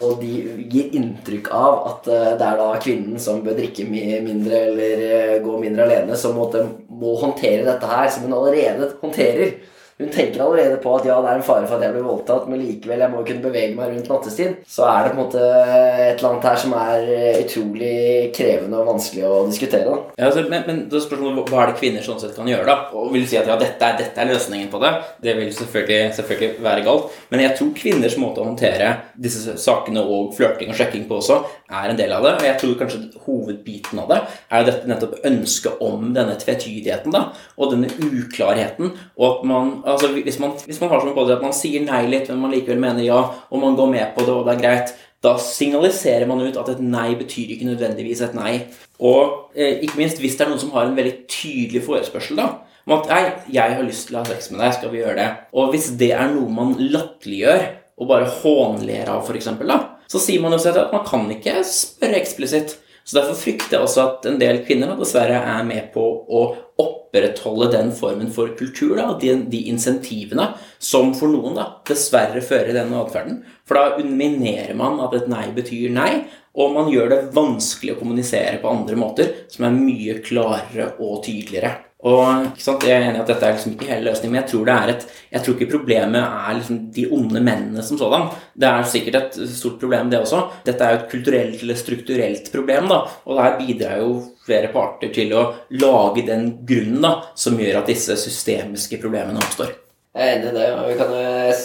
Og 0.03 0.19
de 0.19 0.31
gir 0.71 0.95
inntrykk 0.97 1.49
av 1.55 1.75
at 1.89 2.09
eh, 2.11 2.31
det 2.39 2.47
er 2.47 2.57
da 2.59 2.71
kvinnen 2.83 3.19
som 3.21 3.43
bør 3.43 3.55
drikke 3.55 3.85
mindre 3.87 4.59
eller 4.69 5.03
eh, 5.05 5.37
gå 5.43 5.59
mindre 5.61 5.85
alene, 5.87 6.17
som 6.19 6.35
må 6.35 7.13
håndtere 7.21 7.63
dette 7.67 7.91
her, 7.91 8.09
som 8.11 8.27
hun 8.27 8.35
allerede 8.35 8.91
håndterer. 8.99 9.55
Hun 9.95 10.09
tenker 10.11 10.41
allerede 10.43 10.75
på 10.83 10.91
at 10.97 11.05
ja, 11.07 11.15
det 11.23 11.29
er 11.31 11.37
en 11.39 11.45
fare 11.47 11.67
for 11.69 11.77
at 11.77 11.85
jeg 11.85 11.93
blir 11.95 12.03
voldtatt, 12.03 12.49
men 12.51 12.59
likevel, 12.59 12.99
jeg 12.99 13.11
må 13.13 13.21
kunne 13.23 13.43
bevege 13.45 13.75
meg 13.77 13.93
rundt 13.93 14.09
nattestid. 14.11 14.57
Så 14.67 14.83
er 14.91 15.05
det 15.05 15.13
på 15.13 15.15
en 15.15 15.21
måte 15.21 15.43
et 15.45 16.17
eller 16.17 16.27
annet 16.33 16.47
her 16.49 16.57
som 16.59 16.73
er 16.75 17.05
utrolig 17.45 17.93
krevende 18.35 18.81
og 18.81 18.89
vanskelig 18.89 19.23
å 19.23 19.37
diskutere. 19.47 19.85
Da. 19.87 20.17
Ja, 20.19 20.25
altså, 20.27 20.43
men, 20.51 20.65
men 20.67 20.81
da 20.91 20.99
spørsmålet, 20.99 21.47
hva 21.47 21.61
er 21.61 21.71
det 21.71 21.77
kvinner 21.79 22.03
sånn 22.03 22.19
sett 22.19 22.35
kan 22.35 22.51
gjøre, 22.51 22.67
da? 22.67 22.89
Og 22.91 23.13
vil 23.13 23.23
du 23.23 23.29
si 23.31 23.39
at 23.39 23.47
ja, 23.47 23.55
dette 23.61 23.87
er, 23.87 23.95
dette 24.01 24.19
er 24.19 24.29
løsningen 24.33 24.67
på 24.73 24.81
det? 24.83 24.91
Det 25.23 25.37
vil 25.39 25.53
selvfølgelig, 25.61 26.11
selvfølgelig, 26.19 26.51
være 26.67 26.83
galt. 26.89 27.15
Men 27.31 27.45
jeg 27.45 27.55
tror 27.61 27.71
kvinners 27.79 28.19
måte 28.19 28.43
å 28.43 28.49
håndtere 28.49 28.91
disse 29.15 29.55
sakene 29.63 30.03
og 30.03 30.35
flørting 30.35 30.75
og 30.75 30.79
sjekking 30.81 31.07
på 31.07 31.21
også, 31.21 31.39
er 31.71 31.93
en 31.93 32.01
del 32.03 32.11
av 32.17 32.27
det. 32.27 32.35
Og 32.41 32.49
jeg 32.49 32.59
tror 32.65 32.75
kanskje 32.83 33.01
hovedbiten 33.29 34.03
av 34.03 34.11
det 34.11 34.19
er 34.51 34.67
dette 34.67 34.91
nettopp 34.91 35.23
ønsket 35.31 35.87
om 35.87 36.11
denne 36.19 36.35
tvetydigheten 36.43 37.15
da, 37.15 37.29
og 37.55 37.71
denne 37.71 37.95
uklarheten, 37.95 38.91
og 39.15 39.27
at 39.31 39.47
man 39.47 39.73
altså 39.93 40.09
hvis 40.15 40.39
man, 40.41 40.55
hvis 40.65 40.79
man 40.81 40.91
har 40.91 41.01
som 41.01 41.13
policy 41.13 41.35
at 41.35 41.43
man 41.45 41.55
sier 41.55 41.83
nei 41.85 42.03
litt, 42.09 42.29
men 42.31 42.41
man 42.43 42.53
likevel 42.55 42.81
mener 42.81 43.05
ja, 43.05 43.19
og 43.49 43.61
man 43.61 43.77
går 43.77 43.91
med 43.91 44.15
på 44.15 44.25
det, 44.25 44.33
og 44.33 44.47
det 44.47 44.55
er 44.55 44.63
greit, 44.63 44.93
da 45.25 45.35
signaliserer 45.41 46.27
man 46.29 46.43
ut 46.43 46.57
at 46.61 46.69
et 46.73 46.81
nei 46.83 47.11
betyr 47.17 47.55
ikke 47.55 47.69
nødvendigvis 47.69 48.21
et 48.25 48.35
nei. 48.37 48.53
Og 49.01 49.55
eh, 49.57 49.81
ikke 49.85 49.99
minst 49.99 50.21
hvis 50.21 50.37
det 50.37 50.45
er 50.45 50.51
noen 50.51 50.61
som 50.61 50.73
har 50.75 50.89
en 50.89 50.97
veldig 50.97 51.15
tydelig 51.31 51.81
forespørsel, 51.87 52.37
da. 52.39 52.51
Om 52.85 52.99
at 52.99 53.09
nei, 53.09 53.21
jeg 53.55 53.77
har 53.79 53.85
lyst 53.85 54.09
til 54.09 54.17
å 54.17 54.21
ha 54.21 54.29
sex 54.29 54.51
med 54.51 54.61
deg, 54.61 54.75
skal 54.77 54.91
vi 54.93 55.01
gjøre 55.01 55.17
det? 55.17 55.29
Og 55.57 55.71
hvis 55.73 55.89
det 55.97 56.11
er 56.13 56.29
noe 56.33 56.53
man 56.53 56.75
latterliggjør 56.77 57.63
og 57.95 58.09
bare 58.11 58.29
hånler 58.41 59.09
av, 59.09 59.25
f.eks., 59.25 59.49
da, 59.65 59.79
så 60.11 60.21
sier 60.21 60.43
man 60.43 60.53
jo 60.53 60.61
selv 60.61 60.83
at 60.83 60.93
man 60.93 61.05
kan 61.07 61.25
ikke 61.33 61.63
spørre 61.65 62.19
eksplisitt. 62.19 62.75
Så 63.05 63.19
Derfor 63.19 63.37
frykter 63.37 63.77
jeg 63.77 63.85
også 63.85 64.01
at 64.01 64.23
en 64.25 64.39
del 64.41 64.63
kvinner 64.65 64.95
dessverre 64.97 65.37
er 65.37 65.65
med 65.67 65.91
på 65.93 66.03
å 66.25 66.45
opprettholde 66.81 67.67
den 67.75 67.91
formen 67.93 68.31
for 68.33 68.55
kultur, 68.57 68.95
da, 68.97 69.11
de, 69.21 69.35
de 69.51 69.59
insentivene 69.69 70.47
som 70.81 71.13
for 71.15 71.29
noen 71.29 71.53
da, 71.59 71.67
dessverre 71.85 72.41
fører 72.41 72.73
denne 72.73 72.97
atferden. 73.03 73.43
For 73.69 73.77
da 73.77 74.01
underminerer 74.01 74.73
man 74.77 74.97
at 75.05 75.13
et 75.19 75.29
nei 75.29 75.45
betyr 75.53 75.93
nei, 75.93 76.11
og 76.57 76.73
man 76.73 76.89
gjør 76.89 77.11
det 77.11 77.21
vanskelig 77.35 77.93
å 77.93 77.99
kommunisere 78.01 78.57
på 78.63 78.73
andre 78.73 78.97
måter 78.97 79.33
som 79.53 79.67
er 79.67 79.77
mye 79.77 80.17
klarere 80.25 80.95
og 80.97 81.21
tydeligere. 81.27 81.75
Og 82.05 82.57
Jeg 82.85 82.91
er 82.93 83.07
enig 83.07 83.17
i 83.17 83.21
at 83.23 83.29
dette 83.31 83.47
er 83.47 83.55
liksom 83.55 83.71
ikke 83.73 83.87
hele 83.89 84.11
løsningen, 84.11 84.35
men 84.35 84.41
jeg 84.43 84.49
tror, 84.51 84.69
et, 84.91 85.05
jeg 85.31 85.41
tror 85.41 85.55
ikke 85.55 85.71
problemet 85.71 86.21
er 86.21 86.57
liksom 86.59 86.81
de 86.93 87.05
onde 87.17 87.41
mennene 87.41 87.85
som 87.85 87.97
sådan. 87.97 88.27
Det 88.53 88.67
er 88.69 88.83
sikkert 88.91 89.15
et 89.21 89.39
stort 89.49 89.79
problem, 89.81 90.11
det 90.11 90.19
også. 90.21 90.43
Dette 90.67 90.85
er 90.85 90.93
jo 90.93 90.99
et 90.99 91.07
kulturelt 91.15 91.63
eller 91.63 91.79
strukturelt 91.79 92.51
problem, 92.53 92.91
da, 92.91 92.99
og 93.25 93.39
der 93.39 93.57
bidrar 93.57 94.03
jo 94.03 94.11
flere 94.45 94.69
parter 94.73 95.09
til 95.15 95.33
å 95.33 95.47
lage 95.81 96.27
den 96.27 96.51
grunnen 96.67 97.01
da, 97.01 97.15
som 97.33 97.57
gjør 97.57 97.81
at 97.81 97.89
disse 97.89 98.19
systemiske 98.21 99.01
problemene 99.01 99.41
oppstår. 99.41 99.73
Jeg 100.15 100.29
er 100.29 100.37
enig 100.37 100.51
i 100.53 100.55
det. 100.55 100.67
Kan, 100.95 101.09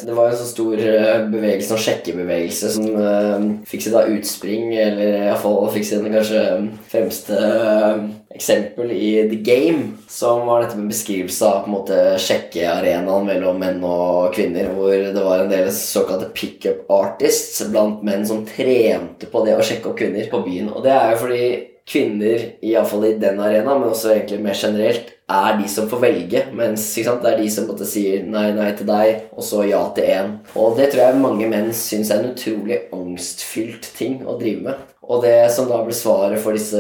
det 0.09 0.15
var 0.17 0.33
en 0.33 0.41
så 0.41 0.47
stor 0.49 0.81
eh, 0.83 1.21
bevegelse, 1.31 1.77
en 1.77 1.85
sjekkebevegelse, 1.85 2.73
som 2.75 2.89
uh, 2.97 3.45
fikk 3.69 3.85
sitt 3.85 3.95
utspring, 4.17 4.73
eller 4.75 5.21
iallfall 5.29 5.69
fikk 5.77 5.87
sin 5.87 6.09
kanskje 6.11 6.43
fremste 6.91 7.39
eh, 7.39 8.01
eksempel 8.35 8.93
i 8.95 9.29
The 9.31 9.37
Game, 9.37 9.83
som 10.09 10.47
var 10.47 10.63
dette 10.63 10.79
med 10.79 10.93
beskrivelse 10.93 11.47
av 11.47 11.65
på 11.65 11.71
en 11.71 11.75
måte 11.75 11.99
sjekkearenaen 12.23 13.27
mellom 13.27 13.59
menn 13.61 13.83
og 13.87 14.31
kvinner, 14.37 14.71
hvor 14.75 14.95
det 14.95 15.25
var 15.25 15.43
en 15.43 15.51
del 15.51 15.71
såkalte 15.75 16.31
pickup 16.37 16.87
artists 16.95 17.65
blant 17.73 18.05
menn 18.07 18.27
som 18.27 18.45
trente 18.47 19.31
på 19.31 19.45
det 19.47 19.57
å 19.59 19.67
sjekke 19.67 19.91
opp 19.91 19.99
kvinner 19.99 20.31
på 20.31 20.45
byen. 20.47 20.71
Og 20.71 20.87
det 20.87 20.95
er 20.95 21.15
jo 21.15 21.23
fordi 21.25 21.45
kvinner, 21.91 22.45
iallfall 22.63 23.09
i 23.09 23.17
den 23.19 23.41
arenaen, 23.43 23.81
men 23.83 23.91
også 23.91 24.13
egentlig 24.15 24.45
mer 24.45 24.59
generelt, 24.59 25.11
er 25.31 25.59
de 25.61 25.67
som 25.71 25.87
får 25.91 26.03
velge, 26.03 26.45
mens 26.59 26.85
sant? 26.95 27.23
det 27.23 27.33
er 27.33 27.43
de 27.43 27.51
som 27.55 27.67
på 27.69 27.77
sier 27.87 28.25
nei, 28.27 28.49
nei 28.55 28.71
til 28.79 28.89
deg, 28.89 29.27
og 29.35 29.47
så 29.47 29.63
ja 29.69 29.83
til 29.95 30.11
én. 30.11 30.33
Og 30.59 30.79
det 30.79 30.91
tror 30.91 31.05
jeg 31.05 31.23
mange 31.23 31.51
menn 31.51 31.71
syns 31.77 32.11
er 32.11 32.23
en 32.23 32.33
utrolig 32.33 32.81
angstfylt 32.95 33.93
ting 33.99 34.21
å 34.27 34.39
drive 34.41 34.67
med. 34.67 34.87
Og 35.11 35.25
det 35.25 35.51
som 35.51 35.67
da 35.67 35.81
ble 35.83 35.95
svaret 35.97 36.39
for 36.39 36.55
disse 36.55 36.79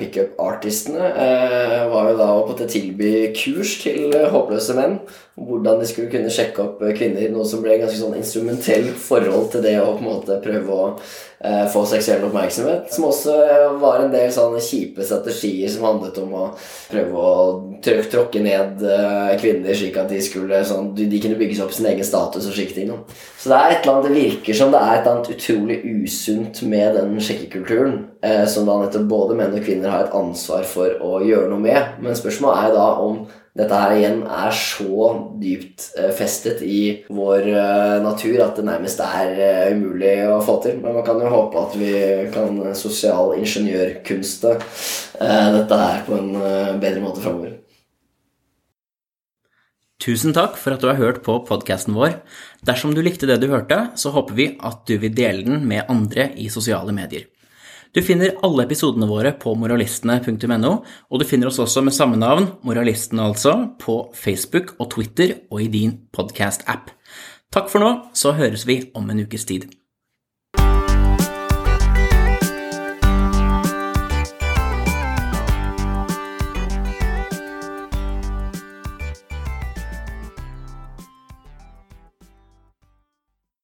pickup-artistene, 0.00 1.10
eh, 1.12 1.82
var 1.92 2.08
jo 2.08 2.16
da 2.16 2.28
å 2.32 2.56
tilby 2.56 3.34
kurs 3.36 3.74
til 3.82 4.14
håpløse 4.32 4.76
menn. 4.78 4.96
Hvordan 5.40 5.78
de 5.80 5.86
skulle 5.88 6.10
kunne 6.12 6.28
sjekke 6.28 6.60
opp 6.60 6.82
eh, 6.84 6.92
kvinner. 6.98 7.30
Noe 7.32 7.46
som 7.48 7.62
ble 7.64 7.78
ganske 7.80 7.96
sånn 7.96 8.18
instrumentell 8.20 8.90
forhold 8.92 9.50
til 9.54 9.62
det 9.64 9.78
å 9.80 9.94
på 9.94 10.02
en 10.02 10.08
måte 10.10 10.36
prøve 10.44 10.74
å 10.76 10.88
eh, 10.92 11.64
få 11.72 11.86
seksuell 11.88 12.26
oppmerksomhet. 12.28 12.90
Som 12.92 13.06
også 13.08 13.36
eh, 13.46 13.64
var 13.80 14.02
en 14.04 14.12
del 14.12 14.28
sånne 14.36 14.60
kjipe 14.60 15.06
strategier 15.08 15.72
som 15.72 15.86
handlet 15.88 16.20
om 16.20 16.34
å 16.36 16.44
prøve 16.90 17.24
å 17.24 17.32
trø- 17.80 18.04
tråkke 18.12 18.42
ned 18.44 18.84
kvinner 19.40 19.76
slik 19.80 19.96
at 20.02 20.12
de 20.12 20.20
skulle 20.24 20.60
sånn, 20.68 20.92
de, 20.98 21.08
kunne 21.22 21.40
bygge 21.40 21.56
seg 21.56 21.64
opp 21.70 21.74
sin 21.78 21.88
egen 21.88 22.04
status 22.04 22.44
og 22.50 22.56
slike 22.58 22.76
ting. 22.76 22.92
Så 23.40 23.48
det 23.48 23.56
er 23.56 23.72
et 23.78 23.80
eller 23.86 23.96
annet, 23.96 24.10
det 24.10 24.20
virker 24.20 24.60
som 24.60 24.76
det 24.76 24.84
er 24.84 24.92
et 24.98 25.02
eller 25.06 25.16
annet 25.16 25.34
utrolig 25.38 25.80
usunt 26.04 26.62
med 26.68 26.98
den 27.00 27.16
sjekkekulturen, 27.24 28.00
som 28.52 28.68
da 28.68 28.76
nettopp 28.82 29.08
både 29.08 29.36
menn 29.38 29.56
og 29.56 29.64
kvinner 29.64 29.88
har 29.94 30.04
et 30.10 30.16
ansvar 30.18 30.66
for 30.68 31.00
å 31.00 31.20
gjøre 31.24 31.48
noe 31.54 31.62
med. 31.64 31.94
Men 32.04 32.18
spørsmålet 32.18 32.66
er 32.68 32.76
da 32.76 32.88
om 33.00 33.22
dette 33.60 33.76
her 33.76 33.94
igjen 33.96 34.20
er 34.24 34.54
så 34.56 35.10
dypt 35.40 35.90
eh, 36.00 36.10
festet 36.16 36.62
i 36.64 36.82
vår 37.12 37.48
eh, 37.52 37.96
natur 38.04 38.40
at 38.44 38.56
det 38.56 38.66
nærmest 38.66 39.02
er 39.04 39.32
eh, 39.36 39.72
umulig 39.74 40.14
å 40.30 40.38
få 40.44 40.58
til. 40.64 40.78
Men 40.80 40.96
man 40.96 41.06
kan 41.06 41.20
jo 41.20 41.32
håpe 41.32 41.64
at 41.64 41.76
vi 41.80 41.94
kan 42.34 42.60
sosialingeniørkunste 42.76 44.54
dette 45.20 45.80
her 45.82 46.06
på 46.06 46.16
en 46.16 46.30
bedre 46.80 47.02
måte 47.04 47.20
framover. 47.20 47.58
Tusen 50.00 50.32
takk 50.32 50.56
for 50.56 50.72
at 50.72 50.80
du 50.80 50.88
har 50.88 50.96
hørt 50.96 51.20
på 51.26 51.34
podkasten 51.44 51.92
vår. 51.92 52.22
Dersom 52.64 52.94
du 52.96 53.02
likte 53.04 53.28
det 53.28 53.36
du 53.42 53.50
hørte, 53.52 53.90
så 54.00 54.14
håper 54.14 54.38
vi 54.38 54.46
at 54.56 54.86
du 54.88 54.96
vil 55.02 55.12
dele 55.12 55.44
den 55.44 55.68
med 55.68 55.92
andre 55.92 56.30
i 56.40 56.48
sosiale 56.52 56.94
medier. 56.96 57.28
Du 57.90 57.98
finner 58.06 58.36
alle 58.46 58.68
episodene 58.68 59.08
våre 59.10 59.32
på 59.34 59.50
moralistene.no, 59.58 60.70
og 61.10 61.18
du 61.18 61.24
finner 61.26 61.50
oss 61.50 61.58
også 61.58 61.82
med 61.82 61.96
samme 61.96 62.20
navn, 62.20 62.46
Moralistene 62.62 63.24
altså, 63.32 63.56
på 63.82 63.96
Facebook 64.14 64.76
og 64.78 64.92
Twitter 64.94 65.40
og 65.50 65.64
i 65.64 65.66
din 65.72 65.96
podkast-app. 66.14 66.94
Takk 67.50 67.66
for 67.72 67.82
nå, 67.82 67.90
så 68.14 68.36
høres 68.38 68.62
vi 68.70 68.84
om 68.94 69.10
en 69.10 69.24
ukes 69.26 69.48
tid. 69.50 69.66